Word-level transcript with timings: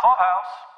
Clubhouse. 0.00 0.52
Welcome 0.62 0.77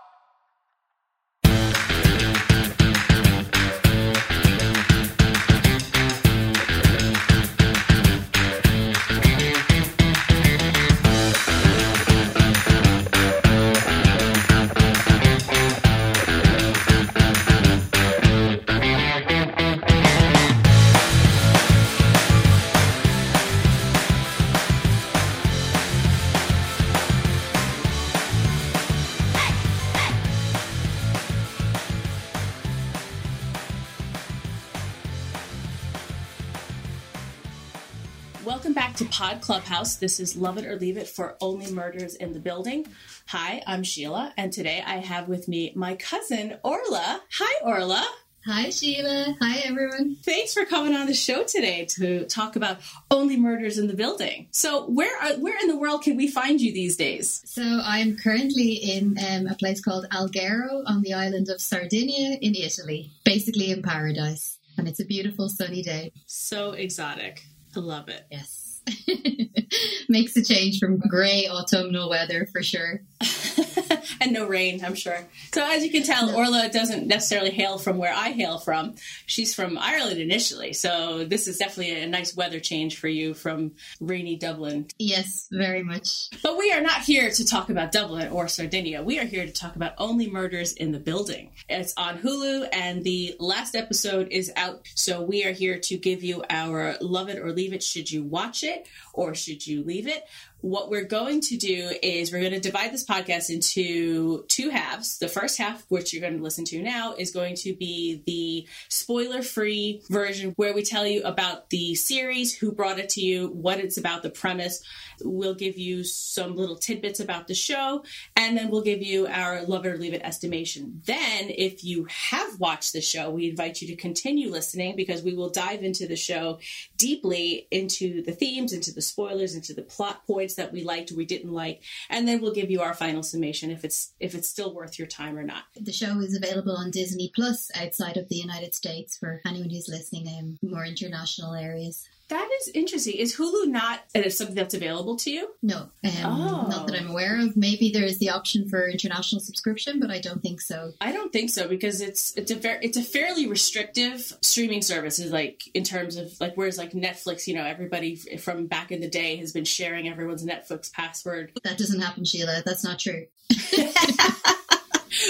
Pod 39.21 39.43
Clubhouse. 39.43 39.97
This 39.97 40.19
is 40.19 40.35
Love 40.35 40.57
It 40.57 40.65
or 40.65 40.77
Leave 40.77 40.97
It 40.97 41.07
for 41.07 41.37
Only 41.43 41.71
Murders 41.71 42.15
in 42.15 42.33
the 42.33 42.39
Building. 42.39 42.87
Hi, 43.27 43.63
I'm 43.67 43.83
Sheila, 43.83 44.33
and 44.39 44.51
today 44.51 44.83
I 44.87 44.97
have 44.97 45.29
with 45.29 45.47
me 45.47 45.75
my 45.77 45.97
cousin 45.97 46.57
Orla. 46.65 47.21
Hi, 47.33 47.61
Orla. 47.63 48.03
Hi, 48.47 48.71
Sheila. 48.71 49.37
Hi, 49.43 49.59
everyone. 49.59 50.17
Thanks 50.25 50.55
for 50.55 50.65
coming 50.65 50.95
on 50.95 51.07
the 51.07 51.13
show 51.13 51.45
today 51.45 51.85
to 51.97 52.25
talk 52.29 52.57
about 52.57 52.79
Only 53.11 53.37
Murders 53.37 53.77
in 53.77 53.89
the 53.89 53.95
Building. 53.95 54.49
So, 54.53 54.87
where 54.87 55.15
are, 55.23 55.35
where 55.35 55.59
in 55.61 55.69
the 55.69 55.77
world 55.77 56.03
can 56.03 56.17
we 56.17 56.27
find 56.27 56.59
you 56.59 56.73
these 56.73 56.97
days? 56.97 57.43
So, 57.45 57.63
I'm 57.63 58.17
currently 58.17 58.73
in 58.73 59.19
um, 59.31 59.49
a 59.49 59.55
place 59.55 59.83
called 59.83 60.07
Alghero 60.09 60.83
on 60.87 61.03
the 61.03 61.13
island 61.13 61.51
of 61.51 61.61
Sardinia 61.61 62.39
in 62.41 62.55
Italy, 62.55 63.11
basically 63.25 63.71
in 63.71 63.83
paradise. 63.83 64.57
And 64.79 64.89
it's 64.89 65.01
a 65.01 65.05
beautiful 65.05 65.51
sunny 65.51 65.83
day. 65.83 66.13
So 66.25 66.73
exotic. 66.73 67.43
I 67.77 67.81
love 67.81 68.09
it. 68.09 68.25
Yes. 68.31 68.60
Makes 70.09 70.37
a 70.37 70.45
change 70.45 70.79
from 70.79 70.99
grey 70.99 71.47
autumnal 71.49 72.11
weather 72.11 72.47
for 72.53 72.63
sure. 72.63 73.03
and 74.21 74.33
no 74.33 74.47
rain, 74.47 74.85
I'm 74.85 74.95
sure. 74.95 75.27
So 75.53 75.65
as 75.65 75.85
you 75.85 75.91
can 75.91 76.03
tell, 76.03 76.35
Orla 76.35 76.69
doesn't 76.69 77.07
necessarily 77.07 77.51
hail 77.51 77.79
from 77.79 77.99
where 77.99 78.13
I 78.13 78.31
hail 78.31 78.59
from. 78.59 78.95
She's 79.27 79.55
from 79.55 79.79
Ireland 79.79 80.21
initially, 80.21 80.73
so 80.73 81.25
this 81.25 81.47
is 81.47 81.59
definitely 81.59 82.03
a 82.03 82.07
nice 82.07 82.35
weather 82.37 82.61
change 82.61 82.99
for 82.99 83.09
you 83.09 83.35
from 83.35 83.73
rainy 84.01 84.37
Dublin. 84.37 84.87
Yes, 84.99 85.49
very 85.51 85.83
much. 85.83 86.29
But 86.43 86.57
we 86.57 86.73
are 86.73 86.81
not 86.81 87.03
here 87.03 87.31
to 87.31 87.45
talk 87.45 87.71
about 87.71 87.93
Dublin 87.93 88.31
or 88.33 88.49
Sardinia. 88.49 89.03
We 89.03 89.19
are 89.19 89.25
here 89.25 89.47
to 89.47 89.53
talk 89.53 89.77
about 89.77 89.95
Only 89.99 90.29
Murders 90.29 90.73
in 90.73 90.93
the 90.93 91.01
Building. 91.01 91.51
It's 91.69 91.95
on 91.97 92.19
Hulu, 92.19 92.69
and 92.73 93.05
the 93.05 93.37
last 93.39 93.75
episode 93.75 94.29
is 94.31 94.53
out. 94.57 94.87
So 94.95 95.23
we 95.23 95.45
are 95.45 95.53
here 95.53 95.79
to 95.79 95.97
give 95.97 96.23
you 96.23 96.45
our 96.51 96.97
love 97.01 97.29
it 97.29 97.39
or 97.39 97.53
leave 97.53 97.73
it. 97.73 97.83
Should 97.83 98.11
you 98.11 98.23
watch 98.23 98.63
it 98.63 98.80
or 99.13 99.35
should 99.35 99.67
you 99.67 99.83
leave 99.85 100.07
it? 100.07 100.25
What 100.63 100.91
we're 100.91 101.05
going 101.05 101.41
to 101.41 101.57
do 101.57 101.93
is 102.03 102.33
we're 102.33 102.41
going 102.41 102.53
to 102.53 102.61
divide 102.61 102.93
this 102.93 103.05
podcast 103.05 103.51
into 103.51 104.45
two 104.49 104.71
halves. 104.71 105.19
The 105.19 105.29
first 105.29 105.59
half, 105.59 105.85
which 105.89 106.13
you're 106.13 106.21
going 106.21 106.37
to 106.37 106.43
listen 106.43 106.65
to 106.67 106.83
now, 106.83 107.15
is 107.15 107.31
going 107.31 107.55
to 107.57 107.75
be 107.75 108.23
the 108.27 108.69
spoiler 108.89 109.43
free 109.43 110.03
version 110.11 110.53
where 110.57 110.75
we 110.75 110.83
tell 110.83 111.07
you 111.07 111.23
about 111.23 111.71
the 111.71 111.95
series, 111.95 112.55
who 112.55 112.73
brought 112.73 112.99
it 112.99 113.09
to 113.11 113.21
you, 113.21 113.49
what 113.49 113.79
it's 113.79 113.97
about, 113.97 114.23
the 114.23 114.31
premise. 114.31 114.83
We'll 115.23 115.55
give 115.55 115.79
you 115.79 116.05
some 116.05 116.57
little 116.57 116.77
tidbits 116.77 117.21
about 117.21 117.47
the 117.47 117.55
show, 117.55 118.05
and 118.37 118.57
then 118.57 118.71
we'll 118.71 118.83
give 118.83 119.03
you 119.03 119.27
our 119.27 119.63
love 119.63 119.87
it 119.87 119.91
or 119.91 119.99
leave 119.99 120.15
it 120.15 120.23
estimation. 120.23 121.03
Then, 121.07 121.51
if 121.51 121.85
you 121.85 122.07
have 122.11 122.59
watched 122.59 122.93
the 122.93 123.01
show, 123.01 123.31
we 123.31 123.49
invite 123.49 123.81
you 123.81 123.89
to 123.89 123.97
continue 123.97 124.51
listening 124.51 124.97
because 124.97 125.23
we 125.23 125.35
will 125.35 125.51
dive 125.51 125.83
into 125.83 126.07
the 126.07 126.17
show 126.17 126.59
deeply 126.97 127.67
into 127.71 128.23
the 128.23 128.33
themes, 128.33 128.73
into 128.73 128.93
the 128.93 129.03
spoilers, 129.03 129.55
into 129.55 129.73
the 129.75 129.83
plot 129.83 130.27
points 130.27 130.50
that 130.57 130.73
we 130.73 130.83
liked 130.83 131.13
or 131.13 131.17
we 131.17 131.27
didn't 131.27 131.53
like, 131.53 131.83
and 132.09 132.27
then 132.27 132.41
we'll 132.41 132.55
give 132.55 132.71
you 132.71 132.81
our 132.81 132.95
final 132.95 133.23
summation 133.23 133.71
if 133.71 133.85
it's 133.85 134.15
if 134.21 134.35
it's 134.35 134.49
still 134.49 134.75
worth 134.75 134.99
your 134.99 135.09
time 135.09 135.37
or 135.37 135.43
not. 135.43 135.65
The 135.77 135.93
show 135.93 136.19
is 136.21 136.37
available 136.37 136.77
on 136.77 136.91
Disney 136.91 137.31
Plus 137.35 137.71
outside 137.75 138.17
of 138.17 138.29
the 138.29 138.37
United 138.37 138.75
States 138.75 139.17
for 139.17 139.41
anyone 139.47 139.71
who's 139.71 139.89
listening 139.89 140.27
in 140.27 140.59
more 140.63 140.85
international 140.85 141.55
areas. 141.55 142.09
That 142.31 142.49
is 142.61 142.69
interesting. 142.75 143.15
Is 143.17 143.37
Hulu 143.37 143.67
not 143.69 144.01
uh, 144.15 144.29
something 144.31 144.55
that's 144.55 144.73
available 144.75 145.17
to 145.17 145.31
you? 145.31 145.51
No, 145.63 145.77
um, 145.79 145.91
Oh. 146.25 146.67
not 146.71 146.87
that 146.87 146.97
I'm 146.99 147.11
aware 147.11 147.41
of. 147.41 147.57
Maybe 147.57 147.91
there 147.91 148.05
is 148.05 148.19
the 148.19 148.31
option 148.31 148.69
for 148.69 148.89
international 148.89 149.41
subscription, 149.41 150.01
but 150.01 150.11
I 150.11 150.21
don't 150.21 150.41
think 150.43 150.61
so. 150.61 150.93
I 151.01 151.13
don't 151.13 151.33
think 151.33 151.51
so 151.51 151.69
because 151.69 152.01
it's 152.01 152.33
it's 152.37 152.51
a 152.51 152.55
ver- 152.57 152.79
it's 152.83 152.97
a 152.97 153.03
fairly 153.03 153.47
restrictive 153.49 154.33
streaming 154.43 154.83
service. 154.83 155.19
Is 155.19 155.33
like 155.33 155.63
in 155.75 155.85
terms 155.85 156.17
of 156.17 156.33
like 156.41 156.53
whereas 156.55 156.79
like 156.79 156.93
Netflix, 156.93 157.47
you 157.47 157.55
know, 157.55 157.65
everybody 157.65 158.17
from 158.17 158.67
back 158.67 158.93
in 158.93 159.01
the 159.01 159.09
day 159.09 159.37
has 159.37 159.53
been 159.53 159.65
sharing 159.65 160.09
everyone's 160.09 160.45
Netflix 160.45 160.93
password, 160.93 161.53
That 161.65 161.79
doesn't 161.79 162.01
happen, 162.01 162.25
Sheila. 162.25 162.63
That's 162.65 162.85
not 162.85 162.99
true. 163.01 163.27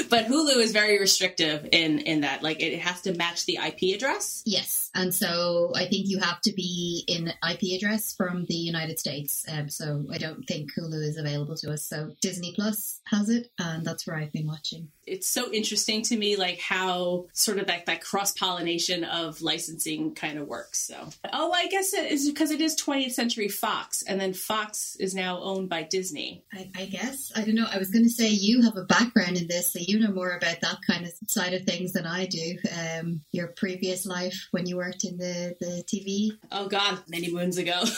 but 0.08 0.26
Hulu 0.26 0.56
is 0.56 0.72
very 0.72 0.98
restrictive 0.98 1.68
in 1.72 2.00
in 2.00 2.22
that 2.22 2.42
like 2.42 2.62
it 2.62 2.78
has 2.80 3.02
to 3.02 3.14
match 3.14 3.46
the 3.46 3.58
IP 3.64 3.94
address. 3.94 4.42
Yes, 4.46 4.90
and 4.94 5.14
so 5.14 5.72
I 5.74 5.86
think 5.86 6.08
you 6.08 6.18
have 6.20 6.40
to 6.42 6.52
be 6.52 7.04
in 7.06 7.32
IP 7.48 7.76
address 7.76 8.14
from 8.14 8.44
the 8.46 8.54
United 8.54 8.98
States. 8.98 9.44
Um, 9.50 9.68
so 9.68 10.04
I 10.12 10.18
don't 10.18 10.44
think 10.44 10.70
Hulu 10.74 11.02
is 11.02 11.16
available 11.16 11.56
to 11.56 11.72
us. 11.72 11.84
So 11.84 12.12
Disney 12.20 12.52
Plus 12.54 13.00
has 13.06 13.28
it, 13.28 13.50
and 13.58 13.84
that's 13.84 14.06
where 14.06 14.16
I've 14.16 14.32
been 14.32 14.46
watching. 14.46 14.88
It's 15.06 15.26
so 15.26 15.52
interesting 15.52 16.02
to 16.02 16.16
me, 16.16 16.36
like 16.36 16.60
how 16.60 17.26
sort 17.32 17.58
of 17.58 17.66
that, 17.66 17.86
that 17.86 18.00
cross 18.00 18.32
pollination 18.32 19.02
of 19.04 19.42
licensing 19.42 20.14
kind 20.14 20.38
of 20.38 20.46
works. 20.46 20.80
So, 20.80 21.08
oh, 21.32 21.52
I 21.52 21.66
guess 21.66 21.92
it 21.92 22.12
is 22.12 22.28
because 22.28 22.50
it 22.50 22.60
is 22.60 22.80
20th 22.80 23.12
Century 23.12 23.48
Fox, 23.48 24.02
and 24.02 24.20
then 24.20 24.34
Fox 24.34 24.96
is 25.00 25.14
now 25.14 25.40
owned 25.40 25.68
by 25.68 25.82
Disney. 25.82 26.44
I, 26.52 26.70
I 26.76 26.84
guess 26.86 27.32
I 27.34 27.42
don't 27.42 27.54
know. 27.56 27.66
I 27.70 27.78
was 27.78 27.90
going 27.90 28.04
to 28.04 28.10
say 28.10 28.28
you 28.28 28.62
have 28.62 28.76
a 28.76 28.84
background 28.84 29.36
in 29.36 29.48
this, 29.48 29.74
so 29.80 29.86
you 29.88 29.98
know 29.98 30.12
more 30.12 30.32
about 30.32 30.60
that 30.60 30.78
kind 30.86 31.06
of 31.06 31.12
side 31.26 31.54
of 31.54 31.62
things 31.62 31.92
than 31.92 32.06
I 32.06 32.26
do. 32.26 32.58
Um, 32.78 33.20
your 33.32 33.48
previous 33.48 34.06
life 34.06 34.48
when 34.50 34.66
you 34.66 34.76
worked 34.76 35.04
in 35.04 35.16
the 35.16 35.56
the 35.60 35.84
TV. 35.86 36.30
Oh 36.52 36.68
God, 36.68 36.98
many 37.08 37.32
moons 37.32 37.58
ago. 37.58 37.82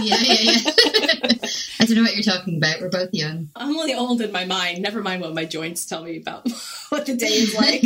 Yeah, 0.00 0.16
yeah, 0.22 0.40
yeah. 0.40 0.52
I 1.80 1.84
don't 1.84 1.96
know 1.96 2.02
what 2.02 2.16
you're 2.16 2.22
talking 2.22 2.56
about. 2.56 2.80
We're 2.80 2.88
both 2.88 3.10
young. 3.12 3.50
I'm 3.54 3.76
only 3.76 3.94
old 3.94 4.22
in 4.22 4.32
my 4.32 4.46
mind. 4.46 4.80
Never 4.80 5.02
mind 5.02 5.20
what 5.20 5.34
my 5.34 5.44
joints 5.44 5.84
tell 5.84 6.02
me 6.02 6.16
about 6.16 6.50
what 6.88 7.04
the 7.04 7.14
day 7.14 7.26
is 7.26 7.54
like. 7.54 7.84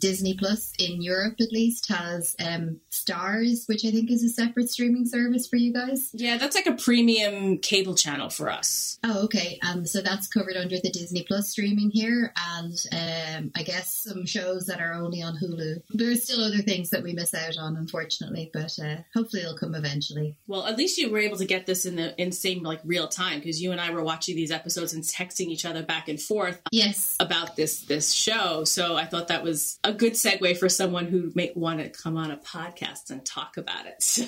Disney 0.00 0.34
Plus 0.34 0.72
in 0.78 1.00
Europe, 1.02 1.34
at 1.40 1.52
least, 1.52 1.88
has 1.88 2.34
um, 2.44 2.80
Stars, 2.90 3.64
which 3.66 3.84
I 3.84 3.90
think 3.90 4.10
is 4.10 4.24
a 4.24 4.28
separate 4.28 4.70
streaming 4.70 5.06
service 5.06 5.46
for 5.46 5.56
you 5.56 5.72
guys. 5.72 6.10
yeah, 6.12 6.36
that's 6.38 6.54
like 6.56 6.66
a 6.66 6.72
premium 6.72 7.58
cable 7.58 7.94
channel 7.94 8.28
for 8.30 8.50
us. 8.50 8.98
Oh, 9.04 9.24
okay. 9.24 9.58
Um, 9.66 9.86
so 9.86 10.00
that's 10.00 10.28
covered 10.28 10.56
under 10.56 10.76
the 10.78 10.90
Disney 10.90 11.22
Plus 11.22 11.48
streaming 11.50 11.90
here, 11.90 12.32
and 12.56 12.74
um, 12.92 13.50
I 13.56 13.62
guess 13.62 13.94
some 14.04 14.26
shows 14.26 14.66
that 14.66 14.80
are 14.80 14.92
only 14.94 15.22
on 15.22 15.36
Hulu. 15.36 15.82
There's 15.90 16.24
still 16.24 16.42
other 16.42 16.62
things 16.62 16.90
that 16.90 17.02
we 17.02 17.12
miss 17.12 17.34
out 17.34 17.56
on, 17.58 17.76
unfortunately, 17.76 18.50
but 18.52 18.78
uh, 18.82 18.96
hopefully 19.14 19.42
it'll 19.42 19.56
come 19.56 19.74
eventually. 19.74 20.36
Well, 20.46 20.66
at 20.66 20.76
least 20.78 20.98
you 20.98 21.10
were 21.10 21.18
able 21.18 21.36
to 21.38 21.44
get 21.46 21.66
this 21.66 21.86
in 21.86 21.96
the 21.96 22.20
in 22.20 22.32
same 22.32 22.62
like 22.62 22.80
real 22.84 23.08
time 23.08 23.38
because 23.38 23.62
you 23.62 23.72
and 23.72 23.80
I 23.80 23.90
were 23.90 24.02
watching 24.02 24.36
these 24.36 24.50
episodes 24.50 24.92
and 24.92 25.02
texting 25.02 25.46
each 25.48 25.64
other 25.64 25.82
back 25.82 26.08
and 26.08 26.20
forth 26.20 26.60
Yes. 26.72 27.16
about 27.20 27.56
this 27.56 27.82
this 27.82 28.12
show. 28.12 28.64
So 28.64 28.96
I 28.96 29.04
thought 29.06 29.28
that 29.28 29.42
was 29.42 29.78
a 29.84 29.89
good 29.92 30.14
segue 30.14 30.56
for 30.58 30.68
someone 30.68 31.06
who 31.06 31.32
may 31.34 31.52
want 31.54 31.80
to 31.80 31.88
come 31.88 32.16
on 32.16 32.30
a 32.30 32.36
podcast 32.36 33.10
and 33.10 33.24
talk 33.24 33.56
about 33.56 33.86
it. 33.86 33.94
So 34.10 34.24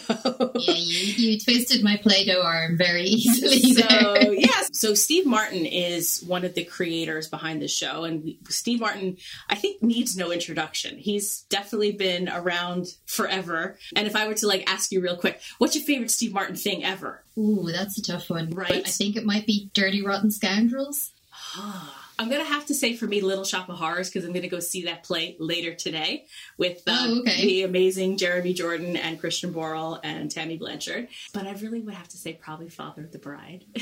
Yeah, 0.54 0.74
you, 0.74 1.30
you 1.30 1.40
twisted 1.40 1.82
my 1.82 1.96
Play-Doh 1.96 2.40
arm 2.42 2.76
very 2.78 3.02
easily 3.02 3.74
so 3.74 4.30
yes, 4.30 4.70
so 4.72 4.94
Steve 4.94 5.26
Martin 5.26 5.66
is 5.66 6.22
one 6.22 6.44
of 6.44 6.54
the 6.54 6.64
creators 6.64 7.28
behind 7.28 7.60
the 7.60 7.68
show, 7.68 8.04
and 8.04 8.22
we- 8.22 8.38
Steve 8.48 8.80
Martin, 8.80 9.16
I 9.48 9.54
think, 9.56 9.82
needs 9.82 10.16
no 10.16 10.30
introduction. 10.30 10.96
He's 10.98 11.42
definitely 11.42 11.92
been 11.92 12.28
around 12.28 12.86
forever. 13.06 13.78
And 13.96 14.06
if 14.06 14.16
I 14.16 14.26
were 14.28 14.34
to 14.34 14.46
like 14.46 14.70
ask 14.70 14.92
you 14.92 15.00
real 15.00 15.16
quick, 15.16 15.40
what's 15.58 15.74
your 15.74 15.84
favorite 15.84 16.10
Steve 16.10 16.32
Martin 16.32 16.56
thing 16.56 16.84
ever? 16.84 17.24
Ooh, 17.38 17.68
that's 17.72 17.98
a 17.98 18.02
tough 18.02 18.30
one. 18.30 18.50
Right. 18.50 18.68
But 18.68 18.86
I 18.86 18.90
think 18.90 19.16
it 19.16 19.24
might 19.24 19.46
be 19.46 19.70
Dirty 19.74 20.02
Rotten 20.04 20.30
Scoundrels. 20.30 21.12
Ah. 21.56 22.01
I'm 22.18 22.30
gonna 22.30 22.44
have 22.44 22.66
to 22.66 22.74
say 22.74 22.94
for 22.94 23.06
me, 23.06 23.20
Little 23.20 23.44
Shop 23.44 23.68
of 23.68 23.76
Horrors, 23.76 24.08
because 24.08 24.24
I'm 24.24 24.32
gonna 24.32 24.48
go 24.48 24.60
see 24.60 24.84
that 24.84 25.02
play 25.02 25.36
later 25.38 25.74
today 25.74 26.26
with 26.62 26.82
uh, 26.86 26.92
Oh, 27.04 27.20
okay. 27.20 27.42
the 27.42 27.62
amazing 27.64 28.16
Jeremy 28.18 28.52
Jordan 28.52 28.96
and 28.96 29.18
Christian 29.18 29.52
Borle 29.52 29.98
and 30.04 30.30
Tammy 30.30 30.56
Blanchard. 30.56 31.08
But 31.34 31.46
I 31.48 31.52
really 31.54 31.80
would 31.80 31.94
have 31.94 32.06
to 32.08 32.16
say 32.16 32.34
probably 32.34 32.68
Father 32.68 33.02
of 33.02 33.10
the 33.12 33.18
Bride. 33.18 33.64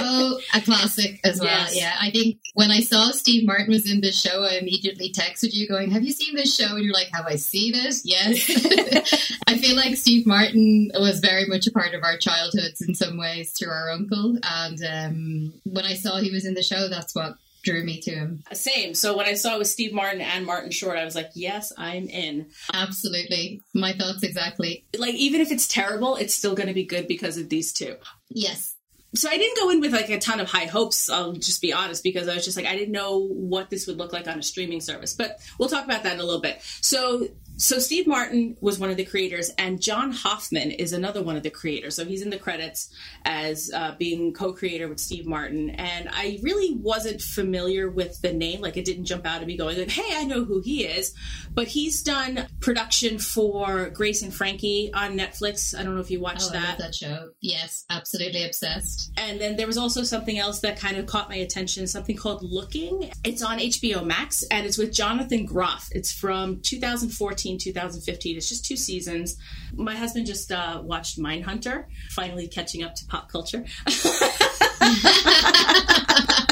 Oh, 0.00 0.38
a 0.54 0.60
classic 0.60 1.20
as 1.24 1.40
well. 1.40 1.48
Yes. 1.48 1.76
Yeah, 1.76 1.94
I 2.00 2.10
think 2.10 2.38
when 2.54 2.70
I 2.70 2.80
saw 2.80 3.10
Steve 3.10 3.46
Martin 3.46 3.68
was 3.68 3.90
in 3.90 4.00
this 4.00 4.20
show, 4.20 4.44
I 4.44 4.54
immediately 4.54 5.12
texted 5.12 5.52
you 5.52 5.66
going, 5.66 5.90
"Have 5.90 6.04
you 6.04 6.12
seen 6.12 6.34
this 6.36 6.54
show?" 6.54 6.76
And 6.76 6.84
you're 6.84 6.94
like, 6.94 7.08
"Have 7.12 7.26
I 7.26 7.34
seen 7.36 7.74
it?" 7.74 7.96
Yes. 8.04 8.48
I 9.48 9.58
feel 9.58 9.76
like 9.76 9.96
Steve 9.96 10.24
Martin 10.26 10.90
was 10.94 11.20
very 11.20 11.46
much 11.46 11.66
a 11.66 11.72
part 11.72 11.94
of 11.94 12.04
our 12.04 12.16
childhoods 12.16 12.80
in 12.80 12.94
some 12.94 13.18
ways 13.18 13.52
through 13.52 13.70
our 13.70 13.90
uncle, 13.90 14.38
and 14.42 14.78
um, 14.88 15.54
when 15.64 15.84
I 15.84 15.94
saw 15.94 16.18
he 16.18 16.30
was 16.30 16.44
in 16.44 16.54
the 16.54 16.62
show, 16.62 16.88
that's 16.88 17.14
what 17.14 17.34
drew 17.62 17.84
me 17.84 18.00
to 18.00 18.10
him. 18.10 18.42
Same. 18.52 18.94
So 18.94 19.16
when 19.16 19.26
I 19.26 19.34
saw 19.34 19.56
it 19.56 19.58
with 19.58 19.68
Steve 19.68 19.92
Martin 19.92 20.20
and 20.20 20.46
Martin 20.46 20.70
Short, 20.70 20.96
I 20.98 21.04
was 21.04 21.14
like, 21.14 21.30
yes, 21.34 21.72
I'm 21.76 22.08
in. 22.08 22.46
Absolutely, 22.72 23.62
my 23.74 23.92
thoughts 23.92 24.22
exactly. 24.22 24.84
Like 24.96 25.14
even 25.14 25.40
if 25.40 25.50
it's 25.50 25.66
terrible, 25.68 26.16
it's 26.16 26.34
still 26.34 26.54
going 26.54 26.68
to 26.68 26.74
be 26.74 26.84
good 26.84 27.08
because 27.08 27.36
of 27.36 27.48
these 27.48 27.72
two. 27.72 27.96
Yes. 28.30 28.74
so 29.14 29.28
I 29.30 29.38
didn't 29.38 29.56
go 29.56 29.70
in 29.70 29.80
with 29.80 29.92
like 29.92 30.10
a 30.10 30.18
ton 30.18 30.40
of 30.40 30.50
high 30.50 30.66
hopes. 30.66 31.08
I'll 31.10 31.32
just 31.32 31.62
be 31.62 31.72
honest 31.72 32.02
because 32.04 32.28
I 32.28 32.34
was 32.34 32.44
just 32.44 32.56
like 32.56 32.66
I 32.66 32.76
didn't 32.76 32.92
know 32.92 33.26
what 33.26 33.70
this 33.70 33.86
would 33.86 33.96
look 33.96 34.12
like 34.12 34.28
on 34.28 34.38
a 34.38 34.42
streaming 34.42 34.80
service. 34.80 35.14
But 35.14 35.38
we'll 35.58 35.68
talk 35.68 35.84
about 35.84 36.02
that 36.02 36.14
in 36.14 36.20
a 36.20 36.24
little 36.24 36.40
bit. 36.40 36.60
So 36.80 37.28
so 37.58 37.78
Steve 37.78 38.06
Martin 38.06 38.56
was 38.60 38.78
one 38.78 38.88
of 38.90 38.96
the 38.96 39.04
creators, 39.04 39.50
and 39.58 39.80
John 39.82 40.12
Hoffman 40.12 40.70
is 40.70 40.92
another 40.92 41.22
one 41.22 41.36
of 41.36 41.42
the 41.42 41.50
creators. 41.50 41.96
So 41.96 42.04
he's 42.04 42.22
in 42.22 42.30
the 42.30 42.38
credits 42.38 42.88
as 43.24 43.70
uh, 43.74 43.94
being 43.98 44.32
co-creator 44.32 44.88
with 44.88 45.00
Steve 45.00 45.26
Martin. 45.26 45.70
And 45.70 46.08
I 46.10 46.38
really 46.42 46.74
wasn't 46.76 47.20
familiar 47.20 47.90
with 47.90 48.20
the 48.22 48.32
name; 48.32 48.60
like 48.60 48.76
it 48.76 48.84
didn't 48.84 49.04
jump 49.06 49.26
out 49.26 49.40
at 49.42 49.46
me 49.46 49.56
going 49.56 49.76
like, 49.78 49.90
"Hey, 49.90 50.16
I 50.16 50.24
know 50.24 50.44
who 50.44 50.60
he 50.60 50.84
is." 50.86 51.14
But 51.52 51.68
he's 51.68 52.02
done 52.02 52.46
production 52.60 53.18
for 53.18 53.90
Grace 53.90 54.22
and 54.22 54.32
Frankie 54.32 54.90
on 54.94 55.18
Netflix. 55.18 55.76
I 55.78 55.82
don't 55.82 55.94
know 55.94 56.00
if 56.00 56.10
you 56.10 56.20
watched 56.20 56.44
Oh, 56.46 56.50
I 56.50 56.60
that. 56.60 56.68
love 56.68 56.78
that 56.78 56.94
show. 56.94 57.30
Yes, 57.40 57.84
absolutely 57.90 58.44
obsessed. 58.44 59.10
And 59.16 59.40
then 59.40 59.56
there 59.56 59.66
was 59.66 59.76
also 59.78 60.02
something 60.04 60.38
else 60.38 60.60
that 60.60 60.78
kind 60.78 60.96
of 60.96 61.06
caught 61.06 61.28
my 61.28 61.36
attention, 61.36 61.86
something 61.88 62.14
called 62.16 62.42
Looking. 62.42 63.10
It's 63.24 63.42
on 63.42 63.58
HBO 63.58 64.04
Max 64.04 64.44
and 64.50 64.64
it's 64.66 64.78
with 64.78 64.92
Jonathan 64.92 65.44
Groff. 65.46 65.88
It's 65.92 66.12
from 66.12 66.60
2014, 66.60 67.47
2015. 67.56 68.36
It's 68.36 68.48
just 68.48 68.66
two 68.66 68.76
seasons. 68.76 69.38
My 69.74 69.94
husband 69.94 70.26
just 70.26 70.52
uh, 70.52 70.82
watched 70.84 71.18
Mindhunter, 71.18 71.86
finally 72.10 72.48
catching 72.48 72.82
up 72.82 72.94
to 72.96 73.06
pop 73.06 73.30
culture. 73.30 73.64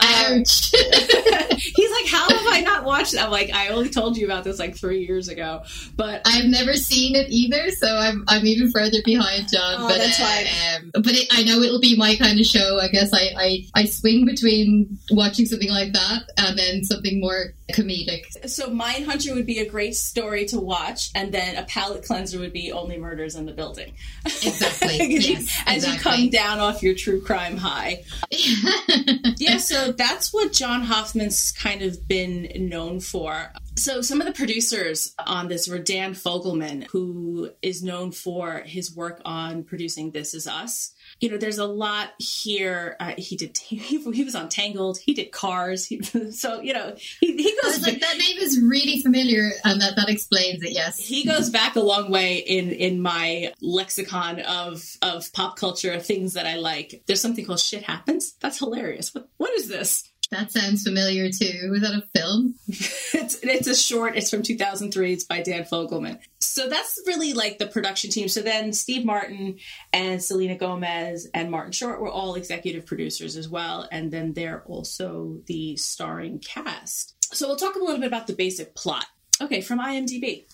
Ouch. 0.00 0.70
He's 0.72 1.90
like, 1.90 2.06
How 2.08 2.28
have 2.28 2.46
I 2.46 2.62
not 2.64 2.84
watched 2.84 3.14
it? 3.14 3.22
I'm 3.22 3.30
like, 3.30 3.50
I 3.52 3.68
only 3.68 3.88
told 3.90 4.16
you 4.16 4.26
about 4.26 4.44
this 4.44 4.58
like 4.58 4.76
three 4.76 5.04
years 5.04 5.28
ago. 5.28 5.62
But 5.96 6.22
I've 6.26 6.46
never 6.46 6.74
seen 6.74 7.16
it 7.16 7.30
either, 7.30 7.70
so 7.70 7.88
I'm 7.88 8.24
I'm 8.28 8.46
even 8.46 8.70
further 8.70 8.98
behind 9.04 9.50
John. 9.50 9.76
Oh, 9.78 9.88
but 9.88 9.98
that's 9.98 10.20
uh, 10.20 10.24
fine. 10.24 10.46
Um, 10.46 10.90
but 11.02 11.14
it, 11.14 11.28
I 11.32 11.42
know 11.42 11.60
it'll 11.60 11.80
be 11.80 11.96
my 11.96 12.16
kind 12.16 12.38
of 12.38 12.46
show. 12.46 12.78
I 12.80 12.88
guess 12.88 13.12
I, 13.12 13.30
I 13.36 13.66
I 13.74 13.84
swing 13.86 14.24
between 14.24 14.98
watching 15.10 15.46
something 15.46 15.70
like 15.70 15.92
that 15.92 16.22
and 16.36 16.58
then 16.58 16.84
something 16.84 17.20
more 17.20 17.52
comedic. 17.72 18.48
so 18.48 18.68
Mindhunter 18.70 19.34
would 19.34 19.46
be 19.46 19.58
a 19.58 19.68
great 19.68 19.94
story 19.94 20.46
to 20.46 20.58
watch, 20.58 21.10
and 21.14 21.32
then 21.32 21.56
a 21.56 21.64
palate 21.64 22.04
cleanser 22.04 22.38
would 22.38 22.52
be 22.52 22.72
Only 22.72 22.98
Murders 22.98 23.34
in 23.36 23.46
the 23.46 23.52
Building. 23.52 23.92
Exactly. 24.24 24.96
Yes, 25.18 25.62
as 25.66 25.86
you 25.86 25.98
come 25.98 26.30
down 26.30 26.58
off 26.58 26.82
your 26.82 26.94
true 26.94 27.20
crime 27.20 27.56
high. 27.56 28.04
yeah, 29.38 29.58
so 29.58 29.92
that's 29.92 30.32
what 30.32 30.52
John 30.52 30.82
Hoffman's 30.82 31.52
kind 31.52 31.82
of 31.82 32.06
been 32.06 32.50
known 32.68 33.00
for. 33.00 33.52
So 33.76 34.02
some 34.02 34.20
of 34.20 34.26
the 34.26 34.32
producers 34.32 35.14
on 35.18 35.48
this 35.48 35.68
were 35.68 35.78
Dan 35.78 36.14
Fogelman, 36.14 36.84
who 36.84 37.50
is 37.62 37.82
known 37.82 38.12
for 38.12 38.62
his 38.66 38.94
work 38.94 39.20
on 39.24 39.62
producing 39.62 40.10
This 40.10 40.34
Is 40.34 40.46
Us. 40.46 40.92
You 41.20 41.30
know, 41.30 41.36
there's 41.36 41.58
a 41.58 41.66
lot 41.66 42.10
here. 42.18 42.96
Uh, 43.00 43.14
he 43.16 43.36
did. 43.36 43.58
He, 43.68 43.98
he 44.12 44.24
was 44.24 44.34
on 44.34 44.48
Tangled. 44.48 44.98
He 44.98 45.14
did 45.14 45.30
Cars. 45.30 45.86
He, 45.86 46.02
so 46.32 46.60
you 46.60 46.72
know, 46.72 46.94
he, 47.20 47.36
he 47.36 47.54
goes. 47.62 47.80
like, 47.82 48.00
that 48.00 48.18
name 48.18 48.38
is 48.38 48.60
really 48.60 49.00
familiar, 49.02 49.50
and 49.64 49.80
that 49.80 49.94
that 49.96 50.08
explains 50.08 50.62
it. 50.62 50.72
Yes. 50.72 50.98
he 50.98 51.24
goes 51.24 51.50
back 51.50 51.76
a 51.76 51.80
long 51.80 52.10
way 52.10 52.38
in 52.38 52.70
in 52.70 53.00
my 53.00 53.52
lexicon 53.60 54.40
of 54.40 54.84
of 55.02 55.32
pop 55.32 55.56
culture 55.56 55.92
of 55.92 56.04
things 56.04 56.34
that 56.34 56.46
I 56.46 56.56
like. 56.56 57.02
There's 57.06 57.20
something 57.20 57.44
called 57.44 57.60
"Shit 57.60 57.84
Happens." 57.84 58.34
That's 58.40 58.58
hilarious. 58.58 59.14
What 59.14 59.28
what 59.36 59.52
is 59.54 59.68
this? 59.68 60.04
That 60.30 60.52
sounds 60.52 60.82
familiar 60.82 61.30
too. 61.30 61.70
Was 61.70 61.80
that 61.80 61.94
a 61.94 62.18
film? 62.18 62.54
It's 63.14 63.36
it's 63.42 63.66
a 63.66 63.74
short. 63.74 64.16
It's 64.16 64.30
from 64.30 64.42
2003. 64.42 65.12
It's 65.12 65.24
by 65.24 65.40
Dan 65.42 65.64
Fogelman. 65.64 66.18
So 66.40 66.68
that's 66.68 67.00
really 67.06 67.32
like 67.32 67.58
the 67.58 67.66
production 67.66 68.10
team. 68.10 68.28
So 68.28 68.42
then 68.42 68.72
Steve 68.72 69.04
Martin 69.04 69.58
and 69.92 70.22
Selena 70.22 70.56
Gomez 70.56 71.26
and 71.32 71.50
Martin 71.50 71.72
Short 71.72 72.00
were 72.00 72.10
all 72.10 72.34
executive 72.34 72.84
producers 72.84 73.36
as 73.36 73.48
well, 73.48 73.88
and 73.90 74.10
then 74.10 74.34
they're 74.34 74.62
also 74.66 75.38
the 75.46 75.76
starring 75.76 76.38
cast. 76.38 77.34
So 77.34 77.48
we'll 77.48 77.56
talk 77.56 77.76
a 77.76 77.78
little 77.78 77.98
bit 77.98 78.06
about 78.06 78.26
the 78.26 78.34
basic 78.34 78.74
plot. 78.74 79.06
Okay, 79.40 79.62
from 79.62 79.80
IMDb. 79.80 80.44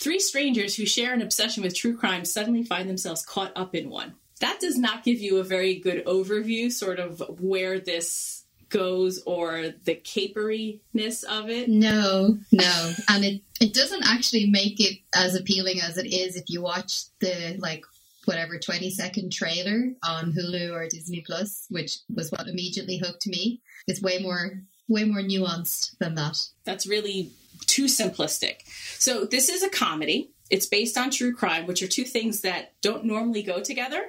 Three 0.00 0.20
strangers 0.20 0.76
who 0.76 0.86
share 0.86 1.12
an 1.12 1.22
obsession 1.22 1.62
with 1.62 1.74
true 1.74 1.96
crime 1.96 2.24
suddenly 2.24 2.62
find 2.62 2.88
themselves 2.88 3.24
caught 3.24 3.52
up 3.56 3.74
in 3.74 3.90
one. 3.90 4.14
That 4.40 4.60
does 4.60 4.78
not 4.78 5.04
give 5.04 5.20
you 5.20 5.38
a 5.38 5.44
very 5.44 5.76
good 5.76 6.04
overview, 6.04 6.70
sort 6.70 6.98
of 6.98 7.22
where 7.40 7.80
this 7.80 8.43
goes 8.68 9.22
or 9.26 9.74
the 9.84 9.94
caperiness 9.94 11.22
of 11.24 11.48
it. 11.50 11.68
No, 11.68 12.38
no, 12.52 12.92
and 13.08 13.24
it 13.24 13.42
it 13.60 13.74
doesn't 13.74 14.04
actually 14.04 14.50
make 14.50 14.80
it 14.80 14.98
as 15.14 15.34
appealing 15.34 15.80
as 15.80 15.98
it 15.98 16.06
is 16.06 16.36
if 16.36 16.44
you 16.48 16.62
watch 16.62 17.04
the 17.20 17.56
like 17.58 17.84
whatever 18.24 18.58
20 18.58 18.90
second 18.90 19.30
trailer 19.32 19.90
on 20.02 20.32
Hulu 20.32 20.72
or 20.72 20.88
Disney 20.88 21.22
Plus, 21.26 21.66
which 21.70 21.98
was 22.14 22.30
what 22.30 22.48
immediately 22.48 22.98
hooked 22.98 23.26
me. 23.26 23.60
It's 23.86 24.02
way 24.02 24.18
more 24.18 24.62
way 24.88 25.04
more 25.04 25.20
nuanced 25.20 25.96
than 25.98 26.14
that. 26.14 26.38
That's 26.64 26.86
really 26.86 27.30
too 27.66 27.84
simplistic. 27.84 28.56
So 28.98 29.24
this 29.24 29.48
is 29.48 29.62
a 29.62 29.70
comedy. 29.70 30.30
It's 30.50 30.66
based 30.66 30.98
on 30.98 31.10
true 31.10 31.34
crime, 31.34 31.66
which 31.66 31.82
are 31.82 31.88
two 31.88 32.04
things 32.04 32.42
that 32.42 32.72
don't 32.82 33.04
normally 33.04 33.42
go 33.42 33.62
together, 33.62 34.02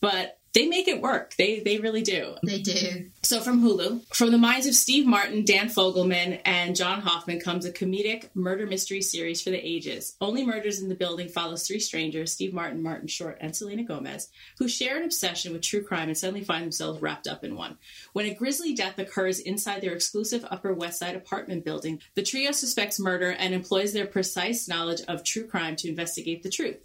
but 0.00 0.37
they 0.54 0.66
make 0.66 0.88
it 0.88 1.00
work. 1.00 1.34
They 1.36 1.60
they 1.60 1.78
really 1.78 2.02
do. 2.02 2.34
They 2.42 2.60
do. 2.60 3.10
So 3.22 3.40
from 3.40 3.62
Hulu, 3.62 4.14
from 4.14 4.30
the 4.30 4.38
minds 4.38 4.66
of 4.66 4.74
Steve 4.74 5.06
Martin, 5.06 5.44
Dan 5.44 5.68
Fogelman, 5.68 6.40
and 6.44 6.74
John 6.74 7.00
Hoffman 7.00 7.40
comes 7.40 7.66
a 7.66 7.72
comedic 7.72 8.28
murder 8.34 8.66
mystery 8.66 9.02
series 9.02 9.42
for 9.42 9.50
the 9.50 9.66
ages. 9.66 10.16
Only 10.20 10.46
Murders 10.46 10.80
in 10.80 10.88
the 10.88 10.94
Building 10.94 11.28
follows 11.28 11.66
three 11.66 11.80
strangers, 11.80 12.32
Steve 12.32 12.54
Martin, 12.54 12.82
Martin 12.82 13.08
Short, 13.08 13.38
and 13.40 13.54
Selena 13.54 13.84
Gomez, 13.84 14.28
who 14.58 14.68
share 14.68 14.96
an 14.96 15.04
obsession 15.04 15.52
with 15.52 15.62
true 15.62 15.82
crime 15.82 16.08
and 16.08 16.16
suddenly 16.16 16.44
find 16.44 16.64
themselves 16.64 17.02
wrapped 17.02 17.26
up 17.26 17.44
in 17.44 17.54
one. 17.54 17.76
When 18.12 18.26
a 18.26 18.34
grisly 18.34 18.74
death 18.74 18.98
occurs 18.98 19.40
inside 19.40 19.82
their 19.82 19.92
exclusive 19.94 20.46
Upper 20.50 20.72
West 20.72 20.98
Side 20.98 21.16
apartment 21.16 21.64
building, 21.64 22.00
the 22.14 22.22
trio 22.22 22.52
suspects 22.52 22.98
murder 22.98 23.30
and 23.30 23.52
employs 23.52 23.92
their 23.92 24.06
precise 24.06 24.68
knowledge 24.68 25.02
of 25.08 25.24
true 25.24 25.46
crime 25.46 25.76
to 25.76 25.88
investigate 25.88 26.42
the 26.42 26.50
truth. 26.50 26.78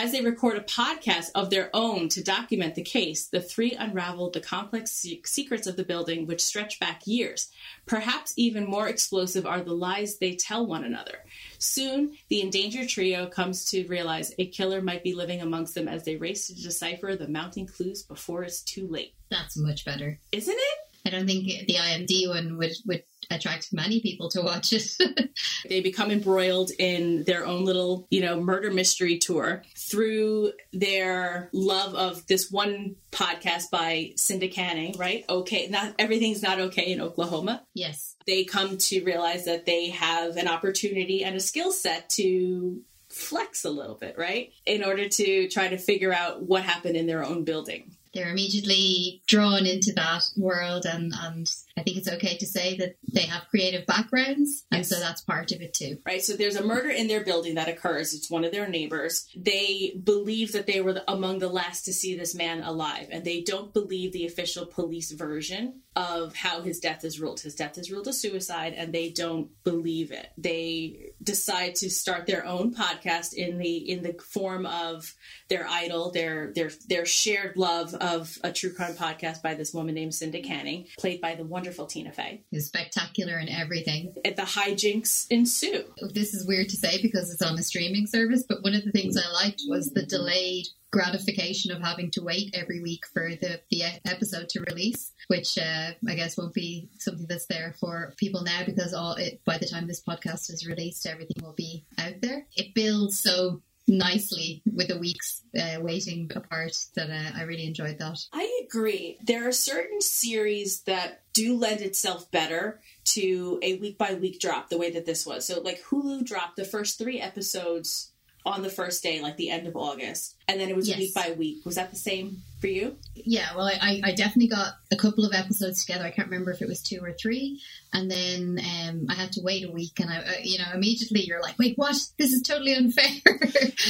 As 0.00 0.12
they 0.12 0.20
record 0.20 0.56
a 0.56 0.60
podcast 0.60 1.32
of 1.34 1.50
their 1.50 1.70
own 1.74 2.08
to 2.10 2.22
document 2.22 2.76
the 2.76 2.82
case, 2.82 3.26
the 3.26 3.40
three 3.40 3.72
unravel 3.72 4.30
the 4.30 4.40
complex 4.40 4.92
se- 4.92 5.22
secrets 5.26 5.66
of 5.66 5.74
the 5.74 5.82
building, 5.82 6.24
which 6.24 6.40
stretch 6.40 6.78
back 6.78 7.04
years. 7.04 7.50
Perhaps 7.84 8.32
even 8.36 8.64
more 8.64 8.86
explosive 8.86 9.44
are 9.44 9.60
the 9.60 9.74
lies 9.74 10.18
they 10.18 10.36
tell 10.36 10.64
one 10.64 10.84
another. 10.84 11.24
Soon, 11.58 12.16
the 12.28 12.42
endangered 12.42 12.88
trio 12.88 13.26
comes 13.26 13.68
to 13.72 13.88
realize 13.88 14.32
a 14.38 14.46
killer 14.46 14.80
might 14.80 15.02
be 15.02 15.14
living 15.14 15.42
amongst 15.42 15.74
them 15.74 15.88
as 15.88 16.04
they 16.04 16.14
race 16.14 16.46
to 16.46 16.54
decipher 16.54 17.16
the 17.16 17.26
mounting 17.26 17.66
clues 17.66 18.04
before 18.04 18.44
it's 18.44 18.62
too 18.62 18.86
late. 18.86 19.14
That's 19.32 19.56
much 19.56 19.84
better. 19.84 20.20
Isn't 20.30 20.54
it? 20.56 20.87
I 21.08 21.10
don't 21.10 21.26
think 21.26 21.46
the 21.66 21.74
IMD 21.74 22.28
one 22.28 22.58
would 22.58 22.72
would 22.86 23.02
attract 23.30 23.72
many 23.72 24.00
people 24.00 24.28
to 24.30 24.42
watch 24.42 24.72
it. 24.72 24.90
They 25.68 25.80
become 25.80 26.10
embroiled 26.10 26.70
in 26.78 27.24
their 27.24 27.46
own 27.46 27.64
little, 27.64 28.06
you 28.10 28.20
know, 28.20 28.40
murder 28.40 28.70
mystery 28.70 29.18
tour 29.18 29.62
through 29.76 30.52
their 30.72 31.48
love 31.52 31.94
of 31.94 32.26
this 32.26 32.50
one 32.50 32.96
podcast 33.12 33.70
by 33.70 34.12
Cinda 34.16 34.48
Canning, 34.48 34.96
right? 34.98 35.24
Okay, 35.28 35.68
not 35.68 35.94
everything's 35.98 36.42
not 36.42 36.60
okay 36.60 36.92
in 36.92 37.00
Oklahoma. 37.00 37.64
yes. 37.74 38.16
They 38.26 38.44
come 38.44 38.76
to 38.76 39.04
realize 39.04 39.46
that 39.46 39.64
they 39.64 39.88
have 39.88 40.36
an 40.36 40.48
opportunity 40.48 41.24
and 41.24 41.34
a 41.34 41.40
skill 41.40 41.72
set 41.72 42.10
to 42.10 42.82
flex 43.08 43.64
a 43.64 43.70
little 43.70 43.94
bit, 43.94 44.16
right? 44.18 44.52
In 44.66 44.84
order 44.84 45.08
to 45.08 45.48
try 45.48 45.68
to 45.68 45.78
figure 45.78 46.12
out 46.12 46.42
what 46.42 46.62
happened 46.62 46.96
in 46.96 47.06
their 47.06 47.24
own 47.24 47.44
building. 47.44 47.96
They're 48.18 48.30
immediately 48.30 49.22
drawn 49.26 49.64
into 49.64 49.92
that 49.92 50.24
world, 50.36 50.84
and 50.86 51.12
and 51.20 51.46
I 51.78 51.82
think 51.82 51.96
it's 51.98 52.08
okay 52.08 52.36
to 52.38 52.46
say 52.46 52.76
that 52.78 52.96
they 53.12 53.22
have 53.22 53.48
creative 53.48 53.86
backgrounds, 53.86 54.64
and 54.70 54.80
Yes. 54.80 54.88
so 54.88 54.98
that's 54.98 55.20
part 55.22 55.52
of 55.52 55.60
it 55.60 55.74
too. 55.74 55.98
right? 56.04 56.22
So 56.22 56.34
there's 56.34 56.56
a 56.56 56.64
murder 56.64 56.90
in 56.90 57.06
their 57.08 57.24
building 57.24 57.54
that 57.54 57.68
occurs. 57.68 58.14
It's 58.14 58.30
one 58.30 58.44
of 58.44 58.52
their 58.52 58.68
neighbors. 58.68 59.26
They 59.36 59.98
believe 60.02 60.52
that 60.52 60.66
they 60.66 60.80
were 60.80 61.00
among 61.06 61.38
the 61.38 61.48
last 61.48 61.84
to 61.84 61.92
see 61.92 62.16
this 62.16 62.34
man 62.34 62.62
alive, 62.62 63.08
and 63.10 63.24
they 63.24 63.40
don't 63.42 63.72
believe 63.72 64.12
the 64.12 64.26
official 64.26 64.66
police 64.66 65.12
version 65.12 65.82
of 65.96 66.34
how 66.36 66.62
his 66.62 66.78
death 66.78 67.04
is 67.04 67.18
ruled. 67.20 67.40
His 67.40 67.54
death 67.56 67.76
is 67.76 67.90
ruled 67.90 68.06
a 68.08 68.12
suicide, 68.12 68.74
and 68.76 68.92
they 68.92 69.10
don't 69.10 69.50
believe 69.64 70.12
it. 70.12 70.28
They 70.38 71.10
decide 71.22 71.74
to 71.76 71.90
start 71.90 72.26
their 72.26 72.44
own 72.46 72.72
podcast 72.74 73.34
in 73.34 73.58
the 73.58 73.76
in 73.90 74.02
the 74.02 74.14
form 74.22 74.64
of 74.66 75.14
their 75.48 75.66
idol, 75.68 76.10
their 76.12 76.52
their 76.54 76.70
their 76.88 77.04
shared 77.06 77.56
love 77.56 77.94
of 77.94 78.36
a 78.44 78.52
true 78.52 78.72
crime 78.72 78.94
podcast 78.94 79.42
by 79.42 79.54
this 79.54 79.72
woman 79.74 79.94
named 79.94 80.14
Cinda 80.14 80.40
Canning, 80.40 80.86
played 80.98 81.20
by 81.20 81.34
the 81.34 81.44
wonderful 81.44 81.67
Tina 81.86 82.12
Fey. 82.12 82.42
Is 82.52 82.66
spectacular 82.66 83.34
and 83.34 83.48
everything. 83.48 84.14
And 84.24 84.36
the 84.36 84.42
hijinks 84.42 85.26
ensue. 85.30 85.84
This 86.12 86.34
is 86.34 86.46
weird 86.46 86.68
to 86.70 86.76
say 86.76 87.00
because 87.00 87.32
it's 87.32 87.42
on 87.42 87.58
a 87.58 87.62
streaming 87.62 88.06
service, 88.06 88.44
but 88.48 88.62
one 88.62 88.74
of 88.74 88.84
the 88.84 88.92
things 88.92 89.16
I 89.16 89.30
liked 89.32 89.62
was 89.68 89.90
the 89.90 90.04
delayed 90.04 90.66
gratification 90.90 91.70
of 91.70 91.82
having 91.82 92.10
to 92.12 92.22
wait 92.22 92.54
every 92.54 92.80
week 92.80 93.04
for 93.12 93.28
the, 93.28 93.60
the 93.70 93.82
episode 94.06 94.48
to 94.48 94.64
release, 94.68 95.12
which 95.28 95.58
uh, 95.58 95.90
I 96.08 96.14
guess 96.14 96.38
won't 96.38 96.54
be 96.54 96.88
something 96.98 97.26
that's 97.28 97.46
there 97.46 97.74
for 97.78 98.14
people 98.16 98.42
now 98.42 98.62
because 98.64 98.94
all 98.94 99.14
it, 99.14 99.40
by 99.44 99.58
the 99.58 99.66
time 99.66 99.86
this 99.86 100.02
podcast 100.02 100.50
is 100.50 100.66
released, 100.66 101.06
everything 101.06 101.42
will 101.42 101.52
be 101.52 101.84
out 101.98 102.20
there. 102.22 102.46
It 102.56 102.74
builds 102.74 103.20
so 103.20 103.62
nicely 103.88 104.62
with 104.72 104.88
the 104.88 104.98
weeks 104.98 105.42
uh, 105.58 105.80
waiting 105.80 106.30
apart 106.34 106.76
that 106.94 107.10
uh, 107.10 107.38
I 107.38 107.42
really 107.42 107.66
enjoyed 107.66 107.98
that. 107.98 108.18
I 108.32 108.62
agree. 108.64 109.18
There 109.24 109.48
are 109.48 109.52
certain 109.52 110.00
series 110.00 110.82
that 110.82 111.22
do 111.32 111.56
lend 111.56 111.80
itself 111.80 112.30
better 112.30 112.80
to 113.06 113.58
a 113.62 113.78
week 113.78 113.98
by 113.98 114.14
week 114.14 114.40
drop, 114.40 114.68
the 114.68 114.78
way 114.78 114.90
that 114.90 115.06
this 115.06 115.26
was. 115.26 115.46
So, 115.46 115.60
like 115.60 115.82
Hulu 115.84 116.24
dropped 116.24 116.56
the 116.56 116.64
first 116.64 116.98
three 116.98 117.20
episodes 117.20 118.12
on 118.48 118.62
the 118.62 118.70
first 118.70 119.02
day, 119.02 119.20
like 119.20 119.36
the 119.36 119.50
end 119.50 119.66
of 119.66 119.76
August, 119.76 120.34
and 120.48 120.60
then 120.60 120.68
it 120.68 120.76
was 120.76 120.88
Yes. 120.88 120.98
week 120.98 121.14
by 121.14 121.30
week. 121.32 121.64
Was 121.64 121.74
that 121.76 121.90
the 121.90 121.96
same 121.96 122.42
for 122.60 122.66
you? 122.66 122.96
Yeah, 123.14 123.54
well, 123.54 123.66
I, 123.66 124.00
I 124.04 124.12
definitely 124.12 124.48
got 124.48 124.74
a 124.90 124.96
couple 124.96 125.24
of 125.24 125.32
episodes 125.32 125.84
together. 125.84 126.04
I 126.04 126.10
can't 126.10 126.28
remember 126.28 126.50
if 126.50 126.62
it 126.62 126.68
was 126.68 126.82
two 126.82 127.00
or 127.02 127.12
three, 127.12 127.60
and 127.92 128.10
then 128.10 128.58
um, 128.58 129.06
I 129.08 129.14
had 129.14 129.32
to 129.32 129.42
wait 129.42 129.64
a 129.68 129.70
week, 129.70 130.00
and 130.00 130.10
I, 130.10 130.18
uh, 130.18 130.32
you 130.42 130.58
know, 130.58 130.66
immediately 130.74 131.20
you're 131.20 131.42
like, 131.42 131.58
"Wait, 131.58 131.76
what? 131.76 131.96
This 132.18 132.32
is 132.32 132.42
totally 132.42 132.74
unfair." 132.74 133.10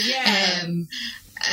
Yeah. 0.07 0.61
um, 0.65 0.89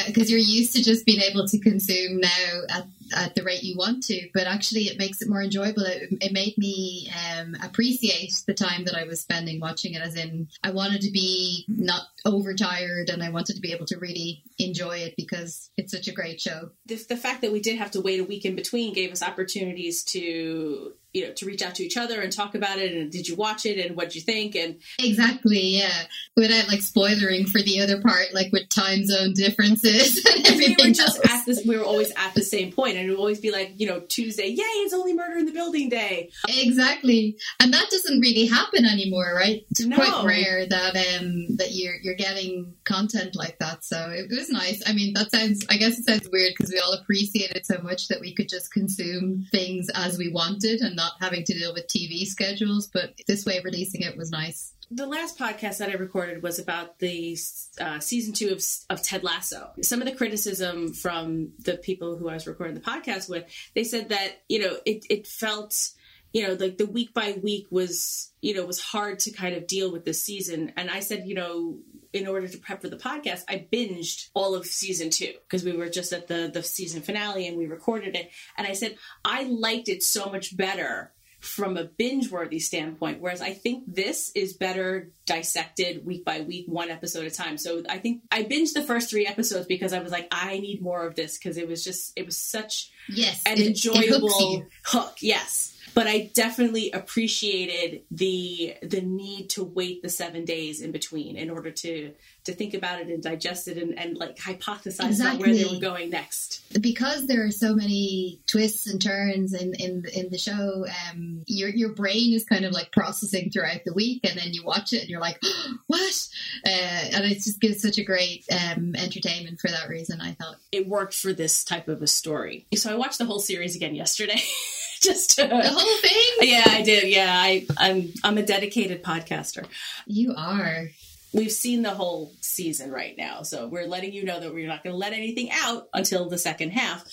because 0.07 0.29
you're 0.29 0.39
used 0.39 0.73
to 0.75 0.83
just 0.83 1.05
being 1.05 1.21
able 1.21 1.47
to 1.47 1.59
consume 1.59 2.19
now 2.19 2.61
at, 2.69 2.85
at 3.15 3.35
the 3.35 3.43
rate 3.43 3.63
you 3.63 3.77
want 3.77 4.03
to, 4.03 4.29
but 4.33 4.47
actually 4.47 4.83
it 4.83 4.97
makes 4.97 5.21
it 5.21 5.29
more 5.29 5.41
enjoyable. 5.41 5.83
It, 5.83 6.09
it 6.21 6.33
made 6.33 6.57
me 6.57 7.11
um, 7.37 7.55
appreciate 7.61 8.33
the 8.47 8.53
time 8.53 8.85
that 8.85 8.95
I 8.95 9.03
was 9.03 9.21
spending 9.21 9.59
watching 9.59 9.93
it. 9.93 10.01
As 10.01 10.15
in, 10.15 10.47
I 10.63 10.71
wanted 10.71 11.01
to 11.01 11.11
be 11.11 11.65
not 11.67 12.03
overtired, 12.25 13.09
and 13.09 13.23
I 13.23 13.29
wanted 13.29 13.55
to 13.55 13.61
be 13.61 13.73
able 13.73 13.85
to 13.87 13.97
really 13.97 14.43
enjoy 14.57 14.97
it 14.99 15.15
because 15.17 15.69
it's 15.77 15.91
such 15.91 16.07
a 16.07 16.13
great 16.13 16.41
show. 16.41 16.69
the, 16.85 16.95
the 17.09 17.17
fact 17.17 17.41
that 17.41 17.51
we 17.51 17.59
did 17.59 17.77
have 17.77 17.91
to 17.91 18.01
wait 18.01 18.19
a 18.19 18.23
week 18.23 18.45
in 18.45 18.55
between 18.55 18.93
gave 18.93 19.11
us 19.11 19.23
opportunities 19.23 20.03
to 20.05 20.93
you 21.15 21.25
know 21.25 21.33
to 21.33 21.45
reach 21.45 21.61
out 21.61 21.73
to 21.75 21.83
each 21.83 21.97
other 21.97 22.21
and 22.21 22.31
talk 22.31 22.53
about 22.55 22.77
it 22.77 22.93
and 22.93 23.11
did 23.11 23.27
you 23.27 23.35
watch 23.35 23.65
it 23.65 23.83
and 23.83 23.95
what'd 23.95 24.13
you 24.15 24.21
think 24.21 24.55
and 24.55 24.75
Exactly, 24.99 25.59
yeah. 25.77 26.03
Without 26.35 26.67
like 26.67 26.81
spoilering 26.81 27.47
for 27.47 27.61
the 27.61 27.79
other 27.79 28.01
part, 28.01 28.33
like 28.33 28.51
with 28.51 28.67
time 28.69 29.05
zone 29.05 29.33
differences 29.33 30.23
and 30.45 30.57
we 30.57 30.69
were 30.77 30.91
just 30.93 31.17
else. 31.17 31.29
at 31.31 31.45
this 31.45 31.65
we 31.65 31.77
were 31.77 31.83
always 31.83 32.11
at 32.17 32.33
the 32.35 32.41
same 32.43 32.71
point 32.71 32.97
and 32.97 33.07
it 33.07 33.09
would 33.11 33.19
always 33.19 33.39
be 33.39 33.51
like 33.51 33.71
you 33.77 33.87
know 33.87 34.01
tuesday 34.01 34.47
yay 34.47 34.63
it's 34.83 34.93
only 34.93 35.13
murder 35.13 35.37
in 35.37 35.45
the 35.45 35.51
building 35.53 35.89
day 35.89 36.29
Exactly, 36.49 37.37
and 37.59 37.73
that 37.73 37.87
doesn't 37.89 38.19
really 38.19 38.45
happen 38.47 38.85
anymore, 38.85 39.33
right? 39.35 39.65
It's 39.71 39.85
No. 39.85 39.95
quite 39.95 40.25
rare 40.25 40.65
that 40.65 40.95
um 40.95 41.55
that 41.57 41.69
you're 41.73 41.95
you're 42.01 42.15
getting 42.15 42.73
content 42.83 43.35
like 43.35 43.57
that. 43.59 43.83
So 43.85 44.09
it, 44.11 44.29
was 44.29 44.49
nice. 44.49 44.81
I 44.87 44.93
mean, 44.93 45.13
that 45.13 45.31
sounds. 45.31 45.65
I 45.69 45.77
guess 45.77 45.97
it 45.99 46.05
sounds 46.05 46.27
weird 46.31 46.53
because 46.57 46.71
we 46.71 46.79
all 46.79 46.93
appreciate 46.93 47.51
it 47.51 47.65
so 47.65 47.79
much 47.81 48.07
that 48.09 48.19
we 48.19 48.33
could 48.33 48.49
just 48.49 48.71
consume 48.73 49.45
things 49.51 49.87
as 49.95 50.17
we 50.17 50.29
wanted 50.31 50.81
and 50.81 50.95
not 50.95 51.04
having 51.19 51.43
to 51.43 51.53
deal 51.53 51.73
with 51.73 51.87
TV 51.87 52.25
schedules. 52.25 52.87
But 52.91 53.13
this 53.27 53.45
way, 53.45 53.57
of 53.57 53.65
releasing 53.65 54.01
it 54.01 54.17
was 54.17 54.31
nice. 54.31 54.73
the 54.91 55.07
last 55.07 55.37
podcast 55.37 55.79
that 55.79 55.89
I 55.89 55.93
recorded 55.93 56.43
was 56.43 56.59
about 56.59 56.99
the 56.99 57.37
uh, 57.79 57.99
season 57.99 58.33
two 58.33 58.49
of, 58.49 58.63
of 58.89 59.01
Ted 59.01 59.23
Lasso. 59.23 59.71
Some 59.81 60.01
of 60.01 60.07
the 60.07 60.15
criticism 60.15 60.93
from 60.93 61.53
the 61.59 61.77
people 61.77 62.17
who 62.17 62.29
I 62.29 62.33
was 62.33 62.47
recording 62.47 62.75
the 62.75 62.81
podcast 62.81 63.29
with, 63.29 63.45
they 63.73 63.83
said 63.83 64.09
that 64.09 64.43
you 64.47 64.59
know 64.59 64.77
it 64.85 65.05
it 65.09 65.27
felt 65.27 65.91
you 66.33 66.47
know 66.47 66.53
like 66.53 66.77
the 66.77 66.85
week 66.85 67.13
by 67.13 67.37
week 67.41 67.67
was 67.71 68.31
you 68.41 68.53
know 68.53 68.65
was 68.65 68.81
hard 68.81 69.19
to 69.19 69.31
kind 69.31 69.55
of 69.55 69.67
deal 69.67 69.91
with 69.91 70.05
this 70.05 70.23
season, 70.23 70.73
and 70.77 70.89
I 70.89 70.99
said 70.99 71.23
you 71.25 71.35
know 71.35 71.79
in 72.15 72.27
order 72.27 72.47
to 72.47 72.57
prep 72.57 72.81
for 72.81 72.89
the 72.89 72.97
podcast, 72.97 73.43
I 73.47 73.67
binged 73.71 74.29
all 74.33 74.55
of 74.55 74.65
season 74.65 75.09
two 75.11 75.33
because 75.43 75.63
we 75.63 75.73
were 75.77 75.89
just 75.89 76.11
at 76.13 76.27
the 76.27 76.49
the 76.51 76.63
season 76.63 77.01
finale 77.03 77.47
and 77.47 77.57
we 77.57 77.67
recorded 77.67 78.15
it, 78.15 78.31
and 78.57 78.65
I 78.65 78.73
said 78.73 78.97
I 79.23 79.43
liked 79.43 79.89
it 79.89 80.01
so 80.01 80.29
much 80.31 80.55
better 80.57 81.11
from 81.41 81.77
a 81.77 81.83
binge 81.83 82.31
worthy 82.31 82.57
standpoint, 82.59 83.21
whereas 83.21 83.39
I 83.39 83.53
think 83.53 83.83
this 83.85 84.31
is 84.33 84.53
better 84.53 85.11
dissected 85.27 86.03
week 86.03 86.25
by 86.25 86.41
week, 86.41 86.65
one 86.67 86.89
episode 86.89 87.25
at 87.27 87.31
a 87.31 87.35
time. 87.35 87.59
So 87.59 87.83
I 87.87 87.99
think 87.99 88.23
I 88.31 88.43
binged 88.43 88.73
the 88.73 88.81
first 88.81 89.11
three 89.11 89.27
episodes 89.27 89.67
because 89.67 89.93
I 89.93 89.99
was 89.99 90.11
like, 90.11 90.27
I 90.31 90.57
need 90.59 90.81
more 90.81 91.05
of 91.05 91.13
this 91.13 91.37
because 91.37 91.57
it 91.57 91.67
was 91.67 91.83
just, 91.83 92.13
it 92.15 92.25
was 92.25 92.35
such 92.37 92.89
Yes, 93.07 93.43
an 93.45 93.57
it- 93.57 93.59
it 93.59 93.67
enjoyable 93.67 94.53
you. 94.53 94.65
hook. 94.85 95.17
Yes. 95.21 95.74
But 95.95 96.07
I 96.07 96.29
definitely 96.33 96.91
appreciated 96.91 98.01
the 98.11 98.75
the 98.83 99.01
need 99.01 99.49
to 99.51 99.63
wait 99.63 100.03
the 100.03 100.09
seven 100.09 100.45
days 100.45 100.81
in 100.81 100.91
between 100.91 101.35
in 101.37 101.49
order 101.49 101.71
to 101.71 102.13
to 102.43 102.53
think 102.53 102.75
about 102.75 102.99
it 103.01 103.07
and 103.07 103.23
digest 103.23 103.67
it 103.67 103.77
and, 103.77 103.97
and 103.97 104.17
like 104.17 104.37
hypothesize 104.37 105.19
about 105.19 105.39
where 105.39 105.53
they 105.53 105.65
were 105.65 105.79
going 105.79 106.11
next. 106.11 106.61
because 106.79 107.25
there 107.25 107.43
are 107.43 107.51
so 107.51 107.73
many 107.73 108.39
twists 108.45 108.85
and 108.87 109.01
turns 109.01 109.53
in 109.53 109.73
in, 109.75 110.03
in 110.13 110.29
the 110.29 110.37
show 110.37 110.85
um 111.09 111.41
your 111.47 111.69
your 111.69 111.93
brain 111.93 112.33
is 112.33 112.43
kind 112.45 112.65
of 112.65 112.71
like 112.71 112.91
processing 112.91 113.49
throughout 113.49 113.81
the 113.85 113.93
week 113.93 114.19
and 114.23 114.37
then 114.37 114.53
you 114.53 114.63
watch 114.63 114.93
it 114.93 115.01
and 115.01 115.09
you're 115.09 115.21
like 115.21 115.41
what 115.87 116.27
uh, 116.67 116.69
and 116.69 117.25
it 117.25 117.35
just 117.35 117.59
gives 117.59 117.81
such 117.81 117.97
a 117.97 118.03
great 118.03 118.45
um 118.51 118.95
entertainment 118.95 119.59
for 119.59 119.69
that 119.69 119.89
reason 119.89 120.21
i 120.21 120.33
thought 120.33 120.57
It 120.71 120.87
worked 120.87 121.13
for 121.15 121.33
this 121.33 121.63
type 121.63 121.87
of 121.87 122.01
a 122.01 122.07
story. 122.07 122.67
So 122.75 122.91
I 122.91 122.95
watched 122.95 123.17
the 123.17 123.25
whole 123.25 123.39
series 123.39 123.75
again 123.75 123.95
yesterday. 123.95 124.41
Just 125.01 125.37
to, 125.37 125.47
the 125.47 125.69
whole 125.69 125.97
thing 125.99 126.49
yeah, 126.49 126.63
I 126.67 126.81
did. 126.81 127.09
Yeah, 127.09 127.27
I, 127.29 127.67
I'm 127.77 128.13
I'm 128.23 128.37
a 128.37 128.43
dedicated 128.43 129.03
podcaster. 129.03 129.65
you 130.05 130.33
are 130.35 130.87
We've 131.35 131.51
seen 131.51 131.81
the 131.81 131.89
whole 131.89 132.31
season 132.39 132.91
right 132.91 133.13
now, 133.17 133.41
so 133.41 133.67
we're 133.67 133.87
letting 133.87 134.13
you 134.13 134.23
know 134.23 134.39
that 134.39 134.53
we're 134.53 134.69
not 134.69 134.85
going 134.85 134.93
to 134.93 134.97
let 134.97 135.11
anything 135.11 135.49
out 135.51 135.89
until 135.93 136.29
the 136.29 136.37
second 136.37 136.69
half. 136.69 137.03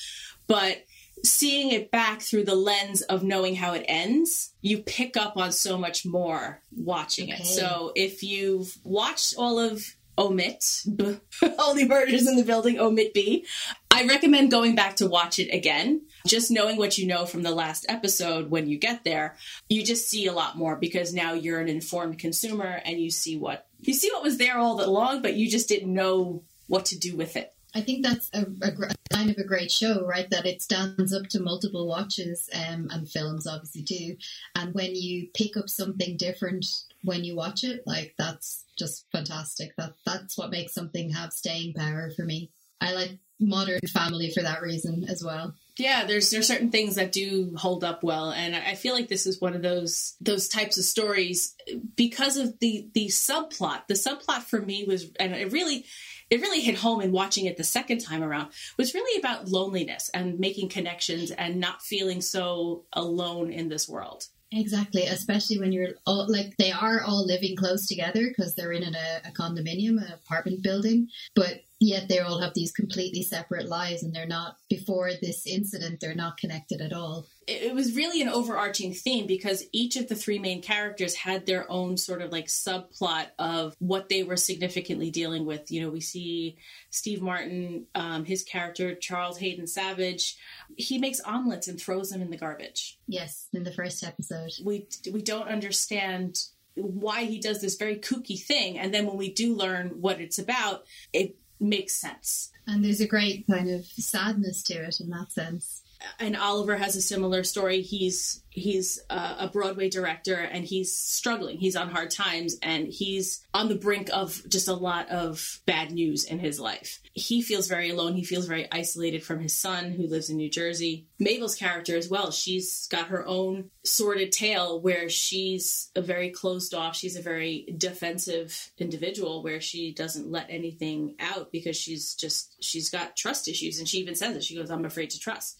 But 0.46 0.84
seeing 1.24 1.72
it 1.72 1.90
back 1.90 2.22
through 2.22 2.44
the 2.44 2.54
lens 2.54 3.02
of 3.02 3.24
knowing 3.24 3.56
how 3.56 3.74
it 3.74 3.84
ends, 3.88 4.52
you 4.60 4.78
pick 4.78 5.16
up 5.16 5.36
on 5.36 5.50
so 5.50 5.76
much 5.76 6.06
more 6.06 6.60
watching 6.76 7.30
it. 7.30 7.44
So 7.44 7.90
if 7.96 8.22
you've 8.22 8.76
watched 8.84 9.34
all 9.36 9.58
of 9.58 9.84
Omit, 10.22 10.82
B, 10.96 11.16
the 11.40 11.86
Murders 11.88 12.28
in 12.28 12.36
the 12.36 12.44
Building, 12.44 12.78
Omit 12.78 13.12
B, 13.12 13.44
I 13.90 14.06
recommend 14.06 14.50
going 14.50 14.76
back 14.76 14.96
to 14.96 15.08
watch 15.08 15.38
it 15.38 15.52
again. 15.52 16.02
Just 16.24 16.52
knowing 16.52 16.76
what 16.76 16.96
you 16.96 17.06
know 17.06 17.26
from 17.26 17.42
the 17.42 17.50
last 17.50 17.84
episode 17.88 18.48
when 18.48 18.68
you 18.68 18.78
get 18.78 19.02
there, 19.02 19.36
you 19.68 19.84
just 19.84 20.08
see 20.08 20.26
a 20.26 20.32
lot 20.32 20.56
more 20.56 20.76
because 20.76 21.12
now 21.12 21.32
you're 21.32 21.60
an 21.60 21.68
informed 21.68 22.20
consumer 22.20 22.80
and 22.84 23.00
you 23.00 23.10
see 23.10 23.36
what 23.36 23.66
you 23.80 23.92
see 23.92 24.08
what 24.12 24.22
was 24.22 24.38
there 24.38 24.58
all 24.58 24.76
that 24.76 24.88
long 24.88 25.20
but 25.20 25.34
you 25.34 25.50
just 25.50 25.68
didn't 25.68 25.92
know 25.92 26.44
what 26.68 26.86
to 26.86 26.98
do 26.98 27.16
with 27.16 27.36
it. 27.36 27.52
I 27.74 27.80
think 27.80 28.04
that's 28.04 28.30
a, 28.34 28.42
a 28.62 28.70
kind 29.12 29.30
of 29.30 29.38
a 29.38 29.44
great 29.44 29.70
show, 29.72 30.06
right? 30.06 30.28
That 30.30 30.46
it 30.46 30.62
stands 30.62 31.12
up 31.12 31.26
to 31.28 31.40
multiple 31.40 31.86
watches 31.86 32.48
um, 32.54 32.88
and 32.90 33.08
films, 33.08 33.46
obviously 33.46 33.82
too. 33.82 34.16
And 34.54 34.74
when 34.74 34.94
you 34.94 35.28
pick 35.34 35.56
up 35.56 35.68
something 35.68 36.16
different 36.16 36.66
when 37.02 37.24
you 37.24 37.34
watch 37.34 37.64
it, 37.64 37.82
like 37.86 38.14
that's 38.18 38.64
just 38.82 39.06
fantastic. 39.12 39.74
That 39.76 39.92
that's 40.04 40.36
what 40.36 40.50
makes 40.50 40.74
something 40.74 41.10
have 41.10 41.32
staying 41.32 41.74
power 41.74 42.10
for 42.14 42.24
me. 42.24 42.50
I 42.80 42.94
like 42.94 43.18
Modern 43.38 43.80
Family 43.92 44.30
for 44.30 44.42
that 44.42 44.62
reason 44.62 45.04
as 45.08 45.22
well. 45.22 45.54
Yeah, 45.78 46.04
there's 46.04 46.30
there's 46.30 46.46
certain 46.48 46.70
things 46.70 46.96
that 46.96 47.12
do 47.12 47.54
hold 47.56 47.84
up 47.84 48.02
well, 48.02 48.30
and 48.30 48.54
I 48.54 48.74
feel 48.74 48.94
like 48.94 49.08
this 49.08 49.26
is 49.26 49.40
one 49.40 49.54
of 49.54 49.62
those 49.62 50.16
those 50.20 50.48
types 50.48 50.78
of 50.78 50.84
stories 50.84 51.54
because 51.96 52.36
of 52.36 52.58
the 52.58 52.88
the 52.94 53.06
subplot. 53.06 53.86
The 53.86 53.94
subplot 53.94 54.42
for 54.42 54.60
me 54.60 54.84
was, 54.84 55.10
and 55.18 55.34
it 55.34 55.52
really 55.52 55.86
it 56.28 56.40
really 56.40 56.60
hit 56.60 56.76
home 56.76 57.00
in 57.00 57.12
watching 57.12 57.46
it 57.46 57.56
the 57.56 57.64
second 57.64 57.98
time 57.98 58.22
around. 58.22 58.50
Was 58.76 58.94
really 58.94 59.18
about 59.18 59.48
loneliness 59.48 60.10
and 60.12 60.38
making 60.38 60.68
connections 60.68 61.30
and 61.30 61.60
not 61.60 61.82
feeling 61.82 62.20
so 62.20 62.84
alone 62.92 63.52
in 63.52 63.68
this 63.68 63.88
world. 63.88 64.26
Exactly, 64.54 65.04
especially 65.04 65.58
when 65.58 65.72
you're 65.72 65.94
all 66.06 66.26
like 66.30 66.56
they 66.58 66.70
are 66.70 67.00
all 67.00 67.26
living 67.26 67.56
close 67.56 67.86
together 67.86 68.28
because 68.28 68.54
they're 68.54 68.72
in 68.72 68.82
a, 68.82 69.22
a 69.24 69.32
condominium, 69.32 69.96
an 69.96 70.12
apartment 70.12 70.62
building, 70.62 71.08
but 71.34 71.62
yet 71.82 72.08
they 72.08 72.20
all 72.20 72.40
have 72.40 72.54
these 72.54 72.72
completely 72.72 73.22
separate 73.22 73.68
lives 73.68 74.02
and 74.02 74.14
they're 74.14 74.26
not 74.26 74.56
before 74.68 75.10
this 75.20 75.46
incident 75.46 76.00
they're 76.00 76.14
not 76.14 76.36
connected 76.36 76.80
at 76.80 76.92
all. 76.92 77.26
It, 77.46 77.62
it 77.62 77.74
was 77.74 77.96
really 77.96 78.22
an 78.22 78.28
overarching 78.28 78.94
theme 78.94 79.26
because 79.26 79.64
each 79.72 79.96
of 79.96 80.08
the 80.08 80.14
three 80.14 80.38
main 80.38 80.62
characters 80.62 81.14
had 81.14 81.44
their 81.44 81.70
own 81.70 81.96
sort 81.96 82.22
of 82.22 82.30
like 82.30 82.46
subplot 82.46 83.26
of 83.38 83.74
what 83.80 84.08
they 84.08 84.22
were 84.22 84.36
significantly 84.36 85.10
dealing 85.10 85.44
with. 85.44 85.70
You 85.70 85.82
know 85.82 85.90
we 85.90 86.00
see 86.00 86.56
steve 86.90 87.20
martin 87.20 87.86
um, 87.94 88.24
his 88.24 88.42
character 88.44 88.94
charles 88.94 89.38
hayden 89.38 89.66
savage. 89.66 90.36
He 90.76 90.98
makes 90.98 91.20
omelets 91.20 91.68
and 91.68 91.80
throws 91.80 92.10
them 92.10 92.22
in 92.22 92.30
the 92.30 92.36
garbage. 92.36 92.98
Yes 93.08 93.48
in 93.52 93.64
the 93.64 93.72
first 93.72 94.04
episode. 94.04 94.52
We 94.64 94.86
we 95.12 95.22
don't 95.22 95.48
understand 95.48 96.44
why 96.74 97.24
he 97.24 97.38
does 97.38 97.60
this 97.60 97.76
very 97.76 97.96
kooky 97.96 98.42
thing. 98.42 98.78
And 98.78 98.94
then 98.94 99.06
when 99.06 99.18
we 99.18 99.32
do 99.32 99.54
learn 99.54 100.00
what 100.00 100.20
it's 100.20 100.38
about 100.38 100.84
it 101.12 101.36
makes 101.62 101.94
sense. 101.94 102.50
And 102.66 102.84
there's 102.84 103.00
a 103.00 103.06
great 103.06 103.46
kind 103.46 103.70
of 103.70 103.86
sadness 103.86 104.62
to 104.64 104.74
it 104.74 105.00
in 105.00 105.10
that 105.10 105.32
sense. 105.32 105.82
And 106.18 106.36
Oliver 106.36 106.76
has 106.76 106.96
a 106.96 107.02
similar 107.02 107.44
story. 107.44 107.82
He's 107.82 108.41
he's 108.52 109.00
a 109.08 109.48
Broadway 109.48 109.88
director 109.88 110.34
and 110.34 110.64
he's 110.64 110.94
struggling. 110.94 111.58
He's 111.58 111.76
on 111.76 111.90
hard 111.90 112.10
times 112.10 112.56
and 112.62 112.86
he's 112.86 113.44
on 113.54 113.68
the 113.68 113.74
brink 113.74 114.10
of 114.12 114.42
just 114.48 114.68
a 114.68 114.74
lot 114.74 115.08
of 115.08 115.60
bad 115.64 115.90
news 115.90 116.24
in 116.24 116.38
his 116.38 116.60
life. 116.60 117.00
He 117.14 117.40
feels 117.42 117.66
very 117.66 117.90
alone. 117.90 118.14
He 118.14 118.24
feels 118.24 118.46
very 118.46 118.70
isolated 118.70 119.22
from 119.22 119.40
his 119.40 119.56
son 119.56 119.92
who 119.92 120.06
lives 120.06 120.28
in 120.28 120.36
New 120.36 120.50
Jersey. 120.50 121.06
Mabel's 121.18 121.54
character 121.54 121.96
as 121.96 122.08
well. 122.08 122.30
She's 122.30 122.86
got 122.88 123.08
her 123.08 123.26
own 123.26 123.70
sordid 123.84 124.32
tale 124.32 124.80
where 124.80 125.08
she's 125.08 125.90
a 125.96 126.02
very 126.02 126.30
closed 126.30 126.74
off, 126.74 126.94
she's 126.94 127.16
a 127.16 127.22
very 127.22 127.66
defensive 127.78 128.70
individual 128.78 129.42
where 129.42 129.60
she 129.60 129.92
doesn't 129.92 130.30
let 130.30 130.46
anything 130.50 131.14
out 131.20 131.50
because 131.52 131.76
she's 131.76 132.14
just 132.14 132.62
she's 132.62 132.90
got 132.90 133.16
trust 133.16 133.48
issues 133.48 133.78
and 133.78 133.88
she 133.88 133.98
even 133.98 134.14
says 134.14 134.36
it. 134.36 134.44
She 134.44 134.56
goes, 134.56 134.70
I'm 134.70 134.84
afraid 134.84 135.10
to 135.10 135.18
trust 135.18 135.58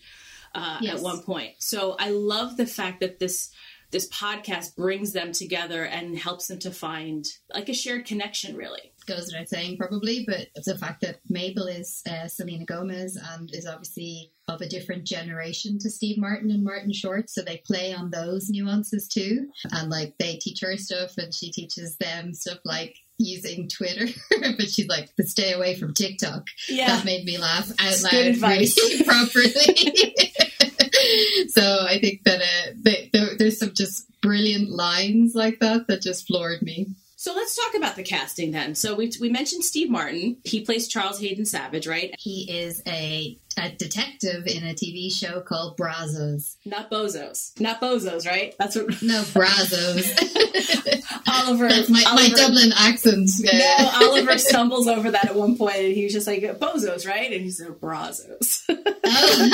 uh, 0.55 0.79
yes. 0.81 0.97
at 0.97 1.03
one 1.03 1.23
point. 1.23 1.55
So 1.59 1.97
I 1.99 2.11
love 2.11 2.57
the 2.57 2.67
fact 2.67 3.01
that 3.01 3.19
this 3.19 3.51
this 3.93 4.09
podcast 4.09 4.75
brings 4.75 5.13
them 5.13 5.33
together 5.33 5.85
and 5.85 6.19
helps 6.19 6.49
them 6.49 6.59
to 6.59 6.71
find 6.71 7.27
like 7.55 7.69
a 7.69 7.75
shared 7.75 8.07
connection 8.07 8.57
really 8.57 8.93
goes 9.07 9.27
without 9.27 9.49
saying 9.49 9.77
probably 9.77 10.25
but 10.27 10.49
the 10.65 10.79
fact 10.79 11.03
that 11.03 11.21
mabel 11.29 11.67
is 11.67 12.03
uh, 12.09 12.27
selena 12.27 12.65
gomez 12.65 13.19
and 13.33 13.55
is 13.55 13.67
obviously 13.67 14.33
of 14.49 14.61
a 14.61 14.69
different 14.69 15.05
generation 15.05 15.79
to 15.79 15.91
steve 15.91 16.17
martin 16.19 16.51
and 16.51 16.65
martin 16.65 16.93
short 16.93 17.29
so 17.29 17.43
they 17.43 17.63
play 17.67 17.93
on 17.93 18.11
those 18.11 18.49
nuances 18.49 19.07
too 19.09 19.47
and 19.73 19.91
like 19.91 20.15
they 20.19 20.37
teach 20.37 20.61
her 20.61 20.77
stuff 20.77 21.19
and 21.19 21.35
she 21.35 21.51
teaches 21.53 21.97
them 21.97 22.33
stuff 22.33 22.59
like 22.65 22.97
using 23.25 23.69
Twitter, 23.69 24.07
but 24.57 24.69
she's 24.69 24.89
like, 24.89 25.11
but 25.17 25.27
stay 25.27 25.53
away 25.53 25.77
from 25.77 25.95
TikTok. 25.95 26.47
Yeah. 26.69 26.89
That 26.89 27.05
made 27.05 27.25
me 27.25 27.39
laugh 27.39 27.71
out 27.79 28.03
loud 28.03 28.13
really 28.13 29.05
properly. 29.05 29.53
so 31.49 31.87
I 31.89 31.99
think 32.01 32.25
that 32.25 32.41
uh, 32.41 32.73
they, 32.77 33.11
there, 33.13 33.37
there's 33.39 33.59
some 33.59 33.73
just 33.75 34.09
brilliant 34.21 34.71
lines 34.71 35.35
like 35.35 35.61
that 35.61 35.87
that 35.89 36.03
just 36.03 36.27
floored 36.27 36.63
me. 36.63 36.89
So 37.23 37.33
let's 37.35 37.55
talk 37.55 37.77
about 37.77 37.95
the 37.95 38.03
casting 38.03 38.51
then. 38.51 38.75
So 38.75 38.97
we, 38.97 39.13
we 39.21 39.29
mentioned 39.29 39.63
Steve 39.63 39.89
Martin. 39.89 40.39
He 40.43 40.65
plays 40.65 40.89
Charles 40.89 41.21
Hayden 41.21 41.45
Savage, 41.45 41.87
right? 41.87 42.13
He 42.19 42.51
is 42.51 42.83
a, 42.85 43.39
a 43.57 43.71
detective 43.71 44.49
in 44.49 44.65
a 44.65 44.75
TV 44.75 45.09
show 45.09 45.41
called 45.41 45.77
Brazos. 45.77 46.57
Not 46.65 46.91
Bozos. 46.91 47.61
Not 47.61 47.81
Bozos, 47.81 48.27
right? 48.27 48.57
That's 48.59 48.75
what. 48.75 49.01
No, 49.03 49.23
Brazos. 49.33 50.11
Oliver. 51.29 51.69
That's 51.69 51.89
my, 51.89 52.03
Oliver, 52.09 52.29
my 52.29 52.35
Dublin 52.35 52.73
accent. 52.77 53.31
No, 53.39 53.91
Oliver 54.03 54.37
stumbles 54.37 54.89
over 54.89 55.13
that 55.13 55.27
at 55.27 55.37
one 55.37 55.57
point 55.57 55.77
and 55.77 55.95
he 55.95 56.03
was 56.03 56.13
just 56.13 56.27
like, 56.27 56.43
Bozos, 56.59 57.07
right? 57.07 57.31
And 57.31 57.43
he 57.43 57.51
said, 57.51 57.81
Brazos. 57.81 58.65
oh. 58.69 59.51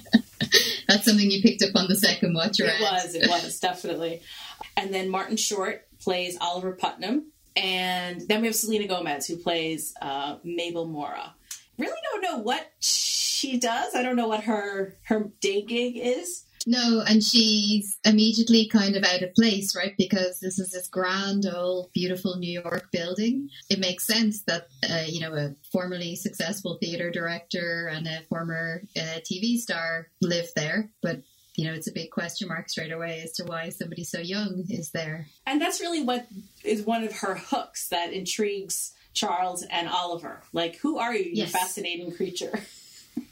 That's 0.88 1.04
something 1.04 1.30
you 1.30 1.40
picked 1.40 1.62
up 1.62 1.76
on 1.76 1.86
the 1.86 1.94
second 1.94 2.34
watch, 2.34 2.58
right? 2.58 2.70
It 2.70 2.80
was, 2.80 3.14
it 3.14 3.28
was, 3.28 3.60
definitely. 3.60 4.22
And 4.76 4.92
then 4.92 5.08
Martin 5.08 5.36
Short 5.36 5.87
plays 6.00 6.36
Oliver 6.40 6.72
Putnam. 6.72 7.32
And 7.56 8.20
then 8.28 8.40
we 8.40 8.46
have 8.46 8.56
Selena 8.56 8.86
Gomez, 8.86 9.26
who 9.26 9.36
plays 9.36 9.94
uh, 10.00 10.36
Mabel 10.44 10.86
Mora. 10.86 11.34
Really 11.76 11.96
don't 12.12 12.22
know 12.22 12.38
what 12.38 12.70
she 12.80 13.58
does. 13.58 13.94
I 13.94 14.02
don't 14.02 14.16
know 14.16 14.28
what 14.28 14.44
her 14.44 14.96
her 15.04 15.30
day 15.40 15.62
gig 15.62 15.96
is. 15.96 16.44
No, 16.66 17.02
and 17.08 17.22
she's 17.22 17.98
immediately 18.04 18.66
kind 18.66 18.96
of 18.96 19.04
out 19.04 19.22
of 19.22 19.34
place, 19.34 19.74
right? 19.74 19.94
Because 19.96 20.40
this 20.40 20.58
is 20.58 20.70
this 20.72 20.88
grand 20.88 21.46
old 21.46 21.90
beautiful 21.94 22.36
New 22.36 22.60
York 22.60 22.90
building. 22.92 23.48
It 23.70 23.78
makes 23.78 24.06
sense 24.06 24.42
that 24.42 24.68
uh, 24.88 25.04
you 25.06 25.20
know 25.20 25.34
a 25.34 25.54
formerly 25.72 26.16
successful 26.16 26.78
theater 26.80 27.10
director 27.10 27.88
and 27.90 28.06
a 28.06 28.20
former 28.28 28.82
uh, 28.96 29.20
TV 29.24 29.56
star 29.56 30.08
live 30.20 30.50
there, 30.56 30.90
but 31.00 31.22
you 31.58 31.64
know, 31.64 31.74
it's 31.74 31.88
a 31.88 31.92
big 31.92 32.12
question 32.12 32.46
mark 32.46 32.68
straight 32.68 32.92
away 32.92 33.20
as 33.24 33.32
to 33.32 33.44
why 33.44 33.68
somebody 33.70 34.04
so 34.04 34.20
young 34.20 34.62
is 34.70 34.92
there. 34.92 35.26
And 35.44 35.60
that's 35.60 35.80
really 35.80 36.04
what 36.04 36.28
is 36.62 36.82
one 36.82 37.02
of 37.02 37.12
her 37.18 37.34
hooks 37.34 37.88
that 37.88 38.12
intrigues 38.12 38.94
Charles 39.12 39.64
and 39.64 39.88
Oliver. 39.88 40.40
Like, 40.52 40.76
who 40.76 40.98
are 40.98 41.12
you, 41.12 41.30
yes. 41.32 41.48
you 41.48 41.58
fascinating 41.58 42.14
creature? 42.14 42.60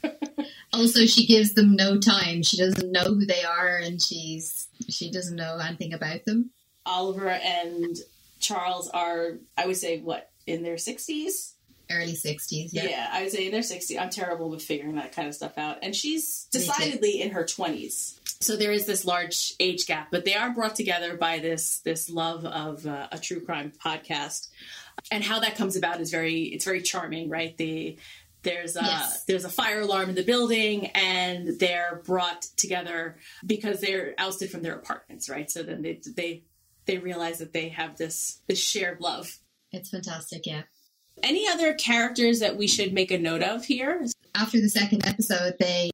also, 0.73 1.05
she 1.05 1.25
gives 1.25 1.53
them 1.53 1.77
no 1.77 1.97
time. 1.97 2.43
She 2.43 2.57
doesn't 2.57 2.91
know 2.91 3.05
who 3.05 3.25
they 3.25 3.45
are, 3.45 3.77
and 3.77 4.01
she's 4.01 4.67
she 4.89 5.09
doesn't 5.09 5.37
know 5.37 5.57
anything 5.65 5.93
about 5.93 6.25
them. 6.25 6.49
Oliver 6.85 7.29
and 7.29 7.95
Charles 8.41 8.89
are, 8.89 9.37
I 9.57 9.67
would 9.67 9.77
say, 9.77 9.99
what 9.99 10.31
in 10.45 10.63
their 10.63 10.77
sixties 10.77 11.55
early 11.91 12.13
60s. 12.13 12.69
Yeah. 12.71 12.83
yeah, 12.83 13.09
I 13.11 13.23
would 13.23 13.31
say 13.31 13.45
in 13.45 13.51
their 13.51 13.61
60s. 13.61 13.99
I'm 13.99 14.09
terrible 14.09 14.49
with 14.49 14.61
figuring 14.61 14.95
that 14.95 15.13
kind 15.13 15.27
of 15.27 15.35
stuff 15.35 15.57
out. 15.57 15.77
And 15.81 15.95
she's 15.95 16.47
decidedly 16.51 17.21
in 17.21 17.31
her 17.31 17.43
20s. 17.43 18.16
So 18.39 18.55
there 18.55 18.71
is 18.71 18.85
this 18.85 19.05
large 19.05 19.53
age 19.59 19.87
gap, 19.87 20.09
but 20.11 20.25
they 20.25 20.35
are 20.35 20.51
brought 20.51 20.75
together 20.75 21.17
by 21.17 21.39
this 21.39 21.79
this 21.79 22.09
love 22.09 22.45
of 22.45 22.85
uh, 22.85 23.07
a 23.11 23.17
true 23.17 23.43
crime 23.43 23.71
podcast. 23.83 24.49
And 25.11 25.23
how 25.23 25.39
that 25.39 25.55
comes 25.55 25.75
about 25.75 26.01
is 26.01 26.11
very 26.11 26.43
it's 26.43 26.65
very 26.65 26.81
charming, 26.81 27.29
right? 27.29 27.55
The 27.57 27.97
there's 28.43 28.75
a 28.75 28.81
yes. 28.81 29.23
there's 29.25 29.45
a 29.45 29.49
fire 29.49 29.81
alarm 29.81 30.09
in 30.09 30.15
the 30.15 30.23
building 30.23 30.87
and 30.87 31.59
they're 31.59 32.01
brought 32.05 32.43
together 32.55 33.17
because 33.45 33.81
they're 33.81 34.13
ousted 34.17 34.49
from 34.49 34.61
their 34.61 34.75
apartments, 34.75 35.29
right? 35.29 35.49
So 35.49 35.63
then 35.63 35.81
they 35.81 35.99
they 36.15 36.43
they 36.85 36.97
realize 36.97 37.39
that 37.39 37.53
they 37.53 37.69
have 37.69 37.97
this 37.97 38.41
this 38.47 38.61
shared 38.61 39.01
love. 39.01 39.37
It's 39.71 39.89
fantastic, 39.89 40.45
yeah. 40.45 40.63
Any 41.23 41.47
other 41.47 41.73
characters 41.73 42.39
that 42.39 42.57
we 42.57 42.67
should 42.67 42.93
make 42.93 43.11
a 43.11 43.17
note 43.17 43.41
of 43.41 43.65
here? 43.65 44.05
After 44.35 44.61
the 44.61 44.69
second 44.69 45.05
episode, 45.05 45.55
they 45.59 45.89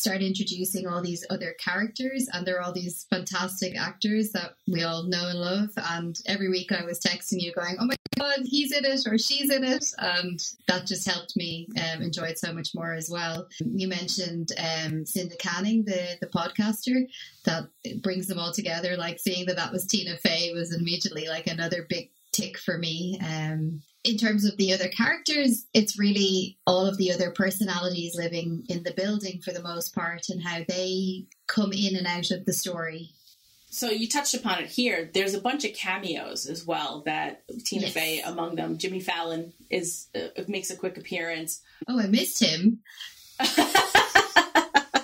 start 0.00 0.22
introducing 0.22 0.86
all 0.86 1.02
these 1.02 1.24
other 1.30 1.54
characters, 1.58 2.28
and 2.32 2.46
they're 2.46 2.62
all 2.62 2.72
these 2.72 3.06
fantastic 3.10 3.76
actors 3.78 4.30
that 4.32 4.54
we 4.66 4.82
all 4.82 5.04
know 5.04 5.28
and 5.28 5.38
love. 5.38 5.70
And 5.76 6.18
every 6.26 6.48
week 6.48 6.72
I 6.72 6.84
was 6.84 7.00
texting 7.00 7.40
you, 7.40 7.52
going, 7.52 7.76
"Oh 7.78 7.86
my 7.86 7.96
god, 8.18 8.40
he's 8.44 8.72
in 8.72 8.84
it 8.84 9.06
or 9.06 9.18
she's 9.18 9.50
in 9.50 9.64
it," 9.64 9.86
and 9.98 10.40
that 10.66 10.86
just 10.86 11.08
helped 11.08 11.36
me 11.36 11.68
um, 11.78 12.02
enjoy 12.02 12.24
it 12.24 12.38
so 12.38 12.52
much 12.52 12.74
more 12.74 12.92
as 12.94 13.10
well. 13.10 13.46
You 13.60 13.88
mentioned 13.88 14.52
um, 14.58 15.04
Canning, 15.38 15.84
the 15.84 16.16
the 16.20 16.26
podcaster, 16.26 17.06
that 17.44 17.68
brings 18.02 18.26
them 18.26 18.38
all 18.38 18.52
together. 18.52 18.96
Like 18.96 19.18
seeing 19.18 19.46
that 19.46 19.56
that 19.56 19.72
was 19.72 19.86
Tina 19.86 20.16
Fey 20.16 20.52
was 20.52 20.74
immediately 20.74 21.28
like 21.28 21.46
another 21.46 21.86
big 21.88 22.10
tick 22.32 22.58
for 22.58 22.78
me. 22.78 23.18
Um, 23.20 23.82
in 24.02 24.16
terms 24.16 24.44
of 24.44 24.56
the 24.56 24.72
other 24.72 24.88
characters, 24.88 25.66
it's 25.74 25.98
really 25.98 26.58
all 26.66 26.86
of 26.86 26.96
the 26.96 27.12
other 27.12 27.30
personalities 27.30 28.16
living 28.16 28.64
in 28.68 28.82
the 28.82 28.92
building 28.92 29.40
for 29.40 29.52
the 29.52 29.62
most 29.62 29.94
part 29.94 30.28
and 30.30 30.42
how 30.42 30.60
they 30.66 31.26
come 31.46 31.72
in 31.72 31.96
and 31.96 32.06
out 32.06 32.30
of 32.30 32.46
the 32.46 32.52
story. 32.52 33.10
So 33.72 33.88
you 33.88 34.08
touched 34.08 34.34
upon 34.34 34.60
it 34.60 34.68
here. 34.68 35.10
There's 35.12 35.34
a 35.34 35.40
bunch 35.40 35.64
of 35.64 35.74
cameos 35.74 36.46
as 36.46 36.66
well 36.66 37.02
that 37.06 37.44
Tina 37.64 37.84
yes. 37.84 37.92
Fey 37.92 38.20
among 38.20 38.56
them. 38.56 38.78
Jimmy 38.78 39.00
Fallon 39.00 39.52
is 39.70 40.08
uh, 40.14 40.42
makes 40.48 40.70
a 40.70 40.76
quick 40.76 40.98
appearance. 40.98 41.60
Oh, 41.86 42.00
I 42.00 42.06
missed 42.08 42.42
him. 42.42 42.80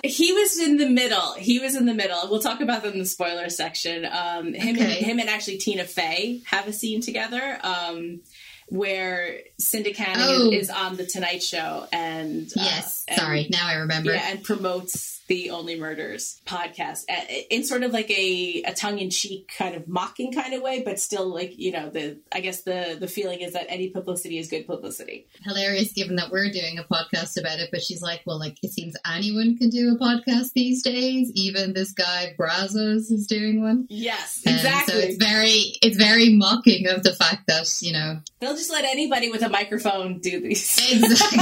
he 0.03 0.33
was 0.33 0.59
in 0.59 0.77
the 0.77 0.89
middle. 0.89 1.33
He 1.33 1.59
was 1.59 1.75
in 1.75 1.85
the 1.85 1.93
middle. 1.93 2.27
We'll 2.29 2.41
talk 2.41 2.59
about 2.59 2.83
them 2.83 2.93
in 2.93 2.99
the 2.99 3.05
spoiler 3.05 3.49
section. 3.49 4.05
Um, 4.05 4.53
him, 4.53 4.75
okay. 4.75 4.97
and, 4.97 5.05
him 5.05 5.19
and 5.19 5.29
actually 5.29 5.57
Tina 5.57 5.85
Fey 5.85 6.41
have 6.45 6.67
a 6.67 6.73
scene 6.73 6.99
together. 7.01 7.59
Um, 7.63 8.21
where 8.67 9.39
Cinda 9.57 9.93
Canning 9.93 10.23
oh. 10.25 10.51
is 10.51 10.69
on 10.69 10.97
the 10.97 11.05
Tonight 11.05 11.41
Show 11.41 11.87
and 11.91 12.47
uh, 12.47 12.63
yes, 12.63 13.05
uh, 13.07 13.13
and, 13.13 13.21
sorry, 13.21 13.47
now 13.49 13.67
I 13.67 13.75
remember. 13.75 14.13
Yeah, 14.13 14.31
and 14.31 14.43
promotes 14.43 15.16
the 15.27 15.49
Only 15.49 15.79
Murders 15.79 16.41
podcast 16.45 17.03
in 17.49 17.63
sort 17.63 17.83
of 17.83 17.91
like 17.91 18.09
a, 18.09 18.63
a 18.65 18.73
tongue 18.73 18.99
in 18.99 19.09
cheek 19.09 19.53
kind 19.57 19.75
of 19.75 19.87
mocking 19.87 20.31
kind 20.31 20.53
of 20.53 20.61
way, 20.61 20.81
but 20.83 20.99
still 20.99 21.27
like, 21.27 21.57
you 21.57 21.71
know, 21.71 21.89
the, 21.89 22.19
I 22.31 22.39
guess 22.39 22.63
the, 22.63 22.97
the 22.99 23.07
feeling 23.07 23.41
is 23.41 23.53
that 23.53 23.65
any 23.69 23.89
publicity 23.89 24.37
is 24.37 24.47
good 24.47 24.65
publicity. 24.65 25.27
Hilarious 25.43 25.91
given 25.91 26.15
that 26.15 26.31
we're 26.31 26.51
doing 26.51 26.79
a 26.79 26.83
podcast 26.83 27.39
about 27.39 27.59
it, 27.59 27.69
but 27.71 27.81
she's 27.81 28.01
like, 28.01 28.21
well, 28.25 28.39
like 28.39 28.57
it 28.63 28.71
seems 28.71 28.95
anyone 29.05 29.57
can 29.57 29.69
do 29.69 29.93
a 29.93 29.99
podcast 29.99 30.53
these 30.53 30.81
days. 30.81 31.31
Even 31.35 31.73
this 31.73 31.91
guy 31.91 32.33
Brazos 32.37 33.11
is 33.11 33.27
doing 33.27 33.61
one. 33.61 33.85
Yes, 33.89 34.41
exactly. 34.45 34.93
Um, 34.93 35.01
so 35.01 35.07
it's 35.07 35.17
very, 35.17 35.73
it's 35.81 35.97
very 35.97 36.33
mocking 36.33 36.87
of 36.87 37.03
the 37.03 37.13
fact 37.13 37.47
that, 37.47 37.67
you 37.81 37.91
know, 37.91 38.19
they'll 38.39 38.55
just 38.55 38.71
let 38.71 38.85
anybody 38.85 39.29
with 39.29 39.43
a 39.43 39.49
microphone 39.49 40.19
do 40.19 40.39
these. 40.39 40.77
Exactly. 40.89 41.39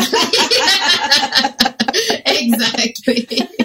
exactly. 2.25 3.49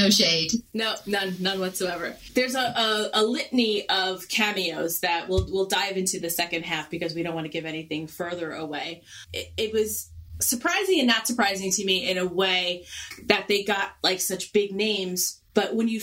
no 0.00 0.10
shade. 0.10 0.52
No, 0.72 0.94
none, 1.06 1.36
none 1.40 1.60
whatsoever. 1.60 2.16
There's 2.34 2.54
a, 2.54 2.60
a, 2.60 3.10
a, 3.14 3.22
litany 3.22 3.88
of 3.88 4.28
cameos 4.28 5.00
that 5.00 5.28
we'll 5.28 5.46
we'll 5.50 5.66
dive 5.66 5.96
into 5.96 6.20
the 6.20 6.30
second 6.30 6.64
half 6.64 6.90
because 6.90 7.14
we 7.14 7.22
don't 7.22 7.34
want 7.34 7.46
to 7.46 7.52
give 7.52 7.64
anything 7.64 8.06
further 8.06 8.52
away. 8.52 9.02
It, 9.32 9.52
it 9.56 9.72
was 9.72 10.10
surprising 10.40 10.98
and 10.98 11.08
not 11.08 11.26
surprising 11.26 11.70
to 11.70 11.84
me 11.84 12.08
in 12.08 12.18
a 12.18 12.26
way 12.26 12.86
that 13.26 13.46
they 13.48 13.62
got 13.62 13.92
like 14.02 14.20
such 14.20 14.52
big 14.52 14.72
names, 14.72 15.40
but 15.54 15.74
when 15.74 15.88
you 15.88 16.00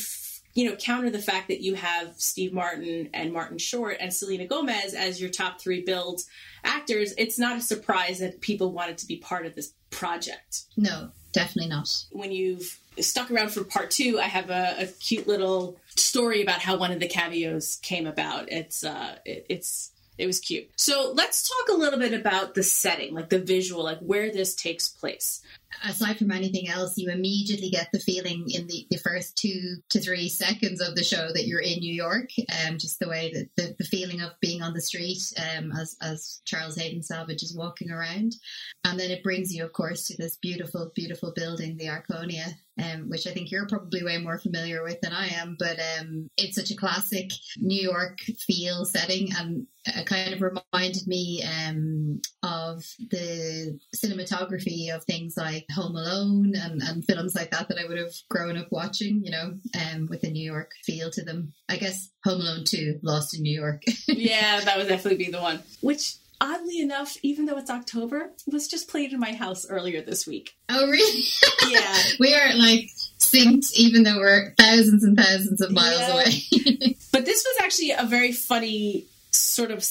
you 0.54 0.70
know 0.70 0.76
counter 0.76 1.10
the 1.10 1.20
fact 1.20 1.48
that 1.48 1.62
you 1.62 1.76
have 1.76 2.16
Steve 2.18 2.54
Martin 2.54 3.10
and 3.14 3.34
Martin 3.34 3.58
Short 3.58 3.98
and 4.00 4.14
Selena 4.14 4.46
Gomez 4.46 4.94
as 4.94 5.20
your 5.22 5.30
top 5.30 5.60
three 5.60 5.82
build 5.82 6.22
actors, 6.64 7.14
it's 7.18 7.40
not 7.40 7.58
a 7.58 7.62
surprise 7.62 8.20
that 8.20 8.42
people 8.42 8.72
wanted 8.72 8.98
to 9.00 9.08
be 9.08 9.18
part 9.18 9.46
of 9.46 9.56
this 9.56 9.74
project. 9.90 10.64
No, 10.76 11.10
definitely 11.32 11.70
not. 11.70 12.06
When 12.12 12.32
you've 12.32 12.80
stuck 13.02 13.32
around 13.32 13.50
for 13.50 13.64
part 13.64 13.92
two, 13.92 14.20
I 14.20 14.28
have 14.28 14.50
a, 14.50 14.76
a 14.80 14.88
cute 14.88 15.28
little 15.28 15.78
story 15.96 16.42
about 16.42 16.60
how 16.60 16.78
one 16.78 16.92
of 16.92 17.00
the 17.00 17.08
cameos 17.08 17.78
came 17.82 18.08
about. 18.08 18.52
It's 18.52 18.84
uh, 18.84 19.18
it, 19.26 19.46
it's 19.50 19.92
it 20.18 20.26
was 20.26 20.40
cute. 20.40 20.70
So 20.76 21.14
let's 21.16 21.48
talk 21.48 21.76
a 21.76 21.80
little 21.80 22.00
bit 22.00 22.14
about 22.14 22.56
the 22.56 22.64
setting, 22.64 23.14
like 23.14 23.30
the 23.30 23.40
visual, 23.40 23.84
like 23.84 24.00
where 24.00 24.32
this 24.32 24.56
takes 24.56 24.90
place 24.90 25.42
aside 25.86 26.18
from 26.18 26.32
anything 26.32 26.68
else, 26.68 26.98
you 26.98 27.10
immediately 27.10 27.70
get 27.70 27.90
the 27.92 28.00
feeling 28.00 28.46
in 28.50 28.68
the, 28.68 28.88
the 28.90 28.98
first 28.98 29.38
two 29.38 29.78
to 29.90 30.00
three 30.00 30.30
seconds 30.30 30.82
of 30.82 30.96
the 30.96 31.04
show 31.04 31.30
that 31.34 31.48
you're 31.48 31.62
in 31.62 31.80
New 31.80 31.94
York. 31.94 32.30
Um, 32.66 32.78
just 32.78 33.00
the 33.00 33.10
way 33.10 33.32
that 33.34 33.50
the, 33.56 33.76
the 33.78 33.86
feeling 33.86 34.22
of 34.22 34.32
being 34.42 34.62
on 34.62 34.74
the 34.74 34.82
street 34.82 35.22
um, 35.56 35.72
as, 35.72 35.96
as 36.02 36.42
Charles 36.46 36.76
Hayden 36.78 37.04
Savage 37.04 37.44
is 37.44 37.56
walking 37.56 37.92
around. 37.92 38.36
And 38.84 39.00
then 39.00 39.12
it 39.12 39.24
brings 39.24 39.54
you, 39.54 39.64
of 39.64 39.74
course, 39.74 40.08
to 40.08 40.18
this 40.18 40.38
beautiful, 40.38 40.92
beautiful 40.96 41.34
building, 41.36 41.78
the 41.78 41.88
Arconia, 41.88 42.54
um, 42.82 43.10
which 43.10 43.28
I 43.28 43.32
think 43.32 43.52
you're 43.52 43.68
probably 43.68 44.04
way 44.04 44.18
more 44.18 44.38
familiar 44.38 44.84
with 44.84 45.02
than 45.02 45.14
I 45.14 45.28
am. 45.28 45.56
But 45.60 45.80
um, 46.00 46.30
it's 46.38 46.56
such 46.56 46.72
a 46.72 46.76
classic 46.76 47.32
New 47.58 47.82
York 47.82 48.20
feel 48.46 48.86
setting, 48.86 49.30
and 49.38 49.68
it 49.96 50.06
kind 50.06 50.34
of 50.34 50.42
reminded 50.42 51.08
me 51.08 51.44
um, 51.44 52.22
of 52.44 52.84
the 53.12 53.80
cinematography 53.96 54.94
of 54.94 55.04
things 55.04 55.36
like 55.38 55.66
Home 55.74 55.96
Alone 55.96 56.54
and, 56.56 56.82
and 56.82 57.06
films 57.06 57.36
like 57.36 57.52
that 57.52 57.70
that 57.70 57.80
I 57.80 57.88
would 57.88 57.98
have 57.98 58.14
grown 58.30 58.58
up 58.58 58.68
watching, 58.72 59.24
you 59.24 59.32
know, 59.32 59.54
um, 59.80 60.08
with 60.10 60.24
a 60.24 60.30
New 60.30 60.44
York 60.44 60.72
feel 60.84 61.10
to 61.12 61.24
them. 61.24 61.54
I 61.70 61.78
guess 61.78 62.10
Home 62.24 62.42
Alone 62.42 62.66
2, 62.66 63.00
Lost 63.02 63.36
in 63.36 63.44
New 63.44 63.58
York. 63.58 63.84
yeah, 64.08 64.62
that 64.62 64.78
would 64.78 64.88
definitely 64.88 65.24
be 65.24 65.32
the 65.32 65.42
one. 65.42 65.60
Which 65.82 66.16
oddly 66.40 66.80
enough, 66.80 67.18
even 67.24 67.46
though 67.46 67.58
it's 67.58 67.70
October, 67.70 68.32
was 68.46 68.68
just 68.68 68.90
played 68.90 69.14
in 69.14 69.20
my 69.20 69.34
house 69.34 69.66
earlier 69.70 70.02
this 70.02 70.28
week. 70.28 70.56
Oh, 70.70 70.88
really? 70.88 71.24
Yeah. 71.70 71.98
we 72.22 72.34
are 72.34 72.56
like 72.56 72.90
synced, 73.20 73.74
even 73.74 74.04
though 74.04 74.20
we're 74.20 74.54
thousands 74.58 75.04
and 75.04 75.18
thousands 75.18 75.60
of 75.60 75.72
miles 75.72 76.00
yeah. 76.00 76.14
away. 76.14 76.98
but 77.12 77.26
this 77.26 77.46
was 77.46 77.58
actually 77.62 77.92
a 77.92 78.06
very 78.06 78.32
funny 78.32 79.06
sort 79.32 79.72
of 79.72 79.84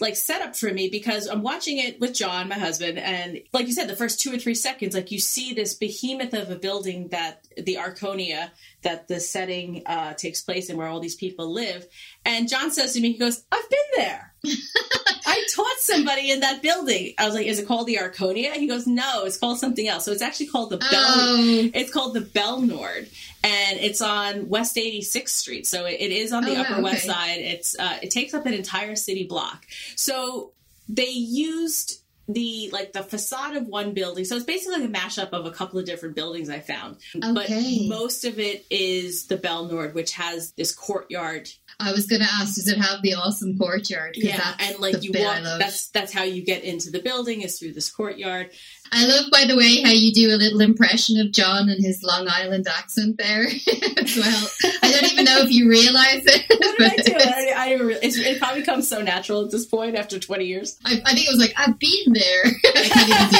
like 0.00 0.16
setup 0.16 0.56
for 0.56 0.72
me 0.72 0.88
because 0.88 1.26
I'm 1.26 1.42
watching 1.42 1.78
it 1.78 2.00
with 2.00 2.14
John, 2.14 2.48
my 2.48 2.58
husband, 2.58 2.98
and 2.98 3.40
like 3.52 3.66
you 3.66 3.72
said, 3.72 3.88
the 3.88 3.96
first 3.96 4.20
two 4.20 4.32
or 4.32 4.38
three 4.38 4.54
seconds, 4.54 4.94
like 4.94 5.10
you 5.10 5.18
see 5.18 5.52
this 5.52 5.74
behemoth 5.74 6.32
of 6.32 6.50
a 6.50 6.56
building 6.56 7.08
that 7.08 7.46
the 7.56 7.76
Arconia 7.76 8.50
that 8.82 9.08
the 9.08 9.20
setting 9.20 9.82
uh, 9.86 10.14
takes 10.14 10.42
place 10.42 10.70
in, 10.70 10.76
where 10.76 10.86
all 10.86 11.00
these 11.00 11.14
people 11.14 11.52
live, 11.52 11.86
and 12.24 12.48
John 12.48 12.70
says 12.70 12.94
to 12.94 13.00
me, 13.00 13.12
he 13.12 13.18
goes, 13.18 13.44
"I've 13.50 13.70
been 13.70 13.78
there." 13.96 14.34
I 15.24 15.44
taught 15.54 15.78
somebody 15.78 16.30
in 16.30 16.40
that 16.40 16.62
building. 16.62 17.14
I 17.18 17.26
was 17.26 17.34
like, 17.34 17.46
"Is 17.46 17.58
it 17.58 17.66
called 17.66 17.86
the 17.86 17.96
Arconia?" 17.96 18.52
He 18.52 18.66
goes, 18.66 18.86
"No, 18.86 19.24
it's 19.24 19.38
called 19.38 19.58
something 19.58 19.86
else." 19.86 20.04
So 20.04 20.12
it's 20.12 20.22
actually 20.22 20.48
called 20.48 20.70
the 20.70 20.78
Bell. 20.78 20.90
Oh. 20.92 21.70
It's 21.74 21.92
called 21.92 22.14
the 22.14 22.20
Belnord, 22.20 23.08
and 23.44 23.78
it's 23.78 24.02
on 24.02 24.48
West 24.48 24.76
86th 24.76 25.28
Street. 25.28 25.66
So 25.66 25.86
it, 25.86 26.00
it 26.00 26.12
is 26.12 26.32
on 26.32 26.44
the 26.44 26.56
oh, 26.56 26.60
Upper 26.60 26.74
okay. 26.74 26.82
West 26.82 27.06
Side. 27.06 27.38
It's 27.38 27.78
uh, 27.78 27.98
it 28.02 28.10
takes 28.10 28.34
up 28.34 28.46
an 28.46 28.52
entire 28.52 28.96
city 28.96 29.24
block. 29.26 29.64
So 29.96 30.52
they 30.88 31.08
used 31.08 32.01
the 32.32 32.70
like 32.72 32.92
the 32.92 33.02
facade 33.02 33.56
of 33.56 33.66
one 33.66 33.92
building. 33.94 34.24
So 34.24 34.36
it's 34.36 34.44
basically 34.44 34.84
a 34.84 34.88
mashup 34.88 35.30
of 35.30 35.46
a 35.46 35.50
couple 35.50 35.78
of 35.78 35.86
different 35.86 36.14
buildings 36.14 36.48
I 36.48 36.60
found. 36.60 36.96
Okay. 37.16 37.32
But 37.32 37.48
most 37.88 38.24
of 38.24 38.38
it 38.38 38.66
is 38.70 39.26
the 39.26 39.38
Belnord, 39.38 39.94
which 39.94 40.12
has 40.12 40.52
this 40.52 40.74
courtyard. 40.74 41.48
I 41.80 41.92
was 41.92 42.06
going 42.06 42.22
to 42.22 42.28
ask, 42.28 42.54
does 42.54 42.68
it 42.68 42.78
have 42.78 43.02
the 43.02 43.14
awesome 43.14 43.58
courtyard? 43.58 44.14
Yeah, 44.16 44.54
and 44.58 44.78
like 44.78 45.02
you 45.02 45.12
walk. 45.14 45.42
That's 45.58 45.88
that's 45.88 46.12
how 46.12 46.24
you 46.24 46.44
get 46.44 46.64
into 46.64 46.90
the 46.90 47.00
building 47.00 47.42
is 47.42 47.58
through 47.58 47.72
this 47.72 47.90
courtyard. 47.90 48.50
I 48.94 49.06
love, 49.06 49.30
by 49.30 49.46
the 49.46 49.56
way, 49.56 49.80
how 49.80 49.90
you 49.90 50.12
do 50.12 50.34
a 50.34 50.36
little 50.36 50.60
impression 50.60 51.18
of 51.18 51.32
John 51.32 51.70
and 51.70 51.82
his 51.82 52.02
Long 52.02 52.28
Island 52.28 52.66
accent 52.68 53.16
there 53.16 53.46
as 53.96 54.16
well. 54.16 54.48
I 54.82 54.92
don't 54.92 55.12
even 55.12 55.24
know 55.24 55.38
if 55.38 55.50
you 55.50 55.66
realize 55.68 56.22
it. 56.26 56.44
What 56.50 56.96
did 56.96 57.16
I 57.16 57.18
do? 57.18 57.30
I, 57.56 57.70
I 57.70 57.98
it 58.02 58.38
probably 58.38 58.62
comes 58.62 58.86
so 58.86 59.00
natural 59.00 59.46
at 59.46 59.50
this 59.50 59.64
point 59.64 59.96
after 59.96 60.18
20 60.18 60.44
years. 60.44 60.78
I, 60.84 61.00
I 61.06 61.14
think 61.14 61.26
it 61.26 61.30
was 61.30 61.40
like, 61.40 61.54
I've 61.56 61.78
been 61.78 62.12
there. 62.12 62.44
I 62.64 62.88
can't 62.88 63.08
even 63.08 63.28
do 63.30 63.38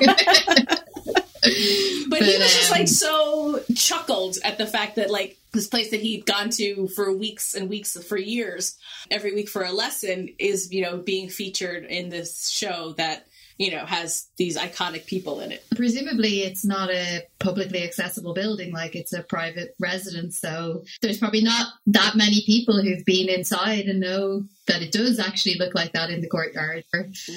it 0.00 0.68
now. 0.68 0.74
but, 1.04 2.08
but, 2.08 2.22
he 2.22 2.38
was 2.38 2.54
just 2.54 2.70
like 2.70 2.80
um, 2.80 2.86
so 2.86 3.60
chuckled 3.74 4.38
at 4.42 4.56
the 4.56 4.66
fact 4.66 4.96
that 4.96 5.10
like 5.10 5.36
this 5.52 5.66
place 5.66 5.90
that 5.90 6.00
he'd 6.00 6.24
gone 6.24 6.48
to 6.48 6.88
for 6.88 7.14
weeks 7.14 7.54
and 7.54 7.68
weeks 7.68 8.02
for 8.04 8.16
years 8.16 8.78
every 9.10 9.34
week 9.34 9.48
for 9.48 9.62
a 9.62 9.70
lesson 9.70 10.30
is 10.38 10.72
you 10.72 10.82
know 10.82 10.96
being 10.96 11.28
featured 11.28 11.84
in 11.84 12.08
this 12.08 12.48
show 12.48 12.92
that 12.96 13.26
you 13.58 13.70
know, 13.70 13.84
has 13.86 14.28
these 14.36 14.58
iconic 14.58 15.06
people 15.06 15.40
in 15.40 15.52
it. 15.52 15.64
Presumably, 15.76 16.40
it's 16.40 16.64
not 16.64 16.90
a 16.90 17.22
publicly 17.38 17.84
accessible 17.84 18.34
building, 18.34 18.72
like 18.72 18.96
it's 18.96 19.12
a 19.12 19.22
private 19.22 19.74
residence. 19.78 20.38
So 20.38 20.84
there's 21.02 21.18
probably 21.18 21.42
not 21.42 21.68
that 21.86 22.16
many 22.16 22.42
people 22.44 22.82
who've 22.82 23.04
been 23.04 23.28
inside 23.28 23.86
and 23.86 24.00
know 24.00 24.44
that 24.66 24.82
it 24.82 24.92
does 24.92 25.20
actually 25.20 25.56
look 25.56 25.74
like 25.74 25.92
that 25.92 26.10
in 26.10 26.20
the 26.20 26.28
courtyard. 26.28 26.84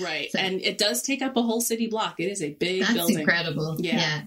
Right. 0.01 0.31
So, 0.31 0.39
and 0.39 0.61
it 0.61 0.77
does 0.77 1.01
take 1.01 1.21
up 1.21 1.35
a 1.37 1.41
whole 1.41 1.61
city 1.61 1.87
block. 1.87 2.19
It 2.19 2.31
is 2.31 2.41
a 2.41 2.53
big 2.53 2.81
that's 2.81 2.93
building. 2.93 3.19
incredible. 3.19 3.75
Yeah. 3.79 3.97
yeah. 3.97 4.21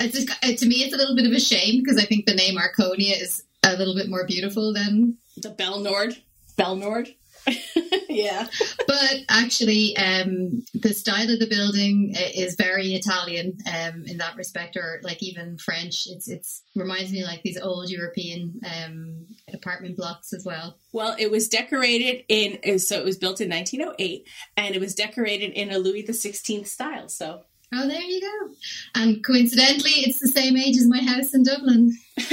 It's 0.00 0.14
just, 0.14 0.30
uh, 0.30 0.54
to 0.54 0.66
me, 0.66 0.76
it's 0.76 0.94
a 0.94 0.96
little 0.96 1.16
bit 1.16 1.26
of 1.26 1.32
a 1.32 1.40
shame 1.40 1.82
because 1.82 1.98
I 1.98 2.04
think 2.04 2.26
the 2.26 2.34
name 2.34 2.56
Arconia 2.56 3.20
is 3.20 3.42
a 3.64 3.76
little 3.76 3.94
bit 3.94 4.08
more 4.08 4.26
beautiful 4.26 4.72
than 4.72 5.18
the 5.36 5.50
Belnord. 5.50 6.18
Belnord. 6.56 7.14
yeah. 8.08 8.46
but 8.86 9.14
actually, 9.28 9.96
um, 9.96 10.64
the 10.74 10.92
style 10.92 11.30
of 11.30 11.38
the 11.38 11.46
building 11.48 12.14
is 12.34 12.54
very 12.56 12.94
Italian 12.94 13.58
um, 13.66 14.04
in 14.06 14.18
that 14.18 14.36
respect, 14.36 14.76
or 14.76 15.00
like 15.02 15.22
even 15.22 15.58
French. 15.58 16.06
It's 16.06 16.28
it's 16.28 16.62
reminds 16.74 17.12
me 17.12 17.24
like 17.24 17.42
these 17.42 17.58
old 17.58 17.90
European 17.90 18.60
um, 18.66 19.26
apartment 19.52 19.96
blocks 19.96 20.32
as 20.32 20.44
well. 20.44 20.76
Well, 20.92 21.16
it 21.18 21.30
was 21.30 21.48
decorated 21.48 22.24
in 22.28 22.78
so 22.78 22.98
it 22.98 23.04
was 23.04 23.16
built 23.16 23.40
in 23.40 23.50
1908, 23.50 24.26
and 24.56 24.74
it 24.74 24.80
was 24.80 24.94
decorated 24.94 25.52
in 25.52 25.70
a 25.70 25.78
Louis 25.78 26.04
XVI 26.04 26.66
style. 26.66 27.08
So. 27.08 27.42
Oh, 27.70 27.86
there 27.86 28.00
you 28.00 28.22
go. 28.22 28.54
And 28.94 29.22
coincidentally, 29.22 29.90
it's 29.90 30.20
the 30.20 30.28
same 30.28 30.56
age 30.56 30.78
as 30.78 30.86
my 30.86 31.02
house 31.02 31.34
in 31.34 31.42
Dublin. 31.42 31.92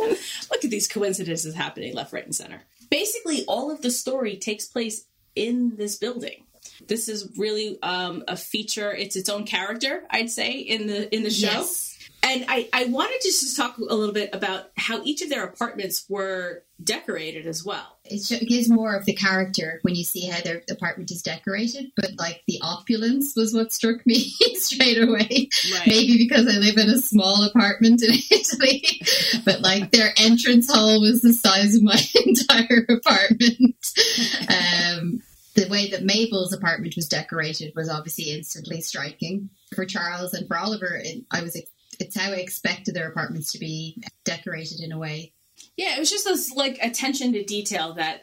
Look 0.00 0.64
at 0.64 0.70
these 0.70 0.88
coincidences 0.88 1.54
happening 1.54 1.94
left, 1.94 2.14
right, 2.14 2.24
and 2.24 2.34
center 2.34 2.62
basically 2.90 3.44
all 3.46 3.70
of 3.70 3.82
the 3.82 3.90
story 3.90 4.36
takes 4.36 4.66
place 4.66 5.04
in 5.34 5.76
this 5.76 5.96
building. 5.96 6.44
This 6.86 7.08
is 7.08 7.36
really 7.36 7.80
um, 7.82 8.24
a 8.28 8.36
feature. 8.36 8.92
It's 8.92 9.16
its 9.16 9.28
own 9.28 9.44
character, 9.44 10.04
I'd 10.10 10.30
say, 10.30 10.52
in 10.52 10.86
the 10.86 11.14
in 11.14 11.22
the 11.22 11.30
show. 11.30 11.48
Yes. 11.48 11.97
And 12.22 12.44
I, 12.48 12.68
I 12.72 12.84
wanted 12.86 13.20
to 13.20 13.28
just 13.28 13.56
talk 13.56 13.78
a 13.78 13.94
little 13.94 14.12
bit 14.12 14.30
about 14.34 14.70
how 14.76 15.02
each 15.04 15.22
of 15.22 15.30
their 15.30 15.44
apartments 15.44 16.04
were 16.08 16.64
decorated 16.82 17.46
as 17.46 17.64
well. 17.64 17.98
It 18.04 18.48
gives 18.48 18.68
more 18.68 18.94
of 18.94 19.04
the 19.04 19.14
character 19.14 19.78
when 19.82 19.94
you 19.94 20.04
see 20.04 20.26
how 20.26 20.40
their 20.42 20.62
apartment 20.70 21.10
is 21.10 21.22
decorated, 21.22 21.92
but 21.96 22.10
like 22.18 22.42
the 22.46 22.58
opulence 22.62 23.34
was 23.36 23.54
what 23.54 23.72
struck 23.72 24.04
me 24.06 24.18
straight 24.54 25.00
away. 25.00 25.48
Right. 25.72 25.86
Maybe 25.86 26.18
because 26.18 26.46
I 26.46 26.58
live 26.58 26.76
in 26.76 26.88
a 26.88 26.98
small 26.98 27.44
apartment 27.44 28.02
in 28.02 28.10
Italy, 28.30 28.84
but 29.44 29.60
like 29.60 29.90
their 29.92 30.12
entrance 30.18 30.72
hall 30.72 31.00
was 31.00 31.22
the 31.22 31.32
size 31.32 31.76
of 31.76 31.82
my 31.82 32.00
entire 32.26 32.86
apartment. 32.88 33.92
Um, 34.48 35.22
the 35.54 35.68
way 35.68 35.90
that 35.90 36.04
Mabel's 36.04 36.52
apartment 36.52 36.94
was 36.94 37.08
decorated 37.08 37.72
was 37.74 37.88
obviously 37.88 38.30
instantly 38.30 38.80
striking. 38.80 39.50
For 39.74 39.84
Charles 39.84 40.32
and 40.32 40.46
for 40.46 40.56
Oliver, 40.56 40.94
it, 40.94 41.24
I 41.32 41.42
was 41.42 41.60
it's 41.98 42.18
how 42.18 42.30
I 42.32 42.36
expected 42.36 42.94
their 42.94 43.08
apartments 43.08 43.52
to 43.52 43.58
be 43.58 44.02
decorated 44.24 44.80
in 44.80 44.92
a 44.92 44.98
way. 44.98 45.32
Yeah, 45.76 45.96
it 45.96 45.98
was 45.98 46.10
just 46.10 46.24
this 46.24 46.52
like 46.52 46.78
attention 46.82 47.32
to 47.32 47.44
detail 47.44 47.94
that 47.94 48.22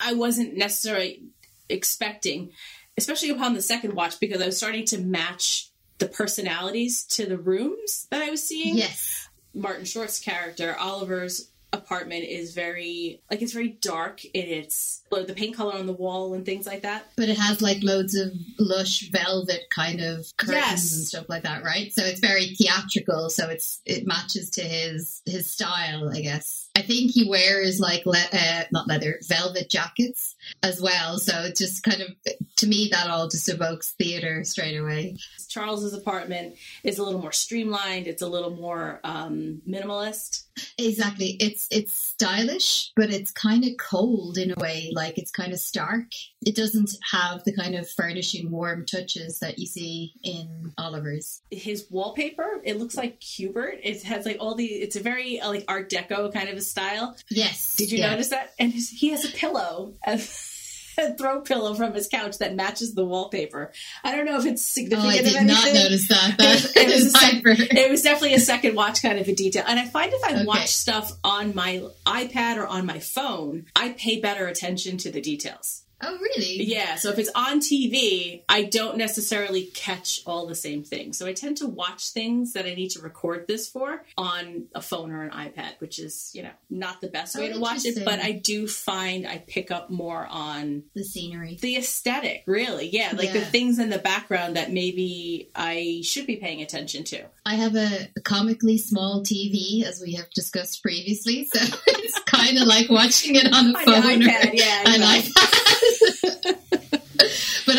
I 0.00 0.14
wasn't 0.14 0.56
necessarily 0.56 1.22
expecting, 1.68 2.50
especially 2.96 3.30
upon 3.30 3.54
the 3.54 3.62
second 3.62 3.94
watch 3.94 4.20
because 4.20 4.42
I 4.42 4.46
was 4.46 4.56
starting 4.56 4.84
to 4.86 4.98
match 4.98 5.70
the 5.98 6.06
personalities 6.06 7.04
to 7.04 7.26
the 7.26 7.38
rooms 7.38 8.06
that 8.10 8.22
I 8.22 8.30
was 8.30 8.46
seeing. 8.46 8.76
Yes. 8.76 9.28
Martin 9.54 9.84
Short's 9.84 10.20
character, 10.20 10.76
Oliver's 10.78 11.50
apartment 11.72 12.24
is 12.24 12.54
very 12.54 13.20
like 13.30 13.42
it's 13.42 13.52
very 13.52 13.68
dark 13.68 14.24
in 14.24 14.46
its 14.48 15.02
the 15.10 15.34
paint 15.34 15.54
color 15.56 15.74
on 15.74 15.86
the 15.86 15.92
wall 15.92 16.32
and 16.34 16.46
things 16.46 16.66
like 16.66 16.82
that. 16.82 17.06
But 17.16 17.28
it 17.28 17.36
has 17.38 17.60
like 17.60 17.78
loads 17.82 18.14
of 18.14 18.32
lush 18.58 19.10
velvet 19.10 19.62
kind 19.74 20.00
of 20.00 20.26
curtains 20.36 20.56
Yes. 20.56 20.96
and 20.96 21.06
stuff 21.06 21.28
like 21.28 21.42
that, 21.42 21.64
right? 21.64 21.92
So 21.92 22.04
it's 22.04 22.20
very 22.20 22.54
theatrical. 22.54 23.28
So 23.30 23.48
it's 23.48 23.80
it 23.84 24.06
matches 24.06 24.50
to 24.50 24.62
his 24.62 25.22
his 25.26 25.50
style, 25.50 26.08
I 26.10 26.20
guess. 26.20 26.67
I 26.78 26.82
think 26.82 27.10
he 27.10 27.28
wears 27.28 27.80
like 27.80 28.06
le- 28.06 28.28
uh, 28.32 28.62
not 28.70 28.86
leather 28.86 29.18
velvet 29.26 29.68
jackets 29.68 30.36
as 30.62 30.80
well. 30.80 31.18
So 31.18 31.32
it 31.42 31.56
just 31.56 31.82
kind 31.82 32.00
of 32.02 32.08
to 32.56 32.66
me 32.68 32.88
that 32.92 33.10
all 33.10 33.28
just 33.28 33.48
evokes 33.48 33.94
theater 33.98 34.44
straight 34.44 34.76
away. 34.76 35.16
Charles's 35.48 35.92
apartment 35.92 36.54
is 36.84 36.98
a 36.98 37.02
little 37.02 37.20
more 37.20 37.32
streamlined. 37.32 38.06
It's 38.06 38.22
a 38.22 38.28
little 38.28 38.54
more 38.54 39.00
um, 39.02 39.60
minimalist. 39.68 40.44
Exactly. 40.76 41.36
It's 41.40 41.66
it's 41.70 41.94
stylish, 41.94 42.92
but 42.96 43.10
it's 43.10 43.30
kind 43.30 43.64
of 43.64 43.76
cold 43.78 44.38
in 44.38 44.52
a 44.52 44.60
way. 44.60 44.92
Like 44.94 45.18
it's 45.18 45.30
kind 45.30 45.52
of 45.52 45.58
stark. 45.58 46.06
It 46.44 46.54
doesn't 46.54 46.90
have 47.12 47.44
the 47.44 47.54
kind 47.54 47.74
of 47.74 47.88
furnishing 47.88 48.50
warm 48.50 48.86
touches 48.86 49.40
that 49.40 49.58
you 49.58 49.66
see 49.66 50.14
in 50.22 50.72
Oliver's. 50.78 51.42
His 51.50 51.86
wallpaper, 51.90 52.60
it 52.64 52.78
looks 52.78 52.96
like 52.96 53.22
Hubert. 53.22 53.80
It 53.82 54.02
has 54.02 54.26
like 54.26 54.36
all 54.40 54.54
the. 54.54 54.66
It's 54.66 54.96
a 54.96 55.02
very 55.02 55.40
like 55.44 55.64
Art 55.68 55.90
Deco 55.90 56.32
kind 56.32 56.48
of 56.48 56.56
style. 56.70 57.16
Yes. 57.30 57.76
Did 57.76 57.90
you 57.92 57.98
yeah. 57.98 58.10
notice 58.10 58.28
that? 58.28 58.52
And 58.58 58.72
his, 58.72 58.90
he 58.90 59.10
has 59.10 59.24
a 59.24 59.28
pillow, 59.30 59.94
a, 60.06 60.14
a 60.98 61.14
throw 61.14 61.40
pillow 61.42 61.74
from 61.74 61.94
his 61.94 62.08
couch 62.08 62.38
that 62.38 62.54
matches 62.56 62.94
the 62.94 63.04
wallpaper. 63.04 63.72
I 64.02 64.14
don't 64.14 64.24
know 64.26 64.38
if 64.38 64.46
it's 64.46 64.62
Oh, 64.62 64.80
significant 64.80 65.14
I 65.14 65.22
did 65.22 65.46
not 65.46 65.72
notice 65.72 66.08
that. 66.08 66.34
It 66.38 66.42
was- 66.44 66.72
That 66.72 66.82
it 66.88 66.94
was 66.94 67.06
a 67.06 67.10
sec- 67.10 67.42
it 67.76 67.90
was 67.90 68.02
definitely 68.02 68.34
a 68.34 68.40
second 68.40 68.74
watch 68.74 69.00
kind 69.02 69.18
of 69.18 69.28
a 69.28 69.34
detail. 69.34 69.64
And 69.66 69.78
I 69.78 69.86
find 69.86 70.12
if 70.12 70.22
I 70.24 70.34
Okay. 70.34 70.44
watch 70.44 70.68
stuff 70.68 71.12
on 71.24 71.54
my 71.54 71.82
iPad 72.06 72.56
or 72.56 72.66
on 72.66 72.84
my 72.86 72.98
phone, 72.98 73.66
I 73.76 73.90
pay 73.90 74.20
better 74.20 74.46
attention 74.48 74.96
to 74.98 75.10
the 75.10 75.20
details. 75.20 75.82
Oh, 76.00 76.16
really? 76.18 76.62
Yeah, 76.62 76.94
so 76.94 77.10
if 77.10 77.18
it's 77.18 77.30
on 77.34 77.60
TV, 77.60 78.42
I 78.48 78.62
don't 78.64 78.96
necessarily 78.96 79.64
catch 79.74 80.22
all 80.26 80.46
the 80.46 80.54
same 80.54 80.84
things. 80.84 81.18
So 81.18 81.26
I 81.26 81.32
tend 81.32 81.56
to 81.58 81.66
watch 81.66 82.10
things 82.10 82.52
that 82.52 82.66
I 82.66 82.74
need 82.74 82.90
to 82.90 83.00
record 83.00 83.46
this 83.48 83.68
for 83.68 84.04
on 84.16 84.66
a 84.74 84.80
phone 84.80 85.10
or 85.10 85.22
an 85.22 85.30
iPad, 85.30 85.72
which 85.80 85.98
is, 85.98 86.30
you 86.34 86.44
know, 86.44 86.50
not 86.70 87.00
the 87.00 87.08
best 87.08 87.36
way 87.36 87.50
Oh, 87.50 87.54
to 87.54 87.60
watch 87.60 87.84
it, 87.84 88.04
but 88.04 88.20
I 88.20 88.32
do 88.32 88.68
find 88.68 89.26
I 89.26 89.38
pick 89.46 89.70
up 89.72 89.90
more 89.90 90.26
on 90.30 90.84
The 90.94 91.02
scenery. 91.02 91.58
the 91.60 91.76
aesthetic, 91.76 92.44
really. 92.46 92.88
Yeah, 92.90 93.12
like 93.16 93.32
the 93.32 93.40
things 93.40 93.78
in 93.80 93.90
the 93.90 93.98
background 93.98 94.56
that 94.56 94.72
maybe 94.72 95.50
I 95.54 96.00
should 96.04 96.26
be 96.26 96.36
paying 96.36 96.62
attention 96.62 97.04
to. 97.04 97.24
I 97.44 97.54
have 97.56 97.74
a 97.74 98.08
comically 98.24 98.78
small 98.78 99.22
TV, 99.24 99.82
as 99.84 100.00
we 100.00 100.12
have 100.14 100.30
discussed 100.30 100.82
previously, 100.82 101.46
so 101.52 101.58
it's 101.88 102.18
kind 102.20 102.56
of 102.58 102.68
like 102.68 102.88
watching 102.88 103.34
it 103.34 103.46
on 103.52 103.74
a 103.74 103.78
On 103.78 103.84
phone 103.84 104.22
or 104.22 104.26
iPad, 104.28 104.50
yeah, 104.54 104.82
an 104.86 105.02
exactly. 105.02 105.57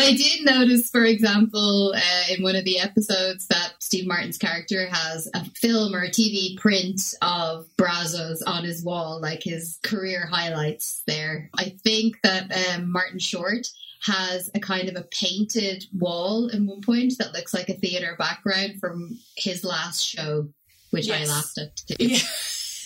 But 0.00 0.08
I 0.08 0.16
did 0.16 0.44
notice, 0.44 0.90
for 0.90 1.04
example, 1.04 1.92
uh, 1.96 2.32
in 2.34 2.42
one 2.42 2.56
of 2.56 2.64
the 2.64 2.78
episodes 2.80 3.46
that 3.48 3.74
Steve 3.80 4.06
Martin's 4.06 4.38
character 4.38 4.86
has 4.90 5.28
a 5.34 5.44
film 5.50 5.94
or 5.94 6.02
a 6.02 6.10
TV 6.10 6.56
print 6.56 7.00
of 7.22 7.66
Brazos 7.76 8.42
on 8.42 8.64
his 8.64 8.82
wall, 8.84 9.20
like 9.20 9.42
his 9.42 9.78
career 9.82 10.26
highlights 10.26 11.02
there. 11.06 11.50
I 11.58 11.76
think 11.84 12.16
that 12.22 12.50
um, 12.74 12.90
Martin 12.90 13.18
Short 13.18 13.66
has 14.02 14.50
a 14.54 14.60
kind 14.60 14.88
of 14.88 14.96
a 14.96 15.02
painted 15.10 15.84
wall 15.92 16.48
in 16.48 16.66
one 16.66 16.80
point 16.80 17.12
that 17.18 17.34
looks 17.34 17.52
like 17.52 17.68
a 17.68 17.74
theater 17.74 18.16
background 18.18 18.80
from 18.80 19.18
his 19.36 19.62
last 19.64 20.02
show, 20.02 20.48
which 20.90 21.06
Yes. 21.06 21.28
I 21.28 21.32
laughed 21.32 21.58
at. 21.58 21.76
Too. 21.76 21.94
Yeah. 21.98 22.18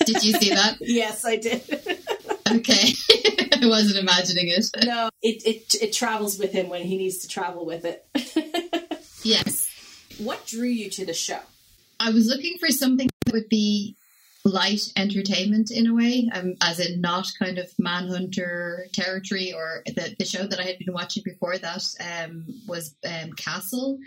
Did 0.06 0.24
you 0.24 0.32
see 0.32 0.50
that? 0.50 0.76
yes, 0.80 1.24
I 1.24 1.36
did. 1.36 1.62
Okay. 2.56 2.92
I 3.64 3.68
wasn't 3.76 3.98
imagining 3.98 4.48
it. 4.48 4.66
no, 4.84 5.10
it, 5.22 5.46
it 5.46 5.74
it 5.80 5.92
travels 5.92 6.38
with 6.38 6.52
him 6.52 6.68
when 6.68 6.82
he 6.82 6.96
needs 6.96 7.18
to 7.18 7.28
travel 7.28 7.66
with 7.66 7.84
it. 7.84 8.06
Yes. 9.26 9.70
what 10.18 10.44
drew 10.44 10.68
you 10.68 10.90
to 10.90 11.06
the 11.06 11.14
show? 11.14 11.40
I 11.98 12.10
was 12.10 12.26
looking 12.26 12.58
for 12.58 12.68
something 12.68 13.08
that 13.24 13.32
would 13.32 13.48
be 13.48 13.96
light 14.44 14.92
entertainment 14.96 15.70
in 15.70 15.86
a 15.86 15.94
way, 15.94 16.28
um, 16.30 16.56
as 16.60 16.78
in 16.78 17.00
not 17.00 17.26
kind 17.38 17.56
of 17.56 17.72
manhunter 17.78 18.86
territory 18.92 19.54
or 19.54 19.82
the, 19.86 20.14
the 20.18 20.26
show 20.26 20.46
that 20.46 20.60
I 20.60 20.64
had 20.64 20.78
been 20.78 20.92
watching 20.92 21.22
before 21.24 21.56
that 21.56 21.82
um, 22.00 22.44
was 22.68 22.94
um, 23.06 23.32
Castle, 23.32 23.98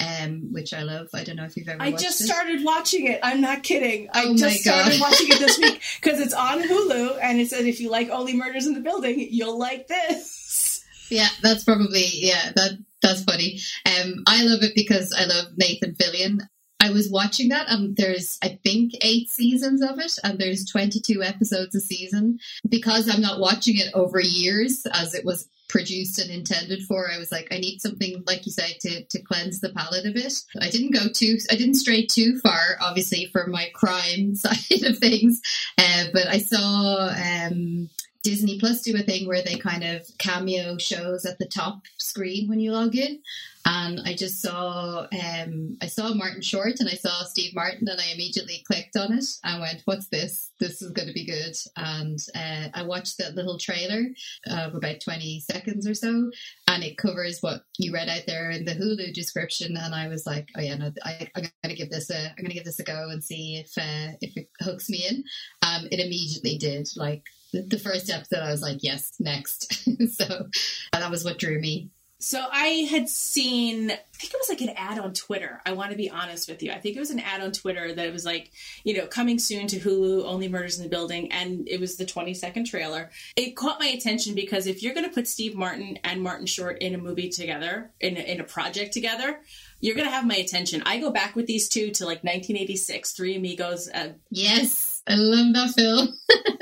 um, 0.00 0.52
which 0.52 0.74
I 0.74 0.82
love. 0.82 1.08
I 1.14 1.24
don't 1.24 1.36
know 1.36 1.44
if 1.44 1.56
you've 1.56 1.68
ever 1.68 1.82
I 1.82 1.92
just 1.92 2.20
it. 2.20 2.24
started 2.24 2.64
watching 2.64 3.06
it. 3.06 3.20
I'm 3.22 3.40
not 3.40 3.62
kidding. 3.62 4.08
I 4.12 4.24
Oh 4.26 4.36
just 4.36 4.60
started 4.60 5.00
watching 5.00 5.28
it 5.28 5.38
this 5.38 5.58
week 5.58 5.80
because 6.02 6.20
it's 6.20 6.34
on 6.34 6.62
Hulu 6.62 7.18
and 7.22 7.40
it 7.40 7.48
says 7.48 7.64
if 7.64 7.80
you 7.80 7.90
like 7.90 8.10
Only 8.10 8.34
Murders 8.34 8.66
in 8.66 8.74
the 8.74 8.80
Building, 8.80 9.26
you'll 9.30 9.58
like 9.58 9.88
this. 9.88 10.84
Yeah, 11.10 11.28
that's 11.42 11.64
probably 11.64 12.04
yeah, 12.12 12.52
that 12.56 12.72
that's 13.02 13.24
funny. 13.24 13.58
Um, 13.86 14.24
I 14.26 14.42
love 14.44 14.62
it 14.62 14.72
because 14.74 15.14
I 15.16 15.24
love 15.24 15.52
Nathan 15.56 15.94
Fillion. 15.94 16.40
I 16.78 16.90
was 16.90 17.10
watching 17.10 17.48
that, 17.48 17.68
and 17.68 17.96
there's 17.96 18.38
I 18.42 18.58
think 18.62 18.92
eight 19.02 19.30
seasons 19.30 19.82
of 19.82 19.98
it, 19.98 20.12
and 20.22 20.38
there's 20.38 20.66
22 20.66 21.22
episodes 21.22 21.74
a 21.74 21.80
season. 21.80 22.38
Because 22.68 23.08
I'm 23.08 23.22
not 23.22 23.40
watching 23.40 23.76
it 23.78 23.92
over 23.94 24.20
years, 24.20 24.86
as 24.92 25.14
it 25.14 25.24
was 25.24 25.48
produced 25.68 26.18
and 26.18 26.30
intended 26.30 26.82
for, 26.82 27.10
I 27.10 27.18
was 27.18 27.32
like, 27.32 27.48
I 27.50 27.58
need 27.58 27.80
something 27.80 28.22
like 28.26 28.46
you 28.46 28.52
said 28.52 28.76
to 28.80 29.04
to 29.04 29.22
cleanse 29.22 29.60
the 29.60 29.70
palate 29.70 30.06
a 30.06 30.12
bit. 30.12 30.32
I 30.60 30.70
didn't 30.70 30.92
go 30.92 31.08
too, 31.12 31.38
I 31.50 31.56
didn't 31.56 31.74
stray 31.74 32.06
too 32.06 32.38
far, 32.38 32.76
obviously, 32.80 33.26
for 33.26 33.46
my 33.46 33.70
crime 33.74 34.34
side 34.34 34.82
of 34.84 34.98
things, 34.98 35.40
uh, 35.78 36.04
but 36.12 36.26
I 36.26 36.38
saw. 36.38 37.08
Um, 37.10 37.90
Disney 38.22 38.58
Plus 38.58 38.82
do 38.82 38.96
a 38.96 39.04
thing 39.04 39.28
where 39.28 39.40
they 39.40 39.56
kind 39.56 39.84
of 39.84 40.04
cameo 40.18 40.78
shows 40.78 41.24
at 41.24 41.38
the 41.38 41.46
top 41.46 41.82
screen 41.96 42.48
when 42.48 42.58
you 42.58 42.72
log 42.72 42.96
in. 42.96 43.20
And 43.68 44.00
I 44.04 44.14
just 44.14 44.40
saw 44.40 45.08
um, 45.12 45.76
I 45.82 45.86
saw 45.86 46.14
Martin 46.14 46.40
Short 46.40 46.78
and 46.78 46.88
I 46.88 46.94
saw 46.94 47.24
Steve 47.24 47.52
Martin 47.52 47.88
and 47.88 48.00
I 48.00 48.12
immediately 48.14 48.62
clicked 48.64 48.96
on 48.96 49.12
it 49.12 49.24
and 49.42 49.60
went, 49.60 49.82
"What's 49.86 50.06
this? 50.06 50.52
This 50.60 50.82
is 50.82 50.92
going 50.92 51.08
to 51.08 51.14
be 51.14 51.26
good." 51.26 51.56
And 51.76 52.16
uh, 52.36 52.68
I 52.72 52.84
watched 52.84 53.18
that 53.18 53.34
little 53.34 53.58
trailer 53.58 54.04
of 54.46 54.76
about 54.76 55.00
twenty 55.00 55.40
seconds 55.40 55.84
or 55.84 55.94
so, 55.94 56.30
and 56.68 56.84
it 56.84 56.96
covers 56.96 57.40
what 57.40 57.62
you 57.76 57.92
read 57.92 58.08
out 58.08 58.22
there 58.28 58.50
in 58.50 58.64
the 58.64 58.74
Hulu 58.74 59.12
description. 59.12 59.76
And 59.76 59.96
I 59.96 60.06
was 60.06 60.26
like, 60.26 60.48
"Oh 60.56 60.60
yeah, 60.60 60.76
no, 60.76 60.92
I, 61.04 61.28
I'm 61.34 61.42
going 61.42 61.52
to 61.64 61.74
give 61.74 61.90
this 61.90 62.08
a 62.08 62.28
I'm 62.30 62.36
going 62.36 62.50
to 62.50 62.54
give 62.54 62.64
this 62.64 62.78
a 62.78 62.84
go 62.84 63.08
and 63.10 63.22
see 63.22 63.56
if 63.56 63.76
uh, 63.76 64.16
if 64.20 64.36
it 64.36 64.48
hooks 64.60 64.88
me 64.88 65.04
in." 65.08 65.24
Um, 65.62 65.88
it 65.90 65.98
immediately 65.98 66.56
did. 66.56 66.88
Like 66.96 67.24
the, 67.52 67.78
first 67.78 68.10
episode, 68.10 68.44
I 68.44 68.52
was 68.52 68.62
like, 68.62 68.84
"Yes, 68.84 69.14
next." 69.18 69.74
so 70.14 70.46
that 70.92 71.10
was 71.10 71.24
what 71.24 71.38
drew 71.38 71.60
me. 71.60 71.90
So 72.26 72.44
I 72.50 72.88
had 72.90 73.08
seen, 73.08 73.88
I 73.88 74.00
think 74.14 74.34
it 74.34 74.36
was 74.36 74.48
like 74.48 74.60
an 74.60 74.70
ad 74.70 74.98
on 74.98 75.12
Twitter. 75.12 75.62
I 75.64 75.74
want 75.74 75.92
to 75.92 75.96
be 75.96 76.10
honest 76.10 76.48
with 76.48 76.60
you. 76.60 76.72
I 76.72 76.80
think 76.80 76.96
it 76.96 76.98
was 76.98 77.12
an 77.12 77.20
ad 77.20 77.40
on 77.40 77.52
Twitter 77.52 77.94
that 77.94 78.04
it 78.04 78.12
was 78.12 78.24
like, 78.24 78.50
you 78.82 78.96
know, 78.96 79.06
coming 79.06 79.38
soon 79.38 79.68
to 79.68 79.78
Hulu, 79.78 80.24
Only 80.24 80.48
Murders 80.48 80.76
in 80.76 80.82
the 80.82 80.88
Building, 80.88 81.30
and 81.30 81.68
it 81.68 81.78
was 81.78 81.98
the 81.98 82.04
20 82.04 82.34
second 82.34 82.64
trailer. 82.64 83.10
It 83.36 83.54
caught 83.54 83.78
my 83.78 83.86
attention 83.86 84.34
because 84.34 84.66
if 84.66 84.82
you're 84.82 84.92
going 84.92 85.08
to 85.08 85.14
put 85.14 85.28
Steve 85.28 85.54
Martin 85.54 86.00
and 86.02 86.20
Martin 86.20 86.46
Short 86.46 86.78
in 86.82 86.96
a 86.96 86.98
movie 86.98 87.28
together, 87.28 87.92
in 88.00 88.16
a, 88.16 88.20
in 88.20 88.40
a 88.40 88.44
project 88.44 88.92
together, 88.92 89.38
you're 89.78 89.94
going 89.94 90.08
to 90.08 90.12
have 90.12 90.26
my 90.26 90.34
attention. 90.34 90.82
I 90.84 90.98
go 90.98 91.12
back 91.12 91.36
with 91.36 91.46
these 91.46 91.68
two 91.68 91.92
to 91.92 92.06
like 92.06 92.24
1986, 92.24 93.12
Three 93.12 93.36
Amigos. 93.36 93.88
Uh, 93.88 94.14
Yes, 94.30 95.00
I 95.06 95.14
love 95.14 95.54
that 95.54 95.74
film. 95.76 96.08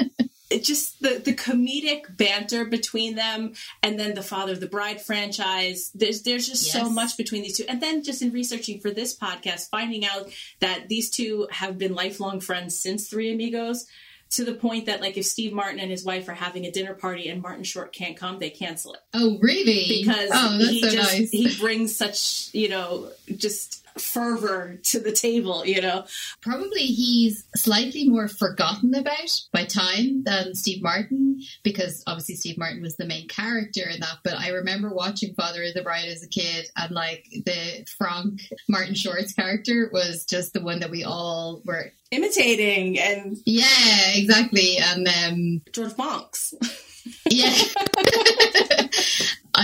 just 0.64 1.00
the 1.00 1.20
the 1.24 1.34
comedic 1.34 2.16
banter 2.16 2.64
between 2.64 3.14
them 3.14 3.52
and 3.82 3.98
then 4.00 4.14
the 4.14 4.22
father 4.22 4.52
of 4.52 4.60
the 4.60 4.66
bride 4.66 5.00
franchise 5.00 5.90
there's 5.94 6.22
there's 6.22 6.48
just 6.48 6.70
so 6.72 6.88
much 6.90 7.16
between 7.16 7.42
these 7.42 7.56
two 7.56 7.64
and 7.68 7.80
then 7.80 8.02
just 8.02 8.22
in 8.22 8.32
researching 8.32 8.80
for 8.80 8.90
this 8.90 9.16
podcast 9.16 9.68
finding 9.70 10.04
out 10.04 10.28
that 10.60 10.88
these 10.88 11.10
two 11.10 11.46
have 11.50 11.78
been 11.78 11.94
lifelong 11.94 12.40
friends 12.40 12.78
since 12.78 13.08
three 13.08 13.32
amigos 13.32 13.86
to 14.30 14.44
the 14.44 14.54
point 14.54 14.86
that 14.86 15.00
like 15.00 15.16
if 15.16 15.24
steve 15.26 15.52
martin 15.52 15.78
and 15.78 15.90
his 15.90 16.04
wife 16.04 16.28
are 16.28 16.34
having 16.34 16.64
a 16.64 16.70
dinner 16.70 16.94
party 16.94 17.28
and 17.28 17.40
martin 17.42 17.62
short 17.62 17.92
can't 17.92 18.16
come 18.16 18.38
they 18.40 18.50
cancel 18.50 18.94
it 18.94 19.00
Oh, 19.12 19.38
really? 19.40 19.86
because 20.02 20.30
oh, 20.32 20.58
that's 20.58 20.70
he 20.70 20.80
so 20.82 20.90
just 20.90 21.12
nice. 21.12 21.30
he 21.30 21.56
brings 21.60 21.94
such 21.94 22.48
you 22.54 22.68
know 22.68 23.10
just 23.36 23.83
fervor 23.98 24.78
to 24.82 25.00
the 25.00 25.12
table, 25.12 25.64
you 25.64 25.80
know. 25.80 26.04
Probably 26.40 26.82
he's 26.82 27.44
slightly 27.56 28.08
more 28.08 28.28
forgotten 28.28 28.94
about 28.94 29.40
by 29.52 29.64
time 29.64 30.24
than 30.24 30.54
Steve 30.54 30.82
Martin, 30.82 31.40
because 31.62 32.02
obviously 32.06 32.36
Steve 32.36 32.58
Martin 32.58 32.82
was 32.82 32.96
the 32.96 33.06
main 33.06 33.28
character 33.28 33.88
in 33.88 34.00
that. 34.00 34.18
But 34.22 34.38
I 34.38 34.50
remember 34.50 34.92
watching 34.92 35.34
Father 35.34 35.64
of 35.64 35.74
the 35.74 35.82
Bride 35.82 36.08
as 36.08 36.22
a 36.22 36.28
kid, 36.28 36.66
and 36.76 36.92
like 36.92 37.26
the 37.44 37.86
Frank 37.98 38.42
Martin 38.68 38.94
Short's 38.94 39.32
character 39.32 39.90
was 39.92 40.24
just 40.24 40.52
the 40.52 40.62
one 40.62 40.80
that 40.80 40.90
we 40.90 41.04
all 41.04 41.62
were 41.64 41.92
imitating 42.10 42.98
and 42.98 43.36
yeah, 43.44 44.12
exactly. 44.14 44.78
And 44.78 45.08
um, 45.08 45.62
George 45.72 45.96
Monks. 45.96 46.54
yeah. 47.30 47.52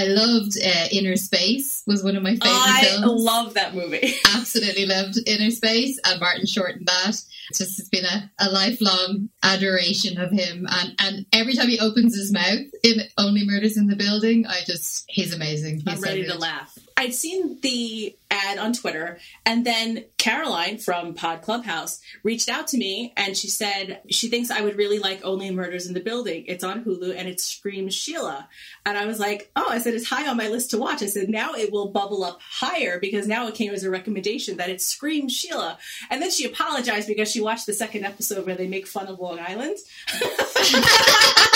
I 0.00 0.04
loved 0.04 0.56
uh, 0.56 0.88
Innerspace 0.94 1.86
was 1.86 2.02
one 2.02 2.16
of 2.16 2.22
my 2.22 2.30
favorite 2.30 2.48
I 2.48 2.80
films. 2.84 3.22
love 3.22 3.54
that 3.54 3.74
movie. 3.74 4.14
Absolutely 4.34 4.86
loved 4.86 5.16
Innerspace 5.26 5.96
and 6.06 6.18
Martin 6.18 6.46
Short 6.46 6.76
in 6.76 6.84
that. 6.86 7.08
It's 7.08 7.58
just 7.58 7.78
it's 7.78 7.88
been 7.90 8.06
a, 8.06 8.30
a 8.38 8.48
lifelong 8.50 9.28
adoration 9.42 10.18
of 10.18 10.30
him 10.30 10.66
and, 10.70 10.94
and 11.00 11.26
every 11.34 11.54
time 11.54 11.68
he 11.68 11.78
opens 11.80 12.16
his 12.16 12.32
mouth 12.32 12.66
in 12.82 13.02
Only 13.18 13.44
Murders 13.44 13.76
in 13.76 13.88
the 13.88 13.96
Building, 13.96 14.46
I 14.46 14.60
just 14.64 15.04
he's 15.08 15.34
amazing. 15.34 15.80
He's 15.80 15.88
I'm 15.88 15.96
so 15.96 16.08
ready 16.08 16.24
to 16.26 16.38
laugh. 16.38 16.78
I'd 17.00 17.14
seen 17.14 17.58
the 17.62 18.14
ad 18.30 18.58
on 18.58 18.74
Twitter, 18.74 19.18
and 19.46 19.64
then 19.64 20.04
Caroline 20.18 20.76
from 20.76 21.14
Pod 21.14 21.40
Clubhouse 21.40 21.98
reached 22.22 22.50
out 22.50 22.66
to 22.68 22.76
me 22.76 23.14
and 23.16 23.34
she 23.34 23.48
said 23.48 24.02
she 24.10 24.28
thinks 24.28 24.50
I 24.50 24.60
would 24.60 24.76
really 24.76 24.98
like 24.98 25.24
Only 25.24 25.50
Murders 25.50 25.86
in 25.86 25.94
the 25.94 26.00
Building. 26.00 26.44
It's 26.46 26.62
on 26.62 26.84
Hulu 26.84 27.16
and 27.16 27.26
it 27.26 27.40
screams 27.40 27.94
Sheila. 27.94 28.46
And 28.84 28.98
I 28.98 29.06
was 29.06 29.18
like, 29.18 29.50
oh, 29.56 29.64
I 29.70 29.78
said 29.78 29.94
it's 29.94 30.10
high 30.10 30.28
on 30.28 30.36
my 30.36 30.48
list 30.48 30.72
to 30.72 30.78
watch. 30.78 31.02
I 31.02 31.06
said 31.06 31.30
now 31.30 31.54
it 31.54 31.72
will 31.72 31.88
bubble 31.88 32.22
up 32.22 32.38
higher 32.42 33.00
because 33.00 33.26
now 33.26 33.48
it 33.48 33.54
came 33.54 33.72
as 33.72 33.82
a 33.82 33.88
recommendation 33.88 34.58
that 34.58 34.68
it 34.68 34.82
screams 34.82 35.32
Sheila. 35.32 35.78
And 36.10 36.20
then 36.20 36.30
she 36.30 36.44
apologized 36.44 37.08
because 37.08 37.30
she 37.30 37.40
watched 37.40 37.64
the 37.64 37.72
second 37.72 38.04
episode 38.04 38.44
where 38.44 38.56
they 38.56 38.68
make 38.68 38.86
fun 38.86 39.06
of 39.06 39.18
Long 39.18 39.38
Island. 39.40 39.78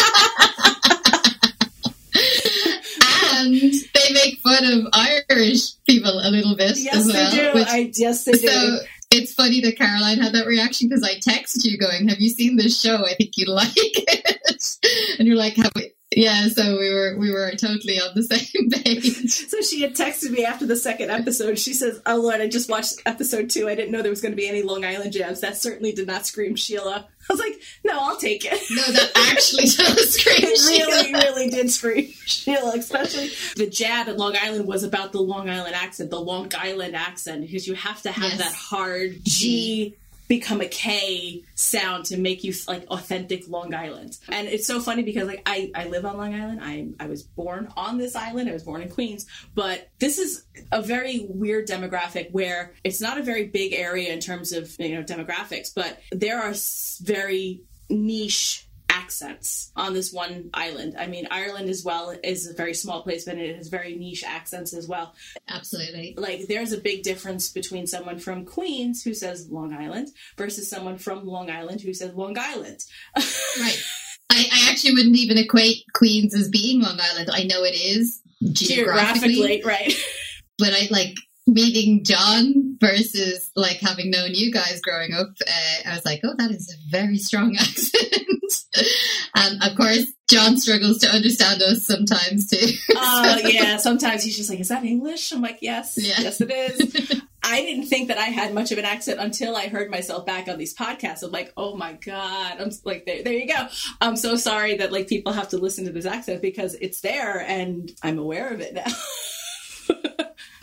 And 3.36 3.74
they 4.06 4.12
make 4.14 4.38
fun 4.40 4.64
of 4.64 4.86
Irish 4.92 5.74
people 5.88 6.12
a 6.22 6.30
little 6.30 6.56
bit 6.56 6.76
Yes, 6.78 6.96
as 6.96 7.06
well. 7.12 7.30
they 7.30 7.36
do. 7.36 7.50
which- 7.58 7.68
I 7.68 7.90
yes, 7.94 8.24
they 8.24 8.32
do. 8.32 8.46
so 8.48 8.78
it's 9.10 9.32
funny 9.32 9.60
that 9.60 9.76
Caroline 9.78 10.18
had 10.18 10.32
that 10.32 10.46
reaction 10.46 10.88
because 10.88 11.04
I 11.04 11.14
texted 11.20 11.64
you 11.64 11.78
going, 11.78 12.08
"Have 12.08 12.20
you 12.20 12.28
seen 12.30 12.56
this 12.56 12.80
show? 12.80 13.04
I 13.04 13.14
think 13.14 13.32
you'd 13.36 13.48
like 13.62 13.70
it." 13.76 14.76
and 15.18 15.26
you're 15.28 15.36
like, 15.36 15.56
"Have 15.56 15.72
we?" 15.76 15.92
Yeah. 16.14 16.48
So 16.48 16.78
we 16.78 16.92
were 16.92 17.16
we 17.18 17.30
were 17.32 17.50
totally 17.52 17.98
on 18.00 18.10
the 18.14 18.22
same 18.24 18.70
page. 18.70 19.28
So 19.48 19.60
she 19.60 19.82
had 19.82 19.94
texted 19.94 20.30
me 20.30 20.44
after 20.44 20.66
the 20.66 20.76
second 20.76 21.10
episode. 21.10 21.58
She 21.58 21.72
says, 21.74 22.00
"Oh 22.06 22.16
Lord, 22.20 22.40
I 22.40 22.48
just 22.48 22.70
watched 22.70 23.02
episode 23.06 23.50
two. 23.50 23.68
I 23.68 23.74
didn't 23.74 23.90
know 23.92 24.02
there 24.02 24.10
was 24.10 24.20
going 24.22 24.32
to 24.32 24.36
be 24.36 24.48
any 24.48 24.62
Long 24.62 24.84
Island 24.84 25.12
jabs. 25.12 25.40
That 25.40 25.56
certainly 25.56 25.92
did 25.92 26.06
not 26.06 26.26
scream 26.26 26.56
Sheila." 26.56 27.06
I 27.28 27.32
was 27.32 27.40
like, 27.40 27.60
"No, 27.84 27.98
I'll 27.98 28.16
take 28.18 28.44
it." 28.44 28.60
No, 28.70 28.82
that 28.82 29.10
actually 29.32 29.62
does 29.64 30.14
scream. 30.14 30.36
It 30.42 30.60
really, 30.68 31.12
really 31.14 31.48
did 31.50 31.70
scream 31.70 32.08
Sheila, 32.26 32.74
especially 32.76 33.30
the 33.56 33.66
jab 33.70 34.08
at 34.08 34.16
Long 34.18 34.36
Island 34.40 34.66
was 34.66 34.82
about 34.84 35.12
the 35.12 35.20
Long 35.22 35.48
Island 35.48 35.74
accent, 35.74 36.10
the 36.10 36.20
Long 36.20 36.50
Island 36.56 36.94
accent, 36.94 37.40
because 37.42 37.66
you 37.66 37.74
have 37.74 38.02
to 38.02 38.12
have 38.12 38.24
Yes. 38.24 38.38
that 38.38 38.52
hard 38.54 39.20
G 39.24 39.96
become 40.28 40.60
a 40.60 40.68
K 40.68 41.42
sound 41.54 42.06
to 42.06 42.16
make 42.16 42.44
you 42.44 42.52
like 42.66 42.86
authentic 42.88 43.48
Long 43.48 43.74
Island. 43.74 44.18
And 44.28 44.48
it's 44.48 44.66
so 44.66 44.80
funny 44.80 45.02
because 45.02 45.26
like 45.26 45.42
I, 45.46 45.70
I 45.74 45.86
live 45.86 46.04
on 46.04 46.16
Long 46.16 46.34
Island. 46.34 46.60
I 46.62 46.88
I 46.98 47.06
was 47.06 47.22
born 47.22 47.68
on 47.76 47.98
this 47.98 48.16
island. 48.16 48.48
I 48.48 48.52
was 48.52 48.62
born 48.62 48.82
in 48.82 48.88
Queens, 48.88 49.26
but 49.54 49.88
this 49.98 50.18
is 50.18 50.46
a 50.72 50.82
very 50.82 51.26
weird 51.28 51.68
demographic 51.68 52.30
where 52.32 52.74
it's 52.84 53.00
not 53.00 53.18
a 53.18 53.22
very 53.22 53.46
big 53.46 53.72
area 53.72 54.12
in 54.12 54.20
terms 54.20 54.52
of 54.52 54.74
you 54.78 54.94
know 54.94 55.02
demographics, 55.02 55.74
but 55.74 56.00
there 56.10 56.40
are 56.40 56.54
very 57.02 57.62
niche 57.90 58.66
accents 58.94 59.72
on 59.74 59.92
this 59.92 60.12
one 60.12 60.50
island. 60.54 60.94
I 60.98 61.06
mean, 61.06 61.26
Ireland 61.30 61.68
as 61.68 61.84
well 61.84 62.14
is 62.22 62.46
a 62.46 62.54
very 62.54 62.74
small 62.74 63.02
place, 63.02 63.24
but 63.24 63.36
it 63.36 63.56
has 63.56 63.68
very 63.68 63.96
niche 63.96 64.24
accents 64.24 64.72
as 64.72 64.86
well. 64.86 65.14
Absolutely. 65.48 66.14
Like, 66.16 66.46
there's 66.46 66.72
a 66.72 66.80
big 66.80 67.02
difference 67.02 67.50
between 67.50 67.86
someone 67.86 68.18
from 68.18 68.44
Queens 68.44 69.02
who 69.02 69.12
says 69.12 69.50
Long 69.50 69.74
Island 69.74 70.08
versus 70.38 70.70
someone 70.70 70.98
from 70.98 71.26
Long 71.26 71.50
Island 71.50 71.80
who 71.80 71.92
says 71.92 72.14
Long 72.14 72.38
Island. 72.38 72.84
Right. 73.56 73.82
I, 74.30 74.46
I 74.50 74.70
actually 74.70 74.94
wouldn't 74.94 75.16
even 75.16 75.38
equate 75.38 75.84
Queens 75.94 76.34
as 76.34 76.48
being 76.48 76.80
Long 76.80 76.98
Island. 77.00 77.30
I 77.32 77.44
know 77.44 77.62
it 77.62 77.76
is 77.76 78.20
geographically, 78.52 79.34
Geographically, 79.34 79.62
right? 79.64 79.94
but 80.58 80.72
I 80.72 80.88
like 80.90 81.14
meeting 81.46 82.04
John 82.04 82.76
versus 82.80 83.50
like 83.54 83.76
having 83.76 84.10
known 84.10 84.30
you 84.32 84.50
guys 84.52 84.80
growing 84.82 85.12
up. 85.12 85.28
Uh, 85.46 85.90
I 85.90 85.94
was 85.94 86.04
like, 86.04 86.20
oh, 86.24 86.34
that 86.38 86.50
is 86.50 86.72
a 86.72 86.90
very 86.90 87.18
strong 87.18 87.56
accent. 87.60 88.64
and 89.34 89.62
of 89.62 89.76
course, 89.76 90.06
John 90.28 90.56
struggles 90.56 90.98
to 90.98 91.08
understand 91.08 91.60
us 91.62 91.84
sometimes 91.86 92.48
too. 92.48 92.66
Oh, 92.96 93.38
yeah. 93.44 93.76
Sometimes 93.76 94.22
he's 94.22 94.36
just 94.36 94.48
like, 94.48 94.60
is 94.60 94.68
that 94.68 94.84
English? 94.84 95.32
I'm 95.32 95.42
like, 95.42 95.58
yes, 95.60 95.98
Yeah. 96.00 96.14
yes, 96.20 96.40
it 96.40 96.50
is. 96.50 97.22
I 97.46 97.60
didn't 97.60 97.86
think 97.88 98.08
that 98.08 98.16
I 98.16 98.24
had 98.24 98.54
much 98.54 98.72
of 98.72 98.78
an 98.78 98.86
accent 98.86 99.20
until 99.20 99.54
I 99.54 99.68
heard 99.68 99.90
myself 99.90 100.24
back 100.24 100.48
on 100.48 100.56
these 100.56 100.74
podcasts. 100.74 101.22
I'm 101.22 101.30
like, 101.30 101.52
oh 101.58 101.76
my 101.76 101.92
god! 101.92 102.56
I'm 102.58 102.70
like, 102.84 103.04
there, 103.04 103.22
there 103.22 103.34
you 103.34 103.46
go. 103.46 103.66
I'm 104.00 104.16
so 104.16 104.36
sorry 104.36 104.78
that 104.78 104.92
like 104.92 105.08
people 105.08 105.32
have 105.34 105.50
to 105.50 105.58
listen 105.58 105.84
to 105.84 105.92
this 105.92 106.06
accent 106.06 106.40
because 106.40 106.72
it's 106.74 107.02
there 107.02 107.40
and 107.40 107.92
I'm 108.02 108.18
aware 108.18 108.48
of 108.48 108.60
it 108.62 108.72
now. 108.74 108.86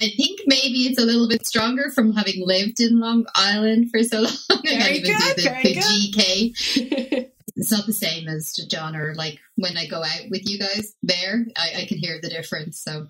I 0.01 0.09
think 0.15 0.41
maybe 0.47 0.87
it's 0.87 1.01
a 1.01 1.05
little 1.05 1.27
bit 1.27 1.45
stronger 1.45 1.91
from 1.91 2.13
having 2.13 2.45
lived 2.45 2.79
in 2.79 2.99
Long 2.99 3.25
Island 3.35 3.91
for 3.91 4.03
so 4.03 4.21
long. 4.21 4.33
I 4.49 4.59
Very 4.63 4.77
can't 4.77 4.95
even 4.95 5.11
good, 5.11 5.35
do 5.35 5.41
the, 5.43 5.49
very 5.49 5.63
the 5.63 5.73
good. 5.73 5.83
GK. 5.83 7.27
It's 7.57 7.71
not 7.71 7.85
the 7.85 7.93
same 7.93 8.27
as 8.27 8.53
to 8.53 8.67
John 8.67 8.95
or 8.95 9.13
like 9.13 9.39
when 9.55 9.77
I 9.77 9.85
go 9.85 10.03
out 10.03 10.29
with 10.29 10.49
you 10.49 10.57
guys 10.57 10.95
there, 11.03 11.45
I, 11.55 11.81
I 11.81 11.85
can 11.85 11.97
hear 11.97 12.19
the 12.21 12.29
difference. 12.29 12.79
So 12.79 13.07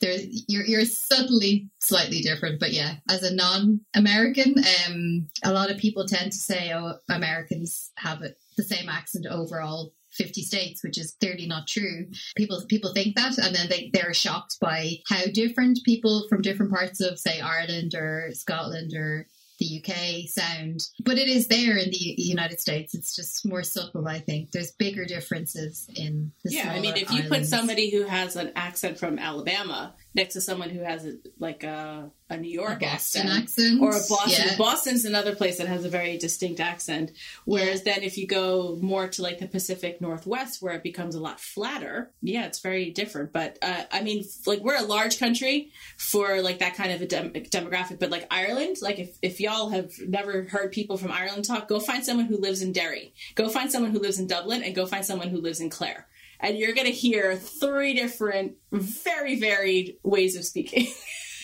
there's 0.00 0.44
you're 0.48 0.64
you're 0.64 0.84
subtly 0.84 1.70
slightly 1.78 2.20
different, 2.20 2.60
but 2.60 2.72
yeah, 2.72 2.94
as 3.08 3.22
a 3.22 3.34
non-American, 3.34 4.56
um, 4.86 5.28
a 5.44 5.52
lot 5.52 5.70
of 5.70 5.78
people 5.78 6.06
tend 6.06 6.32
to 6.32 6.38
say, 6.38 6.72
"Oh, 6.74 6.94
Americans 7.08 7.90
have 7.96 8.22
it, 8.22 8.36
the 8.56 8.64
same 8.64 8.88
accent 8.88 9.26
overall." 9.26 9.92
50 10.14 10.42
states, 10.42 10.82
which 10.82 10.98
is 10.98 11.16
clearly 11.20 11.46
not 11.46 11.66
true. 11.66 12.06
People 12.36 12.62
people 12.68 12.92
think 12.92 13.16
that, 13.16 13.38
and 13.38 13.54
then 13.54 13.68
they, 13.68 13.90
they're 13.92 14.14
shocked 14.14 14.58
by 14.60 14.98
how 15.08 15.22
different 15.32 15.78
people 15.84 16.26
from 16.28 16.42
different 16.42 16.72
parts 16.72 17.00
of, 17.00 17.18
say, 17.18 17.40
Ireland 17.40 17.94
or 17.94 18.30
Scotland 18.32 18.92
or 18.94 19.26
the 19.58 19.80
UK 19.80 20.28
sound. 20.28 20.80
But 21.04 21.18
it 21.18 21.28
is 21.28 21.48
there 21.48 21.76
in 21.76 21.90
the 21.90 22.14
United 22.18 22.60
States. 22.60 22.94
It's 22.94 23.14
just 23.14 23.46
more 23.46 23.62
subtle, 23.62 24.08
I 24.08 24.18
think. 24.18 24.50
There's 24.50 24.72
bigger 24.72 25.04
differences 25.04 25.88
in 25.94 26.32
the 26.44 26.52
yeah, 26.52 26.72
I 26.72 26.80
mean, 26.80 26.96
if 26.96 27.10
you 27.12 27.24
put 27.24 27.46
somebody 27.46 27.90
who 27.90 28.04
has 28.04 28.36
an 28.36 28.52
accent 28.56 28.98
from 28.98 29.18
Alabama 29.18 29.94
next 30.14 30.34
to 30.34 30.40
someone 30.40 30.70
who 30.70 30.80
has 30.80 31.06
a, 31.06 31.14
like 31.38 31.64
a, 31.64 32.10
a 32.28 32.36
New 32.36 32.48
a 32.48 32.52
York 32.52 32.80
Boston 32.80 33.26
accent, 33.26 33.42
accent, 33.42 33.80
or 33.80 33.90
a 33.90 34.00
Boston. 34.08 34.48
yeah. 34.48 34.56
Boston's 34.56 35.04
another 35.04 35.34
place 35.34 35.58
that 35.58 35.68
has 35.68 35.84
a 35.84 35.88
very 35.88 36.18
distinct 36.18 36.60
accent. 36.60 37.12
Whereas 37.44 37.82
then 37.82 38.02
if 38.02 38.18
you 38.18 38.26
go 38.26 38.78
more 38.80 39.08
to 39.08 39.22
like 39.22 39.38
the 39.38 39.46
Pacific 39.46 40.00
Northwest 40.00 40.62
where 40.62 40.74
it 40.74 40.82
becomes 40.82 41.14
a 41.14 41.20
lot 41.20 41.40
flatter, 41.40 42.10
yeah, 42.20 42.46
it's 42.46 42.60
very 42.60 42.90
different. 42.90 43.32
But 43.32 43.58
uh, 43.62 43.84
I 43.90 44.02
mean, 44.02 44.24
like 44.46 44.60
we're 44.60 44.76
a 44.76 44.82
large 44.82 45.18
country 45.18 45.70
for 45.96 46.42
like 46.42 46.58
that 46.58 46.74
kind 46.74 46.92
of 46.92 47.00
a 47.00 47.06
dem- 47.06 47.32
demographic. 47.32 47.98
But 47.98 48.10
like 48.10 48.26
Ireland, 48.30 48.76
like 48.82 48.98
if, 48.98 49.16
if 49.22 49.40
y'all 49.40 49.70
have 49.70 49.92
never 50.06 50.44
heard 50.44 50.72
people 50.72 50.96
from 50.96 51.12
Ireland 51.12 51.44
talk, 51.44 51.68
go 51.68 51.80
find 51.80 52.04
someone 52.04 52.26
who 52.26 52.36
lives 52.36 52.62
in 52.62 52.72
Derry. 52.72 53.14
Go 53.34 53.48
find 53.48 53.70
someone 53.72 53.92
who 53.92 53.98
lives 53.98 54.18
in 54.18 54.26
Dublin 54.26 54.62
and 54.62 54.74
go 54.74 54.86
find 54.86 55.04
someone 55.04 55.28
who 55.28 55.40
lives 55.40 55.60
in 55.60 55.70
Clare. 55.70 56.06
And 56.42 56.58
you're 56.58 56.74
going 56.74 56.88
to 56.88 56.92
hear 56.92 57.36
three 57.36 57.94
different, 57.94 58.54
very 58.72 59.38
varied 59.38 59.96
ways 60.02 60.34
of 60.36 60.44
speaking. 60.44 60.88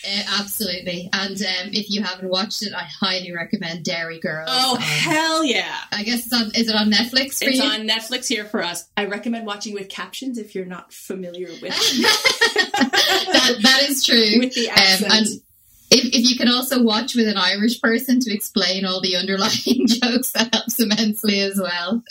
Uh, 0.05 0.23
absolutely. 0.41 1.09
And 1.13 1.37
um, 1.41 1.71
if 1.73 1.89
you 1.89 2.03
haven't 2.03 2.29
watched 2.29 2.63
it, 2.63 2.73
I 2.75 2.83
highly 3.01 3.33
recommend 3.33 3.85
Derry 3.85 4.19
Girls. 4.19 4.49
Oh, 4.51 4.75
Um, 4.75 4.81
hell 4.83 5.45
yeah. 5.45 5.75
I 5.93 6.03
guess 6.03 6.27
it's 6.27 6.33
on. 6.33 6.51
Is 6.55 6.69
it 6.69 6.75
on 6.75 6.91
Netflix 6.91 7.39
for 7.39 7.49
It's 7.49 7.59
you? 7.59 7.65
on 7.65 7.87
Netflix 7.87 8.27
here 8.27 8.45
for 8.45 8.63
us. 8.63 8.89
I 8.97 9.05
recommend 9.07 9.47
watching 9.47 9.73
with 9.75 9.89
captions 9.89 10.37
if 10.37 10.55
you're 10.57 10.65
not 10.67 10.93
familiar 10.93 11.49
with 11.63 11.73
that, 11.73 13.59
that 13.63 13.87
is 13.89 14.05
true. 14.05 14.39
with 14.41 14.55
the 14.55 14.69
Um, 14.71 14.77
and 15.13 15.27
if, 15.91 16.05
if 16.15 16.31
you 16.31 16.37
can 16.37 16.49
also 16.49 16.83
watch 16.83 17.15
with 17.15 17.29
an 17.29 17.37
Irish 17.37 17.81
person 17.81 18.21
to 18.21 18.33
explain 18.35 18.85
all 18.85 19.01
the 19.01 19.17
underlying 19.17 19.87
jokes, 19.87 20.33
that 20.33 20.53
helps 20.53 20.79
immensely 20.81 21.41
as 21.41 21.57
well. 21.59 22.03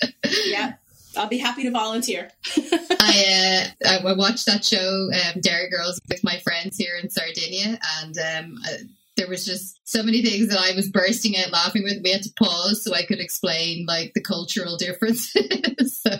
yeah, 0.45 0.73
I'll 1.17 1.27
be 1.27 1.38
happy 1.38 1.63
to 1.63 1.71
volunteer. 1.71 2.32
I 2.58 3.71
uh, 3.86 3.97
I 4.08 4.13
watched 4.13 4.45
that 4.45 4.63
show, 4.63 5.10
um, 5.13 5.41
Derry 5.41 5.69
Girls, 5.69 5.99
with 6.10 6.23
my 6.23 6.38
friends 6.39 6.77
here 6.77 6.95
in 7.01 7.10
Sardinia, 7.10 7.80
and 8.01 8.17
um, 8.17 8.60
uh, 8.65 8.77
there 9.17 9.27
was 9.27 9.45
just 9.45 9.80
so 9.84 10.03
many 10.03 10.21
things 10.21 10.49
that 10.49 10.60
I 10.60 10.75
was 10.75 10.89
bursting 10.89 11.36
out 11.38 11.51
laughing 11.51 11.84
with. 11.84 12.03
We 12.03 12.12
had 12.12 12.21
to 12.21 12.32
pause 12.38 12.84
so 12.84 12.93
I 12.93 13.03
could 13.03 13.19
explain 13.19 13.86
like 13.88 14.13
the 14.13 14.21
cultural 14.21 14.77
differences. 14.77 15.34
so 16.01 16.12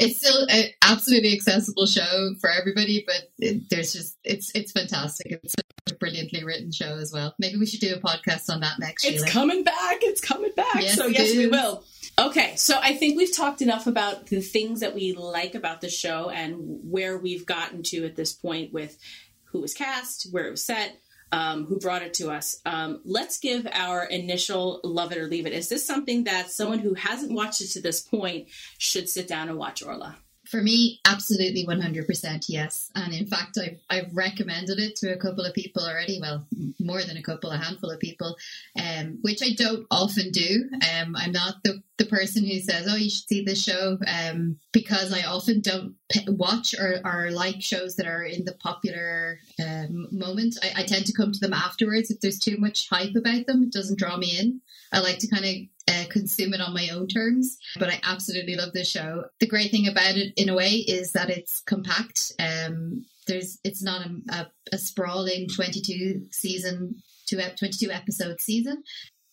it's 0.00 0.18
still 0.18 0.46
an 0.48 0.64
absolutely 0.82 1.34
accessible 1.34 1.86
show 1.86 2.30
for 2.40 2.50
everybody, 2.50 3.04
but 3.06 3.28
it, 3.38 3.68
there's 3.68 3.92
just 3.92 4.16
it's 4.24 4.50
it's 4.54 4.72
fantastic. 4.72 5.40
It's 5.44 5.54
a 5.90 5.94
brilliantly 5.94 6.42
written 6.42 6.72
show 6.72 6.96
as 6.98 7.12
well. 7.12 7.34
Maybe 7.38 7.58
we 7.58 7.66
should 7.66 7.80
do 7.80 7.94
a 7.94 8.00
podcast 8.00 8.50
on 8.50 8.60
that 8.60 8.78
next. 8.78 9.04
It's 9.04 9.18
Sheila. 9.18 9.28
coming 9.28 9.62
back. 9.62 9.98
It's 10.00 10.20
coming 10.20 10.52
back. 10.56 10.80
Yes, 10.80 10.96
so 10.96 11.06
yes, 11.06 11.36
we 11.36 11.46
will. 11.46 11.84
Okay, 12.18 12.54
so 12.56 12.78
I 12.80 12.94
think 12.94 13.16
we've 13.16 13.34
talked 13.34 13.62
enough 13.62 13.86
about 13.86 14.26
the 14.26 14.42
things 14.42 14.80
that 14.80 14.94
we 14.94 15.14
like 15.14 15.54
about 15.54 15.80
the 15.80 15.88
show 15.88 16.28
and 16.28 16.80
where 16.82 17.16
we've 17.16 17.46
gotten 17.46 17.82
to 17.84 18.04
at 18.04 18.16
this 18.16 18.32
point 18.34 18.72
with 18.72 18.98
who 19.44 19.60
was 19.60 19.72
cast, 19.72 20.28
where 20.30 20.46
it 20.46 20.50
was 20.50 20.64
set, 20.64 21.00
um, 21.32 21.64
who 21.64 21.78
brought 21.78 22.02
it 22.02 22.12
to 22.14 22.30
us. 22.30 22.60
Um, 22.66 23.00
let's 23.04 23.38
give 23.38 23.66
our 23.72 24.04
initial 24.04 24.80
love 24.84 25.12
it 25.12 25.18
or 25.18 25.26
leave 25.26 25.46
it. 25.46 25.54
Is 25.54 25.70
this 25.70 25.86
something 25.86 26.24
that 26.24 26.50
someone 26.50 26.80
who 26.80 26.94
hasn't 26.94 27.32
watched 27.32 27.62
it 27.62 27.70
to 27.72 27.80
this 27.80 28.02
point 28.02 28.48
should 28.76 29.08
sit 29.08 29.26
down 29.26 29.48
and 29.48 29.56
watch, 29.56 29.82
Orla? 29.82 30.18
For 30.52 30.60
me, 30.60 31.00
absolutely 31.06 31.64
100% 31.66 32.44
yes. 32.46 32.90
And 32.94 33.14
in 33.14 33.24
fact, 33.24 33.56
I've, 33.56 33.80
I've 33.88 34.14
recommended 34.14 34.78
it 34.78 34.96
to 34.96 35.14
a 35.14 35.16
couple 35.16 35.46
of 35.46 35.54
people 35.54 35.82
already. 35.82 36.18
Well, 36.20 36.46
more 36.78 37.02
than 37.02 37.16
a 37.16 37.22
couple, 37.22 37.50
a 37.50 37.56
handful 37.56 37.90
of 37.90 37.98
people, 37.98 38.36
um, 38.78 39.18
which 39.22 39.42
I 39.42 39.54
don't 39.56 39.86
often 39.90 40.30
do. 40.30 40.68
Um, 40.74 41.16
I'm 41.16 41.32
not 41.32 41.64
the, 41.64 41.82
the 41.96 42.04
person 42.04 42.44
who 42.44 42.60
says, 42.60 42.86
oh, 42.86 42.96
you 42.96 43.08
should 43.08 43.28
see 43.28 43.42
this 43.42 43.64
show, 43.64 43.96
um, 44.06 44.58
because 44.72 45.10
I 45.10 45.22
often 45.22 45.62
don't 45.62 45.94
p- 46.10 46.26
watch 46.28 46.74
or, 46.78 47.00
or 47.02 47.30
like 47.30 47.62
shows 47.62 47.96
that 47.96 48.06
are 48.06 48.22
in 48.22 48.44
the 48.44 48.52
popular 48.52 49.38
um, 49.58 50.06
moment. 50.12 50.58
I, 50.62 50.82
I 50.82 50.84
tend 50.84 51.06
to 51.06 51.14
come 51.14 51.32
to 51.32 51.40
them 51.40 51.54
afterwards. 51.54 52.10
If 52.10 52.20
there's 52.20 52.38
too 52.38 52.58
much 52.58 52.90
hype 52.90 53.16
about 53.16 53.46
them, 53.46 53.62
it 53.62 53.72
doesn't 53.72 53.98
draw 53.98 54.18
me 54.18 54.38
in. 54.38 54.60
I 54.92 55.00
like 55.00 55.18
to 55.20 55.28
kind 55.28 55.46
of 55.46 55.54
uh, 55.88 56.04
consume 56.10 56.54
it 56.54 56.60
on 56.60 56.74
my 56.74 56.88
own 56.90 57.06
terms. 57.06 57.58
But 57.78 57.90
I 57.90 58.00
absolutely 58.04 58.56
love 58.56 58.72
this 58.72 58.90
show. 58.90 59.24
The 59.40 59.46
great 59.46 59.70
thing 59.70 59.88
about 59.88 60.16
it, 60.16 60.32
in 60.36 60.48
a 60.48 60.54
way, 60.54 60.70
is 60.70 61.12
that 61.12 61.30
it's 61.30 61.60
compact. 61.60 62.32
Um, 62.38 63.04
there's 63.26 63.58
it's 63.64 63.82
not 63.82 64.06
a, 64.06 64.34
a, 64.34 64.50
a 64.72 64.78
sprawling 64.78 65.48
22 65.48 66.26
season, 66.30 67.02
two 67.26 67.38
22 67.38 67.90
episode 67.90 68.40
season. 68.40 68.82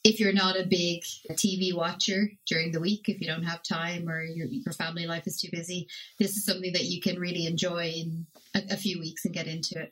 If 0.04 0.20
you're 0.20 0.32
not 0.32 0.58
a 0.58 0.66
big 0.66 1.02
TV 1.34 1.76
watcher 1.76 2.32
during 2.48 2.72
the 2.72 2.80
week, 2.80 3.10
if 3.10 3.20
you 3.20 3.28
don't 3.28 3.44
have 3.44 3.62
time 3.64 4.08
or 4.08 4.24
your, 4.24 4.48
your 4.48 4.74
family 4.74 5.06
life 5.06 5.28
is 5.28 5.40
too 5.40 5.50
busy, 5.52 5.88
this 6.20 6.38
is 6.38 6.46
something 6.46 6.72
that 6.72 6.86
you 6.86 7.02
can 7.02 7.20
really 7.20 7.46
enjoy 7.46 7.88
in 7.88 8.26
a, 8.56 8.62
a 8.72 8.78
few 8.78 9.00
weeks 9.00 9.26
and 9.26 9.34
get 9.34 9.48
into 9.48 9.78
it. 9.78 9.92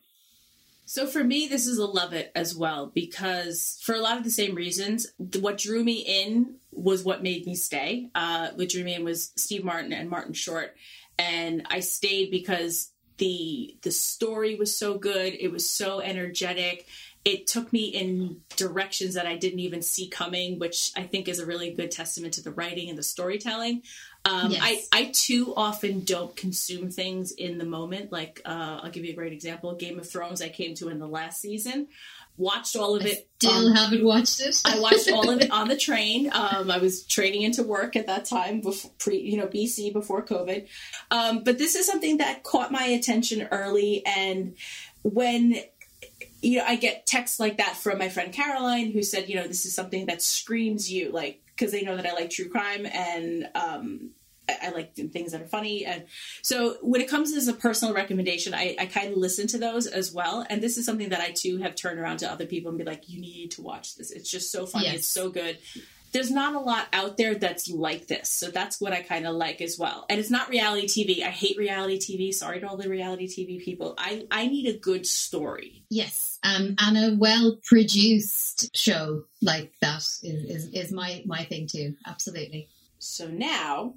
So 0.90 1.06
for 1.06 1.22
me, 1.22 1.48
this 1.48 1.68
is 1.68 1.80
a 1.80 1.86
love 1.86 2.14
it 2.14 2.32
as 2.34 2.56
well 2.56 2.90
because 2.96 3.78
for 3.84 3.94
a 3.94 4.00
lot 4.00 4.18
of 4.18 4.24
the 4.24 4.32
same 4.32 4.56
reasons, 4.56 5.06
what 5.18 5.58
drew 5.58 5.84
me 5.84 5.96
in 5.96 6.56
was 6.72 7.04
what 7.04 7.22
made 7.22 7.46
me 7.46 7.56
stay. 7.56 8.10
Uh, 8.16 8.52
what 8.56 8.70
drew 8.70 8.86
me 8.86 8.94
in 8.96 9.04
was 9.04 9.34
Steve 9.36 9.66
Martin 9.66 9.92
and 9.92 10.10
Martin 10.10 10.32
Short, 10.32 10.78
and 11.20 11.68
I 11.70 11.82
stayed 11.82 12.32
because 12.32 12.94
the 13.18 13.76
the 13.82 13.92
story 13.92 14.56
was 14.56 14.80
so 14.80 14.98
good. 14.98 15.36
It 15.38 15.52
was 15.52 15.70
so 15.70 16.00
energetic. 16.00 16.88
It 17.26 17.48
took 17.48 17.74
me 17.74 17.88
in 17.88 18.40
directions 18.56 19.16
that 19.16 19.28
I 19.28 19.36
didn't 19.36 19.60
even 19.60 19.82
see 19.82 20.08
coming, 20.08 20.58
which 20.58 20.94
I 20.96 21.04
think 21.04 21.28
is 21.28 21.40
a 21.40 21.46
really 21.46 21.72
good 21.72 21.92
testament 21.92 22.36
to 22.36 22.42
the 22.42 22.52
writing 22.52 22.88
and 22.88 22.98
the 22.98 23.04
storytelling. 23.04 23.82
Um, 24.28 24.52
Yes. 24.52 24.62
I, 24.94 25.00
I 25.00 25.12
too 25.14 25.54
often 25.56 26.02
don't 26.04 26.36
consume 26.36 26.90
things 26.92 27.32
in 27.32 27.58
the 27.58 27.66
moment. 27.66 28.12
Like, 28.12 28.42
uh, 28.46 28.80
I'll 28.84 28.92
give 28.92 29.06
you 29.06 29.12
a 29.12 29.16
great 29.16 29.34
example. 29.34 29.74
Game 29.76 30.00
of 30.00 30.10
Thrones, 30.10 30.42
I 30.42 30.50
came 30.50 30.74
to 30.76 30.90
in 30.90 31.00
the 31.00 31.08
last 31.08 31.42
season, 31.42 31.88
watched 32.38 32.76
all 32.76 32.96
of 32.96 33.04
I 33.04 33.10
it. 33.10 33.28
still 33.40 33.68
on- 33.70 33.76
haven't 33.76 34.04
watched 34.04 34.40
it. 34.42 34.62
I 34.66 34.80
watched 34.80 35.12
all 35.12 35.30
of 35.30 35.42
it 35.42 35.50
on 35.60 35.68
the 35.68 35.78
train. 35.78 36.30
Um, 36.34 36.70
I 36.72 36.78
was 36.78 37.04
training 37.06 37.44
into 37.44 37.64
work 37.64 37.96
at 37.96 38.08
that 38.08 38.26
time, 38.26 38.62
before, 38.62 38.92
pre, 39.00 39.18
you 39.20 39.38
know, 39.38 39.48
BC 39.48 39.92
before 39.94 40.24
COVID. 40.26 40.68
Um, 41.12 41.44
but 41.44 41.58
this 41.58 41.76
is 41.76 41.86
something 41.86 42.18
that 42.18 42.44
caught 42.44 42.72
my 42.72 42.84
attention 42.84 43.48
early, 43.52 44.06
and 44.06 44.56
when 45.04 45.56
you 46.42 46.60
know, 46.60 46.66
I 46.68 46.76
get 46.76 47.08
texts 47.08 47.40
like 47.40 47.58
that 47.58 47.76
from 47.76 47.98
my 47.98 48.10
friend 48.10 48.32
Caroline, 48.32 48.92
who 48.92 49.02
said, 49.02 49.28
you 49.28 49.36
know, 49.36 49.48
this 49.48 49.66
is 49.66 49.74
something 49.74 50.06
that 50.06 50.22
screams 50.22 50.92
you, 50.92 51.12
like, 51.12 51.42
because 51.48 51.72
they 51.72 51.82
know 51.82 51.96
that 51.96 52.06
I 52.06 52.14
like 52.14 52.30
true 52.30 52.50
crime 52.50 52.86
and 52.86 53.50
um, 53.56 54.12
I, 54.50 54.58
I 54.64 54.70
like 54.70 54.96
things 54.96 55.32
that 55.32 55.42
are 55.42 55.48
funny. 55.48 55.86
And 55.86 56.06
so 56.42 56.78
when 56.82 57.02
it 57.02 57.10
comes 57.10 57.34
as 57.34 57.48
a 57.48 57.54
personal 57.54 57.94
recommendation, 57.94 58.54
I, 58.54 58.76
I 58.80 58.86
kind 58.86 59.12
of 59.12 59.18
listen 59.18 59.48
to 59.48 59.58
those 59.58 59.88
as 59.88 60.14
well. 60.14 60.46
And 60.50 60.62
this 60.62 60.78
is 60.78 60.86
something 60.86 61.10
that 61.10 61.22
I 61.22 61.32
too 61.32 61.58
have 61.58 61.76
turned 61.76 62.00
around 62.00 62.18
to 62.18 62.32
other 62.32 62.46
people 62.46 62.70
and 62.70 62.78
be 62.78 62.86
like, 62.86 63.10
you 63.10 63.20
need 63.20 63.52
to 63.52 63.62
watch 63.62 63.96
this. 63.96 64.12
It's 64.12 64.30
just 64.30 64.52
so 64.52 64.66
funny. 64.66 64.86
Yes. 64.86 64.96
It's 64.96 65.08
so 65.08 65.30
good. 65.30 65.58
There's 66.14 66.32
not 66.32 66.56
a 66.56 66.60
lot 66.60 66.88
out 66.94 67.18
there 67.18 67.36
that's 67.36 67.70
like 67.70 68.08
this. 68.08 68.30
So 68.30 68.50
that's 68.50 68.80
what 68.80 68.94
I 68.94 69.02
kind 69.02 69.28
of 69.28 69.36
like 69.36 69.62
as 69.62 69.78
well. 69.78 70.06
And 70.10 70.20
it's 70.20 70.32
not 70.32 70.50
reality 70.50 70.88
TV. 70.88 71.22
I 71.22 71.30
hate 71.30 71.58
reality 71.58 72.00
TV. 72.00 72.34
Sorry 72.34 72.62
to 72.62 72.68
all 72.68 72.78
the 72.78 72.90
reality 72.90 73.28
TV 73.28 73.62
people. 73.62 73.94
I, 73.98 74.26
I 74.32 74.48
need 74.48 74.74
a 74.74 74.78
good 74.78 75.06
story. 75.06 75.84
Yes, 75.90 76.40
um, 76.44 76.76
and 76.80 76.98
a 76.98 77.16
well 77.18 77.58
produced 77.64 78.76
show 78.76 79.24
like 79.42 79.74
that 79.82 79.98
is, 79.98 80.24
is, 80.24 80.74
is 80.74 80.92
my, 80.92 81.24
my 81.26 81.44
thing 81.44 81.68
too. 81.68 81.96
Absolutely. 82.06 82.70
So 83.00 83.28
now 83.28 83.94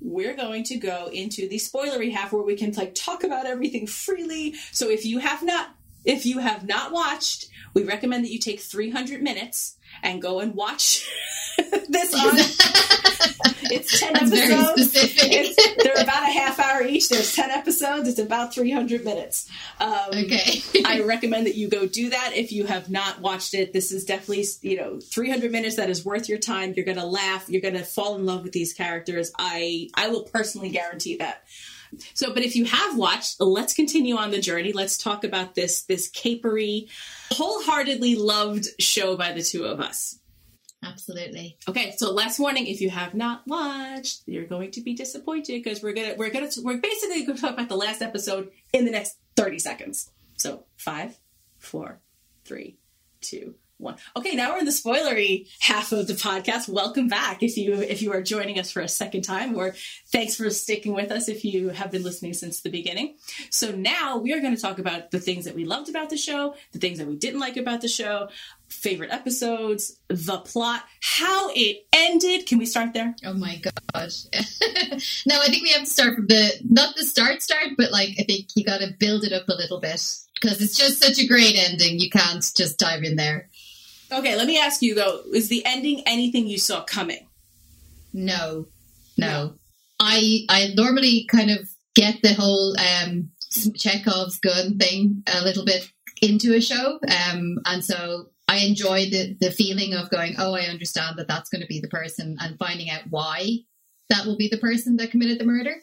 we're 0.00 0.34
going 0.34 0.64
to 0.64 0.76
go 0.76 1.08
into 1.12 1.48
the 1.48 1.56
spoilery 1.56 2.12
half 2.12 2.32
where 2.32 2.42
we 2.42 2.56
can 2.56 2.72
like 2.72 2.94
talk 2.94 3.24
about 3.24 3.46
everything 3.46 3.86
freely. 3.86 4.54
So 4.72 4.90
if 4.90 5.04
you 5.04 5.18
have 5.18 5.42
not 5.42 5.74
if 6.04 6.26
you 6.26 6.38
have 6.38 6.66
not 6.66 6.92
watched, 6.92 7.48
we 7.74 7.84
recommend 7.84 8.24
that 8.24 8.32
you 8.32 8.38
take 8.38 8.60
300 8.60 9.22
minutes 9.22 9.76
and 10.02 10.22
go 10.22 10.40
and 10.40 10.54
watch 10.54 11.08
this 11.88 12.14
on 12.14 12.36
it's 13.72 14.00
10 14.00 14.12
That's 14.12 14.32
episodes. 14.32 14.92
It's, 14.94 15.82
they're 15.82 16.02
about 16.02 16.28
a 16.28 16.32
half 16.32 16.58
hour 16.58 16.82
each. 16.82 17.08
There's 17.08 17.34
10 17.34 17.50
episodes. 17.50 18.08
It's 18.08 18.18
about 18.18 18.54
300 18.54 19.04
minutes. 19.04 19.48
Um, 19.80 20.08
okay. 20.12 20.62
I 20.84 21.00
recommend 21.02 21.46
that 21.46 21.54
you 21.54 21.68
go 21.68 21.86
do 21.86 22.10
that 22.10 22.32
if 22.34 22.52
you 22.52 22.66
have 22.66 22.90
not 22.90 23.20
watched 23.20 23.54
it. 23.54 23.72
This 23.72 23.92
is 23.92 24.04
definitely, 24.04 24.44
you 24.62 24.76
know, 24.76 25.00
300 25.00 25.50
minutes 25.50 25.76
that 25.76 25.90
is 25.90 26.04
worth 26.04 26.28
your 26.28 26.38
time. 26.38 26.74
You're 26.76 26.84
going 26.84 26.98
to 26.98 27.06
laugh. 27.06 27.48
You're 27.48 27.62
going 27.62 27.74
to 27.74 27.84
fall 27.84 28.16
in 28.16 28.26
love 28.26 28.42
with 28.42 28.52
these 28.52 28.72
characters. 28.72 29.32
I 29.38 29.88
I 29.94 30.08
will 30.08 30.22
personally 30.24 30.70
guarantee 30.70 31.16
that. 31.16 31.44
So, 32.14 32.32
but 32.32 32.42
if 32.42 32.56
you 32.56 32.64
have 32.64 32.96
watched, 32.96 33.40
let's 33.40 33.74
continue 33.74 34.16
on 34.16 34.30
the 34.30 34.40
journey. 34.40 34.72
Let's 34.72 34.96
talk 34.96 35.24
about 35.24 35.54
this 35.54 35.82
this 35.84 36.10
capery, 36.10 36.88
wholeheartedly 37.32 38.16
loved 38.16 38.68
show 38.78 39.16
by 39.16 39.32
the 39.32 39.42
two 39.42 39.64
of 39.64 39.80
us. 39.80 40.18
Absolutely. 40.84 41.56
Okay, 41.68 41.92
so 41.96 42.12
last 42.12 42.40
warning: 42.40 42.66
if 42.66 42.80
you 42.80 42.90
have 42.90 43.14
not 43.14 43.42
watched, 43.46 44.22
you're 44.26 44.46
going 44.46 44.72
to 44.72 44.80
be 44.80 44.94
disappointed 44.94 45.62
because 45.62 45.82
we're 45.82 45.92
gonna 45.92 46.14
we're 46.16 46.30
gonna 46.30 46.50
we're 46.62 46.78
basically 46.78 47.24
going 47.24 47.36
to 47.36 47.42
talk 47.42 47.54
about 47.54 47.68
the 47.68 47.76
last 47.76 48.02
episode 48.02 48.50
in 48.72 48.84
the 48.84 48.90
next 48.90 49.16
thirty 49.36 49.58
seconds. 49.58 50.10
So 50.36 50.64
five, 50.76 51.16
four, 51.58 52.00
three, 52.44 52.78
two, 53.20 53.54
one. 53.82 53.96
Okay, 54.16 54.34
now 54.34 54.52
we're 54.52 54.60
in 54.60 54.64
the 54.64 54.70
spoilery 54.70 55.48
half 55.60 55.92
of 55.92 56.06
the 56.06 56.14
podcast. 56.14 56.68
Welcome 56.68 57.08
back 57.08 57.42
if 57.42 57.56
you 57.56 57.74
if 57.74 58.00
you 58.00 58.12
are 58.12 58.22
joining 58.22 58.58
us 58.58 58.70
for 58.70 58.80
a 58.80 58.88
second 58.88 59.22
time, 59.22 59.56
or 59.56 59.74
thanks 60.06 60.36
for 60.36 60.48
sticking 60.50 60.94
with 60.94 61.10
us 61.10 61.28
if 61.28 61.44
you 61.44 61.70
have 61.70 61.90
been 61.90 62.02
listening 62.02 62.34
since 62.34 62.60
the 62.60 62.70
beginning. 62.70 63.16
So 63.50 63.72
now 63.72 64.18
we 64.18 64.32
are 64.32 64.40
going 64.40 64.54
to 64.54 64.62
talk 64.62 64.78
about 64.78 65.10
the 65.10 65.20
things 65.20 65.44
that 65.44 65.54
we 65.54 65.64
loved 65.64 65.88
about 65.88 66.10
the 66.10 66.16
show, 66.16 66.54
the 66.72 66.78
things 66.78 66.98
that 66.98 67.06
we 67.06 67.16
didn't 67.16 67.40
like 67.40 67.56
about 67.56 67.80
the 67.80 67.88
show, 67.88 68.28
favorite 68.68 69.10
episodes, 69.10 69.98
the 70.08 70.38
plot, 70.38 70.84
how 71.00 71.50
it 71.54 71.84
ended. 71.92 72.46
Can 72.46 72.58
we 72.58 72.66
start 72.66 72.94
there? 72.94 73.14
Oh 73.24 73.34
my 73.34 73.60
gosh. 73.92 74.24
no, 75.26 75.40
I 75.40 75.48
think 75.48 75.62
we 75.62 75.70
have 75.70 75.84
to 75.84 75.90
start 75.90 76.14
from 76.14 76.26
the 76.26 76.52
not 76.68 76.94
the 76.96 77.04
start 77.04 77.42
start, 77.42 77.70
but 77.76 77.90
like 77.90 78.10
I 78.18 78.22
think 78.22 78.48
you 78.54 78.64
got 78.64 78.78
to 78.78 78.94
build 78.98 79.24
it 79.24 79.32
up 79.32 79.48
a 79.48 79.54
little 79.54 79.80
bit 79.80 80.00
because 80.42 80.60
it's 80.60 80.76
just 80.76 81.02
such 81.02 81.18
a 81.18 81.26
great 81.26 81.56
ending. 81.56 82.00
You 82.00 82.10
can't 82.10 82.42
just 82.54 82.78
dive 82.78 83.04
in 83.04 83.16
there. 83.16 83.48
Okay, 84.12 84.36
let 84.36 84.46
me 84.46 84.58
ask 84.58 84.82
you 84.82 84.94
though: 84.94 85.22
is 85.32 85.48
the 85.48 85.64
ending 85.64 86.02
anything 86.06 86.46
you 86.46 86.58
saw 86.58 86.82
coming? 86.84 87.26
No, 88.12 88.66
no. 89.16 89.54
I 89.98 90.44
I 90.48 90.72
normally 90.76 91.24
kind 91.24 91.50
of 91.50 91.68
get 91.94 92.20
the 92.22 92.34
whole 92.34 92.76
um, 92.78 93.30
Chekhov's 93.74 94.38
gun 94.38 94.78
thing 94.78 95.22
a 95.32 95.42
little 95.42 95.64
bit 95.64 95.88
into 96.20 96.54
a 96.54 96.60
show, 96.60 96.98
um, 97.08 97.58
and 97.64 97.84
so 97.84 98.28
I 98.48 98.58
enjoy 98.58 99.06
the 99.10 99.36
the 99.40 99.50
feeling 99.50 99.94
of 99.94 100.10
going, 100.10 100.34
oh, 100.38 100.54
I 100.54 100.62
understand 100.62 101.18
that 101.18 101.28
that's 101.28 101.48
going 101.48 101.62
to 101.62 101.66
be 101.68 101.80
the 101.80 101.88
person, 101.88 102.36
and 102.38 102.58
finding 102.58 102.90
out 102.90 103.02
why 103.08 103.60
that 104.10 104.26
will 104.26 104.36
be 104.36 104.48
the 104.48 104.58
person 104.58 104.96
that 104.96 105.10
committed 105.10 105.38
the 105.38 105.44
murder. 105.44 105.76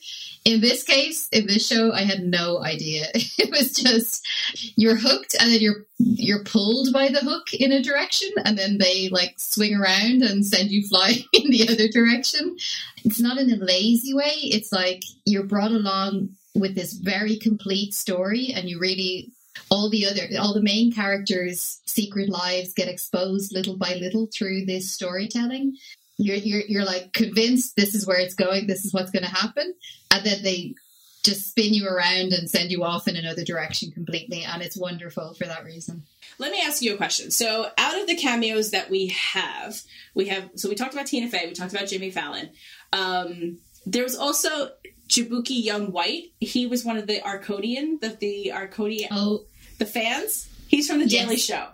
In 0.45 0.61
this 0.61 0.83
case, 0.83 1.27
in 1.29 1.47
this 1.47 1.67
show, 1.67 1.91
I 1.91 2.01
had 2.01 2.23
no 2.23 2.61
idea. 2.63 3.05
It 3.39 3.51
was 3.51 3.71
just 3.73 4.27
you're 4.75 4.97
hooked, 4.97 5.35
and 5.39 5.51
then 5.51 5.61
you're 5.61 5.85
you're 5.97 6.43
pulled 6.43 6.91
by 6.93 7.07
the 7.07 7.19
hook 7.19 7.53
in 7.53 7.71
a 7.71 7.81
direction, 7.81 8.29
and 8.45 8.57
then 8.57 8.77
they 8.77 9.09
like 9.09 9.35
swing 9.37 9.75
around 9.75 10.21
and 10.21 10.45
send 10.45 10.69
you 10.69 10.85
flying 10.87 11.23
in 11.33 11.49
the 11.49 11.67
other 11.69 11.87
direction. 11.87 12.57
It's 13.05 13.19
not 13.19 13.37
in 13.37 13.51
a 13.51 13.55
lazy 13.55 14.13
way. 14.13 14.35
It's 14.35 14.71
like 14.71 15.03
you're 15.25 15.43
brought 15.43 15.71
along 15.71 16.29
with 16.53 16.75
this 16.75 16.93
very 16.93 17.37
complete 17.37 17.93
story, 17.93 18.51
and 18.53 18.69
you 18.69 18.79
really 18.79 19.31
all 19.69 19.89
the 19.89 20.05
other 20.05 20.23
all 20.39 20.53
the 20.53 20.61
main 20.61 20.91
characters' 20.91 21.81
secret 21.85 22.29
lives 22.29 22.73
get 22.73 22.87
exposed 22.87 23.53
little 23.53 23.77
by 23.77 23.95
little 23.95 24.27
through 24.33 24.65
this 24.65 24.91
storytelling. 24.91 25.75
You're 26.19 26.35
you're 26.35 26.61
you're 26.67 26.85
like 26.85 27.13
convinced 27.13 27.75
this 27.75 27.95
is 27.95 28.05
where 28.05 28.19
it's 28.19 28.35
going, 28.35 28.67
this 28.67 28.83
is 28.85 28.93
what's 28.93 29.09
going 29.09 29.23
to 29.23 29.29
happen, 29.29 29.73
and 30.11 30.25
then 30.25 30.43
they 30.43 30.75
just 31.23 31.49
spin 31.49 31.73
you 31.73 31.87
around 31.87 32.31
and 32.33 32.49
send 32.49 32.71
you 32.71 32.83
off 32.83 33.07
in 33.07 33.15
another 33.15 33.43
direction 33.43 33.91
completely, 33.91 34.43
and 34.43 34.61
it's 34.61 34.77
wonderful 34.77 35.33
for 35.33 35.45
that 35.45 35.63
reason. 35.65 36.03
Let 36.37 36.51
me 36.51 36.61
ask 36.61 36.81
you 36.81 36.93
a 36.93 36.97
question. 36.97 37.31
So, 37.31 37.67
out 37.77 37.99
of 37.99 38.07
the 38.07 38.15
cameos 38.15 38.71
that 38.71 38.89
we 38.89 39.07
have, 39.07 39.81
we 40.13 40.27
have 40.27 40.49
so 40.55 40.69
we 40.69 40.75
talked 40.75 40.93
about 40.93 41.07
Tina 41.07 41.29
Fey, 41.29 41.47
we 41.47 41.53
talked 41.53 41.73
about 41.73 41.87
Jimmy 41.87 42.11
Fallon. 42.11 42.49
Um, 42.93 43.57
there 43.85 44.03
was 44.03 44.15
also 44.17 44.71
Jaboukie 45.07 45.63
Young 45.63 45.91
White. 45.91 46.31
He 46.41 46.67
was 46.67 46.83
one 46.85 46.97
of 46.97 47.07
the 47.07 47.25
Arcadian, 47.25 47.99
the 48.01 48.09
the 48.09 48.51
Arcadian, 48.51 49.09
Oh, 49.11 49.45
the 49.77 49.85
fans. 49.85 50.49
He's 50.67 50.87
from 50.89 50.99
the 50.99 51.07
Yes. 51.07 51.23
Daily 51.25 51.37
Show. 51.37 51.67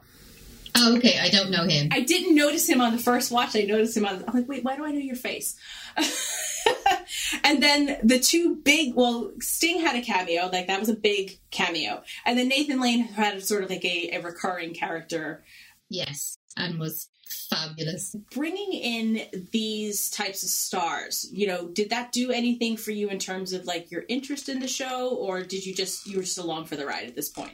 Oh, 0.76 0.98
okay. 0.98 1.20
I 1.20 1.30
don't 1.30 1.52
know 1.52 1.66
him. 1.66 1.90
I 1.92 2.02
didn't 2.02 2.36
notice 2.36 2.68
him 2.68 2.82
on 2.82 2.92
the 2.92 3.02
first 3.02 3.32
watch. 3.32 3.56
I 3.56 3.62
noticed 3.62 3.98
him 3.98 4.06
on. 4.06 4.24
I'm 4.28 4.34
like, 4.34 4.48
wait, 4.48 4.64
why 4.64 4.76
do 4.76 4.86
I 4.86 4.92
know 4.92 5.00
your 5.00 5.16
face? 5.16 5.58
and 7.44 7.62
then 7.62 7.98
the 8.04 8.20
two 8.20 8.56
big. 8.56 8.96
Well, 8.96 9.32
Sting 9.40 9.82
had 9.82 9.96
a 9.96 10.02
cameo. 10.02 10.50
Like 10.52 10.68
that 10.68 10.80
was 10.80 10.90
a 10.90 10.96
big 10.96 11.40
cameo. 11.52 12.04
And 12.26 12.38
then 12.38 12.48
Nathan 12.48 12.80
Lane 12.80 13.02
had 13.02 13.44
sort 13.44 13.64
of 13.64 13.70
like 13.70 13.86
a, 13.86 14.12
a 14.14 14.22
recurring 14.22 14.74
character. 14.74 15.44
Yes, 15.90 16.38
and 16.58 16.80
was 16.80 17.10
fabulous. 17.50 18.16
Bringing 18.32 18.74
in 18.74 19.48
these 19.52 20.10
types 20.10 20.44
of 20.44 20.50
stars, 20.50 21.30
you 21.32 21.48
know, 21.48 21.68
did 21.68 21.90
that 21.90 22.12
do 22.12 22.32
anything 22.32 22.78
for 22.78 22.92
you 22.92 23.10
in 23.10 23.20
terms 23.20 23.54
of 23.54 23.66
like 23.66 23.92
your 23.92 24.04
interest 24.08 24.50
in 24.50 24.60
the 24.60 24.68
show, 24.68 25.10
or 25.10 25.44
did 25.44 25.66
you 25.66 25.74
just 25.74 26.08
you 26.08 26.18
were 26.18 26.24
just 26.24 26.38
along 26.38 26.66
for 26.66 26.76
the 26.76 26.86
ride 26.86 27.08
at 27.08 27.16
this 27.16 27.30
point? 27.30 27.54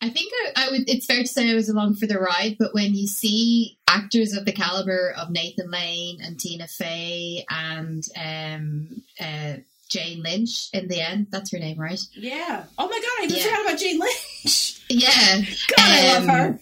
I 0.00 0.08
think 0.10 0.32
I, 0.56 0.66
I 0.66 0.70
would. 0.70 0.88
It's 0.88 1.06
fair 1.06 1.22
to 1.22 1.26
say 1.28 1.50
I 1.50 1.54
was 1.54 1.68
along 1.68 1.96
for 1.96 2.06
the 2.06 2.18
ride, 2.18 2.56
but 2.58 2.72
when 2.74 2.94
you 2.94 3.06
see 3.08 3.76
actors 3.88 4.32
of 4.32 4.44
the 4.44 4.52
caliber 4.52 5.12
of 5.18 5.30
Nathan 5.30 5.70
Lane 5.70 6.18
and 6.22 6.38
Tina 6.38 6.68
Fey 6.68 7.44
and 7.50 8.04
um, 8.16 9.02
uh, 9.20 9.54
Jane 9.88 10.22
Lynch 10.22 10.68
in 10.72 10.86
the 10.88 11.00
end, 11.00 11.28
that's 11.30 11.50
her 11.52 11.58
name, 11.58 11.78
right? 11.78 12.00
Yeah. 12.12 12.64
Oh 12.78 12.86
my 12.88 12.98
god, 13.00 13.10
I 13.20 13.24
even 13.24 13.36
Yeah. 13.36 13.42
forgot 13.44 13.66
about 13.66 13.78
Jane 13.80 13.98
Lynch. 13.98 14.74
Yeah, 14.90 15.40
God, 15.76 15.90
I 15.90 16.14
love 16.14 16.22
Um, 16.22 16.28
her. 16.30 16.60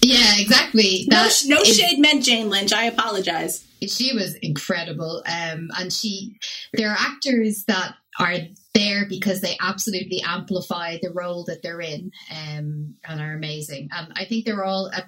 yeah, 0.00 0.34
exactly. 0.38 1.04
No, 1.10 1.24
That 1.24 1.32
sh- 1.32 1.44
no 1.46 1.60
is- 1.60 1.76
shade 1.76 1.98
meant 1.98 2.24
Jane 2.24 2.48
Lynch. 2.48 2.72
I 2.72 2.84
apologize. 2.84 3.62
she 3.86 4.12
was 4.14 4.34
incredible 4.36 5.22
um 5.26 5.70
and 5.78 5.92
she 5.92 6.36
there 6.72 6.90
are 6.90 6.96
actors 6.98 7.64
that 7.64 7.94
are 8.18 8.34
there 8.74 9.06
because 9.08 9.40
they 9.40 9.56
absolutely 9.60 10.22
amplify 10.22 10.98
the 11.00 11.10
role 11.10 11.44
that 11.44 11.62
they're 11.62 11.80
in 11.80 12.10
um 12.30 12.94
and 13.04 13.20
are 13.20 13.34
amazing. 13.34 13.88
And 13.92 14.12
i 14.16 14.24
think 14.24 14.44
they're 14.44 14.64
all 14.64 14.86
a, 14.86 15.04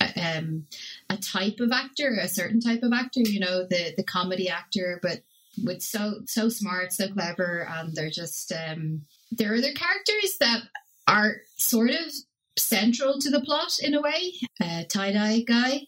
a, 0.00 0.38
um, 0.38 0.66
a 1.08 1.16
type 1.16 1.60
of 1.60 1.72
actor 1.72 2.18
a 2.20 2.28
certain 2.28 2.60
type 2.60 2.82
of 2.82 2.92
actor 2.92 3.20
you 3.20 3.40
know 3.40 3.66
the 3.66 3.94
the 3.96 4.04
comedy 4.04 4.48
actor 4.48 5.00
but 5.02 5.22
with 5.62 5.82
so 5.82 6.20
so 6.26 6.48
smart 6.48 6.92
so 6.92 7.08
clever 7.08 7.68
and 7.68 7.94
they're 7.94 8.10
just 8.10 8.52
um 8.52 9.02
there 9.30 9.52
are 9.52 9.56
other 9.56 9.72
characters 9.72 10.38
that 10.40 10.62
are 11.06 11.36
sort 11.56 11.90
of 11.90 12.12
central 12.58 13.18
to 13.18 13.30
the 13.30 13.40
plot 13.40 13.78
in 13.82 13.94
a 13.94 14.00
way 14.00 14.34
uh, 14.62 14.82
tie-dye 14.88 15.40
guy 15.40 15.80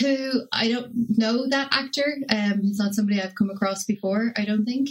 who 0.00 0.42
I 0.52 0.68
don't 0.68 1.18
know 1.18 1.48
that 1.48 1.68
actor. 1.72 2.16
Um, 2.28 2.62
he's 2.62 2.78
not 2.78 2.94
somebody 2.94 3.20
I've 3.20 3.34
come 3.34 3.50
across 3.50 3.84
before. 3.84 4.32
I 4.36 4.44
don't 4.44 4.64
think 4.64 4.90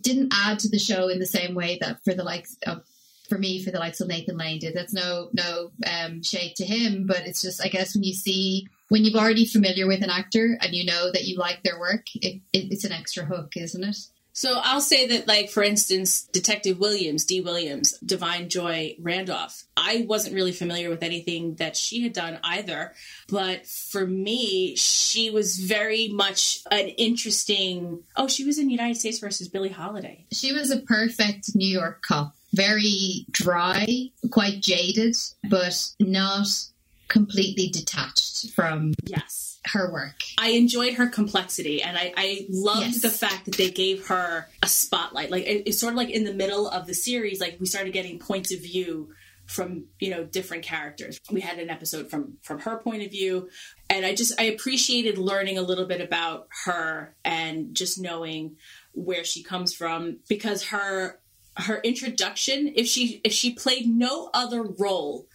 didn't 0.00 0.32
add 0.32 0.58
to 0.60 0.68
the 0.68 0.78
show 0.78 1.08
in 1.08 1.18
the 1.18 1.26
same 1.26 1.54
way 1.54 1.78
that 1.80 1.98
for 2.04 2.14
the 2.14 2.24
likes 2.24 2.56
of 2.66 2.82
for 3.28 3.38
me 3.38 3.62
for 3.62 3.70
the 3.70 3.78
likes 3.78 4.00
of 4.00 4.08
Nathan 4.08 4.36
Lane 4.36 4.58
did. 4.58 4.74
That's 4.74 4.92
no 4.92 5.30
no 5.32 5.70
um, 5.86 6.22
shade 6.22 6.54
to 6.56 6.64
him, 6.64 7.06
but 7.06 7.26
it's 7.26 7.42
just 7.42 7.64
I 7.64 7.68
guess 7.68 7.94
when 7.94 8.04
you 8.04 8.14
see 8.14 8.66
when 8.88 9.04
you've 9.04 9.16
already 9.16 9.46
familiar 9.46 9.86
with 9.86 10.02
an 10.02 10.10
actor 10.10 10.58
and 10.60 10.74
you 10.74 10.84
know 10.84 11.10
that 11.12 11.24
you 11.24 11.38
like 11.38 11.62
their 11.62 11.80
work, 11.80 12.04
it, 12.16 12.42
it, 12.52 12.70
it's 12.70 12.84
an 12.84 12.92
extra 12.92 13.24
hook, 13.24 13.52
isn't 13.56 13.82
it? 13.82 13.96
So 14.32 14.60
I'll 14.62 14.80
say 14.80 15.06
that, 15.08 15.28
like 15.28 15.50
for 15.50 15.62
instance, 15.62 16.22
Detective 16.32 16.78
Williams, 16.78 17.24
D. 17.24 17.40
Williams, 17.40 17.98
Da'Vine 18.04 18.48
Joy 18.48 18.96
Randolph. 19.00 19.64
I 19.76 20.06
wasn't 20.08 20.34
really 20.34 20.52
familiar 20.52 20.88
with 20.88 21.02
anything 21.02 21.56
that 21.56 21.76
she 21.76 22.02
had 22.02 22.12
done 22.12 22.38
either, 22.42 22.94
but 23.28 23.66
for 23.66 24.06
me, 24.06 24.74
she 24.76 25.30
was 25.30 25.58
very 25.58 26.08
much 26.08 26.62
an 26.70 26.88
interesting. 26.88 28.04
Oh, 28.16 28.28
she 28.28 28.44
was 28.44 28.58
in 28.58 28.70
United 28.70 28.96
States 28.96 29.18
versus 29.18 29.48
Billie 29.48 29.68
Holiday. 29.68 30.24
She 30.32 30.52
was 30.52 30.70
a 30.70 30.80
perfect 30.80 31.54
New 31.54 31.68
York 31.68 32.02
cop. 32.02 32.34
Very 32.54 33.26
dry, 33.30 33.86
quite 34.30 34.60
jaded, 34.60 35.16
but 35.48 35.90
not 35.98 36.46
completely 37.08 37.68
detached 37.68 38.50
from 38.52 38.94
Yes. 39.04 39.41
Her 39.66 39.92
work. 39.92 40.22
I 40.38 40.50
enjoyed 40.50 40.94
her 40.94 41.06
complexity, 41.08 41.82
and 41.82 41.96
I, 41.96 42.12
I 42.16 42.46
loved 42.50 42.80
Yes. 42.86 43.02
the 43.02 43.10
fact 43.10 43.44
that 43.46 43.56
they 43.56 43.70
gave 43.70 44.08
her 44.08 44.48
a 44.62 44.66
spotlight. 44.66 45.30
Like 45.30 45.44
it, 45.44 45.64
it's 45.66 45.78
sort 45.78 45.92
of 45.92 45.96
like 45.96 46.10
in 46.10 46.24
the 46.24 46.34
middle 46.34 46.68
of 46.68 46.86
the 46.86 46.94
series, 46.94 47.40
like 47.40 47.58
we 47.60 47.66
started 47.66 47.92
getting 47.92 48.18
points 48.18 48.52
of 48.52 48.60
view 48.60 49.10
from 49.46 49.84
you 49.98 50.10
know 50.10 50.24
different 50.24 50.62
characters. 50.64 51.20
We 51.30 51.40
had 51.40 51.58
an 51.58 51.70
episode 51.70 52.10
from 52.10 52.38
from 52.42 52.60
her 52.60 52.76
point 52.78 53.02
of 53.04 53.10
view, 53.10 53.50
and 53.90 54.04
I 54.06 54.14
just 54.14 54.38
I 54.40 54.44
appreciated 54.44 55.18
learning 55.18 55.58
a 55.58 55.62
little 55.62 55.86
bit 55.86 56.00
about 56.00 56.48
her 56.64 57.14
and 57.24 57.74
just 57.74 58.00
knowing 58.00 58.56
where 58.94 59.24
she 59.24 59.42
comes 59.42 59.74
from 59.74 60.18
because 60.28 60.64
her 60.68 61.18
her 61.56 61.80
introduction 61.84 62.72
if 62.76 62.86
she 62.86 63.20
if 63.24 63.32
she 63.32 63.52
played 63.52 63.86
no 63.86 64.30
other 64.32 64.62
role 64.62 65.26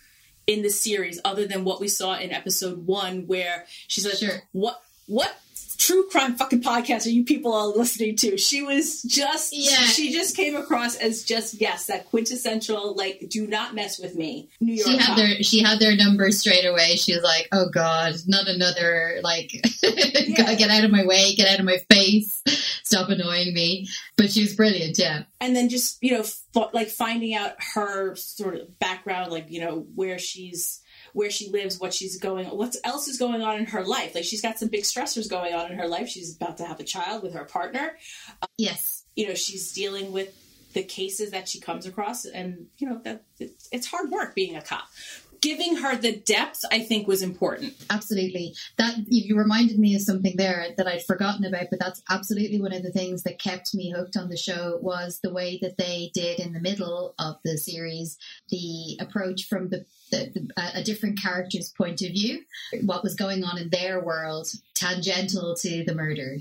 in 0.48 0.62
the 0.62 0.70
series 0.70 1.20
other 1.26 1.45
than 1.45 1.64
what 1.66 1.80
we 1.82 1.88
saw 1.89 2.18
in 2.18 2.32
episode 2.32 2.88
one 2.88 3.28
where 3.28 3.66
she's 3.88 4.06
like 4.06 4.16
Sure. 4.16 4.43
what 4.54 4.82
what 5.06 5.36
true 5.78 6.08
crime 6.10 6.36
fucking 6.36 6.62
podcast 6.62 7.06
are 7.06 7.10
you 7.10 7.24
people 7.24 7.54
all 7.54 7.78
listening 7.78 8.16
to 8.16 8.38
she 8.38 8.62
was 8.64 9.02
just 9.04 9.54
Yeah. 9.56 9.78
she 9.86 10.12
just 10.12 10.36
came 10.36 10.56
across 10.56 10.96
as 10.96 11.24
just 11.24 11.54
yes 11.62 11.86
that 11.86 12.06
quintessential 12.10 12.96
like 12.96 13.26
do 13.30 13.46
not 13.48 13.76
mess 13.76 14.00
with 14.00 14.16
me 14.16 14.50
new 14.60 14.74
york 14.74 14.88
She 14.88 14.98
had 14.98 15.06
cop. 15.08 15.18
their 15.18 15.44
she 15.44 15.60
had 15.62 15.80
their 15.80 15.96
number 15.96 16.32
straight 16.32 16.66
away. 16.66 16.96
She 16.96 17.14
was 17.14 17.24
like, 17.24 17.48
"Oh 17.52 17.70
God, 17.70 18.16
not 18.28 18.48
another 18.48 19.20
like, 19.24 19.52
get 19.82 20.70
out 20.70 20.84
of 20.84 20.92
my 20.92 21.06
way, 21.06 21.34
get 21.36 21.48
out 21.48 21.60
of 21.60 21.66
my 21.66 21.78
face, 21.90 22.42
stop 22.84 23.10
annoying 23.10 23.54
me." 23.54 23.88
But 24.18 24.32
she 24.32 24.42
was 24.42 24.56
brilliant. 24.56 24.98
Yeah, 24.98 25.24
and 25.40 25.56
then 25.56 25.70
just 25.70 25.98
you 26.02 26.12
know 26.14 26.22
f- 26.22 26.42
like 26.74 26.90
finding 26.90 27.36
out 27.36 27.52
her 27.76 28.16
sort 28.16 28.56
of 28.56 28.80
background 28.80 29.32
like 29.32 29.50
you 29.52 29.62
know 29.62 29.86
where 29.96 30.18
she's 30.20 30.82
where 31.18 31.32
she 31.32 31.49
lives 31.49 31.80
what 31.80 31.95
she's 31.95 32.20
going 32.20 32.45
what 32.45 32.76
else 32.84 33.07
is 33.07 33.18
going 33.18 33.41
on 33.41 33.57
in 33.57 33.65
her 33.65 33.84
life. 33.84 34.13
Like 34.13 34.24
she's 34.24 34.43
got 34.43 34.59
some 34.59 34.70
big 34.70 34.84
stressors 34.84 35.28
going 35.28 35.51
on 35.51 35.72
in 35.72 35.80
her 35.80 35.88
life. 35.88 36.09
She's 36.09 36.36
about 36.36 36.57
to 36.57 36.65
have 36.65 36.80
a 36.80 36.84
child 36.84 37.24
with 37.24 37.34
her 37.34 37.43
partner. 37.43 37.97
Yes, 38.59 39.03
you 39.15 39.28
know 39.28 39.34
she's 39.34 39.72
dealing 39.72 40.11
with 40.11 40.32
the 40.74 40.84
cases 40.84 41.32
that 41.32 41.47
she 41.47 41.59
comes 41.59 41.88
across 41.88 42.26
and 42.26 42.68
you 42.78 42.88
know 42.88 43.01
that 43.03 43.24
it's, 43.39 43.68
it's 43.72 43.88
hard 43.88 44.11
work 44.11 44.36
being 44.36 44.55
a 44.55 44.61
cop 44.61 44.89
giving 45.42 45.78
her 45.78 45.96
the 45.96 46.16
depth 46.16 46.62
i 46.72 46.80
think 46.80 47.08
was 47.08 47.22
important 47.22 47.74
absolutely. 47.90 48.56
That 48.78 48.98
you 49.08 49.28
you 49.28 49.38
reminded 49.38 49.80
me 49.80 49.96
of 49.96 50.02
something 50.02 50.36
there 50.38 50.68
that 50.78 50.88
I'd 50.88 51.04
forgotten 51.04 51.46
about, 51.46 51.68
but 51.70 51.80
that's 51.80 52.02
absolutely 52.10 52.62
one 52.62 52.74
of 52.74 52.84
the 52.84 52.92
things 52.92 53.24
that 53.24 53.40
kept 53.40 53.74
me 53.74 53.92
hooked 53.92 54.16
on 54.16 54.30
the 54.30 54.38
show 54.38 54.80
was 54.82 55.20
the 55.22 55.34
way 55.34 55.60
that 55.62 55.78
they 55.78 56.12
did 56.14 56.40
in 56.40 56.54
the 56.54 56.60
middle 56.60 57.14
of 57.20 57.38
the 57.44 57.58
series 57.58 58.18
the 58.50 58.98
approach 59.00 59.48
from 59.48 59.70
the. 59.70 59.86
The, 60.10 60.32
the, 60.34 60.72
a 60.74 60.84
different 60.84 61.22
character's 61.22 61.68
point 61.68 62.02
of 62.02 62.12
view, 62.12 62.40
what 62.86 63.04
was 63.04 63.14
going 63.14 63.44
on 63.44 63.58
in 63.58 63.70
their 63.72 64.00
world, 64.00 64.48
tangential 64.74 65.54
to 65.58 65.84
the 65.84 65.94
murder. 65.94 66.38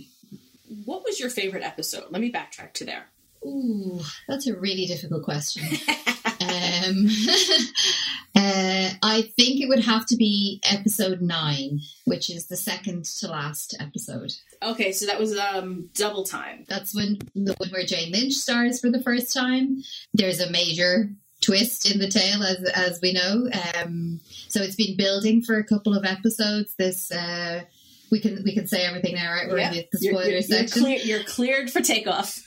what 0.85 1.03
was 1.03 1.19
your 1.19 1.31
favorite 1.31 1.65
episode 1.65 2.05
let 2.11 2.21
me 2.21 2.31
backtrack 2.31 2.75
to 2.75 2.85
there 2.85 3.07
Ooh, 3.45 4.01
that's 4.29 4.47
a 4.47 4.57
really 4.57 4.87
difficult 4.87 5.23
question. 5.23 5.65
um, 6.57 7.07
uh, 8.37 8.91
I 9.03 9.23
think 9.37 9.61
it 9.61 9.69
would 9.69 9.85
have 9.85 10.07
to 10.07 10.17
be 10.17 10.61
episode 10.65 11.21
nine, 11.21 11.81
which 12.05 12.31
is 12.31 12.47
the 12.47 12.57
second 12.57 13.05
to 13.21 13.29
last 13.29 13.77
episode. 13.81 14.33
okay 14.63 14.93
so 14.93 15.07
that 15.07 15.19
was 15.19 15.37
um 15.39 15.91
double 15.95 16.25
time 16.25 16.65
That's 16.69 16.95
when 16.95 17.19
the 17.35 17.55
one 17.59 17.71
where 17.71 17.85
Jane 17.85 18.13
Lynch 18.13 18.35
stars 18.35 18.81
for 18.81 18.91
the 18.91 19.03
first 19.03 19.33
time. 19.33 19.83
There's 20.15 20.41
a 20.41 20.51
major 20.51 21.11
twist 21.41 21.91
in 21.91 21.99
the 22.01 22.09
tale, 22.09 22.43
as 22.43 22.63
as 22.75 23.01
we 23.01 23.13
know. 23.13 23.49
Um, 23.75 24.21
so 24.49 24.63
it's 24.63 24.77
been 24.77 24.97
building 24.97 25.43
for 25.43 25.57
a 25.57 25.65
couple 25.65 25.97
of 25.97 26.05
episodes. 26.05 26.75
This 26.79 27.11
uh, 27.13 27.63
we 28.11 28.21
can 28.21 28.43
we 28.45 28.55
can 28.55 28.67
say 28.67 28.85
everything 28.85 29.15
now, 29.15 29.33
right? 29.33 29.49
We're 29.49 29.59
in 29.59 29.73
the, 29.73 29.89
the 29.93 29.99
You're- 30.01 30.15
spoiler 30.15 30.25
you're, 30.25 30.33
you're, 30.35 30.43
section. 30.43 30.83
clear, 30.83 30.99
you're 30.99 31.25
cleared 31.25 31.71
for 31.71 31.81
takeoff 31.81 32.41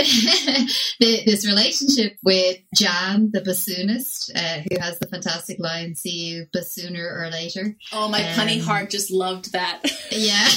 the, 0.00 1.22
this 1.26 1.46
relationship 1.46 2.16
with 2.22 2.58
Jan, 2.74 3.30
the 3.32 3.40
bassoonist, 3.42 4.30
uh, 4.34 4.62
who 4.70 4.80
has 4.80 4.98
the 4.98 5.06
fantastic 5.06 5.58
line, 5.58 5.94
"See 5.94 6.10
you 6.10 6.46
sooner 6.62 7.06
or 7.06 7.28
later." 7.30 7.76
Oh, 7.92 8.08
my 8.08 8.20
Um, 8.22 8.34
punny 8.38 8.60
heart 8.62 8.90
just 8.90 9.10
loved 9.10 9.52
that. 9.52 9.82
Yeah, 10.12 10.48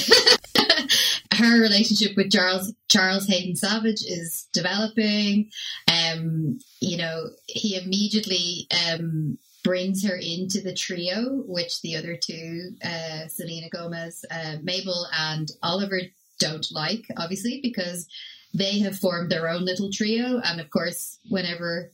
her 1.33 1.61
relationship 1.61 2.17
with 2.17 2.31
Charles 2.31 2.73
Charles 2.89 3.27
Haden 3.27 3.55
Savage 3.55 4.01
is 4.03 4.47
developing. 4.53 5.49
Um, 5.87 6.57
you 6.79 6.97
know, 6.97 7.29
he 7.45 7.75
immediately 7.75 8.67
um, 8.91 9.37
brings 9.63 10.05
her 10.05 10.15
into 10.15 10.61
the 10.61 10.73
trio, 10.73 11.43
which 11.45 11.81
the 11.81 11.95
other 11.95 12.15
two, 12.15 12.71
uh, 12.83 13.27
Selena 13.27 13.69
Gomez, 13.69 14.25
uh, 14.29 14.57
Mabel, 14.61 15.07
and 15.17 15.49
Oliver 15.63 16.01
don't 16.39 16.67
like, 16.71 17.05
obviously, 17.17 17.59
because 17.61 18.07
they 18.53 18.79
have 18.79 18.99
formed 18.99 19.31
their 19.31 19.49
own 19.49 19.65
little 19.65 19.89
trio. 19.89 20.39
And 20.43 20.59
of 20.59 20.69
course, 20.69 21.17
whenever 21.29 21.91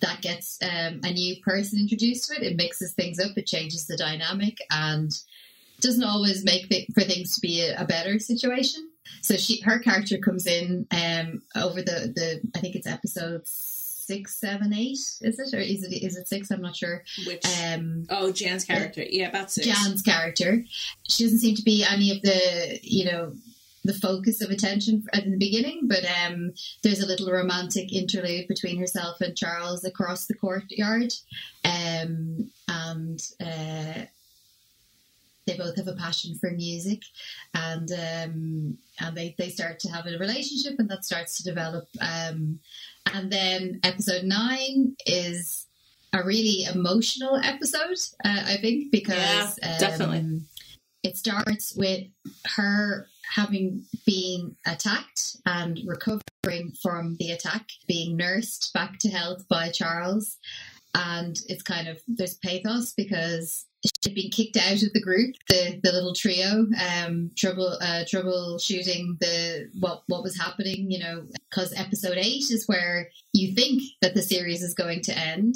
that 0.00 0.20
gets 0.20 0.58
um, 0.62 1.00
a 1.02 1.12
new 1.12 1.36
person 1.42 1.80
introduced 1.80 2.28
to 2.28 2.36
it, 2.36 2.42
it 2.42 2.56
mixes 2.56 2.92
things 2.92 3.18
up, 3.18 3.36
it 3.36 3.46
changes 3.46 3.86
the 3.86 3.96
dynamic, 3.96 4.58
and 4.70 5.10
doesn't 5.80 6.04
always 6.04 6.44
make 6.44 6.68
th- 6.68 6.88
for 6.94 7.02
things 7.02 7.34
to 7.34 7.40
be 7.40 7.62
a, 7.62 7.80
a, 7.80 7.84
better 7.84 8.18
situation. 8.18 8.88
So 9.22 9.36
she, 9.36 9.60
her 9.62 9.78
character 9.78 10.18
comes 10.18 10.46
in 10.46 10.86
um, 10.90 11.42
over 11.56 11.82
the 11.82 12.12
the 12.14 12.40
I 12.54 12.60
think 12.60 12.74
it's 12.74 12.86
episodes 12.86 13.77
six, 14.08 14.40
seven, 14.40 14.72
eight. 14.72 14.98
Is 15.20 15.38
it 15.38 15.54
or 15.54 15.60
is 15.60 15.84
it 15.84 15.92
is 15.92 16.16
it 16.16 16.26
six? 16.26 16.50
I'm 16.50 16.62
not 16.62 16.74
sure. 16.74 17.04
Which 17.26 17.44
um, 17.62 18.06
oh 18.10 18.32
Jan's 18.32 18.64
character, 18.64 19.04
yeah, 19.08 19.28
about 19.28 19.50
six. 19.52 19.66
Jan's 19.66 20.02
character. 20.02 20.64
She 21.08 21.24
doesn't 21.24 21.38
seem 21.40 21.54
to 21.56 21.62
be 21.62 21.84
any 21.88 22.10
of 22.10 22.22
the 22.22 22.80
you 22.82 23.04
know 23.04 23.34
the 23.84 23.94
focus 23.94 24.42
of 24.42 24.50
attention 24.50 25.04
at 25.12 25.24
the 25.24 25.36
beginning, 25.36 25.82
but 25.84 26.04
um, 26.04 26.52
there's 26.82 27.00
a 27.00 27.06
little 27.06 27.30
romantic 27.30 27.92
interlude 27.92 28.48
between 28.48 28.78
herself 28.78 29.20
and 29.20 29.36
Charles 29.36 29.84
across 29.84 30.26
the 30.26 30.34
courtyard, 30.34 31.12
um, 31.64 32.50
and 32.66 33.22
uh, 33.40 34.06
they 35.48 35.56
both 35.56 35.76
have 35.76 35.88
a 35.88 35.94
passion 35.94 36.36
for 36.38 36.50
music, 36.50 37.02
and 37.54 37.90
um, 37.90 38.78
and 39.00 39.16
they, 39.16 39.34
they 39.38 39.48
start 39.48 39.80
to 39.80 39.88
have 39.88 40.06
a 40.06 40.18
relationship, 40.18 40.78
and 40.78 40.88
that 40.90 41.04
starts 41.04 41.38
to 41.38 41.44
develop. 41.44 41.88
Um, 42.00 42.60
and 43.12 43.32
then 43.32 43.80
episode 43.82 44.24
nine 44.24 44.94
is 45.06 45.66
a 46.12 46.22
really 46.22 46.64
emotional 46.64 47.36
episode, 47.36 47.98
uh, 48.24 48.42
I 48.46 48.58
think, 48.58 48.92
because 48.92 49.58
yeah, 49.62 49.78
definitely 49.78 50.18
um, 50.18 50.46
it 51.02 51.16
starts 51.16 51.74
with 51.74 52.04
her 52.56 53.08
having 53.34 53.84
been 54.06 54.56
attacked 54.66 55.36
and 55.46 55.80
recovering 55.86 56.72
from 56.82 57.16
the 57.18 57.30
attack, 57.30 57.68
being 57.86 58.16
nursed 58.16 58.72
back 58.74 58.98
to 59.00 59.08
health 59.08 59.46
by 59.48 59.70
Charles. 59.70 60.38
And 60.94 61.38
it's 61.46 61.62
kind 61.62 61.88
of, 61.88 62.00
there's 62.08 62.34
pathos 62.34 62.92
because 62.92 63.66
she'd 64.02 64.14
been 64.14 64.30
kicked 64.30 64.56
out 64.56 64.82
of 64.82 64.92
the 64.92 65.02
group, 65.02 65.36
the, 65.48 65.78
the 65.82 65.92
little 65.92 66.14
trio, 66.14 66.66
um, 67.04 67.30
trouble, 67.36 67.76
uh, 67.80 68.04
troubleshooting 68.04 69.18
the, 69.20 69.70
what, 69.78 70.02
what 70.08 70.22
was 70.22 70.38
happening, 70.38 70.90
you 70.90 70.98
know, 70.98 71.24
because 71.50 71.72
episode 71.78 72.16
eight 72.16 72.50
is 72.50 72.66
where 72.66 73.10
you 73.32 73.54
think 73.54 73.82
that 74.02 74.14
the 74.14 74.22
series 74.22 74.62
is 74.62 74.74
going 74.74 75.02
to 75.02 75.16
end. 75.16 75.54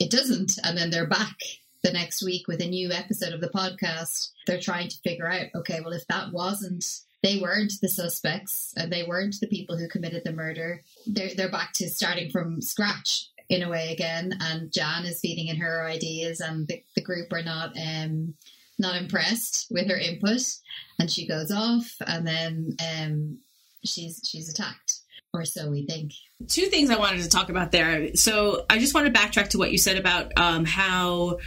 It 0.00 0.10
doesn't. 0.10 0.52
And 0.64 0.76
then 0.76 0.90
they're 0.90 1.06
back 1.06 1.36
the 1.82 1.92
next 1.92 2.22
week 2.22 2.48
with 2.48 2.60
a 2.60 2.68
new 2.68 2.90
episode 2.92 3.32
of 3.32 3.40
the 3.40 3.48
podcast, 3.48 4.30
they're 4.46 4.60
trying 4.60 4.88
to 4.88 4.98
figure 5.04 5.28
out, 5.28 5.46
okay, 5.54 5.80
well, 5.80 5.92
if 5.92 6.06
that 6.06 6.32
wasn't, 6.32 6.84
they 7.22 7.38
weren't 7.38 7.72
the 7.80 7.88
suspects 7.88 8.72
and 8.76 8.92
they 8.92 9.02
weren't 9.02 9.36
the 9.40 9.46
people 9.48 9.76
who 9.76 9.88
committed 9.88 10.22
the 10.24 10.32
murder, 10.32 10.82
they're, 11.06 11.34
they're 11.34 11.50
back 11.50 11.72
to 11.74 11.88
starting 11.88 12.30
from 12.30 12.60
scratch 12.60 13.28
in 13.48 13.62
a 13.62 13.68
way 13.68 13.92
again. 13.92 14.32
And 14.40 14.72
Jan 14.72 15.04
is 15.04 15.20
feeding 15.20 15.48
in 15.48 15.56
her 15.56 15.86
ideas 15.86 16.40
and 16.40 16.66
the, 16.68 16.82
the 16.94 17.02
group 17.02 17.32
are 17.32 17.42
not, 17.42 17.76
um, 17.76 18.34
not 18.78 18.96
impressed 18.96 19.66
with 19.70 19.88
her 19.88 19.96
input 19.96 20.42
and 20.98 21.10
she 21.10 21.26
goes 21.26 21.50
off 21.50 21.94
and 22.06 22.26
then, 22.26 22.76
um, 22.80 23.38
she's, 23.84 24.20
she's 24.26 24.48
attacked 24.48 25.00
or 25.34 25.44
so 25.44 25.70
we 25.70 25.86
think. 25.86 26.12
Two 26.48 26.66
things 26.66 26.90
I 26.90 26.98
wanted 26.98 27.22
to 27.22 27.28
talk 27.28 27.48
about 27.48 27.72
there. 27.72 28.14
So 28.16 28.66
I 28.68 28.78
just 28.78 28.94
want 28.94 29.12
to 29.12 29.12
backtrack 29.12 29.48
to 29.50 29.58
what 29.58 29.72
you 29.72 29.78
said 29.78 29.96
about 29.96 30.32
um, 30.36 30.64
how 30.64 31.38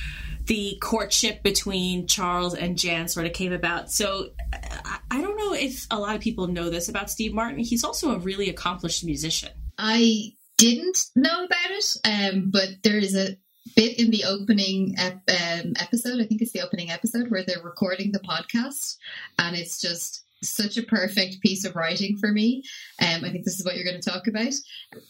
the 0.45 0.77
courtship 0.81 1.43
between 1.43 2.07
Charles 2.07 2.53
and 2.53 2.77
Jan 2.77 3.07
sort 3.07 3.25
of 3.25 3.33
came 3.33 3.51
about. 3.51 3.91
So 3.91 4.29
I 4.53 5.21
don't 5.21 5.37
know 5.37 5.53
if 5.53 5.87
a 5.89 5.99
lot 5.99 6.15
of 6.15 6.21
people 6.21 6.47
know 6.47 6.69
this 6.69 6.89
about 6.89 7.09
Steve 7.09 7.33
Martin. 7.33 7.59
He's 7.59 7.83
also 7.83 8.11
a 8.11 8.19
really 8.19 8.49
accomplished 8.49 9.03
musician. 9.03 9.51
I 9.77 10.33
didn't 10.57 11.05
know 11.15 11.45
about 11.45 11.71
it, 11.71 11.97
um, 12.05 12.49
but 12.51 12.69
there 12.83 12.97
is 12.97 13.15
a 13.15 13.37
bit 13.75 13.99
in 13.99 14.11
the 14.11 14.23
opening 14.25 14.95
ep- 14.97 15.29
um, 15.29 15.73
episode. 15.79 16.21
I 16.21 16.25
think 16.25 16.41
it's 16.41 16.51
the 16.51 16.61
opening 16.61 16.91
episode 16.91 17.29
where 17.29 17.43
they're 17.43 17.63
recording 17.63 18.11
the 18.11 18.19
podcast, 18.19 18.97
and 19.39 19.55
it's 19.55 19.81
just 19.81 20.23
such 20.43 20.77
a 20.77 20.83
perfect 20.83 21.41
piece 21.41 21.65
of 21.65 21.75
writing 21.75 22.17
for 22.17 22.31
me. 22.31 22.63
Um, 23.01 23.25
I 23.25 23.31
think 23.31 23.45
this 23.45 23.59
is 23.59 23.65
what 23.65 23.75
you're 23.75 23.85
going 23.85 23.99
to 23.99 24.09
talk 24.09 24.27
about. 24.27 24.53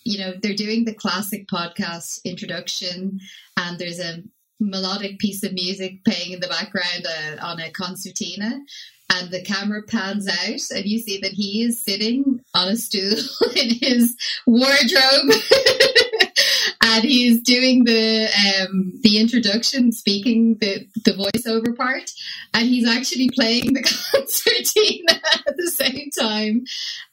You 0.03 0.19
know, 0.19 0.33
they're 0.41 0.55
doing 0.55 0.85
the 0.85 0.93
classic 0.93 1.47
podcast 1.47 2.23
introduction, 2.23 3.19
and 3.57 3.77
there's 3.77 3.99
a 3.99 4.23
melodic 4.59 5.19
piece 5.19 5.43
of 5.43 5.53
music 5.53 6.03
playing 6.05 6.31
in 6.31 6.39
the 6.39 6.47
background 6.47 7.05
uh, 7.05 7.45
on 7.45 7.59
a 7.59 7.71
concertina. 7.71 8.59
And 9.08 9.30
the 9.30 9.43
camera 9.43 9.84
pans 9.84 10.28
out, 10.28 10.76
and 10.76 10.86
you 10.86 10.97
see 10.97 11.20
that 11.20 11.32
he 11.32 11.62
is 11.62 11.82
sitting 11.82 12.41
on 12.56 12.70
a 12.70 12.76
stool 12.76 13.18
in 13.56 13.76
his 13.76 14.16
wardrobe 14.47 15.32
and 16.82 17.03
he's 17.03 17.41
doing 17.41 17.84
the 17.84 18.26
um, 18.26 18.93
the 19.01 19.20
introduction, 19.20 19.91
speaking 19.91 20.56
the 20.60 20.88
the 21.03 21.12
voiceover 21.12 21.76
part, 21.76 22.12
and 22.53 22.68
he's 22.68 22.88
actually 22.88 23.30
playing 23.30 23.74
the 23.74 23.82
concertina 24.12 25.22
at 25.47 25.58
the 25.58 25.72
same 25.72 26.10
time, 26.18 26.64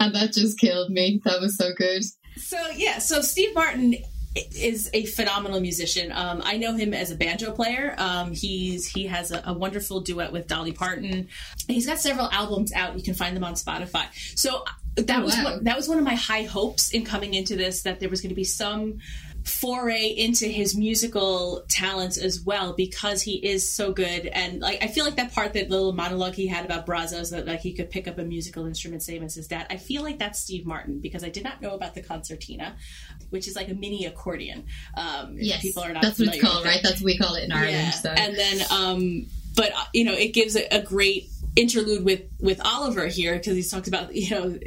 and 0.01 0.14
that 0.14 0.32
just 0.32 0.59
killed 0.59 0.90
me. 0.90 1.20
That 1.24 1.40
was 1.40 1.57
so 1.57 1.70
good. 1.76 2.05
So 2.36 2.59
yeah, 2.74 2.99
so 2.99 3.20
Steve 3.22 3.55
Martin 3.55 3.97
is 4.34 4.88
a 4.94 5.04
phenomenal 5.06 5.60
musician. 5.60 6.10
Um, 6.12 6.40
I 6.44 6.56
know 6.56 6.74
him 6.74 6.94
as 6.94 7.10
a 7.10 7.16
banjo 7.16 7.52
player. 7.52 7.94
Um, 7.98 8.32
he's 8.32 8.86
he 8.86 9.06
has 9.06 9.30
a, 9.30 9.42
a, 9.46 9.52
wonderful 9.52 10.00
duet 10.00 10.32
with 10.32 10.46
Dolly 10.46 10.72
Parton. 10.72 11.28
He's 11.68 11.86
got 11.86 11.98
several 11.98 12.30
albums 12.30 12.72
out. 12.72 12.96
You 12.96 13.02
can 13.02 13.14
find 13.14 13.36
them 13.36 13.44
on 13.44 13.54
Spotify. 13.54 14.06
So 14.38 14.64
that 14.96 15.20
oh, 15.20 15.24
was 15.24 15.36
wow. 15.36 15.58
that 15.62 15.76
was 15.76 15.88
one 15.88 15.98
of 15.98 16.04
my 16.04 16.14
high 16.14 16.42
hopes 16.42 16.90
in 16.92 17.04
coming 17.04 17.34
into 17.34 17.56
this 17.56 17.82
that 17.82 18.00
there 18.00 18.08
was 18.08 18.20
going 18.20 18.30
to 18.30 18.36
be 18.36 18.44
some 18.44 19.00
foray 19.45 20.07
into 20.07 20.47
his 20.47 20.76
musical 20.76 21.64
talents 21.68 22.16
as 22.16 22.40
well 22.40 22.74
because 22.74 23.22
he 23.22 23.34
is 23.45 23.72
so 23.72 23.93
good 23.93 24.26
and 24.26 24.61
like 24.61 24.82
I 24.82 24.86
feel 24.86 25.05
like 25.05 25.16
that 25.16 25.32
part 25.32 25.55
that 25.55 25.68
little 25.68 25.93
monologue 25.93 26.34
he 26.34 26.47
had 26.47 26.64
about 26.64 26.86
Brazzos 26.86 27.30
that 27.30 27.47
like 27.47 27.61
he 27.61 27.72
could 27.72 27.90
pick 27.90 28.07
up 28.07 28.18
a 28.18 28.24
musical 28.24 28.66
instrument 28.66 29.03
same 29.03 29.22
as 29.22 29.34
his 29.34 29.49
dad 29.49 29.66
I 29.68 29.78
feel 29.78 30.03
like 30.03 30.18
that's 30.18 30.38
Steve 30.38 30.64
Martin 30.64 31.01
because 31.01 31.24
I 31.24 31.28
did 31.28 31.43
not 31.43 31.61
know 31.61 31.74
about 31.74 31.95
the 31.95 32.03
concertina 32.03 32.76
which 33.30 33.49
is 33.49 33.57
like 33.57 33.68
a 33.68 33.74
mini 33.74 34.07
accordion 34.07 34.66
um 34.97 35.36
yes 35.38 35.61
people 35.61 35.82
are 35.82 35.93
not 35.93 36.03
that's 36.03 36.18
what 36.20 36.28
it's 36.28 36.40
called 36.40 36.64
right 36.64 36.80
that's 36.82 37.01
what 37.01 37.07
we 37.07 37.18
call 37.18 37.34
it 37.34 37.45
in 37.45 37.53
Ireland 37.53 37.74
yeah. 37.74 37.90
so. 37.90 38.11
and 38.11 38.36
then 38.36 38.61
um 38.70 39.26
but 39.57 39.72
uh, 39.72 39.84
you 39.93 40.05
know 40.05 40.14
it 40.14 40.34
gives 40.34 40.55
a, 40.55 40.66
a 40.72 40.82
great 40.82 41.28
interlude 41.57 42.05
with 42.05 42.22
with 42.40 42.61
Oliver 42.64 43.09
here 43.09 43.34
because 43.34 43.57
he 43.57 43.62
talks 43.62 43.88
about 43.88 44.14
you 44.14 44.30
know 44.30 44.59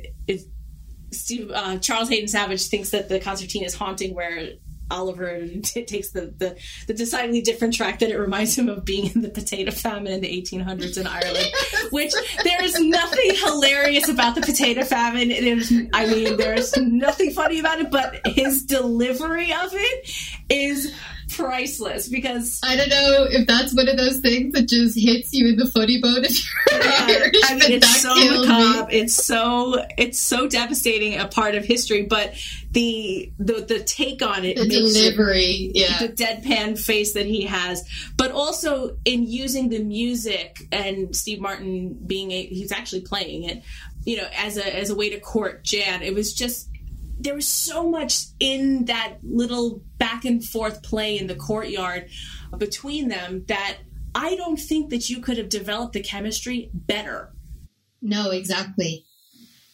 Steve, 1.15 1.49
uh, 1.53 1.77
Charles 1.79 2.09
Haden 2.09 2.27
Savage 2.27 2.67
thinks 2.67 2.89
that 2.91 3.09
the 3.09 3.19
concertina 3.19 3.65
is 3.65 3.73
haunting 3.73 4.13
where 4.13 4.53
Oliver 4.91 5.47
t- 5.63 5.85
takes 5.85 6.11
the, 6.11 6.33
the, 6.37 6.57
the 6.87 6.93
decidedly 6.93 7.41
different 7.41 7.73
track 7.73 7.99
that 7.99 8.09
it 8.09 8.17
reminds 8.17 8.57
him 8.57 8.69
of 8.69 8.85
being 8.85 9.11
in 9.13 9.21
the 9.21 9.29
potato 9.29 9.71
famine 9.71 10.13
in 10.13 10.21
the 10.21 10.41
1800s 10.41 10.97
in 10.97 11.07
Ireland. 11.07 11.47
Which 11.91 12.13
there 12.43 12.63
is 12.63 12.79
nothing 12.79 13.31
hilarious 13.35 14.09
about 14.09 14.35
the 14.35 14.41
potato 14.41 14.83
famine. 14.83 15.29
There's, 15.29 15.71
I 15.93 16.05
mean, 16.05 16.37
there's 16.37 16.75
nothing 16.77 17.31
funny 17.31 17.59
about 17.59 17.79
it, 17.79 17.91
but 17.91 18.25
his 18.25 18.63
delivery 18.63 19.51
of 19.53 19.69
it 19.73 20.11
is 20.49 20.93
priceless 21.35 22.07
because 22.07 22.59
I 22.63 22.75
don't 22.75 22.89
know 22.89 23.25
if 23.29 23.47
that's 23.47 23.75
one 23.75 23.87
of 23.89 23.97
those 23.97 24.19
things 24.19 24.53
that 24.53 24.69
just 24.69 24.97
hits 24.97 25.33
you 25.33 25.49
in 25.49 25.57
the 25.57 25.67
funny 25.67 25.99
bone 26.01 26.23
if 26.23 26.43
you're 26.69 26.81
yeah, 26.81 27.07
Irish. 27.09 27.35
I 27.43 27.53
mean, 27.55 27.71
it's 27.71 28.01
so 28.01 28.13
macabre. 28.13 28.87
Me. 28.87 28.99
It's 28.99 29.13
so 29.13 29.85
it's 29.97 30.19
so 30.19 30.47
devastating 30.47 31.19
a 31.19 31.27
part 31.27 31.55
of 31.55 31.65
history, 31.65 32.03
but 32.03 32.35
the 32.71 33.31
the 33.39 33.65
the 33.67 33.79
take 33.83 34.21
on 34.21 34.45
it, 34.45 34.57
the 34.57 34.67
delivery, 34.67 35.71
it, 35.73 35.77
yeah, 35.77 35.99
the 35.99 36.09
deadpan 36.09 36.79
face 36.79 37.13
that 37.13 37.25
he 37.25 37.43
has, 37.43 37.87
but 38.17 38.31
also 38.31 38.97
in 39.05 39.25
using 39.27 39.69
the 39.69 39.83
music 39.83 40.61
and 40.71 41.15
Steve 41.15 41.39
Martin 41.39 41.97
being 42.05 42.31
a 42.31 42.45
he's 42.45 42.71
actually 42.71 43.01
playing 43.01 43.43
it, 43.43 43.63
you 44.05 44.17
know, 44.17 44.27
as 44.37 44.57
a 44.57 44.75
as 44.77 44.89
a 44.89 44.95
way 44.95 45.09
to 45.09 45.19
court 45.19 45.63
Jan. 45.63 46.01
It 46.01 46.13
was 46.13 46.33
just 46.33 46.69
there 47.19 47.35
was 47.35 47.47
so 47.47 47.89
much 47.89 48.25
in 48.39 48.85
that 48.85 49.17
little 49.23 49.81
back 49.97 50.25
and 50.25 50.43
forth 50.43 50.83
play 50.83 51.17
in 51.17 51.27
the 51.27 51.35
courtyard 51.35 52.09
between 52.57 53.07
them 53.07 53.45
that 53.47 53.77
I 54.13 54.35
don't 54.35 54.57
think 54.59 54.89
that 54.91 55.09
you 55.09 55.21
could 55.21 55.37
have 55.37 55.49
developed 55.49 55.93
the 55.93 56.01
chemistry 56.01 56.69
better. 56.73 57.33
No, 58.01 58.31
exactly. 58.31 59.05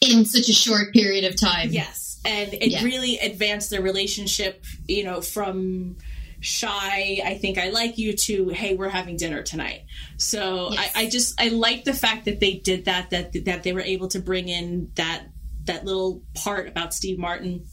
In 0.00 0.24
such 0.24 0.48
a 0.48 0.52
short 0.52 0.92
period 0.92 1.24
of 1.24 1.38
time. 1.38 1.70
Yes. 1.70 2.20
And 2.24 2.52
it 2.54 2.68
yeah. 2.68 2.82
really 2.82 3.18
advanced 3.18 3.70
their 3.70 3.82
relationship, 3.82 4.64
you 4.88 5.04
know, 5.04 5.20
from 5.20 5.96
shy 6.44 7.20
i 7.24 7.38
think 7.40 7.56
i 7.56 7.70
like 7.70 7.98
you 7.98 8.14
to 8.14 8.48
hey 8.48 8.74
we're 8.74 8.88
having 8.88 9.16
dinner 9.16 9.44
tonight 9.44 9.82
so 10.16 10.70
Yes. 10.72 10.92
I, 10.96 11.02
I 11.02 11.08
just 11.08 11.40
i 11.40 11.48
like 11.50 11.84
the 11.84 11.94
fact 11.94 12.24
that 12.24 12.40
they 12.40 12.54
did 12.54 12.86
that 12.86 13.10
that 13.10 13.44
that 13.44 13.62
they 13.62 13.72
were 13.72 13.80
able 13.80 14.08
to 14.08 14.18
bring 14.18 14.48
in 14.48 14.90
that 14.96 15.22
that 15.64 15.84
little 15.84 16.22
part 16.34 16.68
about 16.68 16.94
steve 16.94 17.18
martin 17.18 17.64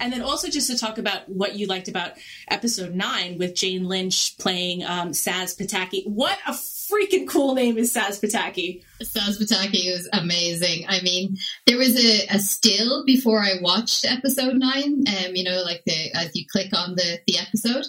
and 0.00 0.12
then 0.12 0.22
also 0.22 0.48
just 0.48 0.70
to 0.70 0.78
talk 0.78 0.98
about 0.98 1.28
what 1.28 1.56
you 1.56 1.66
liked 1.66 1.88
about 1.88 2.12
episode 2.48 2.94
nine 2.94 3.38
with 3.38 3.54
Jane 3.54 3.84
Lynch 3.84 4.36
playing 4.38 4.84
um, 4.84 5.10
Saz 5.10 5.56
Pataki. 5.56 6.06
What 6.06 6.38
a 6.46 6.52
freaking 6.52 7.28
cool 7.28 7.54
name 7.54 7.78
is 7.78 7.94
Saz 7.94 8.20
Pataki. 8.20 8.82
Saz 9.02 9.40
Pataki 9.40 9.92
was 9.92 10.08
amazing. 10.12 10.86
I 10.88 11.00
mean, 11.02 11.36
there 11.66 11.78
was 11.78 11.96
a, 11.96 12.26
a 12.28 12.38
still 12.38 13.04
before 13.04 13.40
I 13.40 13.60
watched 13.60 14.04
episode 14.04 14.56
nine. 14.56 15.04
Um, 15.08 15.34
you 15.34 15.44
know, 15.44 15.62
like 15.62 15.82
the 15.86 16.12
as 16.14 16.30
you 16.34 16.44
click 16.50 16.70
on 16.76 16.94
the 16.96 17.20
the 17.26 17.38
episode, 17.38 17.86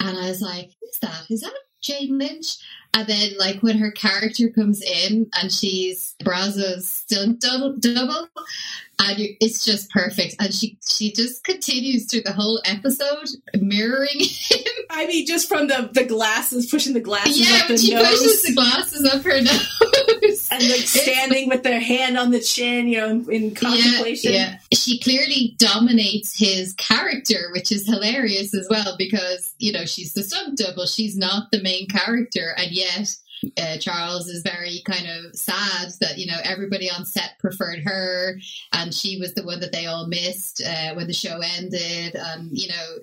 and 0.00 0.18
I 0.18 0.28
was 0.28 0.40
like, 0.40 0.70
"Who's 0.80 0.98
that? 1.02 1.30
Is 1.30 1.40
that 1.40 1.54
Jane 1.82 2.18
Lynch?" 2.18 2.56
And 2.96 3.08
then, 3.08 3.30
like 3.38 3.60
when 3.60 3.78
her 3.78 3.90
character 3.90 4.48
comes 4.48 4.80
in 4.80 5.28
and 5.34 5.50
she's 5.52 6.14
Brazzo's 6.22 6.86
stunt 6.88 7.40
double, 7.40 7.74
double 7.76 8.28
and 9.00 9.18
you, 9.18 9.34
it's 9.40 9.64
just 9.64 9.90
perfect. 9.90 10.36
And 10.38 10.54
she 10.54 10.78
she 10.88 11.10
just 11.12 11.42
continues 11.42 12.06
through 12.06 12.22
the 12.22 12.32
whole 12.32 12.62
episode 12.64 13.28
mirroring 13.60 14.08
him. 14.20 14.62
I 14.90 15.06
mean, 15.06 15.26
just 15.26 15.48
from 15.48 15.66
the 15.66 15.90
the 15.92 16.04
glasses, 16.04 16.70
pushing 16.70 16.92
the 16.92 17.00
glasses 17.00 17.38
Yeah, 17.40 17.62
up 17.62 17.68
the 17.68 17.76
she 17.78 17.92
nose. 17.94 18.08
pushes 18.08 18.42
the 18.44 18.54
glasses 18.54 19.04
up 19.12 19.22
her 19.24 19.40
nose. 19.42 19.68
And 20.54 20.70
like 20.70 20.80
standing 20.80 21.48
with 21.48 21.62
their 21.62 21.80
hand 21.80 22.16
on 22.16 22.30
the 22.30 22.40
chin, 22.40 22.88
you 22.88 22.98
know, 22.98 23.08
in, 23.08 23.30
in 23.30 23.54
contemplation. 23.54 24.32
Yeah, 24.32 24.58
yeah. 24.70 24.76
She 24.76 24.98
clearly 25.00 25.54
dominates 25.58 26.38
his 26.38 26.74
character, 26.74 27.50
which 27.52 27.70
is 27.72 27.86
hilarious 27.86 28.54
as 28.54 28.66
well 28.68 28.96
because, 28.98 29.54
you 29.58 29.72
know, 29.72 29.84
she's 29.84 30.14
the 30.14 30.22
stunt 30.22 30.58
double. 30.58 30.86
She's 30.86 31.16
not 31.16 31.50
the 31.50 31.62
main 31.62 31.88
character. 31.88 32.54
And 32.56 32.72
yet, 32.72 33.14
uh, 33.58 33.76
Charles 33.78 34.28
is 34.28 34.42
very 34.42 34.82
kind 34.86 35.06
of 35.06 35.34
sad 35.34 35.90
that, 36.00 36.18
you 36.18 36.26
know, 36.26 36.38
everybody 36.44 36.90
on 36.90 37.04
set 37.04 37.38
preferred 37.38 37.80
her 37.84 38.38
and 38.72 38.94
she 38.94 39.18
was 39.18 39.34
the 39.34 39.44
one 39.44 39.60
that 39.60 39.72
they 39.72 39.86
all 39.86 40.06
missed 40.06 40.62
uh, 40.66 40.94
when 40.94 41.06
the 41.06 41.12
show 41.12 41.40
ended. 41.58 42.14
And, 42.14 42.56
you 42.56 42.68
know, 42.68 42.96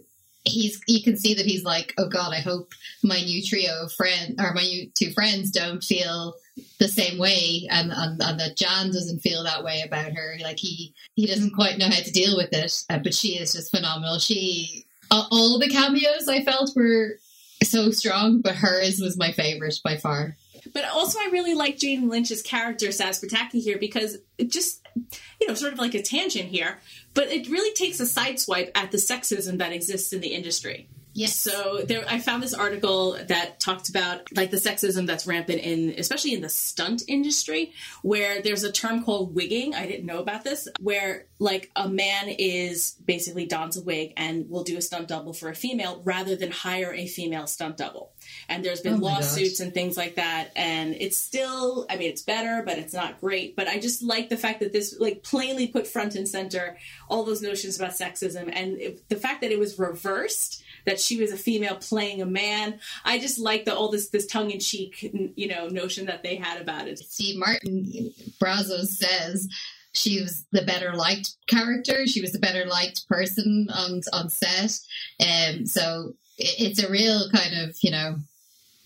he's 0.43 0.81
you 0.87 1.03
can 1.03 1.17
see 1.17 1.33
that 1.33 1.45
he's 1.45 1.63
like 1.63 1.93
oh 1.97 2.09
god 2.09 2.33
i 2.33 2.39
hope 2.39 2.73
my 3.03 3.21
new 3.21 3.43
trio 3.43 3.83
of 3.83 3.93
friend 3.93 4.35
or 4.39 4.53
my 4.53 4.63
new 4.63 4.89
two 4.95 5.11
friends 5.11 5.51
don't 5.51 5.83
feel 5.83 6.33
the 6.79 6.87
same 6.87 7.17
way 7.17 7.67
and, 7.69 7.91
and, 7.91 8.21
and 8.21 8.39
that 8.39 8.57
jan 8.57 8.87
doesn't 8.87 9.19
feel 9.19 9.43
that 9.43 9.63
way 9.63 9.83
about 9.85 10.11
her. 10.13 10.35
Like 10.41 10.59
he 10.59 10.93
he 11.15 11.25
doesn't 11.25 11.55
quite 11.55 11.77
know 11.77 11.89
how 11.89 12.01
to 12.01 12.11
deal 12.11 12.35
with 12.35 12.53
it 12.53 12.73
uh, 12.89 12.99
but 12.99 13.13
she 13.13 13.37
is 13.37 13.53
just 13.53 13.71
phenomenal. 13.71 14.19
She 14.19 14.85
all, 15.09 15.27
all 15.31 15.59
the 15.59 15.69
cameos 15.69 16.27
i 16.27 16.41
felt 16.43 16.71
were 16.75 17.17
so 17.63 17.91
strong 17.91 18.41
but 18.41 18.55
hers 18.55 18.99
was 18.99 19.17
my 19.17 19.31
favorite 19.31 19.79
by 19.83 19.97
far. 19.97 20.35
But 20.73 20.85
also, 20.85 21.19
I 21.19 21.29
really 21.31 21.53
like 21.53 21.77
Jane 21.77 22.07
Lynch's 22.07 22.41
character, 22.41 22.87
Saz 22.87 23.23
Pataki, 23.23 23.61
here 23.61 23.77
because 23.77 24.17
it 24.37 24.51
just, 24.51 24.85
you 25.39 25.47
know, 25.47 25.53
sort 25.53 25.73
of 25.73 25.79
like 25.79 25.95
a 25.95 26.01
tangent 26.01 26.49
here, 26.49 26.79
but 27.13 27.29
it 27.29 27.49
really 27.49 27.73
takes 27.73 27.99
a 27.99 28.03
sideswipe 28.03 28.71
at 28.75 28.91
the 28.91 28.97
sexism 28.97 29.57
that 29.57 29.73
exists 29.73 30.13
in 30.13 30.21
the 30.21 30.29
industry. 30.29 30.87
Yes 31.13 31.35
So 31.35 31.81
there, 31.85 32.03
I 32.07 32.19
found 32.19 32.43
this 32.43 32.53
article 32.53 33.17
that 33.27 33.59
talked 33.59 33.89
about 33.89 34.35
like 34.35 34.51
the 34.51 34.57
sexism 34.57 35.07
that's 35.07 35.27
rampant 35.27 35.61
in, 35.61 35.95
especially 35.97 36.33
in 36.33 36.41
the 36.41 36.49
stunt 36.49 37.03
industry, 37.07 37.73
where 38.01 38.41
there's 38.41 38.63
a 38.63 38.71
term 38.71 39.03
called 39.03 39.35
wigging. 39.35 39.75
I 39.75 39.87
didn't 39.87 40.05
know 40.05 40.19
about 40.19 40.43
this, 40.43 40.67
where 40.79 41.25
like 41.39 41.71
a 41.75 41.89
man 41.89 42.29
is 42.29 42.95
basically 43.05 43.45
dons 43.45 43.77
a 43.77 43.83
wig 43.83 44.13
and 44.17 44.49
will 44.49 44.63
do 44.63 44.77
a 44.77 44.81
stunt 44.81 45.07
double 45.07 45.33
for 45.33 45.49
a 45.49 45.55
female 45.55 46.01
rather 46.05 46.35
than 46.35 46.51
hire 46.51 46.93
a 46.93 47.07
female 47.07 47.47
stunt 47.47 47.77
double. 47.77 48.11
And 48.47 48.63
there's 48.63 48.81
been 48.81 48.95
Oh 48.95 48.97
lawsuits 48.97 49.59
gosh. 49.59 49.65
and 49.65 49.73
things 49.73 49.97
like 49.97 50.15
that, 50.15 50.51
and 50.55 50.95
it's 50.95 51.17
still, 51.17 51.85
I 51.89 51.97
mean, 51.97 52.09
it's 52.09 52.21
better, 52.21 52.63
but 52.65 52.77
it's 52.77 52.93
not 52.93 53.19
great. 53.19 53.55
But 53.55 53.67
I 53.67 53.79
just 53.79 54.03
like 54.03 54.29
the 54.29 54.37
fact 54.37 54.59
that 54.59 54.71
this 54.71 54.95
like 54.99 55.23
plainly 55.23 55.67
put 55.67 55.87
front 55.87 56.15
and 56.15 56.27
center 56.27 56.77
all 57.09 57.23
those 57.23 57.41
notions 57.41 57.77
about 57.77 57.91
sexism, 57.91 58.49
and 58.53 58.79
if, 58.79 59.07
the 59.09 59.15
fact 59.15 59.41
that 59.41 59.51
it 59.51 59.59
was 59.59 59.79
reversed 59.79 60.63
that 60.85 60.99
she 60.99 61.17
was 61.19 61.31
a 61.31 61.37
female 61.37 61.75
playing 61.75 62.21
a 62.21 62.25
man. 62.25 62.79
I 63.05 63.19
just 63.19 63.39
like 63.39 63.65
the 63.65 63.75
all 63.75 63.89
this 63.89 64.09
this 64.09 64.25
tongue 64.27 64.51
in 64.51 64.59
cheek 64.59 65.11
you 65.35 65.47
know 65.47 65.67
notion 65.67 66.05
that 66.07 66.23
they 66.23 66.35
had 66.35 66.61
about 66.61 66.87
it. 66.87 66.99
Steve 66.99 67.37
Martin, 67.39 68.11
Brazzos 68.41 68.87
says 68.87 69.47
she 69.93 70.21
was 70.21 70.45
the 70.51 70.61
better 70.63 70.93
liked 70.93 71.35
character. 71.47 72.07
She 72.07 72.21
was 72.21 72.31
the 72.31 72.39
better 72.39 72.65
liked 72.65 73.07
person 73.07 73.67
on 73.73 74.01
on 74.13 74.29
set. 74.29 74.79
Um, 75.19 75.65
so 75.65 76.13
it- 76.37 76.55
it's 76.59 76.83
a 76.83 76.89
real 76.89 77.29
kind 77.29 77.53
of 77.59 77.75
you 77.81 77.91
know, 77.91 78.17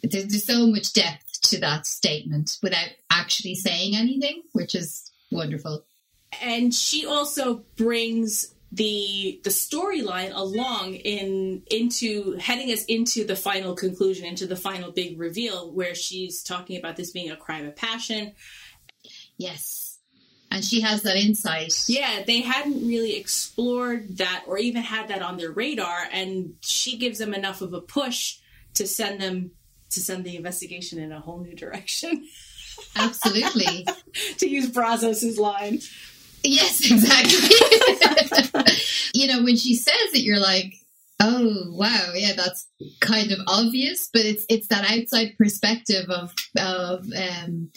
there's, 0.03 0.25
there's 0.27 0.45
so 0.45 0.67
much 0.67 0.93
depth 0.93 1.41
to 1.43 1.59
that 1.59 1.85
statement 1.85 2.57
without 2.63 2.89
actually 3.11 3.53
saying 3.55 3.95
anything, 3.95 4.41
which 4.53 4.73
is 4.73 5.11
wonderful. 5.31 5.85
And 6.41 6.73
she 6.73 7.05
also 7.05 7.63
brings 7.77 8.54
the 8.75 9.39
the 9.43 9.49
storyline 9.49 10.31
along 10.33 10.93
in 10.95 11.63
into 11.71 12.33
heading 12.33 12.71
us 12.71 12.85
into 12.85 13.25
the 13.25 13.35
final 13.35 13.73
conclusion 13.73 14.25
into 14.25 14.45
the 14.45 14.55
final 14.55 14.91
big 14.91 15.19
reveal 15.19 15.71
where 15.71 15.95
she's 15.95 16.43
talking 16.43 16.77
about 16.77 16.95
this 16.95 17.11
being 17.11 17.31
a 17.31 17.35
crime 17.35 17.65
of 17.65 17.75
passion 17.75 18.33
Yes, 19.37 19.97
and 20.51 20.63
she 20.63 20.81
has 20.81 21.01
that 21.03 21.17
insight. 21.17 21.73
Yeah, 21.87 22.23
they 22.25 22.41
hadn't 22.41 22.87
really 22.87 23.17
explored 23.17 24.17
that 24.17 24.43
or 24.47 24.57
even 24.57 24.81
had 24.81 25.09
that 25.09 25.21
on 25.21 25.37
their 25.37 25.51
radar, 25.51 26.07
and 26.11 26.53
she 26.61 26.97
gives 26.97 27.19
them 27.19 27.33
enough 27.33 27.61
of 27.61 27.73
a 27.73 27.81
push 27.81 28.37
to 28.75 28.87
send 28.87 29.21
them 29.21 29.51
to 29.91 29.99
send 29.99 30.23
the 30.23 30.35
investigation 30.35 30.99
in 30.99 31.11
a 31.11 31.19
whole 31.19 31.39
new 31.39 31.55
direction. 31.55 32.27
Absolutely. 32.95 33.87
to 34.37 34.49
use 34.49 34.69
Brazzos's 34.69 35.37
line. 35.37 35.79
Yes, 36.45 36.79
exactly. 36.91 37.49
you 39.13 39.27
know, 39.27 39.43
when 39.43 39.55
she 39.55 39.75
says 39.75 40.13
it, 40.13 40.21
you're 40.21 40.39
like, 40.39 40.73
oh 41.19 41.65
wow, 41.69 42.11
yeah, 42.13 42.33
that's 42.35 42.67
kind 42.99 43.31
of 43.31 43.39
obvious, 43.47 44.09
but 44.11 44.23
it's 44.23 44.45
it's 44.49 44.67
that 44.67 44.89
outside 44.89 45.35
perspective 45.37 46.09
of 46.09 46.33
of 46.57 47.05
um, 47.13 47.69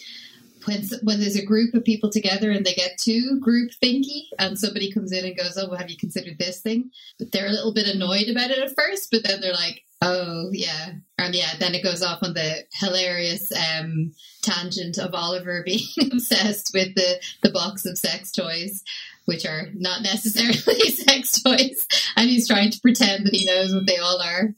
when 0.64 0.82
when 1.02 1.20
there's 1.20 1.36
a 1.36 1.44
group 1.44 1.74
of 1.74 1.84
people 1.84 2.10
together 2.10 2.50
and 2.50 2.64
they 2.64 2.74
get 2.74 2.98
too 2.98 3.38
group 3.40 3.70
thinky, 3.82 4.24
and 4.38 4.58
somebody 4.58 4.92
comes 4.92 5.12
in 5.12 5.24
and 5.24 5.36
goes, 5.36 5.56
oh, 5.56 5.68
well, 5.68 5.78
have 5.78 5.90
you 5.90 5.96
considered 5.96 6.38
this 6.38 6.60
thing? 6.60 6.90
But 7.18 7.32
they're 7.32 7.46
a 7.46 7.52
little 7.52 7.72
bit 7.72 7.86
annoyed 7.86 8.28
about 8.28 8.50
it 8.50 8.58
at 8.58 8.74
first, 8.76 9.10
but 9.10 9.22
then 9.24 9.40
they're 9.40 9.52
like. 9.52 9.82
Oh 10.00 10.50
yeah, 10.52 10.92
and 11.18 11.34
yeah. 11.34 11.54
Then 11.58 11.74
it 11.74 11.82
goes 11.82 12.02
off 12.02 12.22
on 12.22 12.34
the 12.34 12.64
hilarious 12.74 13.50
um, 13.52 14.12
tangent 14.42 14.98
of 14.98 15.14
Oliver 15.14 15.62
being 15.66 16.12
obsessed 16.12 16.70
with 16.72 16.94
the 16.94 17.20
the 17.42 17.50
box 17.50 17.84
of 17.84 17.98
sex 17.98 18.30
toys, 18.30 18.84
which 19.24 19.44
are 19.44 19.68
not 19.74 20.02
necessarily 20.02 20.90
sex 20.90 21.42
toys, 21.42 21.86
and 22.16 22.28
he's 22.28 22.46
trying 22.46 22.70
to 22.70 22.80
pretend 22.80 23.26
that 23.26 23.34
he 23.34 23.44
knows 23.44 23.74
what 23.74 23.86
they 23.86 23.98
all 23.98 24.22
are. 24.22 24.54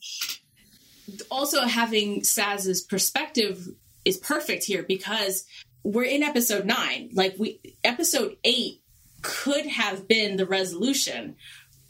Also, 1.30 1.62
having 1.62 2.20
Saz's 2.20 2.82
perspective 2.82 3.66
is 4.04 4.16
perfect 4.16 4.64
here 4.64 4.82
because 4.82 5.44
we're 5.82 6.04
in 6.04 6.22
episode 6.22 6.66
nine. 6.66 7.10
Like 7.14 7.34
we, 7.38 7.60
episode 7.82 8.36
eight 8.44 8.82
could 9.22 9.66
have 9.66 10.08
been 10.08 10.36
the 10.36 10.46
resolution, 10.46 11.36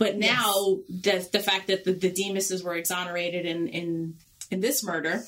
but 0.00 0.16
now 0.16 0.78
the 0.88 1.28
the 1.30 1.40
fact 1.40 1.66
that 1.66 1.84
the, 1.84 1.92
the 1.92 2.10
Dimases 2.10 2.64
were 2.64 2.74
exonerated 2.74 3.44
in 3.44 3.68
in 3.68 4.14
in 4.50 4.60
this 4.60 4.82
murder, 4.82 5.22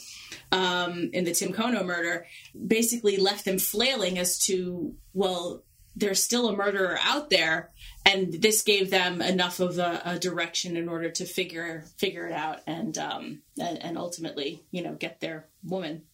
um, 0.51 1.11
in 1.13 1.25
the 1.25 1.33
Tim 1.33 1.53
Kono 1.53 1.85
murder, 1.85 2.27
basically 2.67 3.19
left 3.19 3.45
them 3.45 3.59
flailing 3.59 4.19
as 4.19 4.39
to 4.47 4.95
well, 5.13 5.63
there's 5.95 6.25
still 6.25 6.49
a 6.49 6.57
murderer 6.57 6.99
out 7.03 7.29
there, 7.29 7.71
and 8.07 8.33
this 8.33 8.63
gave 8.63 8.91
them 8.91 9.21
enough 9.21 9.61
of 9.61 9.79
a, 9.79 10.01
a 10.07 10.19
direction 10.19 10.79
in 10.79 10.89
order 10.89 11.11
to 11.11 11.27
figure 11.27 11.85
figure 11.99 12.27
it 12.27 12.33
out 12.33 12.61
and 12.67 12.97
um, 12.97 13.43
and, 13.61 13.77
and 13.77 13.99
ultimately, 13.99 14.65
you 14.71 14.83
know, 14.83 14.95
get 14.95 15.21
their 15.21 15.47
woman. 15.63 16.03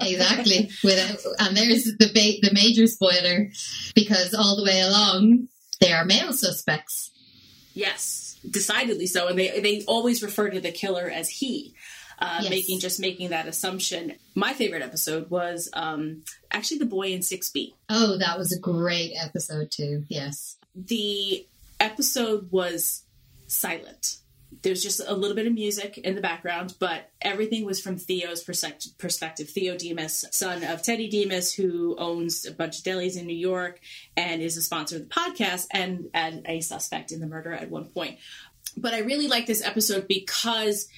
Exactly. 0.00 0.70
With 0.82 1.26
and 1.40 1.54
there's 1.54 1.84
the 1.84 2.06
ba- 2.14 2.48
the 2.48 2.54
major 2.54 2.86
spoiler 2.86 3.50
because 3.94 4.32
all 4.32 4.56
the 4.56 4.64
way 4.64 4.80
along 4.80 5.48
they 5.80 5.92
are 5.92 6.04
male 6.04 6.32
suspects. 6.32 7.10
Yes, 7.74 8.38
decidedly 8.48 9.06
so, 9.06 9.28
and 9.28 9.38
they 9.38 9.60
they 9.60 9.84
always 9.86 10.22
refer 10.22 10.50
to 10.50 10.60
the 10.60 10.72
killer 10.72 11.10
as 11.12 11.28
he. 11.28 11.74
Uh, 12.20 12.40
Yes. 12.42 12.50
Making 12.50 12.80
just 12.80 12.98
making 12.98 13.28
that 13.28 13.46
assumption. 13.46 14.14
My 14.34 14.52
favorite 14.52 14.82
episode 14.82 15.30
was 15.30 15.70
um, 15.72 16.24
actually 16.50 16.78
the 16.78 16.86
boy 16.86 17.12
in 17.12 17.22
six 17.22 17.48
B. 17.50 17.76
Oh, 17.88 18.18
that 18.18 18.36
was 18.36 18.50
a 18.50 18.58
great 18.58 19.12
episode 19.16 19.70
too. 19.70 20.04
Yes. 20.08 20.56
the 20.74 21.46
episode 21.80 22.50
was 22.50 23.04
silent. 23.46 24.16
There's 24.62 24.82
just 24.82 25.00
a 25.06 25.14
little 25.14 25.36
bit 25.36 25.46
of 25.46 25.54
music 25.54 25.98
in 25.98 26.14
the 26.14 26.20
background, 26.20 26.74
but 26.78 27.10
everything 27.20 27.64
was 27.64 27.80
from 27.80 27.96
Theo's 27.96 28.42
perspective. 28.42 29.48
Theo 29.48 29.76
Dimas, 29.76 30.24
son 30.32 30.64
of 30.64 30.82
Teddy 30.82 31.08
Dimas, 31.08 31.54
who 31.54 31.96
owns 31.98 32.44
a 32.46 32.52
bunch 32.52 32.78
of 32.78 32.84
delis 32.84 33.16
in 33.18 33.26
New 33.26 33.36
York 33.36 33.80
and 34.16 34.42
is 34.42 34.56
a 34.56 34.62
sponsor 34.62 34.96
of 34.96 35.02
the 35.02 35.14
podcast 35.14 35.66
and, 35.70 36.10
and 36.12 36.44
a 36.46 36.60
suspect 36.60 37.12
in 37.12 37.20
the 37.20 37.26
murder 37.26 37.52
at 37.52 37.70
one 37.70 37.86
point. 37.86 38.18
but 38.76 38.94
I 38.94 39.00
really 39.00 39.28
like 39.28 39.46
this 39.46 39.64
episode 39.64 40.08
because 40.08 40.88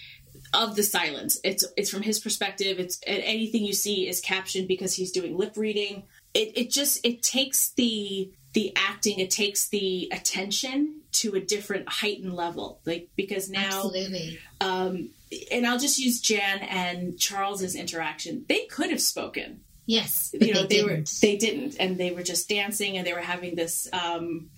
of 0.52 0.76
the 0.76 0.82
silence. 0.82 1.38
It's 1.44 1.64
it's 1.76 1.90
from 1.90 2.02
his 2.02 2.18
perspective. 2.18 2.78
It's 2.78 3.00
anything 3.06 3.64
you 3.64 3.72
see 3.72 4.08
is 4.08 4.20
captioned 4.20 4.68
because 4.68 4.94
he's 4.94 5.12
doing 5.12 5.36
lip 5.36 5.56
reading. 5.56 6.04
It 6.34 6.52
it 6.56 6.70
just 6.70 7.04
it 7.04 7.22
takes 7.22 7.70
the 7.70 8.32
the 8.52 8.72
acting, 8.76 9.20
it 9.20 9.30
takes 9.30 9.68
the 9.68 10.08
attention 10.12 10.99
to 11.12 11.34
a 11.34 11.40
different 11.40 11.88
heightened 11.88 12.34
level. 12.34 12.80
Like 12.84 13.08
because 13.16 13.48
now 13.50 13.90
um 14.60 15.10
and 15.52 15.66
I'll 15.66 15.78
just 15.78 15.98
use 15.98 16.20
Jan 16.20 16.58
and 16.60 17.18
Charles's 17.18 17.74
interaction. 17.76 18.44
They 18.48 18.64
could 18.66 18.90
have 18.90 19.00
spoken. 19.00 19.60
Yes, 19.86 20.34
You 20.40 20.54
know, 20.54 20.62
they, 20.66 20.76
they, 20.78 20.82
were 20.84 20.90
didn't. 20.96 21.18
they 21.20 21.36
didn't 21.36 21.76
and 21.80 21.98
they 21.98 22.10
were 22.12 22.22
just 22.22 22.48
dancing 22.48 22.96
and 22.96 23.06
they 23.06 23.12
were 23.12 23.20
having 23.20 23.54
this 23.54 23.88
um 23.92 24.50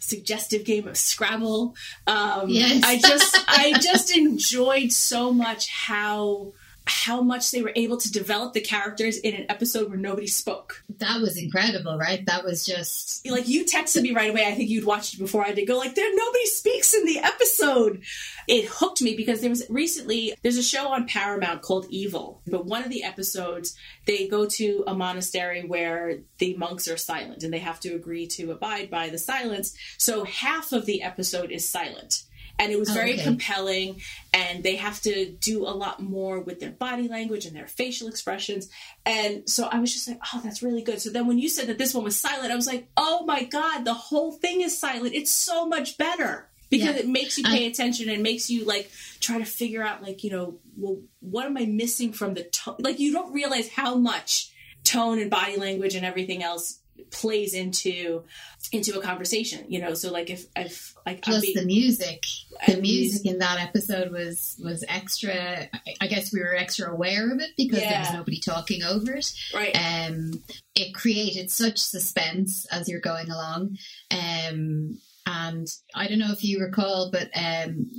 suggestive 0.00 0.64
game 0.64 0.86
of 0.86 0.96
Scrabble. 0.96 1.74
Um 2.06 2.48
Yes. 2.48 2.82
I 2.84 2.98
just 2.98 3.36
I 3.48 3.72
just 3.80 4.16
enjoyed 4.16 4.92
so 4.92 5.32
much 5.32 5.68
how 5.70 6.52
how 6.86 7.20
much 7.20 7.50
they 7.50 7.62
were 7.62 7.72
able 7.74 7.96
to 7.96 8.12
develop 8.12 8.52
the 8.52 8.60
characters 8.60 9.18
in 9.18 9.34
an 9.34 9.46
episode 9.48 9.88
where 9.88 9.98
nobody 9.98 10.26
spoke. 10.26 10.84
that 10.98 11.20
was 11.20 11.36
incredible, 11.36 11.98
right? 11.98 12.24
That 12.26 12.44
was 12.44 12.64
just 12.64 13.28
Like 13.28 13.48
you 13.48 13.64
texted 13.64 14.02
me 14.02 14.12
right 14.12 14.30
away. 14.30 14.46
I 14.46 14.54
think 14.54 14.70
you'd 14.70 14.84
watched 14.84 15.14
it 15.14 15.18
before 15.18 15.44
I 15.44 15.52
did. 15.52 15.66
Go 15.66 15.78
like 15.78 15.94
there 15.94 16.08
nobody 16.14 16.46
speaks 16.46 16.94
in 16.94 17.04
the 17.04 17.18
episode. 17.18 18.02
It 18.46 18.66
hooked 18.66 19.02
me 19.02 19.16
because 19.16 19.40
there 19.40 19.50
was 19.50 19.64
recently 19.68 20.34
there's 20.42 20.56
a 20.56 20.62
show 20.62 20.88
on 20.88 21.06
Paramount 21.06 21.62
called 21.62 21.86
Evil. 21.90 22.40
But 22.46 22.66
one 22.66 22.84
of 22.84 22.90
the 22.90 23.02
episodes 23.02 23.76
they 24.06 24.28
go 24.28 24.46
to 24.46 24.84
a 24.86 24.94
monastery 24.94 25.64
where 25.64 26.18
the 26.38 26.56
monks 26.56 26.86
are 26.86 26.96
silent 26.96 27.42
and 27.42 27.52
they 27.52 27.58
have 27.58 27.80
to 27.80 27.94
agree 27.94 28.28
to 28.28 28.52
abide 28.52 28.90
by 28.90 29.08
the 29.08 29.18
silence. 29.18 29.76
So 29.98 30.24
half 30.24 30.72
of 30.72 30.86
the 30.86 31.02
episode 31.02 31.50
is 31.50 31.68
silent. 31.68 32.22
And 32.58 32.72
it 32.72 32.78
was 32.78 32.88
Oh, 32.90 32.94
very 32.94 33.12
okay. 33.14 33.22
compelling, 33.24 34.00
and 34.32 34.62
they 34.62 34.76
have 34.76 35.00
to 35.02 35.26
do 35.30 35.66
a 35.66 35.74
lot 35.76 36.00
more 36.02 36.40
with 36.40 36.58
their 36.60 36.70
body 36.70 37.06
language 37.06 37.44
and 37.44 37.54
their 37.54 37.66
facial 37.66 38.08
expressions. 38.08 38.68
And 39.04 39.48
so 39.48 39.66
I 39.70 39.78
was 39.78 39.92
just 39.92 40.08
like, 40.08 40.18
oh, 40.32 40.40
that's 40.42 40.62
really 40.62 40.82
good. 40.82 41.00
So 41.00 41.10
then 41.10 41.26
when 41.26 41.38
you 41.38 41.48
said 41.50 41.66
that 41.68 41.76
this 41.78 41.92
one 41.94 42.04
was 42.04 42.16
silent, 42.16 42.50
I 42.50 42.56
was 42.56 42.66
like, 42.66 42.88
oh 42.96 43.24
my 43.26 43.44
God, 43.44 43.84
the 43.84 43.94
whole 43.94 44.32
thing 44.32 44.62
is 44.62 44.78
silent. 44.78 45.14
It's 45.14 45.30
so 45.30 45.66
much 45.66 45.98
better 45.98 46.48
because 46.70 46.94
Yeah. 46.96 47.00
it 47.02 47.08
makes 47.08 47.36
you 47.38 47.44
pay 47.44 47.66
attention 47.66 48.08
and 48.08 48.22
makes 48.22 48.48
you 48.50 48.64
like 48.64 48.90
try 49.20 49.38
to 49.38 49.44
figure 49.44 49.82
out, 49.82 50.02
like, 50.02 50.24
you 50.24 50.30
know, 50.30 50.58
well, 50.76 50.98
what 51.20 51.44
am 51.46 51.56
I 51.58 51.66
missing 51.66 52.12
from 52.12 52.34
the 52.34 52.42
tone? 52.44 52.76
Like, 52.78 52.98
you 52.98 53.12
don't 53.12 53.32
realize 53.32 53.68
how 53.68 53.96
much 53.96 54.50
tone 54.82 55.18
and 55.18 55.30
body 55.30 55.56
language 55.58 55.94
and 55.94 56.06
everything 56.06 56.42
else 56.42 56.80
plays 57.10 57.54
into 57.54 58.24
into 58.72 58.98
a 58.98 59.02
conversation 59.02 59.64
you 59.68 59.80
know 59.80 59.94
so 59.94 60.10
like 60.10 60.28
if 60.28 60.46
if 60.56 60.96
like 61.06 61.22
plus 61.22 61.40
be- 61.40 61.54
the 61.54 61.64
music. 61.64 62.24
The 62.66 62.78
music 62.78 63.26
in 63.26 63.38
that 63.38 63.60
episode 63.60 64.10
was 64.10 64.60
was 64.62 64.84
extra. 64.88 65.68
I- 66.00 66.06
guess 66.08 66.32
we 66.32 66.40
were 66.40 66.54
extra 66.54 66.90
aware 66.90 67.30
of 67.32 67.38
it 67.40 67.50
because 67.56 67.78
there 67.78 68.00
was 68.00 68.12
nobody 68.12 68.40
talking 68.40 68.82
over 68.82 69.14
it. 69.14 69.32
right 69.54 69.76
Um, 69.76 70.42
it 70.74 70.94
created 70.94 71.50
such 71.50 71.78
suspense 71.78 72.66
as 72.72 72.88
you're 72.88 73.00
going 73.00 73.30
along. 73.30 73.76
Um, 74.10 74.98
and 75.26 75.68
I 75.94 76.08
don't 76.08 76.18
know 76.18 76.32
if 76.32 76.42
you 76.42 76.60
recall, 76.60 77.10
but 77.12 77.30
um, 77.36 77.90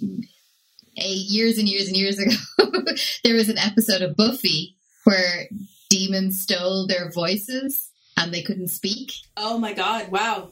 a, 0.98 1.08
years 1.08 1.58
and 1.58 1.70
years 1.70 1.88
and 1.88 1.96
years 1.96 2.20
ago, 2.20 2.36
there 3.24 3.36
was 3.36 3.50
an 3.50 3.58
episode 3.58 4.02
of 4.02 4.16
Buffy 4.18 4.76
where 5.06 5.48
demons 5.90 6.42
stole 6.42 6.88
their 6.88 7.12
voices 7.12 7.87
and 8.18 8.34
they 8.34 8.42
couldn't 8.42 8.70
speak. 8.70 9.14
oh 9.38 9.58
my 9.58 9.74
god 9.74 10.10
wow 10.12 10.50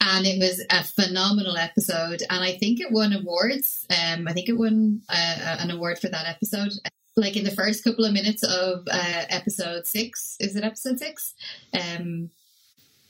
And 0.00 0.26
it 0.26 0.38
was 0.38 0.62
a 0.70 0.84
phenomenal 0.84 1.56
episode, 1.56 2.22
and 2.28 2.44
I 2.44 2.52
think 2.58 2.80
it 2.80 2.92
won 2.92 3.12
awards. 3.14 3.86
Um, 3.88 4.28
I 4.28 4.32
think 4.34 4.48
it 4.50 4.58
won 4.58 5.00
uh, 5.08 5.56
an 5.60 5.70
award 5.70 5.98
for 5.98 6.08
that 6.10 6.28
episode. 6.28 6.72
Like 7.16 7.36
in 7.36 7.44
the 7.44 7.50
first 7.62 7.84
couple 7.84 8.04
of 8.04 8.12
minutes 8.12 8.42
of 8.42 8.86
uh, 8.90 9.22
episode 9.30 9.86
six, 9.86 10.36
is 10.40 10.56
it 10.56 10.64
episode 10.64 10.98
six? 10.98 11.34
Um, 11.72 12.30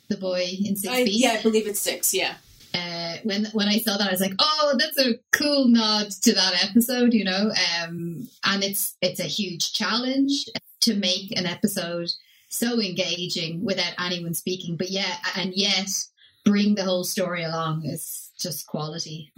the 0.09 0.19
boy 0.19 0.45
in 0.65 0.77
six 0.77 0.93
I, 0.93 0.99
yeah 1.09 1.33
i 1.39 1.43
believe 1.43 1.67
it's 1.67 1.81
six 1.81 2.13
yeah 2.13 2.35
Uh, 2.75 3.17
when 3.23 3.47
when 3.53 3.69
I 3.69 3.79
saw 3.79 3.97
that, 3.97 4.09
I 4.09 4.11
was 4.11 4.21
like, 4.21 4.35
"Oh, 4.41 4.75
that's 4.81 4.99
a 4.99 5.15
cool 5.31 5.69
nod 5.69 6.11
to 6.27 6.33
that 6.35 6.55
episode," 6.69 7.15
you 7.15 7.25
know. 7.25 7.45
Um, 7.71 8.29
and 8.51 8.65
it's 8.65 8.97
it's 9.01 9.21
a 9.21 9.35
huge 9.39 9.73
challenge 9.73 10.33
to 10.81 10.95
make 10.95 11.31
an 11.39 11.47
episode 11.47 12.11
so 12.55 12.81
engaging 12.81 13.65
without 13.65 13.93
anyone 13.99 14.35
speaking, 14.35 14.77
but 14.77 14.91
yeah, 14.91 15.17
and 15.37 15.53
yet 15.55 15.89
bring 16.45 16.75
the 16.75 16.85
whole 16.85 17.05
story 17.05 17.43
along 17.43 17.85
is 17.85 18.31
just 18.39 18.67
quality, 18.67 19.33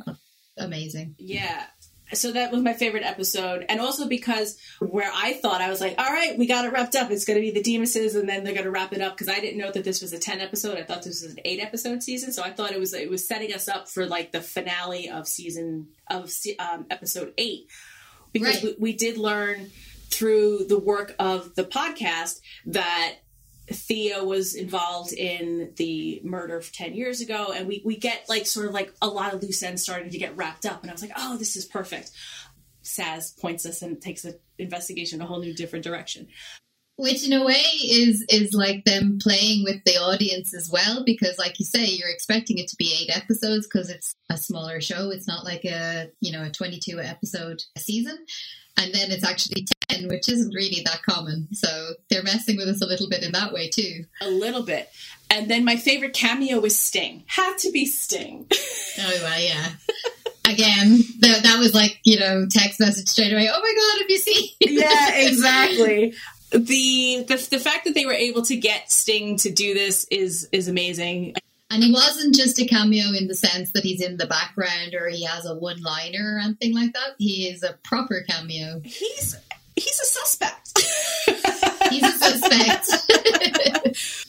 amazing. 0.58 1.14
Yeah. 1.18 1.64
So 2.12 2.30
that 2.32 2.52
was 2.52 2.62
my 2.62 2.72
favorite 2.72 3.02
episode. 3.02 3.64
And 3.68 3.80
also 3.80 4.06
because 4.06 4.56
where 4.78 5.10
I 5.12 5.32
thought 5.32 5.60
I 5.60 5.68
was 5.68 5.80
like, 5.80 5.96
all 5.98 6.08
right, 6.08 6.38
we 6.38 6.46
got 6.46 6.64
it 6.64 6.72
wrapped 6.72 6.94
up. 6.94 7.10
It's 7.10 7.24
going 7.24 7.36
to 7.36 7.40
be 7.40 7.50
the 7.50 7.62
Dimases 7.62 8.14
and 8.14 8.28
then 8.28 8.44
they're 8.44 8.52
going 8.54 8.64
to 8.64 8.70
wrap 8.70 8.92
it 8.92 9.00
up 9.00 9.14
because 9.16 9.28
I 9.28 9.40
didn't 9.40 9.58
know 9.58 9.72
that 9.72 9.82
this 9.82 10.00
was 10.02 10.12
a 10.12 10.18
10 10.18 10.40
episode. 10.40 10.78
I 10.78 10.84
thought 10.84 11.02
this 11.02 11.22
was 11.22 11.32
an 11.32 11.40
8 11.44 11.60
episode 11.60 12.04
season. 12.04 12.32
So 12.32 12.44
I 12.44 12.50
thought 12.50 12.70
it 12.70 12.78
was 12.78 12.94
it 12.94 13.10
was 13.10 13.26
setting 13.26 13.52
us 13.52 13.66
up 13.68 13.88
for 13.88 14.06
like 14.06 14.30
the 14.30 14.40
finale 14.40 15.10
of 15.10 15.26
season 15.26 15.88
of 16.08 16.30
um, 16.60 16.86
episode 16.90 17.34
8 17.36 17.66
because 18.32 18.62
Right. 18.62 18.76
we, 18.78 18.90
we 18.90 18.92
did 18.92 19.18
learn 19.18 19.72
through 20.16 20.64
the 20.66 20.78
work 20.78 21.14
of 21.18 21.54
the 21.56 21.64
podcast 21.64 22.40
that 22.64 23.16
Theo 23.68 24.24
was 24.24 24.54
involved 24.54 25.12
in 25.12 25.72
the 25.76 26.22
murder 26.24 26.62
10 26.62 26.94
years 26.94 27.20
ago, 27.20 27.52
and 27.54 27.68
we, 27.68 27.82
we 27.84 27.96
get 27.96 28.26
like 28.26 28.46
sort 28.46 28.66
of 28.66 28.72
like 28.72 28.94
a 29.02 29.08
lot 29.08 29.34
of 29.34 29.42
loose 29.42 29.62
ends 29.62 29.82
starting 29.82 30.10
to 30.10 30.18
get 30.18 30.34
wrapped 30.34 30.64
up. 30.64 30.80
And 30.80 30.90
I 30.90 30.94
was 30.94 31.02
like, 31.02 31.12
oh, 31.16 31.36
this 31.36 31.54
is 31.54 31.66
perfect. 31.66 32.12
Saz 32.82 33.38
points 33.38 33.66
us 33.66 33.82
and 33.82 34.00
takes 34.00 34.22
the 34.22 34.38
investigation 34.58 35.20
a 35.20 35.26
whole 35.26 35.40
new 35.40 35.52
different 35.52 35.84
direction. 35.84 36.28
Which 36.98 37.26
in 37.26 37.34
a 37.34 37.44
way 37.44 37.62
is 37.82 38.24
is 38.30 38.54
like 38.54 38.84
them 38.84 39.18
playing 39.22 39.64
with 39.64 39.84
the 39.84 39.96
audience 39.96 40.54
as 40.54 40.70
well, 40.70 41.04
because 41.04 41.38
like 41.38 41.58
you 41.58 41.66
say, 41.66 41.84
you're 41.84 42.08
expecting 42.08 42.56
it 42.58 42.68
to 42.68 42.76
be 42.76 42.96
eight 42.98 43.14
episodes 43.14 43.66
because 43.66 43.90
it's 43.90 44.14
a 44.30 44.38
smaller 44.38 44.80
show. 44.80 45.10
It's 45.10 45.28
not 45.28 45.44
like 45.44 45.64
a 45.66 46.10
you 46.20 46.32
know 46.32 46.44
a 46.44 46.50
22 46.50 46.98
episode 46.98 47.62
season, 47.76 48.16
and 48.78 48.94
then 48.94 49.10
it's 49.10 49.24
actually 49.24 49.66
10, 49.90 50.08
which 50.08 50.28
isn't 50.28 50.54
really 50.54 50.82
that 50.84 51.02
common. 51.02 51.48
So 51.52 51.92
they're 52.08 52.22
messing 52.22 52.56
with 52.56 52.68
us 52.68 52.82
a 52.82 52.86
little 52.86 53.08
bit 53.08 53.22
in 53.22 53.32
that 53.32 53.52
way 53.52 53.68
too. 53.68 54.04
A 54.20 54.28
little 54.28 54.62
bit. 54.62 54.88
And 55.30 55.50
then 55.50 55.64
my 55.64 55.76
favorite 55.76 56.14
cameo 56.14 56.60
was 56.60 56.78
Sting. 56.78 57.24
Had 57.26 57.58
to 57.58 57.70
be 57.70 57.86
Sting. 57.86 58.46
Oh 58.98 59.18
well, 59.20 59.38
yeah. 59.38 59.68
Again, 60.46 61.00
that, 61.20 61.42
that 61.42 61.58
was 61.58 61.74
like 61.74 62.00
you 62.04 62.18
know 62.18 62.46
text 62.50 62.80
message 62.80 63.08
straight 63.08 63.30
away. 63.30 63.46
Oh 63.52 63.60
my 63.60 63.74
god, 63.76 64.00
have 64.00 64.08
you 64.08 64.16
seen? 64.16 64.48
yeah, 64.60 65.28
exactly. 65.28 66.14
The, 66.56 67.24
the 67.28 67.48
the 67.50 67.58
fact 67.58 67.84
that 67.84 67.94
they 67.94 68.06
were 68.06 68.12
able 68.12 68.42
to 68.42 68.56
get 68.56 68.90
Sting 68.90 69.36
to 69.38 69.50
do 69.50 69.74
this 69.74 70.06
is 70.10 70.48
is 70.52 70.68
amazing. 70.68 71.34
And 71.68 71.82
he 71.82 71.92
wasn't 71.92 72.34
just 72.34 72.60
a 72.60 72.64
cameo 72.64 73.08
in 73.08 73.26
the 73.28 73.34
sense 73.34 73.72
that 73.72 73.82
he's 73.82 74.00
in 74.00 74.16
the 74.16 74.26
background 74.26 74.94
or 74.94 75.08
he 75.08 75.24
has 75.24 75.44
a 75.44 75.54
one 75.54 75.82
liner 75.82 76.36
or 76.36 76.38
anything 76.38 76.74
like 76.74 76.92
that. 76.94 77.16
He 77.18 77.48
is 77.48 77.62
a 77.62 77.76
proper 77.84 78.24
cameo. 78.26 78.80
He's 78.84 79.36
he's 79.74 80.00
a 80.00 80.04
suspect. 80.04 80.72
He's 81.90 82.02
a 82.02 82.18
suspect. 82.18 82.88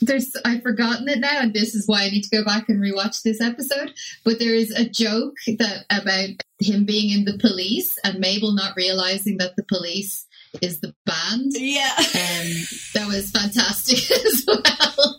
There's 0.00 0.32
I've 0.44 0.62
forgotten 0.62 1.08
it 1.08 1.18
now, 1.18 1.40
and 1.40 1.52
this 1.52 1.74
is 1.74 1.88
why 1.88 2.02
I 2.04 2.10
need 2.10 2.22
to 2.22 2.36
go 2.36 2.44
back 2.44 2.68
and 2.68 2.80
rewatch 2.80 3.22
this 3.22 3.40
episode. 3.40 3.92
But 4.24 4.38
there 4.38 4.54
is 4.54 4.70
a 4.70 4.88
joke 4.88 5.34
that 5.46 5.84
about 5.90 6.42
him 6.60 6.84
being 6.84 7.18
in 7.18 7.24
the 7.24 7.38
police 7.38 7.98
and 8.04 8.20
Mabel 8.20 8.52
not 8.52 8.76
realizing 8.76 9.38
that 9.38 9.56
the 9.56 9.64
police 9.64 10.26
is 10.62 10.80
the 10.80 10.94
band. 11.04 11.52
yeah. 11.54 11.94
Um, 11.96 12.52
that 12.94 13.06
was 13.08 13.30
fantastic 13.30 14.10
as 14.26 14.44
well. 14.46 15.18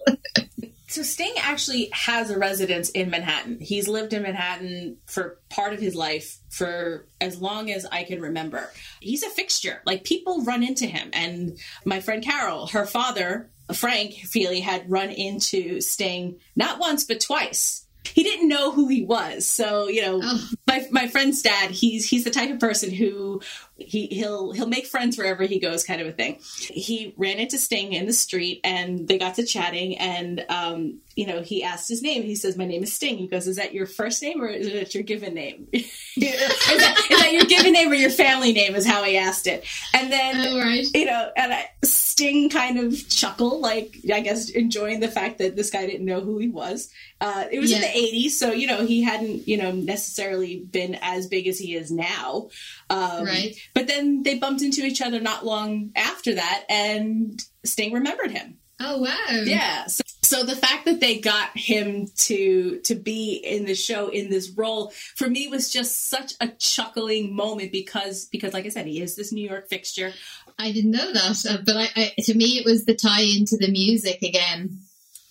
So 0.89 1.03
Sting 1.03 1.33
actually 1.37 1.89
has 1.93 2.31
a 2.31 2.39
residence 2.39 2.89
in 2.89 3.11
Manhattan. 3.11 3.59
He's 3.61 3.87
lived 3.87 4.11
in 4.11 4.23
Manhattan 4.23 4.97
for 5.05 5.37
part 5.49 5.73
of 5.73 5.79
his 5.79 5.93
life 5.93 6.39
for 6.49 7.05
as 7.21 7.39
long 7.39 7.69
as 7.69 7.85
I 7.85 8.03
can 8.03 8.19
remember. 8.19 8.71
He's 8.99 9.21
a 9.21 9.29
fixture. 9.29 9.83
Like 9.85 10.03
people 10.03 10.43
run 10.43 10.63
into 10.63 10.87
him. 10.87 11.11
And 11.13 11.59
my 11.85 11.99
friend 11.99 12.23
Carol, 12.23 12.65
her 12.67 12.87
father, 12.87 13.51
Frank 13.71 14.13
Feely, 14.13 14.61
had 14.61 14.89
run 14.89 15.09
into 15.11 15.79
Sting 15.79 16.39
not 16.55 16.79
once 16.79 17.03
but 17.03 17.21
twice. 17.21 17.85
He 18.13 18.23
didn't 18.23 18.47
know 18.47 18.71
who 18.71 18.87
he 18.87 19.03
was. 19.03 19.47
So, 19.47 19.87
you 19.87 20.01
know, 20.01 20.19
Oh. 20.23 20.49
my 20.67 20.87
my 20.91 21.07
friend's 21.07 21.41
dad, 21.41 21.71
he's 21.71 22.07
he's 22.09 22.23
the 22.23 22.31
type 22.31 22.51
of 22.51 22.59
person 22.59 22.91
who 22.91 23.41
he 23.77 24.07
he'll 24.07 24.51
he'll 24.51 24.67
make 24.67 24.85
friends 24.85 25.17
wherever 25.17 25.43
he 25.43 25.59
goes, 25.59 25.83
kind 25.83 26.01
of 26.01 26.07
a 26.07 26.11
thing. 26.11 26.37
He 26.59 27.13
ran 27.17 27.37
into 27.39 27.57
Sting 27.57 27.93
in 27.93 28.05
the 28.05 28.13
street, 28.13 28.59
and 28.63 29.07
they 29.07 29.17
got 29.17 29.35
to 29.35 29.45
chatting, 29.45 29.97
and 29.97 30.45
um, 30.49 30.99
you 31.15 31.25
know, 31.25 31.41
he 31.41 31.63
asked 31.63 31.87
his 31.89 32.01
name. 32.01 32.23
He 32.23 32.35
says, 32.35 32.57
"My 32.57 32.65
name 32.65 32.83
is 32.83 32.91
Sting." 32.93 33.17
He 33.17 33.27
goes, 33.27 33.47
"Is 33.47 33.55
that 33.55 33.73
your 33.73 33.85
first 33.85 34.21
name 34.21 34.41
or 34.41 34.47
is 34.47 34.67
it 34.67 34.93
your 34.93 35.03
given 35.03 35.33
name? 35.33 35.67
is, 35.73 35.85
that, 36.17 37.07
is 37.11 37.19
that 37.21 37.31
your 37.31 37.45
given 37.45 37.71
name 37.73 37.89
or 37.89 37.95
your 37.95 38.09
family 38.09 38.51
name?" 38.51 38.75
Is 38.75 38.85
how 38.85 39.03
he 39.03 39.17
asked 39.17 39.47
it, 39.47 39.65
and 39.93 40.11
then 40.11 40.47
All 40.47 40.59
right. 40.59 40.85
you 40.93 41.05
know, 41.05 41.29
and 41.37 41.53
I, 41.53 41.69
Sting 41.83 42.49
kind 42.49 42.79
of 42.79 43.07
chuckle, 43.09 43.59
like 43.61 43.95
I 44.13 44.19
guess 44.19 44.49
enjoying 44.49 44.99
the 44.99 45.07
fact 45.07 45.37
that 45.37 45.55
this 45.55 45.69
guy 45.69 45.85
didn't 45.85 46.05
know 46.05 46.19
who 46.19 46.37
he 46.37 46.49
was. 46.49 46.89
Uh, 47.21 47.45
it 47.51 47.59
was 47.59 47.71
in 47.71 47.81
the 47.81 47.87
'80s, 47.87 48.31
so 48.31 48.51
you 48.51 48.67
know 48.67 48.85
he 48.85 49.01
hadn't, 49.03 49.47
you 49.47 49.57
know, 49.57 49.71
necessarily 49.71 50.59
been 50.59 50.97
as 51.01 51.27
big 51.27 51.47
as 51.47 51.59
he 51.59 51.75
is 51.75 51.91
now. 51.91 52.49
Um, 52.89 53.25
Right. 53.25 53.55
But 53.73 53.87
then 53.87 54.23
they 54.23 54.37
bumped 54.37 54.61
into 54.61 54.85
each 54.85 55.01
other 55.01 55.19
not 55.19 55.45
long 55.45 55.91
after 55.95 56.35
that, 56.35 56.63
and 56.69 57.41
Sting 57.65 57.93
remembered 57.93 58.31
him. 58.31 58.57
Oh 58.79 58.99
wow. 59.01 59.41
Yeah. 59.43 59.87
So, 59.87 60.03
so 60.21 60.43
the 60.43 60.55
fact 60.55 60.85
that 60.85 60.99
they 61.01 61.19
got 61.19 61.49
him 61.57 62.07
to 62.15 62.79
to 62.85 62.95
be 62.95 63.33
in 63.33 63.65
the 63.65 63.75
show 63.75 64.07
in 64.09 64.29
this 64.29 64.51
role 64.51 64.93
for 65.15 65.29
me 65.29 65.47
was 65.49 65.71
just 65.71 66.09
such 66.09 66.33
a 66.39 66.47
chuckling 66.47 67.35
moment 67.35 67.71
because 67.71 68.25
because 68.25 68.53
like 68.53 68.65
I 68.65 68.69
said, 68.69 68.85
he 68.85 69.01
is 69.01 69.15
this 69.15 69.33
New 69.33 69.47
York 69.47 69.67
fixture. 69.69 70.13
I 70.57 70.71
didn't 70.71 70.91
know 70.91 71.11
that, 71.13 71.63
but 71.65 71.75
I, 71.75 71.89
I 71.95 72.13
to 72.21 72.33
me 72.33 72.57
it 72.57 72.65
was 72.65 72.85
the 72.85 72.95
tie 72.95 73.21
into 73.23 73.57
the 73.57 73.71
music 73.71 74.21
again. 74.21 74.79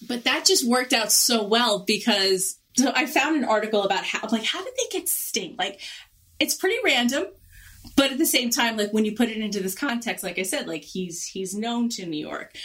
But 0.08 0.24
that 0.24 0.44
just 0.44 0.66
worked 0.66 0.92
out 0.92 1.12
so 1.12 1.44
well 1.44 1.80
because 1.80 2.58
so 2.76 2.92
I 2.94 3.06
found 3.06 3.36
an 3.36 3.44
article 3.44 3.82
about 3.82 4.04
how 4.04 4.26
like 4.30 4.44
how 4.44 4.62
did 4.64 4.74
they 4.76 4.98
get 4.98 5.08
Sting? 5.08 5.54
Like 5.58 5.80
it's 6.40 6.54
pretty 6.54 6.78
random. 6.84 7.26
But 7.96 8.12
at 8.12 8.18
the 8.18 8.26
same 8.26 8.50
time, 8.50 8.76
like 8.76 8.92
when 8.92 9.04
you 9.04 9.14
put 9.14 9.28
it 9.28 9.38
into 9.38 9.60
this 9.60 9.74
context, 9.74 10.24
like 10.24 10.38
I 10.38 10.42
said, 10.42 10.66
like 10.66 10.82
he's 10.82 11.24
he's 11.24 11.54
known 11.54 11.88
to 11.90 12.06
New 12.06 12.26
York. 12.26 12.56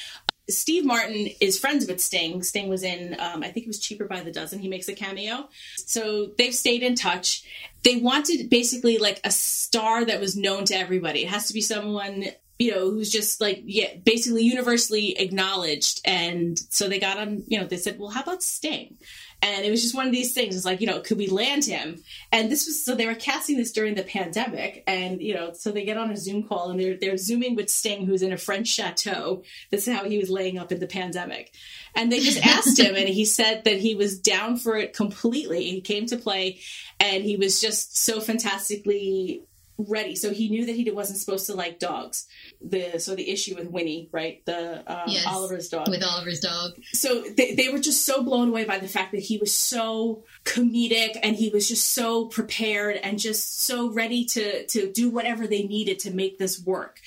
Steve 0.50 0.84
Martin 0.84 1.30
is 1.40 1.58
friends 1.58 1.88
with 1.88 2.02
Sting. 2.02 2.44
Sting 2.44 2.68
was 2.68 2.84
in, 2.84 3.16
um, 3.20 3.44
I 3.44 3.50
think 3.50 3.66
it 3.66 3.70
was 3.70 3.80
Cheaper 3.80 4.06
by 4.06 4.22
the 4.22 4.32
Dozen. 4.32 4.60
He 4.60 4.68
makes 4.68 4.90
a 4.90 4.94
cameo. 4.94 5.48
So 5.78 6.32
they've 6.38 6.54
stayed 6.54 6.84
in 6.84 6.96
touch. 6.96 7.46
They 7.84 7.96
wanted 7.96 8.50
basically 8.50 8.98
like 8.98 9.22
a 9.24 9.32
star 9.32 10.04
that 10.04 10.20
was 10.20 10.36
known 10.36 10.66
to 10.66 10.76
everybody. 10.76 11.24
It 11.24 11.30
has 11.30 11.48
to 11.48 11.54
be 11.54 11.62
someone, 11.62 12.26
you 12.64 12.72
know, 12.72 12.90
who's 12.90 13.12
just 13.12 13.42
like, 13.42 13.62
yeah, 13.66 13.96
basically 14.04 14.44
universally 14.44 15.20
acknowledged. 15.20 16.02
And 16.06 16.58
so 16.70 16.88
they 16.88 17.00
got 17.00 17.18
on, 17.18 17.44
you 17.48 17.60
know, 17.60 17.68
they 17.68 17.78
said, 17.78 18.00
well, 18.00 18.10
how 18.10 18.22
about 18.22 18.42
Sting? 18.42 18.98
And 19.42 19.66
it 19.66 19.72
was 19.72 19.82
just 19.82 19.94
one 19.94 20.06
of 20.06 20.14
these 20.14 20.34
things. 20.34 20.56
It's 20.56 20.64
like, 20.64 20.80
you 20.80 20.88
know, 20.88 21.02
could 21.02 21.18
we 21.18 21.28
land 21.28 21.66
him? 21.66 22.02
And 22.32 22.50
this 22.50 22.66
was 22.66 22.86
so 22.86 22.96
they 22.96 23.06
were 23.06 23.14
casting 23.14 23.58
this 23.58 23.74
during 23.74 23.94
the 23.94 24.04
pandemic, 24.04 24.86
and 24.88 25.22
you 25.22 25.34
know, 25.34 25.52
so 25.52 25.70
they 25.70 25.84
get 25.84 25.98
on 25.98 26.12
a 26.12 26.16
Zoom 26.16 26.48
call 26.48 26.72
and 26.72 26.80
they're 26.80 26.96
they're 26.96 27.18
zooming 27.18 27.58
with 27.58 27.70
Sting, 27.70 28.06
who's 28.06 28.22
in 28.22 28.32
a 28.32 28.38
French 28.38 28.70
chateau. 28.70 29.44
This 29.70 29.86
is 29.86 29.94
how 29.94 30.06
he 30.06 30.18
was 30.18 30.30
laying 30.30 30.58
up 30.58 30.72
in 30.72 30.80
the 30.80 30.88
pandemic. 30.88 31.54
And 31.94 32.10
they 32.10 32.22
just 32.22 32.46
asked 32.46 32.80
him, 32.80 32.96
and 32.96 33.10
he 33.10 33.26
said 33.26 33.66
that 33.66 33.80
he 33.80 33.96
was 33.96 34.18
down 34.18 34.56
for 34.56 34.78
it 34.78 34.94
completely. 34.94 35.70
He 35.70 35.82
came 35.82 36.06
to 36.06 36.16
play, 36.16 36.60
and 37.02 37.22
he 37.22 37.36
was 37.36 37.60
just 37.60 37.98
so 37.98 38.22
fantastically 38.22 39.44
ready. 39.78 40.16
So 40.16 40.32
he 40.32 40.50
knew 40.50 40.66
that 40.66 40.76
he 40.76 40.90
wasn't 40.92 41.20
supposed 41.20 41.48
to 41.48 41.56
like 41.56 41.80
dogs. 41.80 42.28
The 42.62 43.00
so 43.00 43.16
the 43.16 43.30
issue 43.30 43.56
with 43.56 43.70
Winnie, 43.70 44.10
right? 44.12 44.46
The 44.46 44.84
um, 44.92 45.04
Yes. 45.08 45.26
Oliver's 45.28 45.70
dog 45.70 45.90
with 45.90 46.04
Oliver's 46.04 46.40
dog. 46.40 46.74
so 46.94 47.22
they, 47.22 47.56
they 47.56 47.70
were 47.70 47.80
just 47.80 48.06
so 48.06 48.24
blown 48.24 48.50
away 48.50 48.66
by 48.66 48.78
the 48.78 48.88
fact 48.88 49.12
that 49.14 49.22
he 49.22 49.38
was 49.38 49.54
so 49.54 50.24
comedic 50.46 51.18
and 51.24 51.36
he 51.36 51.50
was 51.50 51.68
just 51.68 51.94
so 51.94 52.26
prepared 52.26 52.98
and 52.98 53.18
just 53.20 53.64
so 53.64 53.92
ready 53.92 54.26
to 54.26 54.66
to 54.68 54.92
do 54.92 55.10
whatever 55.10 55.48
they 55.48 55.64
needed 55.64 56.00
to 56.00 56.12
make 56.12 56.38
this 56.38 56.64
work 56.64 57.00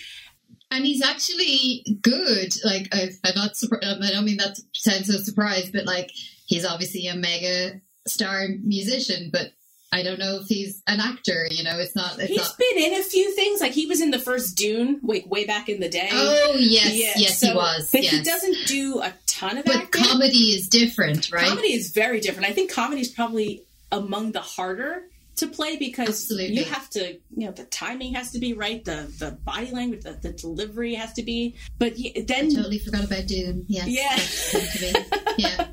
And 0.71 0.85
he's 0.85 1.03
actually 1.05 1.85
good. 2.03 2.53
Like 2.64 2.89
I, 2.93 3.11
I'm 3.25 3.35
not 3.37 3.57
surprised. 3.57 3.85
I 4.03 4.11
don't 4.11 4.25
mean 4.25 4.39
that 4.39 4.57
to 4.57 4.62
sound 4.75 5.07
so 5.07 5.19
surprised, 5.19 5.73
but 5.73 5.87
like 5.87 6.11
he's 6.47 6.64
obviously 6.64 7.07
a 7.07 7.14
mega 7.14 7.81
star 8.09 8.49
musician, 8.64 9.31
but 9.33 9.53
I 9.97 10.03
don't 10.03 10.18
know 10.18 10.38
if 10.42 10.47
he's 10.47 10.82
an 10.86 11.01
actor. 11.01 11.47
You 11.51 11.64
know, 11.64 11.78
it's 11.78 11.97
not. 11.97 12.18
It's 12.18 12.28
he's 12.28 12.38
not. 12.38 12.59
been 12.59 12.78
in 12.78 13.01
a 13.01 13.03
few 13.03 13.34
things 13.34 13.61
like 13.61 13.72
he 13.72 13.86
was 13.86 14.01
in 14.01 14.11
the 14.11 14.18
first 14.18 14.57
dune 14.57 15.01
like 15.03 15.24
way 15.26 15.47
back 15.47 15.68
in 15.68 15.80
the 15.80 15.88
day 15.88 16.09
Oh 16.12 16.55
yes, 16.59 16.92
Yeah, 16.94 17.12
yes, 17.16 17.40
so- 17.40 17.49
he 17.49 17.55
was. 17.55 17.90
but 17.90 18.03
yes. 18.03 18.12
he 18.12 18.22
doesn't 18.22 18.66
do 18.66 19.01
a 19.01 19.12
ton 19.26 19.59
of 19.59 19.64
But 19.64 19.76
acting 19.76 20.05
comedy 20.05 20.55
is 20.57 20.68
different, 20.68 21.30
right? 21.32 21.49
comedy 21.49 21.72
is 21.72 21.90
very 21.92 22.20
different 22.20 22.49
i 22.49 22.53
think 22.53 22.70
comedy 22.72 23.01
is 23.01 23.09
probably 23.09 23.62
among 23.92 24.32
the 24.32 24.40
harder 24.40 25.03
to 25.36 25.47
play 25.47 25.76
because 25.76 26.09
Absolutely. 26.09 26.57
you 26.59 26.64
have 26.64 26.88
to 26.90 27.12
you 27.36 27.47
know 27.47 27.51
the 27.53 27.64
timing 27.64 28.14
has 28.14 28.30
to 28.32 28.38
be 28.38 28.55
right 28.55 28.84
the 28.84 29.12
the 29.18 29.32
body 29.44 29.70
language 29.70 30.03
the, 30.03 30.12
the 30.12 30.32
delivery 30.32 30.94
has 30.94 31.12
to 31.14 31.22
be 31.22 31.55
but 31.78 31.94
then 32.26 32.55
Totally 32.55 32.78
forgot 32.78 33.05
about 33.05 33.26
Dune. 33.26 33.64
Yes, 33.68 33.86
Yeah. 33.88 34.16
that's 34.16 34.53
going 34.82 34.94
to 34.94 35.11
be. 35.36 35.42
Yeah, 35.42 35.66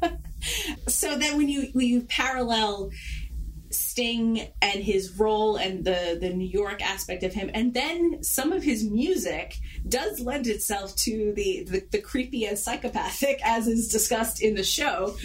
so 0.88 1.18
then 1.18 1.38
when 1.38 1.48
you 1.48 1.70
when 1.74 1.88
you 1.88 2.02
parallel 2.02 2.92
Sting 3.94 4.48
and 4.60 4.84
his 4.84 5.20
role 5.20 5.56
and 5.56 5.86
the 5.86 6.18
the 6.20 6.30
New 6.30 6.48
York 6.50 6.82
aspect 6.82 7.22
of 7.22 7.32
him, 7.32 7.52
and 7.54 7.76
then 7.76 8.24
some 8.24 8.52
of 8.52 8.64
his 8.64 8.84
music 8.84 9.58
does 9.88 10.20
lend 10.20 10.48
itself 10.48 10.96
to 11.06 11.32
the 11.36 11.64
the, 11.70 11.84
the 11.92 12.02
creepy 12.02 12.46
and 12.46 12.58
psychopathic, 12.58 13.40
as 13.46 13.68
is 13.68 13.88
discussed 13.90 14.42
in 14.42 14.56
the 14.56 14.64
show. 14.64 15.16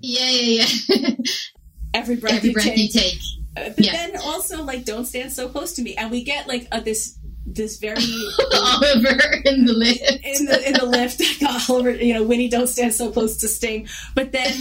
yeah, 0.00 0.28
yeah, 0.28 0.66
yeah. 0.88 1.10
Every 1.94 2.16
breath, 2.16 2.34
Every 2.38 2.48
you, 2.48 2.54
breath 2.54 2.64
take. 2.66 2.78
you 2.78 2.88
take. 2.88 3.18
Uh, 3.56 3.70
But 3.76 3.84
yeah. 3.84 3.92
then 3.92 4.16
also 4.24 4.62
like 4.64 4.84
don't 4.84 5.04
stand 5.06 5.32
so 5.32 5.48
close 5.48 5.74
to 5.74 5.82
me, 5.82 5.94
and 5.94 6.10
we 6.10 6.24
get 6.24 6.48
like 6.48 6.66
a, 6.72 6.80
this 6.80 7.16
this 7.46 7.78
very 7.78 7.96
Oliver 8.54 9.40
in 9.44 9.64
the 9.64 9.72
lift. 9.72 10.00
in 10.02 10.46
the 10.46 10.66
in 10.66 10.72
the 10.74 10.84
lift. 10.84 11.22
Oliver, 11.70 11.92
you 11.92 12.12
know, 12.12 12.24
Winnie, 12.24 12.48
don't 12.48 12.66
stand 12.66 12.92
so 12.92 13.10
close 13.10 13.36
to 13.38 13.48
Sting. 13.48 13.88
But 14.14 14.32
then 14.32 14.52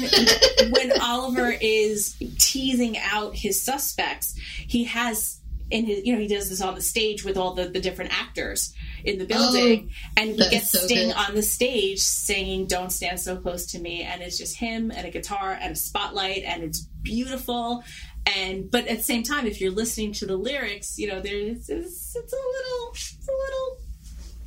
when 0.70 1.02
Oliver 1.02 1.54
is 1.60 2.16
teasing 2.38 2.98
out 2.98 3.36
his 3.36 3.62
suspects, 3.62 4.36
he 4.38 4.84
has 4.86 5.42
in 5.72 5.86
his, 5.86 6.06
you 6.06 6.14
know, 6.14 6.20
he 6.20 6.28
does 6.28 6.50
this 6.50 6.62
on 6.62 6.76
the 6.76 6.82
stage 6.82 7.24
with 7.26 7.38
all 7.38 7.54
the, 7.56 7.66
the 7.66 7.80
different 7.80 8.16
actors 8.18 8.74
in 9.04 9.18
the 9.18 9.26
building, 9.26 9.90
oh, 9.90 10.22
and 10.22 10.30
he 10.32 10.50
gets 10.50 10.72
so 10.72 10.80
Sting 10.80 11.08
good. 11.08 11.18
on 11.18 11.36
the 11.36 11.42
stage 11.42 12.00
singing 12.00 12.68
"Don't 12.68 12.92
Stand 12.92 13.20
So 13.20 13.36
Close 13.36 13.66
to 13.68 13.80
Me," 13.80 14.04
and 14.04 14.22
it's 14.22 14.38
just 14.38 14.58
him 14.58 14.92
and 14.92 15.08
a 15.08 15.10
guitar 15.10 15.58
and 15.60 15.74
a 15.74 15.76
spotlight, 15.76 16.44
and 16.44 16.64
it's 16.64 16.82
beautiful. 17.02 17.84
And 18.26 18.70
but 18.72 18.88
at 18.88 18.98
the 18.98 19.04
same 19.04 19.24
time, 19.24 19.46
if 19.46 19.62
you're 19.62 19.72
listening 19.72 20.14
to 20.14 20.26
the 20.26 20.36
lyrics, 20.36 20.98
you 20.98 21.08
know, 21.08 21.20
there's 21.20 21.70
it's, 21.70 22.16
it's 22.16 22.34
a 22.34 22.36
little 22.36 22.90
it's 22.92 23.28
a 23.28 23.32
little 23.32 23.78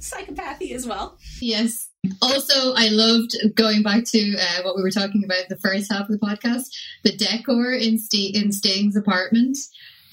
psychopathy 0.01 0.73
as 0.73 0.87
well. 0.87 1.19
Yes. 1.41 1.89
Also, 2.23 2.75
I 2.75 2.89
loved 2.89 3.35
going 3.55 3.83
back 3.83 4.05
to 4.05 4.37
uh, 4.37 4.63
what 4.63 4.77
we 4.77 4.83
were 4.83 4.91
talking 4.91 5.25
about 5.25 5.49
the 5.49 5.59
first 5.59 5.93
half 5.93 6.09
of 6.09 6.09
the 6.09 6.19
podcast. 6.19 6.67
The 7.05 7.17
decor 7.17 7.73
in 7.73 7.99
St- 7.99 8.37
in 8.37 8.53
Sting's 8.53 8.97
apartment 8.97 9.59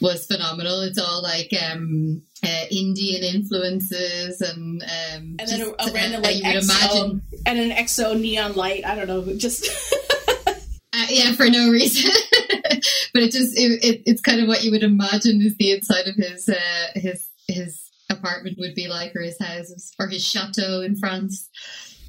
was 0.02 0.26
phenomenal. 0.26 0.82
It's 0.82 0.98
all 0.98 1.22
like 1.22 1.52
um, 1.72 2.22
uh, 2.44 2.66
Indian 2.72 3.24
influences 3.24 4.42
and 4.42 4.82
um, 4.84 5.36
and 5.40 5.40
then 5.40 5.62
a, 5.62 5.66
just, 5.66 5.90
a 5.90 5.94
random 5.94 6.22
uh, 6.22 6.24
like 6.24 6.36
you 6.38 6.44
would 6.44 6.64
XO 6.64 6.64
imagine, 6.64 7.22
and 7.46 7.60
an 7.60 7.72
XO 7.72 8.20
neon 8.20 8.56
light. 8.56 8.86
I 8.86 8.96
don't 8.96 9.08
know, 9.08 9.36
just 9.38 9.68
uh, 10.48 11.06
yeah, 11.10 11.34
for 11.34 11.50
no 11.50 11.70
reason. 11.70 12.12
but 13.16 13.24
it 13.24 13.32
just 13.32 13.58
it, 13.58 13.82
it, 13.82 14.04
it's 14.06 14.22
kind 14.22 14.42
of 14.42 14.48
what 14.50 14.62
you 14.66 14.72
would 14.72 14.84
imagine 14.84 15.42
is 15.42 15.56
the 15.56 15.72
inside 15.72 16.06
of 16.06 16.16
his 16.16 16.50
uh, 16.50 16.88
his 16.96 17.30
his 17.48 17.90
apartment 18.10 18.58
would 18.60 18.76
be 18.76 18.90
like, 18.90 19.16
or 19.16 19.22
his 19.22 19.40
house, 19.40 19.94
or 19.98 20.08
his 20.08 20.22
chateau 20.22 20.82
in 20.82 20.98
France. 20.98 21.50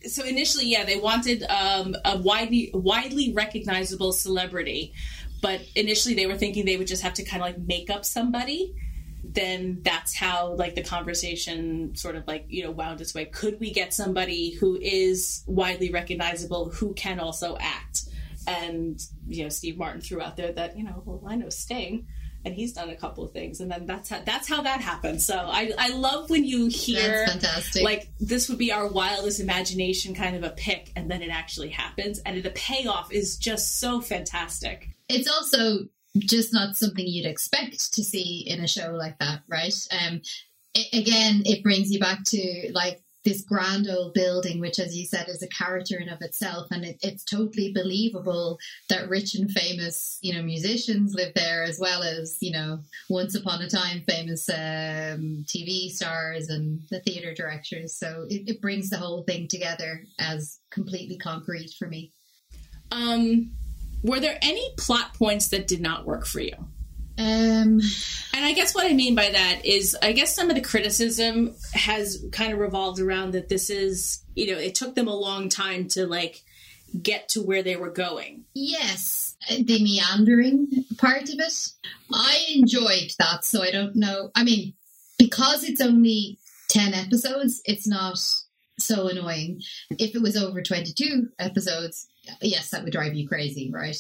so 0.05 0.25
initially, 0.25 0.67
yeah, 0.67 0.85
they 0.85 0.99
wanted 0.99 1.45
um, 1.45 1.95
a 2.05 2.19
widely 2.19 2.73
widely 2.75 3.33
recognizable 3.33 4.13
celebrity, 4.13 4.93
but 5.41 5.61
initially 5.77 6.15
they 6.15 6.27
were 6.27 6.37
thinking 6.37 6.67
they 6.67 6.77
would 6.77 6.89
just 6.89 7.05
have 7.05 7.15
to 7.15 7.25
kind 7.25 7.41
of 7.41 7.47
like 7.47 7.59
make 7.59 7.89
up 7.89 8.05
somebody. 8.05 8.75
Then 9.23 9.79
that's 9.83 10.17
how 10.17 10.55
like 10.55 10.75
the 10.75 10.83
conversation 10.83 11.95
sort 11.95 12.17
of 12.17 12.27
like 12.27 12.47
you 12.49 12.65
know 12.65 12.73
wound 12.73 13.01
its 13.01 13.15
way. 13.15 13.27
Could 13.27 13.61
we 13.61 13.73
get 13.73 13.95
somebody 13.95 14.51
who 14.51 14.77
is 14.77 15.45
widely 15.47 15.93
recognizable 15.93 16.71
who 16.71 16.95
can 16.95 17.21
also 17.21 17.57
act? 17.61 18.06
And 18.47 19.01
you 19.27 19.45
know, 19.45 19.49
Steve 19.49 19.77
Martin 19.77 20.01
threw 20.01 20.21
out 20.21 20.37
there 20.37 20.53
that 20.53 20.77
you 20.77 20.85
know, 20.85 21.03
well, 21.05 21.23
I 21.27 21.37
know 21.37 21.49
Sting. 21.49 22.07
And 22.45 22.55
he's 22.55 22.75
done 22.75 22.91
a 22.91 22.95
couple 22.95 23.25
of 23.25 23.33
things, 23.33 23.61
and 23.61 23.69
then 23.69 23.87
that's 23.87 24.09
how 24.09 24.21
that's 24.25 24.49
how 24.49 24.63
that 24.63 24.81
happened. 24.81 25.21
So 25.21 25.35
I, 25.37 25.73
I 25.77 25.89
love 25.89 26.31
when 26.31 26.45
you 26.45 26.69
hear 26.69 27.27
fantastic. 27.27 27.83
like 27.83 28.09
this 28.21 28.49
would 28.49 28.59
be 28.59 28.71
our 28.71 28.87
wildest 28.87 29.41
imagination 29.41 30.15
kind 30.15 30.37
of 30.37 30.45
a 30.45 30.51
pick 30.51 30.93
and 30.95 31.11
then 31.11 31.23
it 31.23 31.31
actually 31.31 31.71
happens 31.71 32.21
and 32.21 32.41
the 32.45 32.51
payoff 32.51 33.13
is 33.13 33.37
just 33.37 33.81
so 33.81 34.01
fantastic 34.01 34.91
it's 35.09 35.29
also 35.29 35.89
just 36.19 36.53
not 36.53 36.77
something 36.77 37.07
you'd 37.07 37.27
expect 37.27 37.95
to 37.95 38.03
see 38.05 38.45
in 38.47 38.61
a 38.61 38.69
show 38.69 38.93
like 38.93 39.19
that, 39.19 39.43
right? 39.49 39.75
Um, 39.91 40.23
a- 40.77 40.99
again, 40.99 41.43
it 41.45 41.63
brings 41.63 41.91
you 41.91 42.01
back 42.01 42.25
to 42.25 42.71
like 42.73 43.03
this 43.27 43.43
grand 43.43 43.89
old 43.91 44.15
building, 44.15 44.61
which, 44.61 44.79
as 44.79 44.97
you 44.97 45.05
said, 45.05 45.29
is 45.29 45.43
a 45.43 45.49
character 45.49 45.99
in 45.99 46.09
of 46.09 46.23
itself, 46.23 46.69
and 46.71 46.85
it, 46.85 46.97
it's 47.03 47.25
totally 47.25 47.73
believable 47.73 48.57
that 48.89 49.09
rich 49.09 49.35
and 49.35 49.51
famous, 49.51 50.19
you 50.23 50.33
know, 50.33 50.43
musicians 50.43 51.13
live 51.13 51.35
there, 51.35 51.65
as 51.65 51.81
well 51.81 52.05
as 52.05 52.39
you 52.41 52.53
know, 52.53 52.79
once 53.11 53.35
upon 53.35 53.61
a 53.63 53.69
time 53.69 54.05
famous 54.09 54.49
um, 54.49 55.45
TV 55.45 55.91
stars 55.91 56.49
and 56.49 56.81
the 56.91 57.01
theater 57.01 57.35
directors. 57.35 57.97
So 57.99 58.27
it, 58.31 58.49
it 58.49 58.63
brings 58.63 58.91
the 58.91 58.97
whole 58.97 59.25
thing 59.25 59.49
together 59.49 60.05
as 60.21 60.61
completely 60.71 61.19
concrete 61.19 61.75
for 61.77 61.89
me. 61.89 62.13
um 62.93 63.51
were 64.05 64.21
there 64.21 64.39
any 64.41 64.71
plot 64.79 65.15
points 65.15 65.49
that 65.49 65.67
did 65.67 65.81
not 65.81 66.07
work 66.07 66.27
for 66.27 66.39
you 66.39 66.55
Um, 67.19 67.81
and 68.35 68.45
i 68.45 68.53
guess 68.53 68.75
what 68.75 68.87
i 68.87 68.93
mean 68.93 69.15
by 69.15 69.31
that 69.31 69.65
is 69.65 69.97
i 70.03 70.13
guess 70.13 70.35
some 70.35 70.51
of 70.51 70.55
the 70.57 70.61
criticism 70.63 71.55
has 71.73 72.23
kind 72.33 72.53
of 72.53 72.59
revolved 72.59 73.01
around 73.01 73.33
that 73.33 73.49
this 73.49 73.71
is 73.71 74.23
you 74.35 74.53
know 74.53 74.59
it 74.59 74.75
took 74.75 74.95
them 74.95 75.09
a 75.09 75.15
long 75.15 75.49
time 75.49 75.89
to 75.89 76.07
like 76.07 76.43
get 77.03 77.29
to 77.31 77.43
where 77.43 77.63
they 77.63 77.77
were 77.77 77.91
going 77.91 78.45
Yes. 78.55 79.37
the 79.49 79.83
meandering 79.83 80.69
part 80.99 81.25
of 81.25 81.39
it. 81.39 81.69
I 82.13 82.39
enjoyed 82.55 83.13
that, 83.19 83.45
so 83.45 83.63
I 83.63 83.71
don't 83.71 83.95
know. 83.97 84.31
I 84.35 84.45
mean, 84.45 84.73
because 85.19 85.63
it's 85.65 85.81
only 85.81 86.39
10 86.71 86.95
episodes, 86.95 87.61
it's 87.65 87.87
not 87.87 88.19
so 88.79 89.09
annoying. 89.09 89.61
If 89.91 90.15
it 90.15 90.23
was 90.23 90.37
over 90.37 90.63
22 90.63 91.29
episodes, 91.39 92.07
yes, 92.41 92.71
that 92.71 92.83
would 92.83 92.93
drive 92.93 93.15
you 93.15 93.29
crazy, 93.29 93.71
right? 93.73 93.97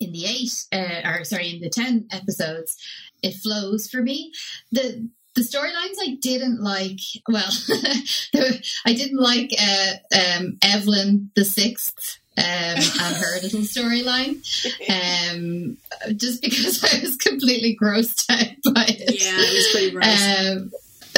In 0.00 0.12
the 0.12 0.24
eight, 0.26 0.66
uh, 0.72 1.08
or 1.08 1.24
sorry, 1.24 1.54
in 1.54 1.60
the 1.60 1.70
10 1.70 2.08
episodes, 2.10 2.76
it 3.22 3.34
flows 3.34 3.88
for 3.88 4.02
me. 4.02 4.32
The 4.72 5.08
the 5.34 5.42
storylines 5.42 5.96
I 6.00 6.16
didn't 6.20 6.62
like. 6.62 7.00
Well, 7.28 7.50
I 8.86 8.94
didn't 8.94 9.18
like 9.18 9.52
uh, 9.60 9.92
um, 10.16 10.58
Evelyn 10.62 11.30
the 11.34 11.44
Sixth 11.44 12.20
um, 12.36 12.44
and 12.44 13.16
her 13.16 13.40
little 13.42 13.60
storyline, 13.62 14.42
um, 14.88 15.76
just 16.16 16.42
because 16.42 16.82
I 16.84 17.00
was 17.00 17.16
completely 17.16 17.76
grossed 17.80 18.30
out 18.30 18.74
by 18.74 18.84
it. 18.88 19.22
Yeah, 19.22 19.36
it 19.36 19.54
was 19.54 19.68
pretty 19.72 19.90
gross. 19.90 20.72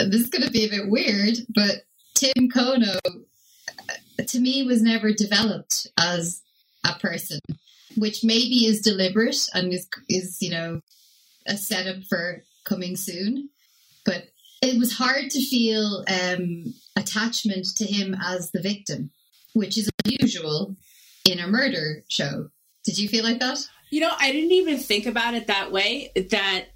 Um, 0.05 0.11
this 0.11 0.23
is 0.23 0.31
going 0.31 0.45
to 0.45 0.51
be 0.51 0.67
a 0.67 0.71
bit 0.71 0.89
weird, 0.89 1.37
but 1.55 1.85
Tim 2.15 2.49
Kono, 2.51 2.99
to 4.27 4.41
me, 4.41 4.63
was 4.65 4.83
never 4.83 5.13
developed 5.13 5.87
as 5.99 6.43
a 6.85 6.95
person, 6.99 7.41
which 7.97 8.25
maybe 8.25 8.67
is 8.67 8.81
deliberate 8.81 9.49
and 9.55 9.73
is, 9.73 9.89
is 10.09 10.39
you 10.41 10.51
know, 10.51 10.81
a 11.47 11.57
setup 11.57 12.03
for 12.05 12.43
coming 12.65 12.97
soon 12.97 13.49
but 14.07 14.29
it 14.63 14.79
was 14.79 14.97
hard 14.97 15.29
to 15.31 15.45
feel 15.45 16.05
um, 16.09 16.73
attachment 16.97 17.67
to 17.77 17.85
him 17.85 18.17
as 18.25 18.53
the 18.53 18.63
victim, 18.63 19.11
which 19.53 19.77
is 19.77 19.91
unusual 20.05 20.77
in 21.29 21.41
a 21.41 21.49
murder 21.49 22.05
show. 22.09 22.49
Did 22.85 22.99
you 22.99 23.09
feel 23.09 23.25
like 23.25 23.41
that? 23.41 23.59
You 23.91 24.01
know, 24.01 24.13
I 24.19 24.33
didn't 24.33 24.53
even 24.53 24.79
think 24.79 25.07
about 25.07 25.35
it 25.35 25.49
that 25.49 25.73
way. 25.73 26.13
That 26.31 26.67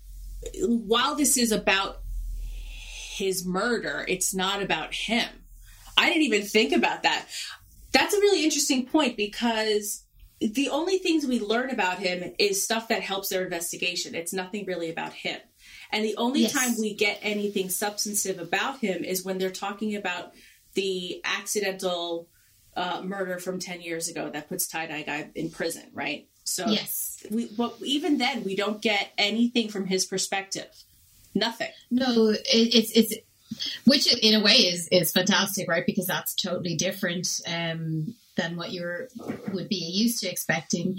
while 0.63 1.15
this 1.15 1.39
is 1.39 1.53
about 1.53 2.01
his 3.17 3.47
murder, 3.47 4.05
it's 4.09 4.35
not 4.35 4.63
about 4.63 4.93
him. 4.93 5.29
I 5.97 6.09
didn't 6.09 6.23
even 6.23 6.43
think 6.43 6.73
about 6.73 7.05
that. 7.05 7.27
That's 7.93 8.15
a 8.15 8.21
really 8.21 8.45
interesting 8.45 8.87
point 8.87 9.17
because 9.17 10.05
the 10.41 10.71
only 10.71 10.99
things 10.99 11.27
we 11.27 11.39
learn 11.39 11.71
about 11.71 11.99
him 11.99 12.33
is 12.39 12.65
stuff 12.65 12.89
that 12.89 13.03
helps 13.03 13.29
their 13.29 13.45
investigation. 13.45 14.15
It's 14.15 14.33
nothing 14.33 14.65
really 14.67 14.91
about 14.91 15.13
him. 15.13 15.39
And 15.93 16.05
the 16.05 16.17
only 16.17 16.43
yes. 16.43 16.53
time 16.53 16.75
we 16.79 16.95
get 16.95 17.19
anything 17.23 17.69
substantive 17.69 18.39
about 18.39 18.79
him 18.79 19.05
is 19.05 19.25
when 19.25 19.39
they're 19.39 19.51
talking 19.51 19.97
about 19.97 20.33
the 20.75 21.21
accidental 21.25 22.29
uh, 22.77 23.03
murder 23.03 23.39
from 23.39 23.59
10 23.59 23.83
years 23.83 24.09
ago 24.09 24.31
that 24.31 24.49
puts 24.49 24.67
tie 24.67 24.87
dye 24.87 25.03
guy 25.03 25.29
in 25.35 25.51
prison, 25.51 25.85
right? 25.93 26.29
So, 26.45 26.67
yes. 26.69 27.23
We, 27.31 27.47
but 27.47 27.77
even 27.85 28.19
then, 28.19 28.45
we 28.45 28.57
don't 28.57 28.81
get 28.81 29.13
anything 29.19 29.69
from 29.69 29.87
his 29.87 30.07
perspective. 30.07 30.69
Nothing. 31.35 31.71
No, 31.91 32.31
it, 32.31 32.41
it's, 32.47 32.93
it's, 32.93 33.15
which 33.85 34.13
in 34.23 34.41
a 34.41 34.43
way 34.43 34.53
is, 34.53 34.89
is 34.91 35.13
fantastic, 35.13 35.69
right? 35.69 35.85
Because 35.85 36.07
that's 36.07 36.35
totally 36.35 36.77
different 36.77 37.41
um, 37.47 38.15
than 38.37 38.57
what 38.57 38.73
you 38.73 39.09
would 39.53 39.69
be 39.69 39.77
used 39.77 40.21
to 40.21 40.31
expecting. 40.31 40.99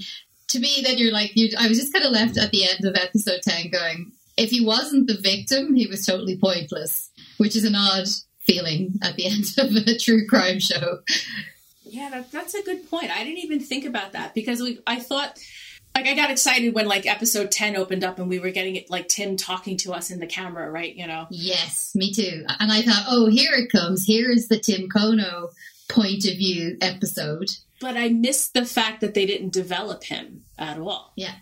To 0.49 0.59
me, 0.59 0.81
then 0.83 0.97
you're 0.97 1.13
like, 1.13 1.31
you, 1.35 1.49
I 1.57 1.67
was 1.67 1.79
just 1.79 1.93
kind 1.93 2.05
of 2.05 2.11
left 2.11 2.37
at 2.37 2.51
the 2.51 2.67
end 2.67 2.85
of 2.85 2.95
episode 2.95 3.41
10 3.41 3.69
going, 3.71 4.11
if 4.37 4.49
he 4.49 4.65
wasn't 4.65 5.07
the 5.07 5.17
victim, 5.17 5.75
he 5.75 5.87
was 5.87 6.05
totally 6.05 6.37
pointless, 6.37 7.09
which 7.37 7.55
is 7.55 7.63
an 7.63 7.75
odd 7.75 8.07
feeling 8.41 8.95
at 9.01 9.15
the 9.15 9.25
end 9.27 9.45
of 9.57 9.75
a 9.87 9.97
true 9.97 10.27
crime 10.27 10.59
show. 10.59 10.99
Yeah, 11.83 12.09
that, 12.09 12.31
that's 12.31 12.53
a 12.53 12.63
good 12.63 12.89
point. 12.89 13.11
I 13.11 13.23
didn't 13.23 13.43
even 13.43 13.59
think 13.59 13.85
about 13.85 14.13
that 14.13 14.33
because 14.33 14.61
we, 14.61 14.79
I 14.87 14.99
thought, 14.99 15.37
like, 15.95 16.07
I 16.07 16.15
got 16.15 16.31
excited 16.31 16.73
when 16.73 16.87
like 16.87 17.05
episode 17.05 17.51
ten 17.51 17.75
opened 17.75 18.05
up 18.05 18.17
and 18.17 18.29
we 18.29 18.39
were 18.39 18.51
getting 18.51 18.77
it 18.77 18.89
like 18.89 19.09
Tim 19.09 19.35
talking 19.35 19.75
to 19.77 19.91
us 19.91 20.09
in 20.09 20.19
the 20.19 20.25
camera, 20.25 20.71
right? 20.71 20.95
You 20.95 21.05
know. 21.05 21.27
Yes, 21.29 21.91
me 21.93 22.13
too. 22.13 22.45
And 22.59 22.71
I 22.71 22.81
thought, 22.81 23.05
oh, 23.09 23.29
here 23.29 23.51
it 23.53 23.69
comes. 23.69 24.05
Here 24.05 24.31
is 24.31 24.47
the 24.47 24.57
Tim 24.57 24.87
Kono 24.87 25.49
point 25.91 26.25
of 26.25 26.37
view 26.37 26.77
episode. 26.81 27.49
But 27.79 27.97
I 27.97 28.09
missed 28.09 28.53
the 28.53 28.65
fact 28.65 29.01
that 29.01 29.13
they 29.13 29.25
didn't 29.25 29.53
develop 29.53 30.03
him 30.03 30.43
at 30.57 30.79
all. 30.79 31.13
Yeah 31.15 31.35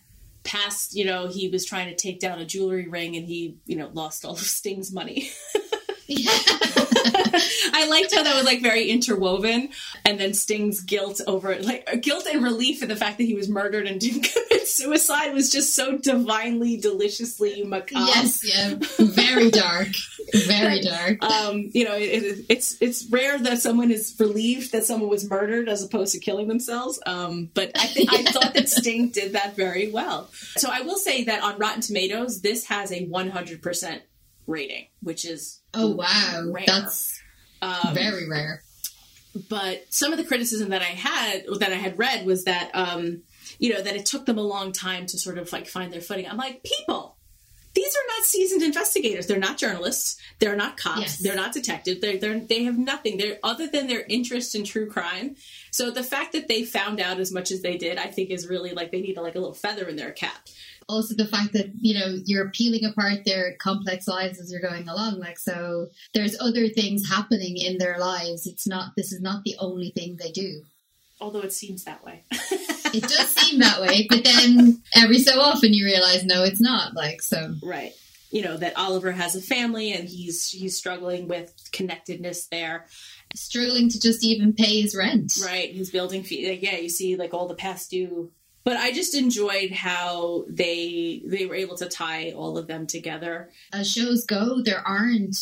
past, 0.44 0.96
you 0.96 1.06
know, 1.06 1.28
he 1.28 1.50
was 1.50 1.66
trying 1.66 1.90
to 1.90 1.96
take 1.96 2.20
down 2.20 2.40
a 2.40 2.46
jewelry 2.46 2.88
ring 2.88 3.16
and 3.16 3.26
he, 3.26 3.58
you 3.66 3.76
know, 3.76 3.90
lost 3.94 4.26
all 4.26 4.34
of 4.34 4.40
Sting's 4.40 4.92
money. 4.92 5.30
I 7.74 7.88
liked 7.88 8.16
how 8.16 8.24
that 8.24 8.36
was 8.36 8.46
like 8.46 8.62
very 8.62 8.90
interwoven, 8.90 9.70
and 10.06 10.20
then 10.20 10.34
Sting's 10.34 10.82
guilt 10.82 11.22
over 11.28 11.52
it, 11.52 11.64
like 11.64 12.02
guilt 12.02 12.26
and 12.32 12.44
relief 12.44 12.82
in 12.82 12.90
the 12.90 12.96
fact 12.96 13.18
that 13.20 13.26
he 13.26 13.36
was 13.36 13.48
murdered 13.48 13.86
and 13.86 14.00
didn't 14.02 14.24
commit 14.24 14.68
suicide 14.68 15.34
was 15.34 15.52
just 15.52 15.76
so 15.76 15.98
divinely, 15.98 16.78
deliciously 16.78 17.64
macabre. 17.64 18.06
Yes, 18.06 18.44
yeah, 18.44 18.76
very 19.00 19.52
dark, 19.52 19.90
very 20.34 20.82
dark. 20.82 21.22
Um, 21.24 21.70
you 21.74 21.86
know, 21.86 21.96
it, 21.96 22.46
it's 22.50 22.82
it's 22.82 23.06
rare 23.10 23.38
that 23.38 23.60
someone 23.60 23.92
is 23.92 24.16
relieved 24.20 24.72
that 24.72 24.86
someone 24.86 25.10
was 25.10 25.30
murdered 25.30 25.70
as 25.70 25.84
opposed 25.84 26.14
to 26.14 26.20
killing 26.20 26.48
themselves. 26.48 27.00
Um, 27.06 27.52
but 27.54 27.72
I 27.76 27.86
think 27.86 28.12
I 28.12 28.24
thought 28.24 28.56
that 28.56 28.70
Sting 28.70 29.10
did 29.10 29.34
that 29.34 29.56
very 29.56 29.92
well. 29.92 30.30
So 30.58 30.70
I 30.72 30.82
will 30.82 30.98
say 30.98 31.26
that 31.26 31.44
on 31.44 31.60
Rotten 31.60 31.82
Tomatoes, 31.82 32.42
this 32.42 32.66
has 32.66 32.92
a 32.92 33.06
100 33.06 33.62
percent 33.62 34.02
rating, 34.48 34.88
which 35.02 35.26
is 35.26 35.59
oh 35.74 35.96
wow, 35.96 36.44
rare. 36.48 36.64
that's 36.66 37.22
um, 37.62 37.94
very 37.94 38.30
rare. 38.30 38.64
But 39.50 39.86
some 39.90 40.12
of 40.12 40.18
the 40.18 40.26
criticism 40.26 40.70
that 40.70 40.82
I 40.82 40.86
had 40.86 41.44
that 41.60 41.72
I 41.72 41.76
had 41.76 42.00
read 42.00 42.26
was 42.26 42.46
that 42.46 42.72
um, 42.74 43.22
you 43.60 43.74
know 43.74 43.82
that 43.82 43.96
it 43.96 44.06
took 44.06 44.26
them 44.26 44.38
a 44.38 44.44
long 44.44 44.72
time 44.72 45.06
to 45.08 45.18
sort 45.18 45.38
of 45.38 45.52
like 45.52 45.68
find 45.68 45.94
their 45.94 46.02
footing. 46.02 46.28
I'm 46.28 46.38
like, 46.38 46.64
people, 46.64 47.16
these 47.74 47.96
are 47.96 48.18
not 48.18 48.26
seasoned 48.26 48.64
investigators. 48.64 49.28
They're 49.28 49.38
not 49.38 49.58
journalists. 49.58 50.20
They're 50.40 50.56
not 50.56 50.78
cops. 50.78 51.02
Yes. 51.02 51.18
They're 51.20 51.36
not 51.36 51.54
detectives. 51.54 52.02
They're, 52.02 52.18
they're, 52.18 52.40
they 52.40 52.64
have 52.64 52.78
nothing. 52.78 53.18
They're 53.18 53.38
other 53.44 53.68
than 53.68 53.88
their 53.88 54.04
interest 54.10 54.56
in 54.56 54.64
true 54.64 54.90
crime. 54.90 55.36
So 55.72 55.92
the 55.92 56.04
fact 56.04 56.34
that 56.34 56.48
they 56.48 56.64
found 56.64 57.00
out 57.00 57.20
as 57.20 57.32
much 57.32 57.52
as 57.52 57.62
they 57.62 57.78
did, 57.78 57.98
I 57.98 58.08
think, 58.08 58.32
is 58.32 58.48
really 58.48 58.72
like 58.72 58.92
they 58.92 59.02
need 59.02 59.18
a, 59.18 59.22
like 59.22 59.36
a 59.36 59.40
little 59.40 59.54
feather 59.54 59.88
in 59.88 59.96
their 59.96 60.12
cap 60.12 60.48
also 60.90 61.14
the 61.14 61.26
fact 61.26 61.54
that 61.54 61.72
you 61.80 61.98
know 61.98 62.18
you're 62.26 62.50
peeling 62.50 62.84
apart 62.84 63.24
their 63.24 63.56
complex 63.60 64.08
lives 64.08 64.40
as 64.40 64.52
you're 64.52 64.60
going 64.60 64.90
along 64.90 65.20
like 65.20 65.38
so 65.38 65.88
there's 66.14 66.36
other 66.42 66.68
things 66.68 67.08
happening 67.08 67.56
in 67.56 67.78
their 67.78 68.00
lives. 68.00 68.48
It's 68.48 68.68
not 68.68 68.92
this 68.98 69.14
is 69.14 69.22
not 69.22 69.44
the 69.44 69.56
only 69.60 69.92
thing 69.92 70.18
they 70.18 70.32
do. 70.32 70.64
Although 71.22 71.42
it 71.42 71.54
seems 71.54 71.86
that 71.86 72.04
way. 72.04 72.24
It 72.92 73.04
does 73.04 73.30
seem 73.36 73.60
that 73.60 73.80
way 73.80 74.08
but 74.10 74.24
then 74.24 74.82
every 74.96 75.20
so 75.20 75.40
often 75.40 75.76
you 75.76 75.86
realize 75.86 76.26
no 76.26 76.44
it's 76.44 76.60
not 76.60 76.96
like 76.96 77.22
so. 77.22 77.54
Right. 77.62 77.94
You 78.32 78.42
know 78.42 78.58
that 78.58 78.76
Oliver 78.78 79.12
has 79.12 79.36
a 79.36 79.42
family 79.42 79.94
and 79.94 80.10
he's 80.10 80.50
he's 80.50 80.76
struggling 80.76 81.28
with 81.28 81.54
connectedness 81.72 82.48
there. 82.48 82.88
Struggling 83.36 83.90
to 83.90 84.00
just 84.00 84.26
even 84.26 84.54
pay 84.54 84.82
his 84.82 84.96
rent. 84.96 85.34
Right. 85.46 85.70
He's 85.70 85.92
building 85.92 86.24
fee- 86.24 86.52
yeah 86.54 86.78
you 86.78 86.90
see 86.90 87.16
like 87.16 87.36
all 87.36 87.48
the 87.48 87.54
past 87.54 87.92
due 87.92 88.32
but 88.64 88.78
I 88.78 88.92
just 88.92 89.16
enjoyed 89.16 89.72
how 89.72 90.46
they 90.50 91.22
they 91.26 91.46
were 91.46 91.56
able 91.56 91.78
to 91.78 91.88
tie 91.88 92.32
all 92.32 92.58
of 92.58 92.68
them 92.68 92.88
together. 92.88 93.50
As 93.74 93.92
shows 93.92 94.26
go, 94.26 94.62
there 94.62 94.86
aren't 94.86 95.38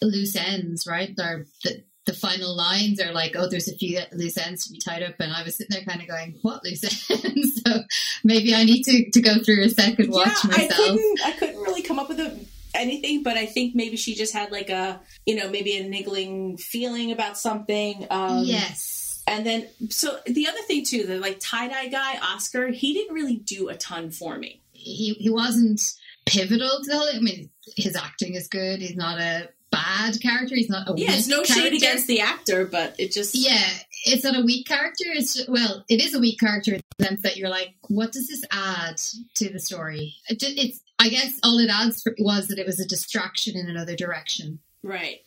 loose 0.00 0.36
ends, 0.36 0.86
right? 0.86 1.14
There, 1.16 1.46
the, 1.64 1.82
the 2.04 2.12
final 2.12 2.56
lines 2.56 3.00
are 3.00 3.12
like, 3.12 3.34
oh, 3.36 3.48
there's 3.48 3.68
a 3.68 3.76
few 3.76 4.00
loose 4.12 4.38
ends 4.38 4.66
to 4.66 4.72
be 4.72 4.78
tied 4.78 5.02
up, 5.02 5.14
and 5.20 5.32
I 5.32 5.42
was 5.42 5.56
sitting 5.56 5.74
there 5.74 5.84
kind 5.84 6.02
of 6.02 6.08
going, 6.08 6.38
what 6.42 6.64
loose 6.64 6.84
ends? 7.10 7.62
so 7.64 7.82
maybe 8.24 8.54
I 8.54 8.64
need 8.64 8.82
to, 8.84 9.10
to 9.10 9.20
go 9.20 9.38
through 9.38 9.64
a 9.64 9.68
second 9.68 10.10
watch 10.10 10.32
yeah, 10.44 10.50
myself. 10.50 10.72
I 10.72 10.76
couldn't, 10.76 11.20
I 11.24 11.32
couldn't 11.32 11.60
really 11.62 11.82
come 11.82 11.98
up 11.98 12.08
with 12.08 12.20
a 12.20 12.38
anything, 12.74 13.22
but 13.22 13.36
I 13.36 13.46
think 13.46 13.74
maybe 13.74 13.96
she 13.96 14.14
just 14.14 14.32
had 14.32 14.50
like 14.50 14.70
a, 14.70 15.00
you 15.26 15.36
know, 15.36 15.50
maybe 15.50 15.76
a 15.76 15.88
niggling 15.88 16.56
feeling 16.56 17.12
about 17.12 17.38
something. 17.38 18.06
Um, 18.10 18.44
yes 18.44 19.01
and 19.26 19.46
then, 19.46 19.68
so 19.88 20.18
the 20.26 20.48
other 20.48 20.60
thing 20.62 20.84
too, 20.84 21.06
the 21.06 21.18
like 21.18 21.38
tie 21.40 21.68
dye 21.68 21.88
guy, 21.88 22.18
Oscar, 22.18 22.68
he 22.68 22.92
didn't 22.92 23.14
really 23.14 23.36
do 23.36 23.68
a 23.68 23.76
ton 23.76 24.10
for 24.10 24.36
me. 24.36 24.60
He 24.72 25.14
he 25.14 25.30
wasn't 25.30 25.80
pivotal 26.26 26.80
to 26.82 26.90
the 26.90 26.96
whole. 26.96 27.08
I 27.08 27.20
mean, 27.20 27.50
his 27.76 27.96
acting 27.96 28.34
is 28.34 28.48
good. 28.48 28.80
He's 28.80 28.96
not 28.96 29.20
a 29.20 29.48
bad 29.70 30.20
character. 30.20 30.56
He's 30.56 30.68
not 30.68 30.88
a 30.88 30.94
yeah. 30.96 31.12
It's 31.12 31.28
no 31.28 31.42
character. 31.42 31.54
shade 31.54 31.72
against 31.74 32.06
the 32.08 32.20
actor, 32.20 32.66
but 32.66 32.96
it 32.98 33.12
just 33.12 33.34
yeah, 33.34 33.64
it's 34.06 34.24
not 34.24 34.36
a 34.36 34.42
weak 34.42 34.66
character. 34.66 35.04
It's 35.06 35.34
just, 35.34 35.48
well, 35.48 35.84
it 35.88 36.04
is 36.04 36.14
a 36.14 36.20
weak 36.20 36.40
character 36.40 36.74
in 36.74 36.80
the 36.98 37.04
sense 37.04 37.22
that 37.22 37.36
you're 37.36 37.48
like, 37.48 37.74
what 37.88 38.12
does 38.12 38.26
this 38.26 38.44
add 38.50 38.96
to 39.36 39.52
the 39.52 39.60
story? 39.60 40.16
It 40.28 40.42
it's 40.42 40.80
I 40.98 41.08
guess 41.10 41.38
all 41.44 41.58
it 41.58 41.70
adds 41.70 42.06
was 42.18 42.48
that 42.48 42.58
it 42.58 42.66
was 42.66 42.80
a 42.80 42.86
distraction 42.86 43.56
in 43.56 43.68
another 43.68 43.94
direction. 43.94 44.58
Right 44.82 45.20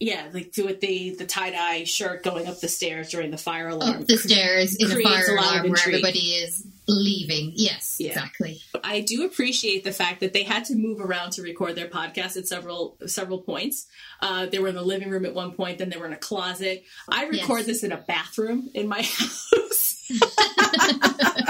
yeah, 0.00 0.28
like 0.32 0.52
with 0.56 0.80
the 0.80 1.16
the 1.16 1.26
tie 1.26 1.50
dye 1.50 1.84
shirt 1.84 2.22
going 2.22 2.46
up 2.46 2.60
the 2.60 2.68
stairs 2.68 3.10
during 3.10 3.30
the 3.30 3.38
fire 3.38 3.68
alarm. 3.68 4.02
Up 4.02 4.06
the 4.06 4.16
stairs 4.16 4.76
in 4.76 4.90
a 4.90 5.02
fire 5.02 5.36
alarm 5.36 5.70
where 5.70 5.78
everybody 5.80 6.20
is 6.20 6.64
leaving. 6.86 7.52
Yes, 7.54 7.96
yeah. 7.98 8.10
exactly. 8.10 8.60
I 8.84 9.00
do 9.00 9.24
appreciate 9.24 9.82
the 9.82 9.92
fact 9.92 10.20
that 10.20 10.32
they 10.32 10.44
had 10.44 10.64
to 10.66 10.76
move 10.76 11.00
around 11.00 11.32
to 11.32 11.42
record 11.42 11.74
their 11.74 11.88
podcast 11.88 12.36
at 12.36 12.46
several 12.46 12.96
several 13.06 13.38
points. 13.38 13.86
Uh, 14.20 14.46
they 14.46 14.60
were 14.60 14.68
in 14.68 14.76
the 14.76 14.82
living 14.82 15.10
room 15.10 15.24
at 15.24 15.34
one 15.34 15.52
point, 15.52 15.78
then 15.78 15.90
they 15.90 15.98
were 15.98 16.06
in 16.06 16.12
a 16.12 16.16
closet. 16.16 16.84
I 17.08 17.26
record 17.26 17.58
yes. 17.60 17.66
this 17.66 17.82
in 17.82 17.90
a 17.90 17.98
bathroom 17.98 18.70
in 18.74 18.86
my 18.86 19.02
house. 19.02 20.10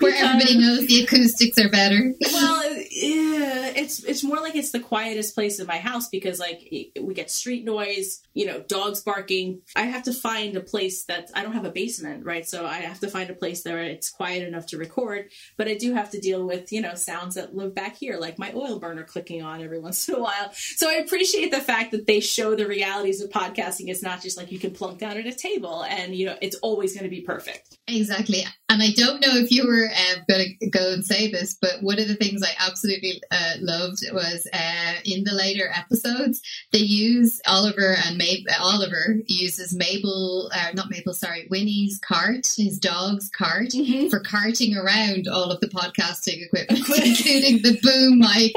where 0.00 0.14
Everybody 0.14 0.58
knows 0.58 0.86
the 0.86 1.04
acoustics 1.04 1.58
are 1.58 1.68
better. 1.68 2.14
well, 2.32 2.72
yeah, 2.90 3.72
it's 3.76 4.02
it's 4.04 4.24
more 4.24 4.38
like 4.38 4.56
it's 4.56 4.72
the 4.72 4.80
quietest 4.80 5.34
place 5.34 5.60
in 5.60 5.66
my 5.66 5.78
house 5.78 6.08
because 6.08 6.38
like 6.38 6.68
we 7.00 7.14
get 7.14 7.30
street 7.30 7.64
noise, 7.64 8.22
you 8.34 8.46
know, 8.46 8.60
dogs 8.60 9.02
barking. 9.02 9.62
I 9.76 9.82
have 9.82 10.04
to 10.04 10.12
find 10.12 10.56
a 10.56 10.60
place 10.60 11.04
that 11.04 11.30
I 11.34 11.42
don't 11.42 11.52
have 11.52 11.64
a 11.64 11.70
basement, 11.70 12.24
right? 12.24 12.46
So 12.46 12.66
I 12.66 12.76
have 12.76 13.00
to 13.00 13.08
find 13.08 13.30
a 13.30 13.34
place 13.34 13.64
where 13.64 13.82
it's 13.82 14.10
quiet 14.10 14.46
enough 14.46 14.66
to 14.66 14.78
record, 14.78 15.30
but 15.56 15.68
I 15.68 15.74
do 15.74 15.94
have 15.94 16.10
to 16.10 16.20
deal 16.20 16.46
with 16.46 16.72
you 16.72 16.80
know 16.80 16.94
sounds 16.94 17.34
that 17.34 17.54
live 17.54 17.74
back 17.74 17.96
here, 17.96 18.18
like 18.18 18.38
my 18.38 18.52
oil 18.54 18.78
burner 18.78 19.04
clicking 19.04 19.42
on 19.42 19.62
every 19.62 19.80
once 19.80 20.08
in 20.08 20.14
a 20.14 20.20
while. 20.20 20.52
So 20.52 20.88
I 20.88 20.94
appreciate 20.94 21.50
the 21.50 21.60
fact 21.60 21.92
that 21.92 22.06
they 22.06 22.20
show 22.20 22.54
the 22.54 22.66
realities 22.66 23.20
of 23.20 23.30
podcasting. 23.30 23.88
It's 23.88 24.02
not 24.02 24.22
just 24.22 24.36
like 24.36 24.50
you 24.52 24.58
can 24.58 24.72
plunk 24.72 24.98
down 24.98 25.16
at 25.16 25.26
a 25.26 25.34
table 25.34 25.84
and 25.84 26.14
you 26.14 26.26
know 26.26 26.36
it's 26.40 26.56
always 26.56 26.94
going 26.94 27.04
to 27.04 27.10
be 27.10 27.20
perfect. 27.20 27.76
Exactly. 27.86 28.44
And 28.68 28.82
I 28.82 28.90
don't 28.92 29.20
know 29.20 29.34
if 29.36 29.50
you 29.50 29.66
were 29.66 29.89
uh, 29.90 30.20
going 30.28 30.56
to 30.60 30.70
go 30.70 30.92
and 30.92 31.04
say 31.04 31.30
this, 31.30 31.56
but 31.60 31.82
one 31.82 31.98
of 31.98 32.08
the 32.08 32.14
things 32.14 32.42
I 32.42 32.50
absolutely 32.58 33.22
uh, 33.30 33.54
loved 33.60 34.04
was 34.12 34.46
uh, 34.52 34.94
in 35.04 35.24
the 35.24 35.34
later 35.34 35.70
episodes, 35.74 36.40
they 36.72 36.78
use 36.78 37.40
Oliver 37.46 37.96
and 38.06 38.16
Mabel. 38.18 38.52
Oliver 38.60 39.16
uses 39.26 39.74
Mabel, 39.74 40.50
uh, 40.54 40.70
not 40.74 40.90
Mabel, 40.90 41.14
sorry, 41.14 41.46
Winnie's 41.50 41.98
cart, 41.98 42.46
his 42.56 42.78
dog's 42.78 43.28
cart, 43.30 43.68
mm-hmm. 43.68 44.08
for 44.08 44.20
carting 44.20 44.76
around 44.76 45.28
all 45.28 45.50
of 45.50 45.60
the 45.60 45.68
podcasting 45.68 46.44
equipment, 46.44 46.80
including 46.88 47.62
the 47.62 47.78
boom 47.82 48.18
mic. 48.18 48.54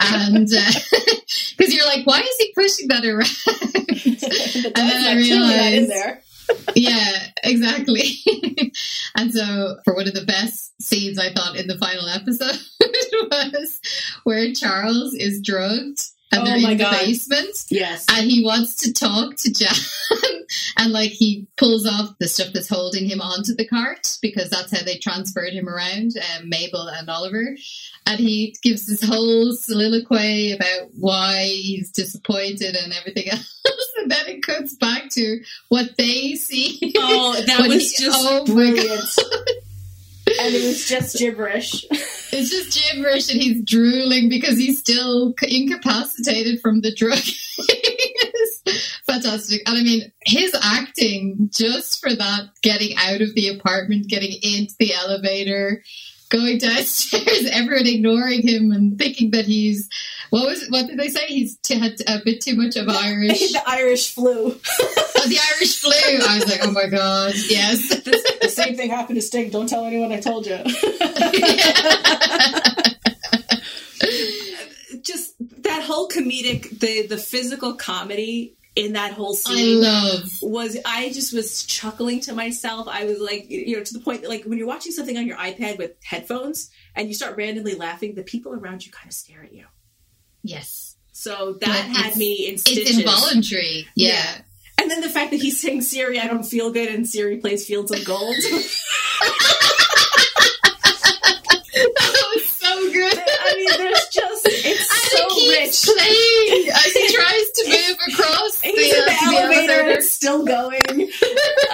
and 0.00 0.48
because 1.56 1.72
uh, 1.72 1.76
you're 1.76 1.86
like, 1.86 2.06
why 2.06 2.20
is 2.20 2.36
he 2.38 2.52
pushing 2.54 2.88
that 2.88 3.04
around? 3.04 3.28
and 4.76 4.88
then 4.88 5.04
I 5.06 5.14
realized 5.14 6.21
yeah, 6.74 7.26
exactly. 7.44 8.02
and 9.16 9.32
so, 9.32 9.76
for 9.84 9.94
one 9.94 10.08
of 10.08 10.14
the 10.14 10.24
best 10.24 10.72
scenes 10.80 11.18
I 11.18 11.32
thought 11.32 11.56
in 11.56 11.66
the 11.66 11.78
final 11.78 12.08
episode 12.08 12.58
was 13.30 13.80
where 14.24 14.52
Charles 14.52 15.14
is 15.14 15.40
drugged 15.40 16.02
and 16.32 16.42
oh 16.42 16.44
they're 16.44 16.56
in 16.56 16.78
God. 16.78 16.92
the 16.92 17.06
basement. 17.06 17.64
Yes. 17.68 18.06
And 18.10 18.30
he 18.30 18.44
wants 18.44 18.76
to 18.76 18.92
talk 18.92 19.36
to 19.36 19.52
Jan. 19.52 19.74
and 20.76 20.92
like 20.92 21.10
he 21.10 21.46
pulls 21.56 21.86
off 21.86 22.16
the 22.18 22.28
stuff 22.28 22.48
that's 22.52 22.68
holding 22.68 23.08
him 23.08 23.20
onto 23.20 23.54
the 23.54 23.66
cart 23.66 24.18
because 24.22 24.50
that's 24.50 24.76
how 24.76 24.84
they 24.84 24.98
transferred 24.98 25.52
him 25.52 25.68
around, 25.68 26.12
um, 26.16 26.48
Mabel 26.48 26.88
and 26.88 27.08
Oliver. 27.08 27.56
And 28.06 28.18
he 28.18 28.54
gives 28.62 28.86
this 28.86 29.02
whole 29.02 29.52
soliloquy 29.52 30.52
about 30.52 30.90
why 30.98 31.44
he's 31.44 31.90
disappointed 31.90 32.76
and 32.76 32.92
everything 32.92 33.28
else. 33.30 33.62
and 33.98 34.10
then 34.10 34.26
it 34.26 34.42
cuts 34.42 34.74
back 34.74 35.08
to 35.10 35.40
what 35.68 35.96
they 35.96 36.34
see. 36.34 36.94
Oh, 36.96 37.40
that 37.46 37.68
was 37.68 37.92
he, 37.92 38.04
just 38.04 38.18
oh 38.20 38.44
brilliant. 38.46 39.08
and 40.26 40.54
it 40.54 40.66
was 40.66 40.88
just 40.88 41.18
gibberish. 41.18 41.84
It's 42.34 42.50
just 42.50 42.92
gibberish, 42.92 43.30
and 43.30 43.40
he's 43.40 43.62
drooling 43.64 44.28
because 44.28 44.56
he's 44.56 44.78
still 44.78 45.34
incapacitated 45.42 46.60
from 46.60 46.80
the 46.80 46.94
drug. 46.94 47.18
fantastic. 49.06 49.62
And 49.66 49.78
I 49.78 49.82
mean, 49.82 50.12
his 50.24 50.54
acting 50.60 51.50
just 51.52 52.00
for 52.00 52.14
that, 52.14 52.50
getting 52.62 52.96
out 52.96 53.20
of 53.20 53.34
the 53.34 53.48
apartment, 53.48 54.08
getting 54.08 54.32
into 54.42 54.74
the 54.78 54.94
elevator, 54.94 55.82
going 56.32 56.58
downstairs, 56.58 57.46
everyone 57.52 57.86
ignoring 57.86 58.46
him 58.46 58.72
and 58.72 58.98
thinking 58.98 59.30
that 59.30 59.44
he's 59.44 59.88
what 60.30 60.48
was 60.48 60.66
what 60.70 60.86
did 60.86 60.98
they 60.98 61.08
say? 61.08 61.26
He's 61.26 61.58
t- 61.58 61.78
had 61.78 61.92
a 62.08 62.20
bit 62.24 62.40
too 62.40 62.56
much 62.56 62.76
of 62.76 62.88
Irish. 62.88 63.38
the 63.52 63.62
Irish 63.66 64.10
flu. 64.14 64.46
oh, 64.56 65.28
the 65.28 65.38
Irish 65.54 65.78
flu. 65.78 65.92
I 65.92 66.38
was 66.38 66.48
like, 66.48 66.60
oh 66.62 66.72
my 66.72 66.88
god, 66.88 67.34
yes. 67.48 67.88
the, 67.90 68.38
the 68.40 68.48
same 68.48 68.74
thing 68.74 68.90
happened 68.90 69.16
to 69.16 69.22
Sting. 69.22 69.50
Don't 69.50 69.68
tell 69.68 69.84
anyone 69.84 70.10
I 70.10 70.20
told 70.20 70.46
you. 70.46 70.56
Just 75.02 75.34
that 75.64 75.82
whole 75.82 76.08
comedic, 76.08 76.80
the 76.80 77.06
the 77.06 77.18
physical 77.18 77.74
comedy 77.74 78.56
in 78.74 78.94
that 78.94 79.12
whole 79.12 79.34
scene 79.34 79.84
I 79.84 80.22
was 80.40 80.78
I 80.84 81.10
just 81.12 81.34
was 81.34 81.64
chuckling 81.64 82.20
to 82.20 82.34
myself. 82.34 82.88
I 82.88 83.04
was 83.04 83.18
like, 83.20 83.50
you 83.50 83.76
know, 83.76 83.84
to 83.84 83.92
the 83.92 84.00
point 84.00 84.22
that 84.22 84.28
like 84.28 84.44
when 84.44 84.58
you're 84.58 84.66
watching 84.66 84.92
something 84.92 85.16
on 85.16 85.26
your 85.26 85.36
iPad 85.36 85.78
with 85.78 85.92
headphones 86.02 86.70
and 86.94 87.08
you 87.08 87.14
start 87.14 87.36
randomly 87.36 87.74
laughing, 87.74 88.14
the 88.14 88.22
people 88.22 88.52
around 88.52 88.86
you 88.86 88.92
kind 88.92 89.08
of 89.08 89.14
stare 89.14 89.42
at 89.42 89.52
you. 89.52 89.66
Yes. 90.42 90.96
So 91.12 91.58
that 91.60 91.68
had 91.68 92.16
me 92.16 92.48
in 92.48 92.58
stitches. 92.58 92.90
It's 92.90 92.98
involuntary. 92.98 93.86
Yeah. 93.94 94.14
yeah. 94.14 94.40
And 94.78 94.90
then 94.90 95.02
the 95.02 95.10
fact 95.10 95.30
that 95.30 95.40
he's 95.40 95.60
saying 95.60 95.82
Siri, 95.82 96.18
I 96.18 96.26
don't 96.26 96.42
feel 96.42 96.72
good, 96.72 96.88
and 96.88 97.06
Siri 97.06 97.36
plays 97.36 97.66
Fields 97.66 97.92
of 97.92 98.04
Gold. 98.04 98.34
I 103.08 103.54
mean, 103.56 103.68
there's 103.78 104.06
just 104.08 104.46
it's 104.46 104.90
and 104.90 105.18
so 105.18 105.26
it 105.30 105.60
rich. 105.60 105.82
Playing 105.84 106.68
as 106.68 106.92
he 106.92 107.12
tries 107.12 107.50
to 107.50 107.62
move 107.88 107.98
across 108.08 108.60
the, 108.60 108.72
the, 108.72 108.92
uh, 108.92 109.04
the, 109.04 109.36
elevator. 109.36 109.72
elevator. 109.72 109.90
It's 109.98 110.12
still 110.12 110.44
going. 110.44 111.10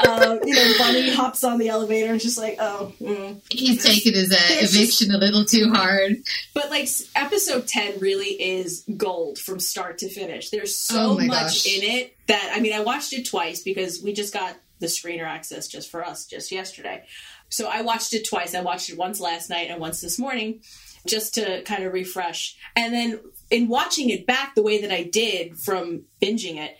uh, 0.04 0.38
you 0.44 0.54
know, 0.54 0.72
Bunny 0.78 1.10
hops 1.10 1.44
on 1.44 1.58
the 1.58 1.68
elevator 1.68 2.12
and 2.12 2.20
just 2.20 2.38
like, 2.38 2.56
oh, 2.58 2.92
mm. 3.00 3.40
he's 3.50 3.84
taking 3.84 4.14
his 4.14 4.32
uh, 4.32 4.36
eviction 4.38 5.08
just, 5.08 5.10
a 5.10 5.18
little 5.18 5.44
too 5.44 5.70
hard. 5.72 6.16
But 6.54 6.70
like, 6.70 6.88
episode 7.14 7.66
ten 7.66 7.98
really 8.00 8.40
is 8.40 8.84
gold 8.96 9.38
from 9.38 9.60
start 9.60 9.98
to 9.98 10.08
finish. 10.08 10.50
There's 10.50 10.76
so 10.76 11.10
oh 11.10 11.14
much 11.18 11.28
gosh. 11.28 11.66
in 11.66 11.82
it 11.82 12.16
that 12.26 12.52
I 12.54 12.60
mean, 12.60 12.72
I 12.72 12.80
watched 12.80 13.12
it 13.12 13.26
twice 13.26 13.62
because 13.62 14.02
we 14.02 14.12
just 14.12 14.32
got 14.32 14.54
the 14.80 14.86
screener 14.86 15.24
access 15.24 15.68
just 15.68 15.90
for 15.90 16.04
us 16.04 16.26
just 16.26 16.52
yesterday. 16.52 17.04
So 17.50 17.68
I 17.68 17.82
watched 17.82 18.14
it 18.14 18.26
twice. 18.28 18.54
I 18.54 18.60
watched 18.60 18.90
it 18.90 18.98
once 18.98 19.20
last 19.20 19.50
night 19.50 19.70
and 19.70 19.80
once 19.80 20.00
this 20.00 20.18
morning 20.18 20.60
just 21.06 21.34
to 21.34 21.62
kind 21.62 21.84
of 21.84 21.92
refresh. 21.92 22.56
And 22.76 22.92
then 22.92 23.20
in 23.50 23.68
watching 23.68 24.10
it 24.10 24.26
back 24.26 24.54
the 24.54 24.62
way 24.62 24.80
that 24.80 24.92
I 24.92 25.02
did 25.04 25.58
from 25.58 26.04
binging 26.20 26.56
it, 26.56 26.76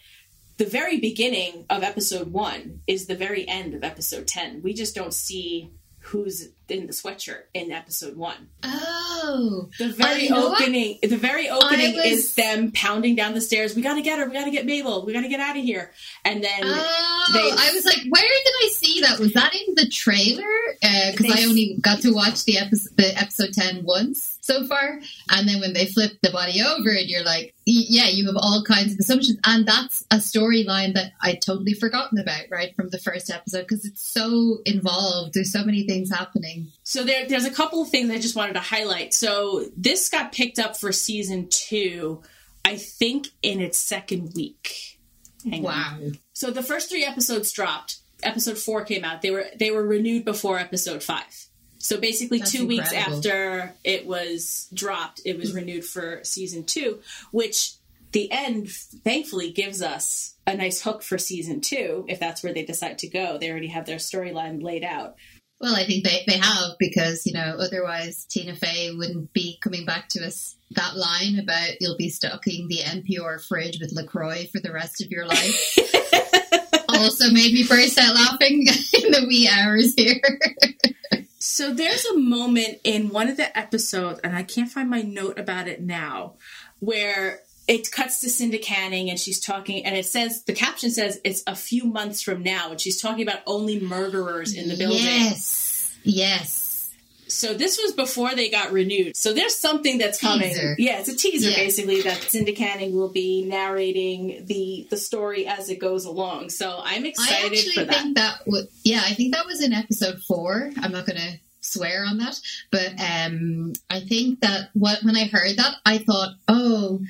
the 0.58 0.64
very 0.64 0.98
beginning 0.98 1.64
of 1.70 1.82
episode 1.82 2.32
one 2.32 2.80
is 2.86 3.06
the 3.06 3.14
very 3.14 3.48
end 3.48 3.74
of 3.74 3.84
episode 3.84 4.26
10. 4.26 4.62
We 4.62 4.74
just 4.74 4.94
don't 4.94 5.14
see 5.14 5.70
who's 6.09 6.48
in 6.68 6.86
the 6.86 6.93
sweatshirt 6.93 7.43
in 7.52 7.70
episode 7.70 8.16
one. 8.16 8.48
Oh, 8.62 9.68
the 9.78 9.89
very 9.89 10.30
opening. 10.30 10.98
The 11.02 11.16
very 11.16 11.48
opening 11.48 11.97
was... 11.97 12.05
is 12.05 12.35
them 12.35 12.72
pounding 12.72 13.14
down 13.14 13.35
the 13.35 13.40
stairs. 13.40 13.76
We 13.76 13.82
got 13.82 13.94
to 13.94 14.02
get 14.02 14.18
her. 14.18 14.26
We 14.26 14.32
got 14.32 14.44
to 14.44 14.51
get 14.51 14.64
Mabel. 14.64 15.05
We 15.05 15.12
got 15.12 15.22
to 15.22 15.28
get 15.28 15.40
out 15.40 15.56
of 15.56 15.62
here. 15.62 15.93
And 16.24 16.43
then 16.43 16.60
oh, 16.62 17.30
they... 17.35 17.40
I 17.40 17.72
was 17.74 17.85
like, 17.85 18.01
where 18.09 18.22
did 18.22 18.55
I 18.64 18.68
see 18.72 19.01
that? 19.02 19.18
Was 19.18 19.32
that 19.35 19.55
in 19.55 19.74
the 19.74 19.89
trailer? 19.89 20.44
Because 20.80 21.30
uh, 21.30 21.35
they... 21.35 21.43
I 21.43 21.47
only 21.47 21.78
got 21.80 22.01
to 22.01 22.14
watch 22.14 22.44
the 22.44 22.59
episode, 22.59 22.97
the 22.97 23.18
episode 23.18 23.52
ten 23.52 23.85
once 23.85 24.38
so 24.48 24.66
far. 24.66 24.98
And 25.30 25.46
then 25.46 25.60
when 25.60 25.74
they 25.74 25.86
flip 25.86 26.12
the 26.22 26.30
body 26.30 26.62
over 26.62 26.88
and 26.88 27.08
you're 27.08 27.24
like, 27.24 27.54
yeah, 27.66 28.08
you 28.08 28.26
have 28.26 28.36
all 28.36 28.64
kinds 28.66 28.94
of 28.94 28.98
assumptions. 28.98 29.38
And 29.44 29.68
that's 29.68 30.04
a 30.10 30.16
storyline 30.16 30.94
that 30.94 31.12
I 31.20 31.34
totally 31.34 31.74
forgotten 31.74 32.18
about, 32.18 32.44
right, 32.50 32.74
from 32.74 32.88
the 32.88 32.98
first 32.98 33.30
episode 33.30 33.66
because 33.68 33.84
it's 33.84 34.10
so 34.10 34.58
involved. 34.64 35.34
There's 35.34 35.52
so 35.52 35.64
many 35.64 35.86
things 35.86 36.10
happening. 36.10 36.68
So 36.82 37.04
there, 37.04 37.28
there's 37.28 37.44
a 37.44 37.50
couple 37.50 37.82
of 37.82 37.90
things 37.90 38.10
I 38.10 38.18
just 38.18 38.36
wanted 38.36 38.54
to 38.54 38.60
highlight. 38.60 39.12
So 39.12 39.66
this 39.76 40.08
got 40.08 40.32
picked 40.32 40.58
up 40.58 40.76
for 40.76 40.92
season 40.92 41.48
two, 41.50 42.22
I 42.64 42.76
think, 42.76 43.28
in 43.42 43.60
its 43.60 43.78
second 43.78 44.32
week. 44.34 44.98
Hang 45.44 45.62
wow. 45.62 45.98
On. 46.00 46.18
So 46.32 46.50
the 46.50 46.62
first 46.62 46.88
three 46.88 47.04
episodes 47.04 47.52
dropped. 47.52 47.98
Episode 48.22 48.58
four 48.58 48.82
came 48.84 49.04
out. 49.04 49.22
They 49.22 49.30
were 49.30 49.46
they 49.56 49.70
were 49.70 49.86
renewed 49.86 50.24
before 50.24 50.58
episode 50.58 51.04
five. 51.04 51.47
So 51.89 51.98
basically, 51.98 52.40
That's 52.40 52.52
two 52.52 52.69
incredible. 52.70 52.85
weeks 52.85 52.93
after 52.93 53.73
it 53.82 54.06
was 54.06 54.69
dropped, 54.74 55.23
it 55.24 55.39
was 55.39 55.52
hmm. 55.52 55.56
renewed 55.56 55.86
for 55.86 56.20
season 56.23 56.65
two, 56.65 57.01
which 57.31 57.77
the 58.12 58.31
end 58.31 58.69
thankfully 58.69 59.52
gives 59.52 59.81
us 59.81 60.35
a 60.47 60.55
nice 60.55 60.82
hook 60.82 61.02
for 61.02 61.16
season 61.16 61.62
two 61.62 62.05
if 62.06 62.20
that's 62.20 62.43
where 62.43 62.52
they 62.52 62.62
decide 62.62 62.98
to 62.98 63.09
go. 63.09 63.39
They 63.39 63.51
already 63.51 63.69
have 63.69 63.86
their 63.86 63.97
storyline 63.97 64.62
laid 64.62 64.85
out. 64.85 65.15
Well, 65.62 65.74
I 65.74 65.86
think 65.86 66.05
they, 66.05 66.24
they 66.27 66.36
have 66.36 66.73
because, 66.78 67.24
you 67.24 67.32
know, 67.32 67.56
otherwise 67.59 68.27
Tina 68.27 68.55
Fey 68.55 68.90
wouldn't 68.94 69.32
be 69.32 69.59
coming 69.65 69.86
back 69.86 70.10
to 70.10 70.27
us 70.27 70.56
that 70.73 70.94
line 70.94 71.39
about 71.39 71.81
you'll 71.81 71.97
be 71.97 72.10
stocking 72.10 72.69
the 72.69 72.81
NPR 72.81 73.43
fridge 73.48 73.78
with 73.81 73.93
LaCroix 73.94 74.47
for 74.52 74.60
the 74.60 74.74
rest 74.74 75.02
of 75.02 75.10
your 75.10 75.24
life. 75.24 75.78
also 76.98 77.30
made 77.30 77.52
me 77.52 77.64
burst 77.66 77.98
out 77.98 78.14
laughing 78.14 78.66
in 79.02 79.10
the 79.12 79.24
wee 79.26 79.48
hours 79.48 79.94
here. 79.94 80.20
So 81.38 81.72
there's 81.72 82.04
a 82.04 82.18
moment 82.18 82.78
in 82.84 83.10
one 83.10 83.28
of 83.28 83.36
the 83.36 83.56
episodes, 83.56 84.20
and 84.24 84.34
I 84.34 84.42
can't 84.42 84.70
find 84.70 84.90
my 84.90 85.02
note 85.02 85.38
about 85.38 85.68
it 85.68 85.80
now, 85.80 86.34
where 86.80 87.40
it 87.68 87.90
cuts 87.92 88.20
to 88.20 88.30
Cinda 88.30 88.58
Canning 88.58 89.10
and 89.10 89.18
she's 89.18 89.38
talking, 89.38 89.84
and 89.84 89.96
it 89.96 90.06
says 90.06 90.42
the 90.44 90.52
caption 90.52 90.90
says 90.90 91.20
it's 91.22 91.42
a 91.46 91.54
few 91.54 91.84
months 91.84 92.22
from 92.22 92.42
now, 92.42 92.70
and 92.70 92.80
she's 92.80 93.00
talking 93.00 93.22
about 93.22 93.40
only 93.46 93.78
murderers 93.78 94.54
in 94.54 94.68
the 94.68 94.76
building. 94.76 95.02
Yes, 95.02 95.96
yes. 96.02 96.57
So 97.28 97.55
this 97.55 97.78
was 97.82 97.92
before 97.92 98.34
they 98.34 98.50
got 98.50 98.72
renewed. 98.72 99.16
So 99.16 99.32
there's 99.32 99.56
something 99.56 99.98
that's 99.98 100.20
coming. 100.20 100.48
Teaser. 100.48 100.74
Yeah, 100.78 101.00
it's 101.00 101.09
a 101.09 101.16
teaser 101.16 101.50
yeah. 101.50 101.56
basically 101.56 102.02
that 102.02 102.16
Cinda 102.22 102.52
Canning 102.52 102.94
will 102.94 103.10
be 103.10 103.44
narrating 103.44 104.44
the 104.46 104.86
the 104.90 104.96
story 104.96 105.46
as 105.46 105.68
it 105.68 105.78
goes 105.78 106.05
along. 106.05 106.50
So 106.50 106.80
I'm 106.82 107.05
excited 107.05 107.52
I 107.52 107.56
actually 107.56 107.74
for 107.74 107.84
that. 107.84 108.02
Think 108.02 108.16
that 108.16 108.40
would, 108.46 108.68
yeah, 108.84 109.02
I 109.05 109.14
think 109.14 109.34
that 109.34 109.46
was 109.46 109.62
in 109.62 109.72
episode 109.72 110.20
four. 110.26 110.70
I'm 110.78 110.92
not 110.92 111.06
going 111.06 111.18
to 111.18 111.38
swear 111.60 112.05
on 112.06 112.18
that. 112.18 112.40
But 112.70 112.92
um, 112.98 113.72
I 113.90 114.00
think 114.00 114.40
that 114.40 114.70
what 114.74 115.02
when 115.02 115.16
I 115.16 115.26
heard 115.26 115.56
that, 115.56 115.76
I 115.84 115.98
thought, 115.98 116.34
oh. 116.48 117.00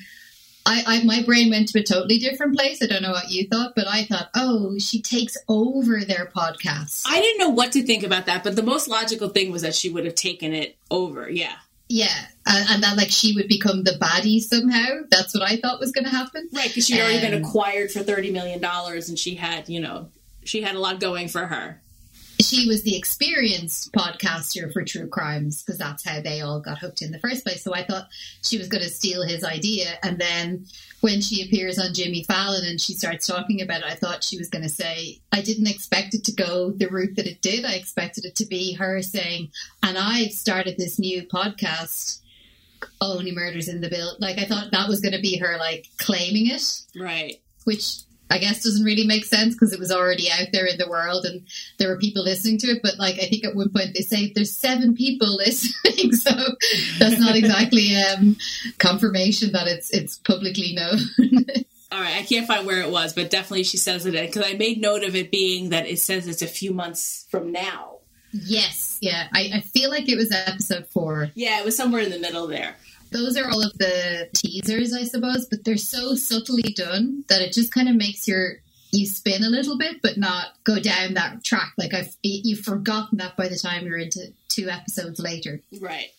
I, 0.65 0.83
I, 0.85 1.03
my 1.03 1.23
brain 1.23 1.49
went 1.49 1.69
to 1.69 1.79
a 1.79 1.83
totally 1.83 2.19
different 2.19 2.55
place. 2.55 2.81
I 2.81 2.87
don't 2.87 3.01
know 3.01 3.11
what 3.11 3.31
you 3.31 3.47
thought, 3.47 3.73
but 3.75 3.87
I 3.87 4.03
thought, 4.03 4.29
oh, 4.35 4.77
she 4.77 5.01
takes 5.01 5.37
over 5.47 6.01
their 6.01 6.31
podcast. 6.35 7.03
I 7.07 7.19
didn't 7.19 7.39
know 7.39 7.49
what 7.49 7.71
to 7.71 7.83
think 7.83 8.03
about 8.03 8.25
that, 8.27 8.43
but 8.43 8.55
the 8.55 8.63
most 8.63 8.87
logical 8.87 9.29
thing 9.29 9.51
was 9.51 9.61
that 9.63 9.75
she 9.75 9.89
would 9.89 10.05
have 10.05 10.15
taken 10.15 10.53
it 10.53 10.75
over. 10.91 11.29
Yeah. 11.29 11.55
Yeah, 11.91 12.13
and, 12.45 12.69
and 12.69 12.83
that 12.83 12.97
like 12.97 13.09
she 13.09 13.33
would 13.33 13.47
become 13.47 13.83
the 13.83 13.97
baddie 13.99 14.39
somehow. 14.39 14.99
That's 15.09 15.33
what 15.33 15.41
I 15.41 15.57
thought 15.57 15.79
was 15.79 15.91
going 15.91 16.05
to 16.05 16.11
happen. 16.11 16.47
Right, 16.53 16.67
because 16.67 16.85
she'd 16.85 16.99
already 16.99 17.25
um, 17.25 17.31
been 17.31 17.43
acquired 17.43 17.89
for 17.89 18.01
thirty 18.01 18.29
million 18.29 18.61
dollars, 18.61 19.09
and 19.09 19.17
she 19.17 19.33
had, 19.33 19.67
you 19.69 19.79
know, 19.79 20.09
she 20.43 20.61
had 20.61 20.75
a 20.75 20.79
lot 20.79 20.99
going 20.99 21.29
for 21.29 21.47
her 21.47 21.81
she 22.41 22.67
was 22.67 22.83
the 22.83 22.95
experienced 22.95 23.91
podcaster 23.91 24.71
for 24.71 24.83
true 24.83 25.07
crimes 25.07 25.61
because 25.61 25.77
that's 25.77 26.07
how 26.07 26.21
they 26.21 26.39
all 26.39 26.61
got 26.61 26.79
hooked 26.79 27.01
in 27.01 27.11
the 27.11 27.19
first 27.19 27.43
place. 27.43 27.63
So 27.63 27.73
I 27.73 27.83
thought 27.83 28.07
she 28.41 28.57
was 28.57 28.69
going 28.69 28.83
to 28.83 28.89
steal 28.89 29.23
his 29.23 29.43
idea. 29.43 29.97
And 30.03 30.19
then 30.19 30.65
when 31.01 31.19
she 31.19 31.43
appears 31.43 31.77
on 31.77 31.93
Jimmy 31.93 32.23
Fallon 32.23 32.65
and 32.65 32.79
she 32.79 32.93
starts 32.93 33.27
talking 33.27 33.61
about 33.61 33.81
it, 33.81 33.87
I 33.87 33.95
thought 33.95 34.23
she 34.23 34.37
was 34.37 34.49
going 34.49 34.63
to 34.63 34.69
say, 34.69 35.19
I 35.33 35.41
didn't 35.41 35.67
expect 35.67 36.13
it 36.13 36.23
to 36.25 36.31
go 36.31 36.71
the 36.71 36.87
route 36.87 37.17
that 37.17 37.27
it 37.27 37.41
did. 37.41 37.65
I 37.65 37.73
expected 37.73 38.23
it 38.23 38.35
to 38.37 38.45
be 38.45 38.73
her 38.73 39.01
saying, 39.01 39.51
and 39.83 39.97
I've 39.97 40.31
started 40.31 40.77
this 40.77 40.97
new 40.97 41.23
podcast. 41.23 42.21
Only 43.01 43.33
murders 43.33 43.67
in 43.67 43.81
the 43.81 43.89
bill. 43.89 44.15
Like 44.19 44.37
I 44.37 44.45
thought 44.45 44.71
that 44.71 44.87
was 44.87 45.01
going 45.01 45.13
to 45.13 45.21
be 45.21 45.37
her 45.39 45.57
like 45.57 45.87
claiming 45.97 46.49
it, 46.49 46.81
right? 46.95 47.41
Which 47.65 48.03
I 48.29 48.37
guess 48.37 48.63
doesn't 48.63 48.85
really 48.85 49.07
make 49.07 49.25
sense 49.25 49.55
because 49.55 49.73
it 49.73 49.79
was 49.79 49.91
already 49.91 50.29
out 50.29 50.47
there 50.51 50.65
in 50.65 50.77
the 50.77 50.89
world 50.89 51.25
and 51.25 51.47
there 51.77 51.89
were 51.89 51.97
people 51.97 52.23
listening 52.23 52.59
to 52.59 52.67
it. 52.67 52.81
But 52.83 52.99
like, 52.99 53.15
I 53.15 53.27
think 53.27 53.43
at 53.43 53.55
one 53.55 53.69
point 53.69 53.93
they 53.95 54.01
say 54.01 54.31
there's 54.33 54.55
seven 54.55 54.95
people 54.95 55.35
listening, 55.37 56.13
so 56.13 56.31
that's 56.99 57.19
not 57.19 57.35
exactly 57.35 57.95
um, 57.95 58.37
confirmation 58.77 59.53
that 59.53 59.67
it's 59.67 59.89
it's 59.91 60.17
publicly 60.17 60.73
known. 60.73 60.99
All 61.91 61.99
right, 61.99 62.17
I 62.17 62.23
can't 62.23 62.45
find 62.45 62.67
where 62.67 62.81
it 62.81 62.91
was, 62.91 63.13
but 63.13 63.31
definitely 63.31 63.63
she 63.63 63.77
says 63.77 64.05
it 64.05 64.11
because 64.11 64.43
I 64.45 64.53
made 64.53 64.79
note 64.79 65.03
of 65.03 65.15
it 65.15 65.31
being 65.31 65.69
that 65.69 65.87
it 65.87 65.99
says 65.99 66.27
it's 66.27 66.43
a 66.43 66.47
few 66.47 66.71
months 66.71 67.25
from 67.31 67.51
now. 67.51 67.95
Yes, 68.31 68.99
yeah, 69.01 69.27
I, 69.33 69.49
I 69.55 69.61
feel 69.61 69.89
like 69.89 70.07
it 70.07 70.15
was 70.15 70.31
episode 70.31 70.85
four. 70.87 71.31
Yeah, 71.33 71.59
it 71.59 71.65
was 71.65 71.75
somewhere 71.75 72.03
in 72.03 72.11
the 72.11 72.19
middle 72.19 72.45
there 72.45 72.75
those 73.11 73.37
are 73.37 73.49
all 73.49 73.63
of 73.63 73.77
the 73.77 74.29
teasers, 74.33 74.93
I 74.93 75.03
suppose, 75.03 75.45
but 75.45 75.63
they're 75.63 75.77
so 75.77 76.15
subtly 76.15 76.73
done 76.73 77.23
that 77.29 77.41
it 77.41 77.53
just 77.53 77.73
kind 77.73 77.89
of 77.89 77.95
makes 77.95 78.27
your 78.27 78.57
you 78.91 79.05
spin 79.05 79.43
a 79.43 79.49
little 79.49 79.77
bit, 79.77 80.01
but 80.01 80.17
not 80.17 80.47
go 80.63 80.79
down 80.79 81.13
that 81.13 81.43
track. 81.43 81.73
Like 81.77 81.93
I've 81.93 82.15
you've 82.23 82.61
forgotten 82.61 83.19
that 83.19 83.37
by 83.37 83.47
the 83.47 83.57
time 83.57 83.85
you're 83.85 83.97
into 83.97 84.33
two 84.47 84.69
episodes 84.69 85.19
later. 85.19 85.61
Right. 85.79 86.09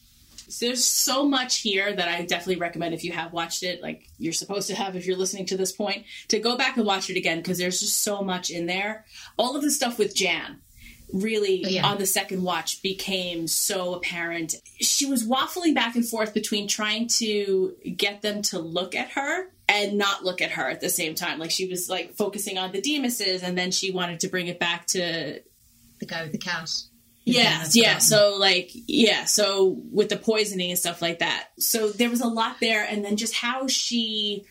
So 0.49 0.67
there's 0.67 0.85
so 0.85 1.29
much 1.29 1.59
here 1.59 1.93
that 1.93 2.09
I 2.09 2.23
definitely 2.23 2.57
recommend 2.57 2.93
if 2.93 3.05
you 3.05 3.13
have 3.13 3.33
watched 3.33 3.63
it, 3.63 3.83
like 3.83 4.09
you're 4.19 4.33
supposed 4.33 4.67
to 4.69 4.75
have 4.75 4.97
if 4.97 5.07
you're 5.07 5.17
listening 5.17 5.47
to 5.47 5.57
this 5.57 5.71
point, 5.71 6.05
to 6.29 6.41
go 6.41 6.57
back 6.57 6.77
and 6.77 6.85
watch 6.85 7.09
it 7.09 7.17
again 7.17 7.39
because 7.39 7.59
there's 7.59 7.81
just 7.81 8.03
so 8.03 8.23
much 8.23 8.51
in 8.51 8.67
there. 8.67 9.05
All 9.37 9.55
of 9.55 9.63
the 9.63 9.71
stuff 9.71 9.99
with 9.99 10.15
Jan 10.15 10.61
really 11.13 11.65
oh, 11.65 11.69
yeah. 11.69 11.87
on 11.87 11.99
the 11.99 12.07
second 12.07 12.43
watch 12.43 12.83
became 12.83 13.47
so 13.47 13.95
apparent. 13.95 14.55
She 14.81 15.07
was 15.07 15.27
waffling 15.27 15.75
back 15.75 15.97
and 15.97 16.07
forth 16.07 16.35
between 16.35 16.69
trying 16.69 17.09
to 17.19 17.75
get 17.97 18.23
them 18.23 18.43
to 18.43 18.59
look 18.59 18.95
at 18.95 19.11
her 19.11 19.47
and 19.69 19.99
not 19.99 20.25
look 20.25 20.41
at 20.41 20.53
her 20.53 20.69
at 20.69 20.81
the 20.81 20.91
same 20.91 21.15
time. 21.15 21.39
Like 21.39 21.51
she 21.51 21.67
was 21.67 21.89
like 21.89 22.15
focusing 22.15 22.59
on 22.59 22.73
the 22.73 22.81
Dimases 22.81 23.43
and 23.43 23.57
then 23.57 23.71
she 23.71 23.91
wanted 23.91 24.21
to 24.21 24.29
bring 24.29 24.49
it 24.49 24.59
back 24.59 24.87
to 24.89 25.41
the 26.01 26.07
guy 26.07 26.23
with 26.23 26.33
the 26.33 26.39
couch. 26.39 26.71
Yeah, 27.25 27.65
yeah. 27.73 27.99
So 27.99 28.37
like, 28.39 28.71
yeah. 28.73 29.25
So 29.25 29.79
with 29.93 30.09
the 30.09 30.17
poisoning 30.17 30.71
and 30.71 30.79
stuff 30.79 31.03
like 31.03 31.21
that. 31.21 31.49
So 31.59 31.91
there 31.91 32.11
was 32.11 32.21
a 32.21 32.27
lot 32.27 32.57
there, 32.61 32.85
and 32.85 33.05
then 33.05 33.17
just 33.17 33.35
how 33.35 33.69
she 33.69 34.45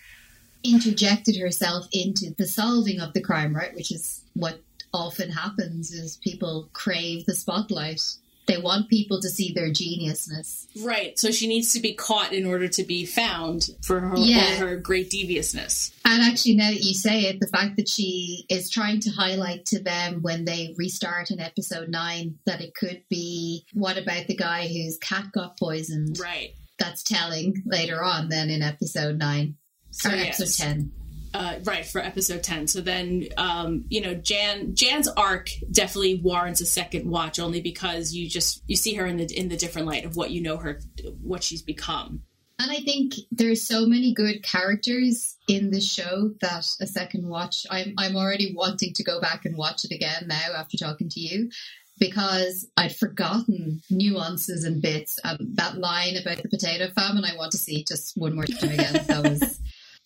interjected 0.63 1.35
herself 1.37 1.87
into 1.91 2.33
the 2.37 2.45
solving 2.45 2.99
of 2.99 3.13
the 3.13 3.21
crime, 3.21 3.55
right? 3.55 3.73
Which 3.75 3.91
is 3.91 4.23
what 4.33 4.59
often 4.93 5.31
happens 5.31 5.91
is 5.91 6.17
people 6.17 6.69
crave 6.73 7.25
the 7.25 7.35
spotlight. 7.35 8.01
They 8.47 8.57
want 8.57 8.89
people 8.89 9.21
to 9.21 9.29
see 9.29 9.53
their 9.53 9.69
geniusness. 9.69 10.65
Right. 10.83 11.19
So 11.19 11.29
she 11.29 11.47
needs 11.47 11.73
to 11.73 11.79
be 11.79 11.93
caught 11.93 12.33
in 12.33 12.47
order 12.47 12.67
to 12.67 12.83
be 12.83 13.05
found 13.05 13.69
for 13.83 13.99
her, 13.99 14.17
yeah. 14.17 14.55
her 14.55 14.75
great 14.75 15.11
deviousness. 15.11 15.91
And 16.03 16.23
actually, 16.23 16.55
now 16.55 16.71
that 16.71 16.81
you 16.81 16.95
say 16.95 17.25
it, 17.25 17.39
the 17.39 17.47
fact 17.47 17.75
that 17.77 17.87
she 17.87 18.45
is 18.49 18.71
trying 18.71 19.01
to 19.01 19.11
highlight 19.11 19.67
to 19.67 19.83
them 19.83 20.23
when 20.23 20.45
they 20.45 20.73
restart 20.79 21.29
in 21.29 21.39
episode 21.39 21.89
nine 21.89 22.39
that 22.47 22.59
it 22.59 22.73
could 22.73 23.03
be 23.07 23.65
what 23.73 23.99
about 23.99 24.25
the 24.25 24.35
guy 24.35 24.67
whose 24.67 24.97
cat 24.97 25.25
got 25.31 25.59
poisoned? 25.59 26.17
Right. 26.19 26.55
That's 26.79 27.03
telling 27.03 27.61
later 27.67 28.03
on, 28.03 28.29
then 28.29 28.49
in 28.49 28.63
episode 28.63 29.19
nine. 29.19 29.57
So, 29.91 30.09
or 30.09 30.15
yes. 30.15 30.39
episode 30.39 30.63
10 30.63 30.91
uh, 31.33 31.55
right 31.63 31.85
for 31.85 31.99
episode 31.99 32.43
10 32.43 32.67
so 32.67 32.81
then 32.81 33.27
um, 33.37 33.85
you 33.89 34.01
know 34.01 34.13
jan 34.13 34.75
jan's 34.75 35.07
arc 35.07 35.49
definitely 35.71 36.19
warrants 36.23 36.61
a 36.61 36.65
second 36.65 37.09
watch 37.09 37.39
only 37.39 37.61
because 37.61 38.13
you 38.13 38.27
just 38.27 38.63
you 38.67 38.75
see 38.75 38.93
her 38.95 39.05
in 39.05 39.17
the 39.17 39.25
in 39.37 39.49
the 39.49 39.57
different 39.57 39.87
light 39.87 40.05
of 40.05 40.15
what 40.15 40.31
you 40.31 40.41
know 40.41 40.57
her 40.57 40.79
what 41.21 41.43
she's 41.43 41.61
become 41.61 42.21
and 42.59 42.71
i 42.71 42.79
think 42.79 43.13
there's 43.31 43.65
so 43.65 43.85
many 43.85 44.13
good 44.13 44.43
characters 44.43 45.37
in 45.47 45.71
the 45.71 45.81
show 45.81 46.31
that 46.41 46.65
a 46.81 46.87
second 46.87 47.27
watch 47.27 47.65
i'm 47.69 47.93
i'm 47.97 48.15
already 48.15 48.53
wanting 48.55 48.93
to 48.93 49.03
go 49.03 49.19
back 49.19 49.45
and 49.45 49.57
watch 49.57 49.85
it 49.85 49.91
again 49.93 50.25
now 50.27 50.53
after 50.55 50.77
talking 50.77 51.09
to 51.09 51.19
you 51.19 51.49
because 51.99 52.65
I'd 52.77 52.95
forgotten 52.95 53.81
nuances 53.89 54.63
and 54.63 54.81
bits. 54.81 55.19
Um, 55.23 55.37
that 55.55 55.77
line 55.77 56.15
about 56.15 56.41
the 56.41 56.47
potato 56.47 56.87
famine, 56.95 57.25
I 57.25 57.35
want 57.35 57.51
to 57.51 57.57
see 57.57 57.83
just 57.85 58.13
one 58.15 58.35
more 58.35 58.45
time 58.45 58.71
again. 58.71 59.03
That 59.07 59.29
was 59.29 59.59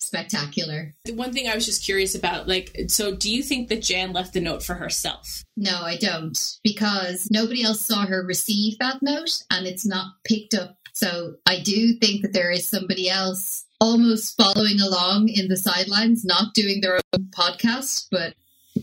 spectacular. 0.03 0.95
The 1.05 1.13
one 1.13 1.33
thing 1.33 1.47
I 1.47 1.55
was 1.55 1.65
just 1.65 1.85
curious 1.85 2.15
about, 2.15 2.47
like, 2.47 2.75
so 2.87 3.15
do 3.15 3.33
you 3.33 3.43
think 3.43 3.69
that 3.69 3.81
Jan 3.81 4.13
left 4.13 4.33
the 4.33 4.41
note 4.41 4.63
for 4.63 4.75
herself? 4.75 5.43
No, 5.55 5.81
I 5.81 5.97
don't, 5.97 6.37
because 6.63 7.27
nobody 7.31 7.63
else 7.63 7.81
saw 7.81 8.05
her 8.05 8.25
receive 8.25 8.79
that 8.79 9.01
note 9.01 9.43
and 9.49 9.67
it's 9.67 9.85
not 9.85 10.13
picked 10.23 10.53
up. 10.53 10.77
So 10.93 11.35
I 11.47 11.59
do 11.59 11.93
think 11.93 12.21
that 12.21 12.33
there 12.33 12.51
is 12.51 12.69
somebody 12.69 13.09
else 13.09 13.65
almost 13.79 14.37
following 14.37 14.79
along 14.79 15.29
in 15.29 15.47
the 15.47 15.57
sidelines, 15.57 16.23
not 16.23 16.53
doing 16.53 16.81
their 16.81 16.99
own 17.13 17.27
podcast, 17.31 18.07
but 18.11 18.35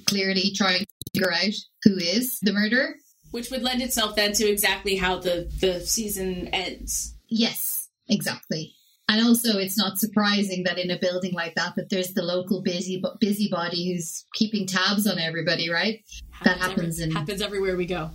clearly 0.07 0.53
trying 0.55 0.81
to 0.81 0.87
figure 1.15 1.33
out 1.33 1.55
who 1.85 1.97
is 1.97 2.39
the 2.41 2.53
murderer. 2.53 2.97
Which 3.31 3.51
would 3.51 3.63
lend 3.63 3.81
itself 3.81 4.17
then 4.17 4.33
to 4.33 4.49
exactly 4.49 4.97
how 4.97 5.21
the, 5.21 5.49
the 5.61 5.81
season 5.81 6.49
ends. 6.49 7.15
Yes, 7.29 7.89
exactly. 8.09 8.75
And 9.11 9.27
also, 9.27 9.59
it's 9.59 9.77
not 9.77 9.99
surprising 9.99 10.62
that 10.62 10.78
in 10.78 10.89
a 10.89 10.97
building 10.97 11.32
like 11.32 11.57
that, 11.57 11.74
that 11.74 11.91
there's 11.91 12.15
the 12.15 12.23
local 12.23 12.62
busy 12.62 13.03
busybody 13.19 13.93
who's 13.93 14.24
keeping 14.35 14.69
tabs 14.69 15.05
on 15.05 15.19
everybody, 15.19 15.69
right? 15.69 16.05
Happens 16.31 16.45
that 16.45 16.59
happens 16.59 17.01
every, 17.01 17.11
in 17.11 17.16
happens 17.16 17.43
everywhere 17.43 17.77
we 17.77 17.87
go. 17.87 18.11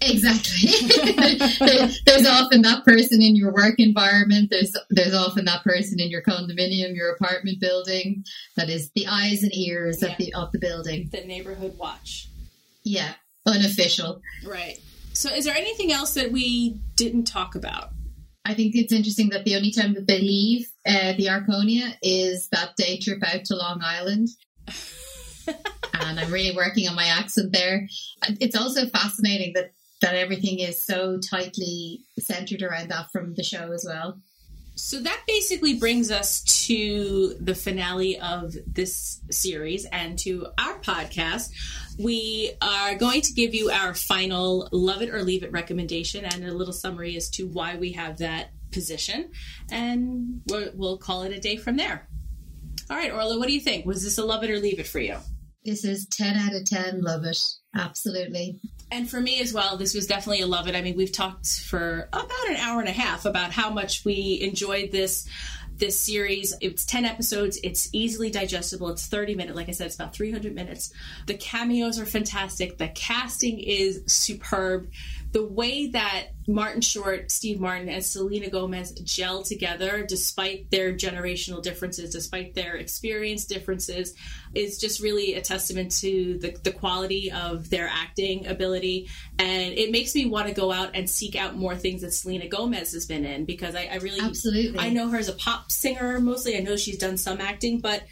Exactly. 0.00 0.70
there's 2.06 2.26
often 2.26 2.62
that 2.62 2.82
person 2.82 3.20
in 3.20 3.36
your 3.36 3.52
work 3.52 3.74
environment. 3.76 4.48
There's 4.50 4.74
there's 4.88 5.12
often 5.12 5.44
that 5.44 5.64
person 5.64 6.00
in 6.00 6.08
your 6.08 6.22
condominium, 6.22 6.96
your 6.96 7.12
apartment 7.12 7.60
building. 7.60 8.24
That 8.56 8.70
is 8.70 8.90
the 8.94 9.08
eyes 9.08 9.42
and 9.42 9.54
ears 9.54 9.98
yeah. 10.00 10.12
of 10.12 10.16
the 10.16 10.32
of 10.32 10.52
the 10.52 10.58
building. 10.58 11.10
The 11.12 11.26
neighborhood 11.26 11.76
watch. 11.76 12.30
Yeah, 12.84 13.12
unofficial. 13.44 14.22
Right. 14.46 14.78
So, 15.12 15.28
is 15.28 15.44
there 15.44 15.54
anything 15.54 15.92
else 15.92 16.14
that 16.14 16.32
we 16.32 16.80
didn't 16.96 17.24
talk 17.24 17.54
about? 17.54 17.90
I 18.44 18.54
think 18.54 18.74
it's 18.74 18.92
interesting 18.92 19.28
that 19.30 19.44
the 19.44 19.56
only 19.56 19.70
time 19.70 19.94
that 19.94 20.06
they 20.06 20.20
leave 20.20 20.68
uh, 20.86 21.12
the 21.16 21.26
Arconia 21.26 21.94
is 22.02 22.48
that 22.48 22.76
day 22.76 22.98
trip 22.98 23.22
out 23.24 23.44
to 23.46 23.56
Long 23.56 23.80
Island. 23.82 24.28
and 25.46 26.18
I'm 26.18 26.32
really 26.32 26.54
working 26.54 26.88
on 26.88 26.96
my 26.96 27.06
accent 27.06 27.52
there. 27.52 27.86
It's 28.40 28.56
also 28.56 28.86
fascinating 28.86 29.52
that 29.54 29.72
that 30.00 30.16
everything 30.16 30.58
is 30.58 30.82
so 30.82 31.18
tightly 31.30 32.00
centered 32.18 32.62
around 32.62 32.90
that 32.90 33.10
from 33.12 33.34
the 33.34 33.44
show 33.44 33.70
as 33.72 33.84
well. 33.88 34.20
So 34.74 35.00
that 35.00 35.22
basically 35.26 35.78
brings 35.78 36.10
us 36.10 36.40
to 36.66 37.36
the 37.38 37.54
finale 37.54 38.18
of 38.18 38.54
this 38.66 39.20
series 39.30 39.84
and 39.84 40.18
to 40.20 40.46
our 40.58 40.78
podcast. 40.80 41.50
We 41.98 42.52
are 42.62 42.94
going 42.94 43.20
to 43.20 43.32
give 43.34 43.54
you 43.54 43.70
our 43.70 43.94
final 43.94 44.68
love 44.72 45.02
it 45.02 45.10
or 45.10 45.22
leave 45.22 45.42
it 45.42 45.52
recommendation 45.52 46.24
and 46.24 46.44
a 46.44 46.54
little 46.54 46.72
summary 46.72 47.16
as 47.16 47.28
to 47.30 47.46
why 47.46 47.76
we 47.76 47.92
have 47.92 48.18
that 48.18 48.50
position. 48.70 49.30
And 49.70 50.40
we'll 50.48 50.98
call 50.98 51.24
it 51.24 51.32
a 51.32 51.40
day 51.40 51.56
from 51.56 51.76
there. 51.76 52.08
All 52.88 52.96
right, 52.96 53.12
Orla, 53.12 53.38
what 53.38 53.48
do 53.48 53.54
you 53.54 53.60
think? 53.60 53.86
Was 53.86 54.02
this 54.02 54.18
a 54.18 54.24
love 54.24 54.42
it 54.42 54.50
or 54.50 54.58
leave 54.58 54.78
it 54.78 54.86
for 54.86 55.00
you? 55.00 55.18
This 55.64 55.84
is 55.84 56.06
10 56.06 56.36
out 56.36 56.54
of 56.54 56.64
10. 56.64 57.02
Love 57.02 57.24
it. 57.24 57.38
Absolutely. 57.74 58.58
And 58.90 59.08
for 59.08 59.20
me 59.20 59.40
as 59.40 59.54
well, 59.54 59.76
this 59.76 59.94
was 59.94 60.06
definitely 60.06 60.42
a 60.42 60.46
love 60.46 60.68
it. 60.68 60.74
I 60.74 60.82
mean, 60.82 60.96
we've 60.96 61.12
talked 61.12 61.46
for 61.46 62.08
about 62.12 62.48
an 62.48 62.56
hour 62.56 62.80
and 62.80 62.88
a 62.88 62.92
half 62.92 63.24
about 63.24 63.52
how 63.52 63.70
much 63.70 64.04
we 64.04 64.40
enjoyed 64.42 64.90
this 64.90 65.28
this 65.78 66.00
series. 66.00 66.54
It's 66.60 66.84
10 66.84 67.04
episodes. 67.04 67.58
It's 67.64 67.88
easily 67.92 68.30
digestible. 68.30 68.90
It's 68.90 69.06
30 69.06 69.34
minutes. 69.34 69.56
Like 69.56 69.68
I 69.68 69.72
said, 69.72 69.86
it's 69.86 69.96
about 69.96 70.14
300 70.14 70.54
minutes. 70.54 70.92
The 71.26 71.34
cameos 71.34 71.98
are 71.98 72.06
fantastic. 72.06 72.78
The 72.78 72.88
casting 72.88 73.58
is 73.58 74.02
superb. 74.06 74.88
The 75.32 75.44
way 75.44 75.88
that 75.88 76.28
Martin 76.46 76.82
Short, 76.82 77.30
Steve 77.30 77.58
Martin, 77.58 77.88
and 77.88 78.04
Selena 78.04 78.50
Gomez 78.50 78.92
gel 78.92 79.42
together, 79.42 80.04
despite 80.06 80.70
their 80.70 80.92
generational 80.92 81.62
differences, 81.62 82.10
despite 82.10 82.54
their 82.54 82.76
experience 82.76 83.46
differences, 83.46 84.14
is 84.54 84.78
just 84.78 85.00
really 85.00 85.34
a 85.34 85.40
testament 85.40 85.90
to 86.00 86.38
the, 86.38 86.54
the 86.64 86.72
quality 86.72 87.32
of 87.32 87.70
their 87.70 87.88
acting 87.90 88.46
ability. 88.46 89.08
And 89.38 89.72
it 89.72 89.90
makes 89.90 90.14
me 90.14 90.26
want 90.26 90.48
to 90.48 90.54
go 90.54 90.70
out 90.70 90.90
and 90.94 91.08
seek 91.08 91.34
out 91.34 91.56
more 91.56 91.76
things 91.76 92.02
that 92.02 92.12
Selena 92.12 92.48
Gomez 92.48 92.92
has 92.92 93.06
been 93.06 93.24
in 93.24 93.44
because 93.46 93.74
I, 93.74 93.88
I 93.90 93.96
really, 93.96 94.20
Absolutely. 94.20 94.78
I 94.78 94.90
know 94.90 95.08
her 95.08 95.18
as 95.18 95.28
a 95.28 95.34
pop 95.34 95.72
singer 95.72 96.20
mostly. 96.20 96.56
I 96.56 96.60
know 96.60 96.76
she's 96.76 96.98
done 96.98 97.16
some 97.16 97.40
acting, 97.40 97.80
but 97.80 98.02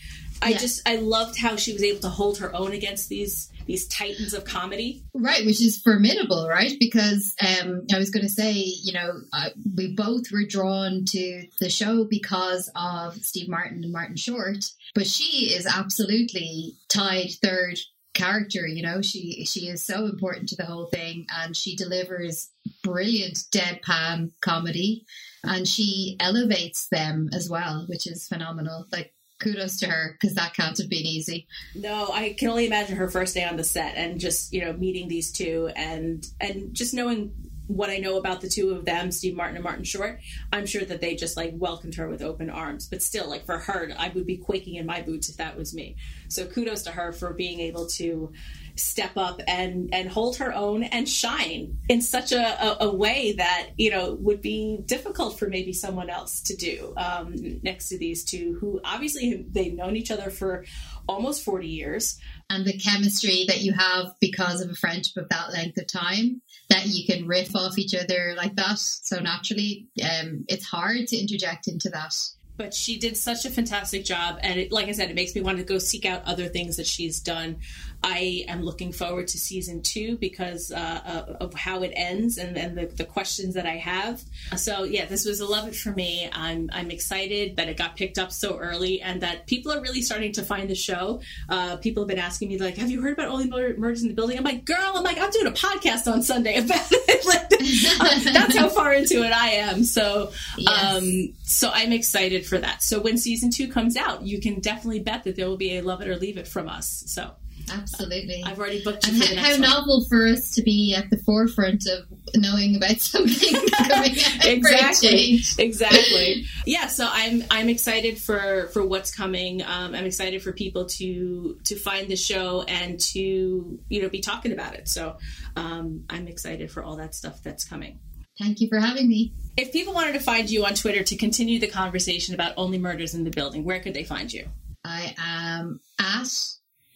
I 0.42 0.50
Yeah. 0.50 0.58
just 0.58 0.88
I 0.88 0.96
loved 0.96 1.38
how 1.38 1.56
she 1.56 1.72
was 1.74 1.82
able 1.82 2.00
to 2.00 2.08
hold 2.08 2.38
her 2.38 2.54
own 2.56 2.72
against 2.72 3.08
these 3.10 3.50
these 3.70 3.86
titans 3.86 4.34
of 4.34 4.44
comedy. 4.44 5.04
Right, 5.14 5.46
which 5.46 5.62
is 5.62 5.80
formidable, 5.80 6.48
right? 6.48 6.72
Because 6.80 7.34
um, 7.40 7.86
I 7.94 7.98
was 7.98 8.10
going 8.10 8.24
to 8.24 8.32
say, 8.32 8.52
you 8.52 8.92
know, 8.92 9.12
uh, 9.32 9.50
we 9.76 9.94
both 9.94 10.32
were 10.32 10.44
drawn 10.44 11.04
to 11.10 11.46
the 11.60 11.70
show 11.70 12.04
because 12.04 12.68
of 12.74 13.14
Steve 13.24 13.48
Martin 13.48 13.84
and 13.84 13.92
Martin 13.92 14.16
Short, 14.16 14.64
but 14.94 15.06
she 15.06 15.54
is 15.54 15.66
absolutely 15.66 16.74
tied 16.88 17.30
third 17.42 17.78
character. 18.12 18.66
You 18.66 18.82
know, 18.82 19.02
she 19.02 19.44
she 19.44 19.68
is 19.68 19.86
so 19.86 20.06
important 20.06 20.48
to 20.48 20.56
the 20.56 20.66
whole 20.66 20.86
thing, 20.86 21.26
and 21.32 21.56
she 21.56 21.76
delivers 21.76 22.50
brilliant 22.82 23.38
deadpan 23.52 24.32
comedy, 24.40 25.04
and 25.44 25.68
she 25.68 26.16
elevates 26.18 26.88
them 26.88 27.30
as 27.32 27.48
well, 27.48 27.86
which 27.88 28.08
is 28.08 28.26
phenomenal. 28.26 28.86
Like. 28.90 29.14
Kudos 29.40 29.78
to 29.78 29.86
her 29.86 30.16
because 30.20 30.34
that 30.36 30.54
can't 30.54 30.76
have 30.78 30.88
been 30.88 31.06
easy. 31.06 31.46
No, 31.74 32.10
I 32.12 32.34
can 32.38 32.48
only 32.48 32.66
imagine 32.66 32.96
her 32.96 33.08
first 33.08 33.34
day 33.34 33.44
on 33.44 33.56
the 33.56 33.64
set 33.64 33.96
and 33.96 34.20
just 34.20 34.52
you 34.52 34.64
know 34.64 34.72
meeting 34.72 35.08
these 35.08 35.32
two 35.32 35.70
and 35.74 36.26
and 36.40 36.74
just 36.74 36.94
knowing 36.94 37.32
what 37.70 37.88
I 37.88 37.98
know 37.98 38.16
about 38.16 38.40
the 38.40 38.48
two 38.48 38.70
of 38.70 38.84
them, 38.84 39.12
Steve 39.12 39.36
Martin 39.36 39.54
and 39.54 39.62
Martin 39.62 39.84
Short. 39.84 40.18
I'm 40.52 40.66
sure 40.66 40.84
that 40.84 41.00
they 41.00 41.14
just 41.14 41.36
like 41.36 41.52
welcomed 41.54 41.94
her 41.94 42.08
with 42.08 42.20
open 42.20 42.50
arms. 42.50 42.88
But 42.88 43.02
still, 43.02 43.28
like 43.28 43.46
for 43.46 43.58
her, 43.58 43.92
I 43.96 44.08
would 44.08 44.26
be 44.26 44.36
quaking 44.36 44.74
in 44.74 44.86
my 44.86 45.02
boots 45.02 45.28
if 45.28 45.36
that 45.36 45.56
was 45.56 45.72
me. 45.72 45.96
So 46.28 46.46
kudos 46.46 46.82
to 46.82 46.90
her 46.90 47.12
for 47.12 47.32
being 47.32 47.60
able 47.60 47.86
to 47.86 48.32
step 48.76 49.12
up 49.16 49.40
and 49.46 49.90
and 49.92 50.08
hold 50.08 50.36
her 50.36 50.54
own 50.54 50.82
and 50.82 51.08
shine 51.08 51.78
in 51.88 52.00
such 52.00 52.32
a, 52.32 52.38
a, 52.38 52.88
a 52.88 52.94
way 52.94 53.32
that 53.32 53.70
you 53.76 53.90
know 53.90 54.14
would 54.20 54.40
be 54.40 54.78
difficult 54.84 55.38
for 55.38 55.48
maybe 55.48 55.72
someone 55.72 56.10
else 56.10 56.40
to 56.40 56.56
do 56.56 56.92
um, 56.96 57.34
next 57.62 57.88
to 57.88 57.98
these 57.98 58.24
two 58.24 58.56
who 58.60 58.80
obviously 58.84 59.46
they've 59.50 59.74
known 59.74 59.96
each 59.96 60.10
other 60.10 60.30
for 60.30 60.64
almost 61.08 61.44
40 61.44 61.66
years. 61.66 62.18
And 62.48 62.64
the 62.64 62.78
chemistry 62.78 63.44
that 63.48 63.60
you 63.60 63.72
have 63.72 64.14
because 64.20 64.60
of 64.60 64.70
a 64.70 64.74
friendship 64.74 65.16
of 65.16 65.28
that 65.28 65.52
length 65.52 65.78
of 65.78 65.86
time 65.86 66.40
that 66.68 66.86
you 66.86 67.04
can 67.04 67.26
riff 67.26 67.54
off 67.54 67.78
each 67.78 67.94
other 67.94 68.34
like 68.36 68.54
that. 68.56 68.78
So 68.78 69.18
naturally 69.18 69.88
um, 70.02 70.44
it's 70.48 70.64
hard 70.64 71.08
to 71.08 71.16
interject 71.16 71.68
into 71.68 71.90
that 71.90 72.14
but 72.60 72.74
she 72.74 72.98
did 72.98 73.16
such 73.16 73.46
a 73.46 73.50
fantastic 73.50 74.04
job 74.04 74.38
and 74.42 74.60
it, 74.60 74.70
like 74.70 74.86
i 74.88 74.92
said 74.92 75.08
it 75.08 75.16
makes 75.16 75.34
me 75.34 75.40
want 75.40 75.56
to 75.56 75.64
go 75.64 75.78
seek 75.78 76.04
out 76.04 76.20
other 76.26 76.46
things 76.46 76.76
that 76.76 76.86
she's 76.86 77.18
done. 77.20 77.56
I 78.02 78.46
am 78.48 78.62
looking 78.62 78.92
forward 78.92 79.28
to 79.28 79.38
season 79.38 79.82
two 79.82 80.16
because 80.16 80.72
uh, 80.72 81.00
uh, 81.04 81.36
of 81.44 81.52
how 81.52 81.82
it 81.82 81.92
ends 81.94 82.38
and, 82.38 82.56
and 82.56 82.74
the, 82.78 82.86
the 82.86 83.04
questions 83.04 83.52
that 83.56 83.66
i 83.66 83.76
have. 83.76 84.22
So 84.56 84.84
yeah 84.84 85.04
this 85.04 85.26
was 85.26 85.40
a 85.40 85.46
love 85.46 85.68
it 85.68 85.76
for 85.76 85.90
me. 85.92 86.28
I'm 86.32 86.70
i'm 86.72 86.90
excited 86.90 87.56
that 87.56 87.68
it 87.68 87.76
got 87.76 87.96
picked 87.96 88.18
up 88.18 88.32
so 88.32 88.56
early 88.58 89.02
and 89.02 89.20
that 89.20 89.46
people 89.46 89.70
are 89.72 89.80
really 89.82 90.00
starting 90.02 90.32
to 90.32 90.42
find 90.42 90.68
the 90.70 90.74
show. 90.74 91.20
Uh, 91.48 91.76
people 91.76 92.02
have 92.02 92.08
been 92.08 92.18
asking 92.18 92.48
me 92.48 92.58
like 92.58 92.76
have 92.78 92.90
you 92.90 93.02
heard 93.02 93.14
about 93.18 93.28
only 93.28 93.48
Mur- 93.48 93.76
murders 93.76 94.02
in 94.02 94.08
the 94.08 94.14
building? 94.14 94.38
I'm 94.38 94.44
like 94.44 94.64
girl 94.64 94.92
i'm 94.94 95.04
like 95.04 95.18
i'm 95.18 95.30
doing 95.30 95.46
a 95.46 95.52
podcast 95.52 96.10
on 96.10 96.22
sunday 96.22 96.56
about 96.64 96.88
it. 96.90 97.26
Like, 97.26 97.48
that's 98.34 98.56
how 98.56 98.68
far 98.70 98.94
into 98.94 99.22
it 99.22 99.32
i 99.32 99.48
am. 99.66 99.84
So 99.84 100.32
Yes. 100.56 100.94
um 100.96 101.34
so 101.42 101.70
i'm 101.72 101.92
excited 101.92 102.46
for 102.50 102.58
that. 102.58 102.82
So 102.82 103.00
when 103.00 103.16
season 103.16 103.50
two 103.50 103.68
comes 103.68 103.96
out 103.96 104.22
you 104.22 104.40
can 104.40 104.60
definitely 104.60 105.00
bet 105.00 105.24
that 105.24 105.36
there 105.36 105.48
will 105.48 105.56
be 105.56 105.78
a 105.78 105.82
love 105.82 106.02
it 106.02 106.08
or 106.08 106.16
leave 106.16 106.36
it 106.36 106.46
from 106.46 106.68
us. 106.68 107.04
So 107.06 107.30
absolutely. 107.72 108.42
I've 108.44 108.58
already 108.58 108.82
booked 108.82 109.06
you 109.06 109.22
and 109.22 109.38
how, 109.38 109.52
how 109.52 109.56
novel 109.56 110.04
for 110.08 110.26
us 110.26 110.54
to 110.54 110.62
be 110.62 110.94
at 110.94 111.08
the 111.10 111.18
forefront 111.18 111.86
of 111.86 112.06
knowing 112.34 112.76
about 112.76 112.90
something 113.00 113.54
coming 113.70 114.12
out 114.12 114.46
exactly. 114.46 115.40
exactly. 115.58 116.44
Yeah 116.66 116.88
so 116.88 117.06
i'm 117.10 117.44
i'm 117.50 117.68
excited 117.68 118.18
for 118.18 118.68
for 118.72 118.84
what's 118.84 119.14
coming. 119.14 119.62
Um, 119.62 119.94
i'm 119.94 120.04
excited 120.04 120.42
for 120.42 120.52
people 120.52 120.86
to 120.86 121.58
to 121.64 121.76
find 121.76 122.08
the 122.08 122.16
show 122.16 122.62
and 122.62 122.98
to 123.00 123.78
you 123.88 124.02
know 124.02 124.08
be 124.08 124.20
talking 124.20 124.52
about 124.52 124.74
it. 124.74 124.88
So 124.88 125.16
um, 125.56 126.04
i'm 126.10 126.26
excited 126.28 126.70
for 126.70 126.82
all 126.82 126.96
that 126.96 127.14
stuff 127.14 127.42
that's 127.42 127.64
coming 127.64 128.00
thank 128.40 128.60
you 128.60 128.68
for 128.68 128.80
having 128.80 129.08
me. 129.08 129.32
If 129.56 129.72
people 129.72 129.92
wanted 129.92 130.14
to 130.14 130.20
find 130.20 130.50
you 130.50 130.64
on 130.64 130.74
twitter 130.74 131.04
to 131.04 131.16
continue 131.16 131.60
the 131.60 131.68
conversation 131.68 132.34
about 132.34 132.54
only 132.56 132.78
murders 132.78 133.14
in 133.14 133.24
the 133.24 133.30
building 133.30 133.64
where 133.64 133.80
could 133.80 133.94
they 133.94 134.04
find 134.04 134.32
you? 134.32 134.48
I 134.84 135.14
am 135.18 135.80
at 136.00 136.32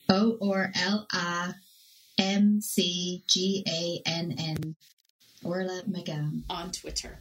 o 0.08 0.36
or 0.40 0.72
l 0.74 1.06
a 1.12 1.54
m 2.18 2.60
c 2.60 3.22
g 3.28 3.62
a 3.68 4.02
n 4.08 4.34
n. 4.38 4.76
Orla 5.44 5.82
mcgann 5.88 6.42
on 6.48 6.72
Twitter. 6.72 7.18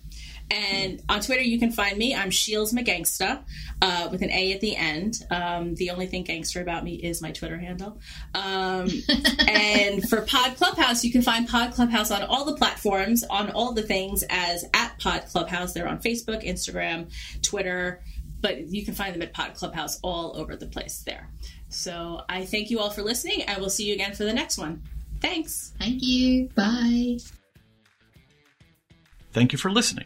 And 0.52 1.02
on 1.10 1.22
Twitter, 1.22 1.42
you 1.42 1.60
can 1.60 1.72
find 1.72 1.98
me. 1.98 2.14
I'm 2.14 2.30
Shields 2.30 2.74
McGangsta 2.74 3.44
uh, 3.82 4.08
with 4.12 4.22
an 4.22 4.32
A 4.32 4.54
at 4.54 4.62
the 4.62 4.76
end. 4.76 5.20
Um, 5.32 5.76
the 5.76 5.90
only 5.90 6.06
thing 6.08 6.24
gangster 6.24 6.62
about 6.62 6.84
me 6.84 6.96
is 6.96 7.22
my 7.22 7.32
Twitter 7.32 7.58
handle. 7.58 8.00
Um, 8.36 8.90
and 9.48 10.08
for 10.08 10.22
Pod 10.22 10.56
Clubhouse, 10.58 11.04
you 11.04 11.12
can 11.12 11.22
find 11.22 11.48
Pod 11.48 11.74
Clubhouse 11.74 12.12
on 12.12 12.24
all 12.24 12.46
the 12.46 12.56
platforms, 12.56 13.24
on 13.30 13.50
all 13.52 13.74
the 13.74 13.82
things 13.82 14.24
as 14.30 14.66
at 14.74 15.00
Pod 15.00 15.26
Clubhouse. 15.32 15.74
They're 15.74 15.88
on 15.88 16.00
Facebook, 16.00 16.46
Instagram, 16.46 17.12
Twitter, 17.42 18.02
but 18.42 18.68
you 18.68 18.86
can 18.86 18.94
find 18.94 19.16
them 19.16 19.22
at 19.22 19.34
Pod 19.34 19.56
Clubhouse 19.56 20.00
all 20.04 20.38
over 20.38 20.56
the 20.56 20.68
place 20.68 21.04
there. 21.06 21.30
So 21.70 22.22
I 22.30 22.46
thank 22.46 22.70
you 22.70 22.80
all 22.80 22.92
for 22.92 23.02
listening. 23.02 23.44
I 23.48 23.60
will 23.60 23.70
see 23.70 23.86
you 23.86 23.94
again 23.94 24.14
for 24.14 24.24
the 24.24 24.34
next 24.34 24.58
one. 24.58 24.84
Thanks. 25.20 25.74
Thank 25.80 26.04
you. 26.04 26.50
Bye. 26.56 27.18
Thank 29.32 29.52
you 29.52 29.58
for 29.58 29.72
listening. 29.72 30.06